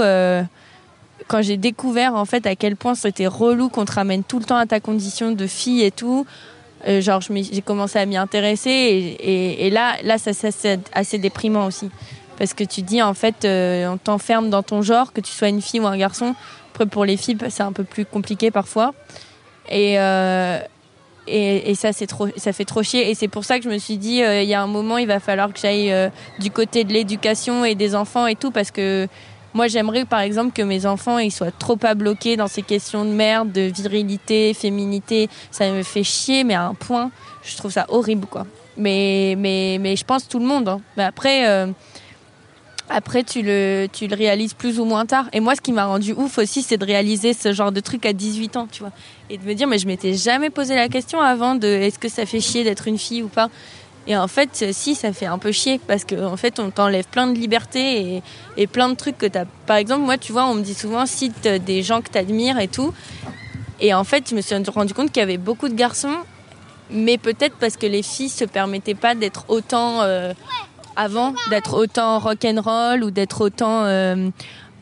quand 1.27 1.41
j'ai 1.41 1.57
découvert 1.57 2.15
en 2.15 2.25
fait 2.25 2.45
à 2.45 2.55
quel 2.55 2.75
point 2.75 2.95
c'était 2.95 3.27
relou 3.27 3.69
qu'on 3.69 3.85
te 3.85 3.93
ramène 3.93 4.23
tout 4.23 4.39
le 4.39 4.45
temps 4.45 4.57
à 4.57 4.65
ta 4.65 4.79
condition 4.79 5.31
de 5.31 5.47
fille 5.47 5.81
et 5.81 5.91
tout, 5.91 6.25
euh, 6.87 7.01
genre 7.01 7.19
j'ai 7.21 7.61
commencé 7.61 7.97
à 7.97 8.05
m'y 8.05 8.15
intéresser 8.15 8.69
et, 8.69 9.67
et, 9.67 9.69
là 9.71 9.95
là 10.03 10.17
ça, 10.17 10.33
c'est 10.33 10.79
assez 10.93 11.17
déprimant 11.17 11.65
aussi. 11.65 11.89
Parce 12.37 12.53
que 12.53 12.63
tu 12.63 12.81
dis 12.81 13.01
en 13.01 13.13
fait 13.13 13.45
euh, 13.45 13.87
on 13.87 13.97
t'enferme 13.97 14.49
dans 14.49 14.61
ton 14.61 14.81
genre 14.81 15.11
que 15.11 15.21
tu 15.21 15.31
sois 15.31 15.49
une 15.49 15.61
fille 15.61 15.79
ou 15.79 15.87
un 15.87 15.97
garçon. 15.97 16.35
Après 16.73 16.85
pour 16.85 17.05
les 17.05 17.17
filles 17.17 17.37
c'est 17.49 17.63
un 17.63 17.71
peu 17.71 17.83
plus 17.83 18.05
compliqué 18.05 18.51
parfois. 18.51 18.93
Et 19.69 19.99
euh, 19.99 20.59
et, 21.27 21.71
et, 21.71 21.75
ça 21.75 21.91
c'est 21.91 22.05
trop 22.05 22.27
ça 22.37 22.53
fait 22.53 22.65
trop 22.65 22.83
chier. 22.83 23.09
Et 23.09 23.15
c'est 23.15 23.29
pour 23.29 23.45
ça 23.45 23.57
que 23.57 23.63
je 23.63 23.69
me 23.69 23.79
suis 23.79 23.97
dit 23.97 24.17
il 24.17 24.43
y 24.43 24.53
a 24.53 24.61
un 24.61 24.67
moment 24.67 24.99
il 24.99 25.07
va 25.07 25.19
falloir 25.19 25.51
que 25.51 25.59
j'aille 25.59 25.91
du 26.39 26.51
côté 26.51 26.83
de 26.83 26.93
l'éducation 26.93 27.65
et 27.65 27.73
des 27.73 27.95
enfants 27.95 28.27
et 28.27 28.35
tout 28.35 28.51
parce 28.51 28.69
que 28.69 29.07
moi, 29.55 29.69
j'aimerais 29.69 30.03
par 30.03 30.19
exemple 30.19 30.51
que 30.51 30.61
mes 30.61 30.85
enfants 30.85 31.17
ils 31.17 31.31
soient 31.31 31.49
trop 31.49 31.77
pas 31.77 31.95
bloqués 31.95 32.35
dans 32.35 32.47
ces 32.47 32.61
questions 32.61 33.05
de 33.05 33.11
merde, 33.11 33.53
de 33.53 33.61
virilité, 33.61 34.53
féminité. 34.53 35.29
Ça 35.49 35.71
me 35.71 35.81
fait 35.81 36.03
chier, 36.03 36.43
mais 36.43 36.55
à 36.55 36.65
un 36.65 36.73
point, 36.73 37.09
je 37.41 37.55
trouve 37.55 37.71
ça 37.71 37.85
horrible, 37.87 38.27
quoi. 38.27 38.45
Mais 38.77 39.35
mais 39.37 39.77
mais 39.79 39.95
je 39.95 40.03
pense 40.03 40.27
tout 40.27 40.39
le 40.39 40.45
monde. 40.45 40.67
Hein. 40.67 40.81
Mais 40.97 41.03
après. 41.03 41.47
Euh, 41.47 41.67
après, 42.87 43.23
tu 43.23 43.41
le, 43.41 43.87
tu 43.91 44.05
le 44.05 44.15
réalises 44.15 44.53
plus 44.53 44.79
ou 44.79 44.85
moins 44.85 45.07
tard. 45.07 45.27
Et 45.33 45.39
moi, 45.39 45.55
ce 45.55 45.61
qui 45.61 45.71
m'a 45.71 45.85
rendu 45.85 46.13
ouf 46.13 46.37
aussi, 46.37 46.61
c'est 46.61 46.77
de 46.77 46.85
réaliser 46.85 47.33
ce 47.33 47.51
genre 47.51 47.71
de 47.71 47.79
truc 47.79 48.05
à 48.05 48.13
18 48.13 48.57
ans, 48.57 48.67
tu 48.71 48.81
vois. 48.81 48.91
Et 49.31 49.39
de 49.39 49.43
me 49.43 49.55
dire, 49.55 49.67
mais 49.67 49.79
je 49.79 49.87
m'étais 49.87 50.13
jamais 50.13 50.51
posé 50.51 50.75
la 50.75 50.87
question 50.87 51.19
avant 51.19 51.55
de 51.55 51.67
est-ce 51.67 51.97
que 51.97 52.09
ça 52.09 52.27
fait 52.27 52.39
chier 52.39 52.63
d'être 52.63 52.87
une 52.87 52.99
fille 52.99 53.23
ou 53.23 53.27
pas? 53.27 53.49
Et 54.07 54.15
en 54.15 54.27
fait, 54.27 54.65
si, 54.71 54.93
ça 54.93 55.13
fait 55.13 55.25
un 55.25 55.37
peu 55.37 55.51
chier 55.51 55.79
parce 55.87 56.05
qu'en 56.05 56.33
en 56.33 56.37
fait, 56.37 56.59
on 56.59 56.69
t'enlève 56.69 57.05
plein 57.05 57.27
de 57.27 57.37
libertés 57.37 58.21
et, 58.57 58.67
plein 58.67 58.89
de 58.89 58.95
trucs 58.95 59.17
que 59.17 59.25
t'as. 59.25 59.45
Par 59.65 59.77
exemple, 59.77 60.03
moi, 60.03 60.17
tu 60.17 60.31
vois, 60.31 60.45
on 60.45 60.53
me 60.53 60.61
dit 60.61 60.75
souvent 60.75 61.05
cite 61.05 61.41
des 61.41 61.81
gens 61.81 62.01
que 62.01 62.09
t'admires 62.09 62.59
et 62.59 62.67
tout. 62.67 62.93
Et 63.79 63.93
en 63.93 64.03
fait, 64.03 64.29
je 64.29 64.35
me 64.35 64.41
suis 64.41 64.55
rendu 64.55 64.93
compte 64.93 65.11
qu'il 65.11 65.21
y 65.21 65.23
avait 65.23 65.37
beaucoup 65.37 65.69
de 65.69 65.73
garçons, 65.73 66.17
mais 66.89 67.17
peut-être 67.17 67.55
parce 67.59 67.77
que 67.77 67.87
les 67.87 68.03
filles 68.03 68.29
se 68.29 68.45
permettaient 68.45 68.95
pas 68.95 69.15
d'être 69.15 69.45
autant 69.47 70.01
euh, 70.01 70.33
avant, 70.95 71.33
d'être 71.49 71.73
autant 71.73 72.19
rock'n'roll 72.19 73.03
ou 73.03 73.11
d'être 73.11 73.41
autant. 73.41 73.85
Euh, 73.85 74.29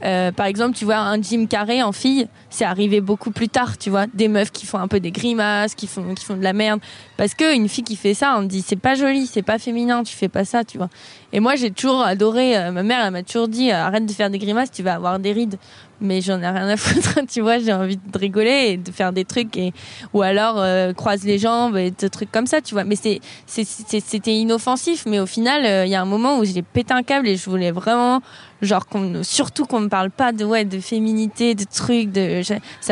euh, 0.03 0.31
par 0.31 0.47
exemple, 0.47 0.75
tu 0.75 0.85
vois, 0.85 0.97
un 0.97 1.21
Jim 1.21 1.45
Carrey 1.45 1.81
en 1.81 1.91
fille, 1.91 2.27
c'est 2.49 2.65
arrivé 2.65 2.99
beaucoup 2.99 3.31
plus 3.31 3.47
tard, 3.47 3.77
tu 3.77 3.89
vois. 3.89 4.05
Des 4.13 4.27
meufs 4.27 4.51
qui 4.51 4.65
font 4.65 4.77
un 4.77 4.87
peu 4.87 4.99
des 4.99 5.11
grimaces, 5.11 5.75
qui 5.75 5.87
font, 5.87 6.13
qui 6.13 6.25
font 6.25 6.35
de 6.35 6.43
la 6.43 6.53
merde. 6.53 6.81
Parce 7.15 7.33
que 7.35 7.55
une 7.55 7.69
fille 7.69 7.83
qui 7.83 7.95
fait 7.95 8.13
ça, 8.13 8.35
on 8.37 8.43
dit 8.43 8.61
c'est 8.61 8.75
pas 8.75 8.95
joli, 8.95 9.27
c'est 9.27 9.41
pas 9.41 9.59
féminin, 9.59 10.03
tu 10.03 10.15
fais 10.15 10.27
pas 10.27 10.43
ça, 10.45 10.63
tu 10.63 10.77
vois. 10.77 10.89
Et 11.31 11.39
moi, 11.39 11.55
j'ai 11.55 11.71
toujours 11.71 12.01
adoré, 12.01 12.57
euh, 12.57 12.71
ma 12.71 12.83
mère, 12.83 13.05
elle 13.05 13.11
m'a 13.11 13.23
toujours 13.23 13.47
dit, 13.47 13.71
euh, 13.71 13.75
arrête 13.75 14.05
de 14.05 14.11
faire 14.11 14.29
des 14.29 14.39
grimaces, 14.39 14.71
tu 14.71 14.83
vas 14.83 14.95
avoir 14.95 15.19
des 15.19 15.31
rides. 15.31 15.57
Mais 16.03 16.21
j'en 16.21 16.39
ai 16.41 16.47
rien 16.47 16.67
à 16.67 16.77
foutre, 16.77 17.19
tu 17.27 17.41
vois, 17.41 17.57
j'ai 17.59 17.73
envie 17.73 17.97
de 17.97 18.17
rigoler 18.17 18.71
et 18.71 18.77
de 18.77 18.91
faire 18.91 19.13
des 19.13 19.25
trucs 19.25 19.57
et, 19.57 19.73
ou 20.13 20.21
alors, 20.21 20.63
croise 20.95 21.23
les 21.23 21.39
jambes 21.39 21.77
et 21.77 21.91
des 21.91 22.09
trucs 22.09 22.31
comme 22.31 22.45
ça, 22.45 22.61
tu 22.61 22.75
vois. 22.75 22.83
Mais 22.83 22.95
c'était 22.95 24.35
inoffensif, 24.35 25.05
mais 25.07 25.19
au 25.19 25.25
final, 25.25 25.87
il 25.87 25.91
y 25.91 25.95
a 25.95 26.01
un 26.01 26.05
moment 26.05 26.37
où 26.37 26.45
j'ai 26.45 26.61
pété 26.61 26.93
un 26.93 27.03
câble 27.03 27.27
et 27.27 27.37
je 27.37 27.49
voulais 27.49 27.71
vraiment 27.71 28.21
genre 28.63 28.87
qu'on 28.87 29.23
surtout 29.23 29.65
qu'on 29.65 29.81
ne 29.81 29.87
parle 29.87 30.09
pas 30.09 30.31
de 30.31 30.45
ouais 30.45 30.65
de 30.65 30.79
féminité 30.79 31.55
de 31.55 31.65
trucs 31.65 32.11
de 32.11 32.41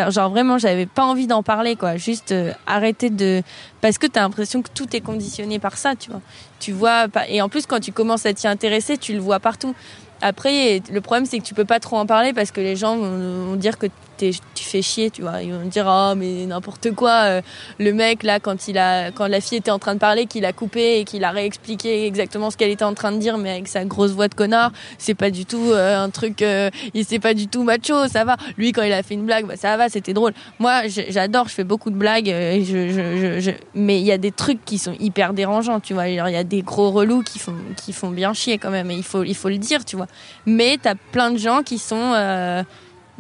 genre 0.10 0.30
vraiment 0.30 0.58
j'avais 0.58 0.86
pas 0.86 1.06
envie 1.06 1.28
d'en 1.28 1.44
parler 1.44 1.76
quoi. 1.76 1.98
Juste 1.98 2.32
euh, 2.32 2.52
arrêter 2.68 3.10
de 3.10 3.42
parce 3.80 3.98
que 3.98 4.08
tu 4.08 4.20
as 4.20 4.22
l'impression 4.22 4.62
que 4.62 4.70
tout 4.74 4.96
est 4.96 5.02
conditionné 5.02 5.60
par 5.60 5.78
ça 5.78 5.96
tu 5.96 6.12
vois. 6.12 6.22
Tu 6.60 6.72
vois 6.72 7.08
et 7.28 7.42
en 7.42 7.50
plus 7.50 7.66
quand 7.66 7.80
tu 7.80 7.92
commences 7.92 8.26
à 8.26 8.34
t'y 8.34 8.48
intéresser 8.48 8.98
tu 8.98 9.14
le 9.14 9.20
vois 9.20 9.40
partout 9.40 9.74
après 10.22 10.82
le 10.92 11.02
problème 11.02 11.26
c'est 11.26 11.40
que 11.40 11.44
tu 11.44 11.54
peux 11.54 11.66
pas 11.66 11.80
trop 11.80 11.98
en 11.98 12.06
parler 12.06 12.34
parce 12.34 12.52
que 12.52 12.62
les 12.62 12.76
gens 12.76 12.98
vont 12.98 13.56
dire 13.56 13.78
que 13.78 13.88
tu 14.30 14.64
fais 14.64 14.82
chier, 14.82 15.10
tu 15.10 15.24
vois. 15.24 15.42
Ils 15.42 15.52
vont 15.52 15.60
me 15.60 15.70
dire, 15.70 15.86
oh, 15.88 16.14
mais 16.16 16.46
n'importe 16.46 16.92
quoi. 16.92 17.24
Euh, 17.26 17.42
le 17.80 17.94
mec, 17.94 18.24
là, 18.24 18.40
quand, 18.40 18.68
il 18.68 18.78
a, 18.78 19.12
quand 19.12 19.28
la 19.28 19.42
fille 19.42 19.58
était 19.58 19.72
en 19.72 19.80
train 19.80 19.96
de 19.96 20.00
parler, 20.00 20.28
qu'il 20.28 20.46
a 20.46 20.54
coupé 20.54 21.00
et 21.00 21.04
qu'il 21.04 21.24
a 21.24 21.32
réexpliqué 21.32 22.06
exactement 22.06 22.52
ce 22.52 22.58
qu'elle 22.58 22.70
était 22.70 22.86
en 22.86 22.94
train 22.94 23.12
de 23.12 23.18
dire, 23.18 23.38
mais 23.38 23.52
avec 23.52 23.68
sa 23.68 23.86
grosse 23.86 24.12
voix 24.12 24.28
de 24.28 24.36
connard, 24.36 24.72
c'est 24.98 25.16
pas 25.16 25.32
du 25.32 25.46
tout 25.46 25.72
euh, 25.72 26.04
un 26.04 26.10
truc, 26.10 26.42
euh, 26.42 26.70
il 26.94 27.06
c'est 27.06 27.20
pas 27.20 27.34
du 27.34 27.48
tout 27.48 27.64
macho, 27.64 28.08
ça 28.08 28.24
va. 28.24 28.38
Lui, 28.58 28.72
quand 28.72 28.84
il 28.84 28.94
a 28.94 29.04
fait 29.04 29.16
une 29.16 29.26
blague, 29.26 29.46
bah, 29.48 29.56
ça 29.58 29.76
va, 29.76 29.90
c'était 29.90 30.14
drôle. 30.14 30.34
Moi, 30.60 30.84
j'adore, 30.88 31.48
je 31.48 31.54
fais 31.54 31.64
beaucoup 31.64 31.90
de 31.90 31.96
blagues, 31.96 32.28
je, 32.28 33.52
mais 33.74 34.00
il 34.00 34.06
y 34.06 34.12
a 34.12 34.18
des 34.18 34.32
trucs 34.32 34.64
qui 34.64 34.78
sont 34.78 34.94
hyper 35.00 35.34
dérangeants, 35.34 35.80
tu 35.80 35.94
vois. 35.94 36.08
Il 36.08 36.16
y 36.16 36.20
a 36.20 36.44
des 36.44 36.62
gros 36.62 36.92
relous 36.92 37.24
qui 37.24 37.40
font, 37.40 37.56
qui 37.76 37.92
font 37.94 38.12
bien 38.12 38.34
chier 38.34 38.58
quand 38.58 38.70
même, 38.70 38.92
et 38.92 38.96
il 38.96 39.04
faut, 39.04 39.24
il 39.24 39.36
faut 39.36 39.50
le 39.50 39.58
dire, 39.58 39.84
tu 39.84 39.96
vois. 39.96 40.08
Mais 40.46 40.78
t'as 40.82 40.96
plein 41.12 41.32
de 41.32 41.38
gens 41.38 41.64
qui 41.64 41.78
sont, 41.78 42.14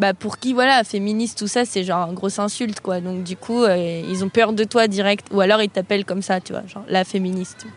bah 0.01 0.15
pour 0.15 0.39
qui 0.39 0.53
voilà 0.53 0.83
féministe 0.83 1.37
tout 1.37 1.47
ça 1.47 1.63
c'est 1.63 1.83
genre 1.83 2.09
une 2.09 2.15
grosse 2.15 2.39
insulte 2.39 2.79
quoi 2.81 3.01
donc 3.01 3.23
du 3.23 3.37
coup 3.37 3.63
euh, 3.63 4.01
ils 4.09 4.23
ont 4.25 4.29
peur 4.29 4.51
de 4.51 4.63
toi 4.63 4.87
direct 4.87 5.27
ou 5.31 5.41
alors 5.41 5.61
ils 5.61 5.69
t'appellent 5.69 6.05
comme 6.05 6.23
ça 6.23 6.41
tu 6.41 6.53
vois 6.53 6.65
genre 6.65 6.83
la 6.89 7.03
féministe 7.05 7.67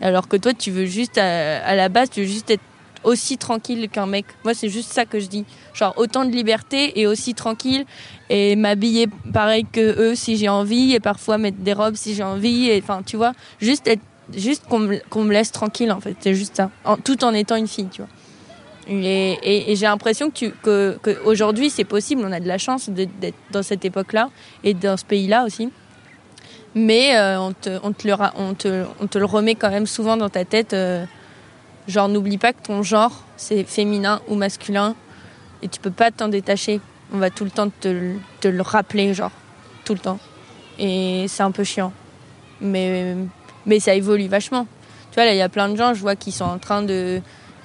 alors 0.00 0.28
que 0.28 0.36
toi 0.36 0.54
tu 0.54 0.70
veux 0.70 0.86
juste 0.86 1.18
à, 1.18 1.74
la 1.74 1.88
base 1.88 2.08
tu 2.08 2.20
veux 2.20 2.26
juste 2.28 2.52
être 2.52 2.62
aussi 3.02 3.36
tranquille 3.36 3.88
qu'un 3.88 4.06
mec. 4.06 4.26
Moi, 4.44 4.54
c'est 4.54 4.68
juste 4.68 4.92
ça 4.92 5.04
que 5.04 5.18
je 5.18 5.26
dis. 5.26 5.44
Genre, 5.74 5.92
autant 5.96 6.24
de 6.24 6.30
liberté 6.30 7.00
et 7.00 7.08
aussi 7.08 7.34
tranquille. 7.34 7.84
Et 8.30 8.54
m'habiller 8.54 9.08
pareil 9.32 9.66
que 9.72 9.80
eux 9.80 10.14
si 10.14 10.36
j'ai 10.36 10.48
envie. 10.48 10.92
Et 10.92 11.00
parfois 11.00 11.36
mettre 11.36 11.56
des 11.58 11.72
robes 11.72 11.96
si 11.96 12.14
j'ai 12.14 12.22
envie. 12.22 12.68
Et 12.68 12.80
enfin, 12.80 13.02
tu 13.04 13.16
vois, 13.16 13.32
juste 13.60 13.88
être, 13.88 14.02
juste 14.32 14.66
qu'on 14.68 14.78
me, 14.78 15.00
me 15.16 15.32
laisse 15.32 15.50
tranquille, 15.50 15.90
en 15.90 16.00
fait. 16.00 16.14
C'est 16.20 16.34
juste 16.34 16.54
ça. 16.54 16.70
En- 16.84 16.96
tout 16.96 17.24
en 17.24 17.34
étant 17.34 17.56
une 17.56 17.66
fille, 17.66 17.88
tu 17.90 18.02
vois. 18.02 18.10
Et, 18.88 19.74
j'ai 19.74 19.86
l'impression 19.86 20.30
que, 20.30 20.98
c'est 21.70 21.84
possible. 21.84 22.22
On 22.24 22.32
a 22.32 22.40
de 22.40 22.48
la 22.48 22.58
chance 22.58 22.90
d'être 22.90 23.36
dans 23.50 23.62
cette 23.62 23.84
époque-là 23.84 24.30
et 24.64 24.74
dans 24.74 24.96
ce 24.96 25.04
pays-là 25.04 25.44
aussi. 25.44 25.70
Mais 26.74 27.16
euh, 27.16 27.38
on, 27.40 27.52
te, 27.52 29.18
le, 29.18 29.24
remet 29.24 29.54
quand 29.54 29.70
même 29.70 29.86
souvent 29.86 30.16
dans 30.16 30.30
ta 30.30 30.44
tête. 30.44 30.72
euh, 30.72 31.04
genre, 31.86 32.08
n'oublie 32.08 32.38
pas 32.38 32.52
que 32.52 32.62
ton 32.62 32.82
genre, 32.82 33.24
c'est 33.36 33.64
féminin 33.64 34.20
ou 34.28 34.36
masculin. 34.36 34.94
Et 35.62 35.68
tu 35.68 35.80
peux 35.80 35.90
pas 35.90 36.10
t'en 36.10 36.28
détacher. 36.28 36.80
On 37.12 37.18
va 37.18 37.30
tout 37.30 37.44
le 37.44 37.50
temps 37.50 37.68
te 37.80 38.48
le 38.48 38.62
rappeler, 38.62 39.12
genre. 39.14 39.32
Tout 39.84 39.92
le 39.92 40.00
temps. 40.00 40.18
Et 40.78 41.26
c'est 41.28 41.42
un 41.42 41.50
peu 41.50 41.64
chiant. 41.64 41.92
Mais, 42.60 43.14
mais 43.66 43.80
ça 43.80 43.94
évolue 43.94 44.28
vachement. 44.28 44.66
Tu 45.10 45.16
vois, 45.16 45.26
là, 45.26 45.34
il 45.34 45.38
y 45.38 45.42
a 45.42 45.48
plein 45.48 45.68
de 45.68 45.76
gens, 45.76 45.94
je 45.94 46.00
vois, 46.00 46.16
qui 46.16 46.32
sont 46.32 46.44
en 46.44 46.58
train 46.58 46.82
de. 46.82 47.20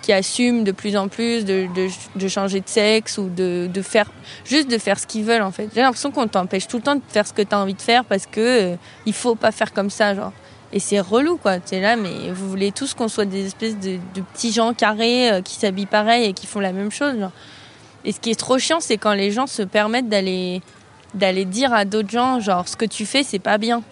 Qui 0.07 0.13
assument 0.13 0.63
de 0.63 0.71
plus 0.71 0.95
en 0.95 1.09
plus 1.09 1.43
de, 1.43 1.67
changer 2.29 2.61
de 2.61 2.69
sexe 2.69 3.17
ou 3.17 3.27
de, 3.27 3.69
faire. 3.81 4.09
juste 4.45 4.71
de 4.71 4.77
faire 4.77 4.97
ce 4.97 5.05
qu'ils 5.05 5.25
veulent, 5.25 5.41
en 5.41 5.51
fait. 5.51 5.67
J'ai 5.75 5.81
l'impression 5.81 6.11
qu'on 6.11 6.29
t'empêche 6.29 6.65
tout 6.65 6.77
le 6.77 6.84
temps 6.84 6.95
de 6.95 7.01
faire 7.09 7.27
ce 7.27 7.34
que 7.34 7.41
tu 7.41 7.53
as 7.53 7.59
envie 7.59 7.73
de 7.73 7.81
faire 7.81 8.05
parce 8.05 8.25
que 8.25 8.39
euh, 8.39 8.75
il 9.05 9.11
faut 9.11 9.35
pas 9.35 9.51
faire 9.51 9.73
comme 9.73 9.89
ça, 9.89 10.15
genre. 10.15 10.31
Et 10.71 10.79
c'est 10.79 11.01
relou, 11.01 11.35
quoi. 11.35 11.59
Tu 11.59 11.75
es 11.75 11.81
là, 11.81 11.97
mais 11.97 12.31
vous 12.31 12.49
voulez 12.49 12.71
tous 12.71 12.93
qu'on 12.93 13.09
soit 13.09 13.25
des 13.25 13.47
espèces 13.47 13.77
de, 13.77 13.99
petits 14.34 14.53
gens 14.53 14.73
carrés 14.73 15.29
euh, 15.29 15.41
qui 15.41 15.55
s'habillent 15.55 15.85
pareil 15.88 16.23
et 16.23 16.31
qui 16.31 16.47
font 16.47 16.61
la 16.61 16.71
même 16.71 16.89
chose. 16.89 17.17
Et 18.05 18.13
ce 18.13 18.21
qui 18.21 18.31
est 18.31 18.39
trop 18.39 18.57
chiant, 18.57 18.79
c'est 18.79 18.95
quand 18.95 19.13
les 19.13 19.31
gens 19.31 19.45
se 19.45 19.61
permettent 19.61 20.07
d'aller 20.07 20.61
d'aller 21.15 21.43
dire 21.43 21.73
à 21.73 21.84
d'autres 21.84 22.09
gens, 22.09 22.39
genre, 22.39 22.65
ce 22.69 22.77
que 22.77 22.85
tu 22.85 23.05
fais, 23.05 23.23
c'est 23.23 23.39
pas 23.39 23.57
bien. 23.57 23.84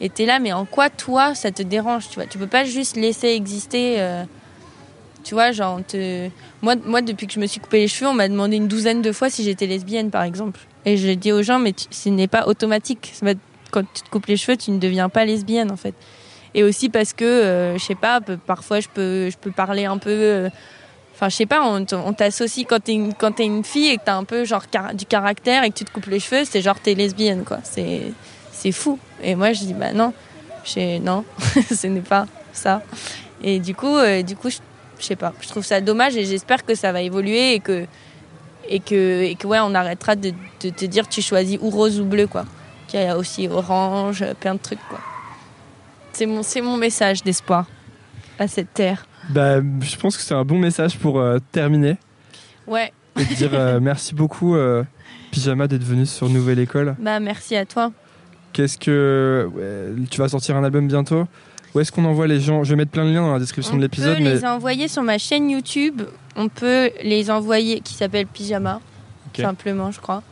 Et 0.00 0.08
t'es 0.08 0.24
là, 0.24 0.38
mais 0.38 0.52
en 0.52 0.66
quoi, 0.66 0.88
toi, 0.88 1.34
ça 1.34 1.50
te 1.50 1.64
dérange, 1.64 2.08
tu 2.10 2.14
vois? 2.14 2.26
Tu 2.26 2.38
peux 2.38 2.46
pas 2.46 2.64
juste 2.64 2.94
laisser 2.94 3.30
exister... 3.30 3.96
euh, 3.98 4.22
tu 5.24 5.34
vois, 5.34 5.52
genre, 5.52 5.80
te... 5.86 6.28
moi, 6.62 6.74
moi, 6.84 7.00
depuis 7.02 7.26
que 7.26 7.32
je 7.32 7.40
me 7.40 7.46
suis 7.46 7.60
coupé 7.60 7.78
les 7.78 7.88
cheveux, 7.88 8.10
on 8.10 8.14
m'a 8.14 8.28
demandé 8.28 8.56
une 8.56 8.68
douzaine 8.68 9.02
de 9.02 9.10
fois 9.10 9.30
si 9.30 9.42
j'étais 9.42 9.66
lesbienne, 9.66 10.10
par 10.10 10.22
exemple. 10.22 10.60
Et 10.84 10.96
je 10.96 11.10
dis 11.10 11.32
aux 11.32 11.42
gens, 11.42 11.58
mais 11.58 11.72
tu- 11.72 11.86
ce 11.90 12.08
n'est 12.10 12.28
pas 12.28 12.46
automatique. 12.46 13.12
Quand 13.70 13.82
tu 13.92 14.02
te 14.02 14.10
coupes 14.10 14.26
les 14.26 14.36
cheveux, 14.36 14.56
tu 14.56 14.70
ne 14.70 14.78
deviens 14.78 15.08
pas 15.08 15.24
lesbienne, 15.24 15.72
en 15.72 15.76
fait. 15.76 15.94
Et 16.54 16.62
aussi 16.62 16.88
parce 16.88 17.12
que, 17.12 17.24
euh, 17.24 17.78
je 17.78 17.84
sais 17.84 17.94
pas, 17.96 18.20
parfois, 18.20 18.78
je 18.80 18.88
peux, 18.92 19.30
je 19.30 19.36
peux 19.36 19.50
parler 19.50 19.86
un 19.86 19.98
peu... 19.98 20.10
euh, 20.10 20.48
Enfin, 21.14 21.28
je 21.28 21.36
sais 21.36 21.46
pas, 21.46 21.62
on, 21.64 21.84
t'associe 22.12 22.66
quand 22.68 22.82
t'es 22.82 22.98
t'es 23.36 23.44
une 23.44 23.62
fille 23.62 23.86
et 23.86 23.98
que 23.98 24.02
t'as 24.04 24.16
un 24.16 24.24
peu 24.24 24.44
genre 24.44 24.64
du 24.94 25.06
caractère 25.06 25.62
et 25.62 25.70
que 25.70 25.76
tu 25.78 25.84
te 25.84 25.92
coupes 25.92 26.06
les 26.06 26.18
cheveux, 26.18 26.44
c'est 26.44 26.60
genre 26.60 26.80
t'es 26.80 26.94
lesbienne, 26.94 27.44
quoi. 27.44 27.58
C'est, 27.62 28.72
fou. 28.72 28.98
Et 29.22 29.36
moi, 29.36 29.52
je 29.52 29.60
dis, 29.60 29.74
bah 29.74 29.92
non, 29.92 30.12
non, 31.00 31.24
ce 31.72 31.86
n'est 31.86 32.00
pas 32.00 32.26
ça. 32.52 32.82
Et 33.44 33.60
du 33.60 33.76
coup, 33.76 33.96
euh, 33.96 34.22
du 34.22 34.34
coup, 34.34 34.50
je, 34.50 34.58
je 35.04 35.08
sais 35.08 35.16
pas, 35.16 35.34
je 35.42 35.48
trouve 35.48 35.62
ça 35.64 35.82
dommage 35.82 36.16
et 36.16 36.24
j'espère 36.24 36.64
que 36.64 36.74
ça 36.74 36.90
va 36.90 37.02
évoluer 37.02 37.52
et 37.54 37.60
que, 37.60 37.84
et 38.68 38.80
que, 38.80 39.22
et 39.22 39.34
que 39.34 39.46
ouais, 39.46 39.58
on 39.60 39.74
arrêtera 39.74 40.16
de, 40.16 40.32
de 40.62 40.70
te 40.70 40.86
dire 40.86 41.06
tu 41.08 41.20
choisis 41.20 41.58
ou 41.60 41.68
rose 41.68 42.00
ou 42.00 42.04
bleu, 42.06 42.26
quoi. 42.26 42.46
Qu'il 42.88 43.00
y 43.00 43.04
a 43.04 43.18
aussi 43.18 43.46
orange, 43.46 44.24
plein 44.40 44.54
de 44.54 44.60
trucs, 44.60 44.80
quoi. 44.88 45.00
C'est 46.14 46.24
mon, 46.24 46.42
c'est 46.42 46.62
mon 46.62 46.78
message 46.78 47.22
d'espoir 47.22 47.66
à 48.38 48.48
cette 48.48 48.72
terre. 48.72 49.06
Bah, 49.28 49.60
je 49.80 49.96
pense 49.96 50.16
que 50.16 50.22
c'est 50.22 50.34
un 50.34 50.44
bon 50.44 50.58
message 50.58 50.96
pour 50.98 51.20
euh, 51.20 51.38
terminer 51.52 51.96
Ouais, 52.66 52.92
et 53.20 53.24
te 53.26 53.34
dire 53.34 53.50
euh, 53.52 53.80
merci 53.82 54.14
beaucoup, 54.14 54.56
euh, 54.56 54.84
Pyjama, 55.32 55.68
d'être 55.68 55.84
venu 55.84 56.06
sur 56.06 56.30
Nouvelle 56.30 56.60
École. 56.60 56.96
bah 56.98 57.20
merci 57.20 57.56
à 57.56 57.66
toi. 57.66 57.92
Qu'est-ce 58.54 58.78
que. 58.78 59.50
ouais, 59.54 60.06
tu 60.10 60.18
vas 60.20 60.28
sortir 60.28 60.56
un 60.56 60.64
album 60.64 60.88
bientôt? 60.88 61.26
Où 61.74 61.80
est-ce 61.80 61.90
qu'on 61.90 62.04
envoie 62.04 62.26
les 62.26 62.40
gens 62.40 62.62
Je 62.64 62.70
vais 62.70 62.76
mettre 62.76 62.92
plein 62.92 63.04
de 63.04 63.10
liens 63.10 63.22
dans 63.22 63.32
la 63.32 63.38
description 63.40 63.74
On 63.74 63.76
de 63.78 63.82
l'épisode, 63.82 64.18
peut 64.18 64.22
mais. 64.24 64.34
les 64.34 64.44
envoyer 64.44 64.86
sur 64.88 65.02
ma 65.02 65.18
chaîne 65.18 65.50
YouTube. 65.50 66.02
On 66.36 66.48
peut 66.48 66.90
les 67.02 67.30
envoyer, 67.30 67.80
qui 67.80 67.94
s'appelle 67.94 68.26
Pyjama, 68.26 68.80
simplement, 69.36 69.90
je 69.90 70.00
crois. 70.00 70.22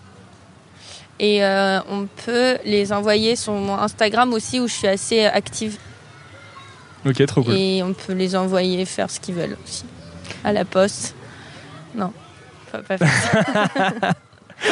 Et 1.18 1.44
euh, 1.44 1.80
on 1.88 2.06
peut 2.24 2.58
les 2.64 2.92
envoyer 2.92 3.36
sur 3.36 3.52
mon 3.52 3.74
Instagram 3.74 4.32
aussi, 4.32 4.60
où 4.60 4.68
je 4.68 4.72
suis 4.72 4.88
assez 4.88 5.24
active. 5.24 5.78
Ok, 7.06 7.24
trop 7.26 7.42
cool. 7.42 7.54
Et 7.54 7.82
on 7.82 7.92
peut 7.92 8.12
les 8.12 8.36
envoyer 8.36 8.84
faire 8.84 9.10
ce 9.10 9.18
qu'ils 9.20 9.34
veulent 9.34 9.56
aussi. 9.64 9.84
À 10.44 10.52
la 10.52 10.64
poste. 10.64 11.14
Non, 11.96 12.12
faut 12.70 12.78
pas 12.78 12.98
faire 12.98 13.08
ça. 13.08 14.12
Ça, 14.62 14.68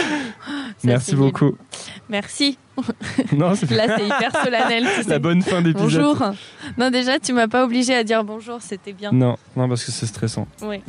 Merci 0.84 1.10
nul. 1.12 1.20
beaucoup. 1.20 1.56
Merci. 2.08 2.56
non, 3.36 3.54
c'est 3.54 3.70
Là, 3.70 3.86
c'est 3.96 4.04
hyper 4.04 4.32
solennel. 4.44 4.86
la 5.06 5.18
bonne 5.18 5.42
fin 5.42 5.62
d'épisode. 5.62 6.02
Bonjour. 6.02 6.32
Non, 6.78 6.90
déjà, 6.90 7.18
tu 7.18 7.32
m'as 7.32 7.48
pas 7.48 7.64
obligé 7.64 7.94
à 7.94 8.04
dire 8.04 8.24
bonjour, 8.24 8.58
c'était 8.60 8.92
bien. 8.92 9.12
Non, 9.12 9.36
non, 9.56 9.68
parce 9.68 9.84
que 9.84 9.92
c'est 9.92 10.06
stressant. 10.06 10.46
Oui. 10.62 10.80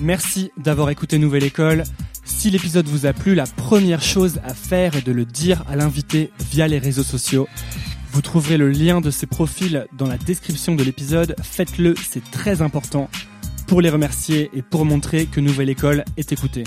Merci 0.00 0.50
d'avoir 0.56 0.90
écouté 0.90 1.18
Nouvelle 1.18 1.44
École. 1.44 1.82
Si 2.24 2.50
l'épisode 2.50 2.86
vous 2.86 3.06
a 3.06 3.12
plu, 3.12 3.34
la 3.34 3.46
première 3.46 4.02
chose 4.02 4.38
à 4.44 4.54
faire 4.54 4.94
est 4.96 5.04
de 5.06 5.12
le 5.12 5.24
dire 5.24 5.64
à 5.68 5.76
l'invité 5.76 6.30
via 6.50 6.68
les 6.68 6.78
réseaux 6.78 7.02
sociaux. 7.02 7.48
Vous 8.12 8.22
trouverez 8.22 8.56
le 8.56 8.70
lien 8.70 9.00
de 9.00 9.10
ses 9.10 9.26
profils 9.26 9.86
dans 9.92 10.06
la 10.06 10.18
description 10.18 10.74
de 10.74 10.84
l'épisode. 10.84 11.34
Faites-le, 11.42 11.94
c'est 11.96 12.30
très 12.30 12.62
important 12.62 13.10
pour 13.68 13.82
les 13.82 13.90
remercier 13.90 14.50
et 14.54 14.62
pour 14.62 14.86
montrer 14.86 15.26
que 15.26 15.40
Nouvelle 15.40 15.68
École 15.68 16.04
est 16.16 16.32
écoutée. 16.32 16.64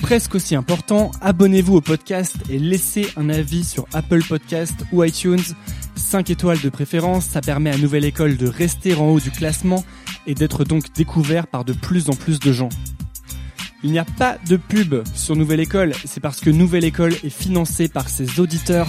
Presque 0.00 0.36
aussi 0.36 0.54
important, 0.54 1.10
abonnez-vous 1.20 1.74
au 1.74 1.80
podcast 1.80 2.36
et 2.48 2.60
laissez 2.60 3.08
un 3.16 3.28
avis 3.28 3.64
sur 3.64 3.86
Apple 3.92 4.22
Podcast 4.22 4.74
ou 4.92 5.02
iTunes. 5.02 5.42
5 5.96 6.30
étoiles 6.30 6.60
de 6.60 6.68
préférence, 6.68 7.26
ça 7.26 7.40
permet 7.40 7.70
à 7.70 7.76
Nouvelle 7.76 8.04
École 8.04 8.36
de 8.36 8.46
rester 8.46 8.94
en 8.94 9.08
haut 9.08 9.20
du 9.20 9.32
classement 9.32 9.84
et 10.28 10.34
d'être 10.34 10.64
donc 10.64 10.92
découvert 10.94 11.48
par 11.48 11.64
de 11.64 11.72
plus 11.72 12.08
en 12.08 12.14
plus 12.14 12.38
de 12.38 12.52
gens. 12.52 12.68
Il 13.82 13.90
n'y 13.90 13.98
a 13.98 14.06
pas 14.06 14.38
de 14.48 14.56
pub 14.56 14.94
sur 15.14 15.34
Nouvelle 15.34 15.60
École, 15.60 15.92
c'est 16.04 16.20
parce 16.20 16.40
que 16.40 16.50
Nouvelle 16.50 16.84
École 16.84 17.14
est 17.24 17.30
financée 17.30 17.88
par 17.88 18.08
ses 18.08 18.38
auditeurs 18.38 18.88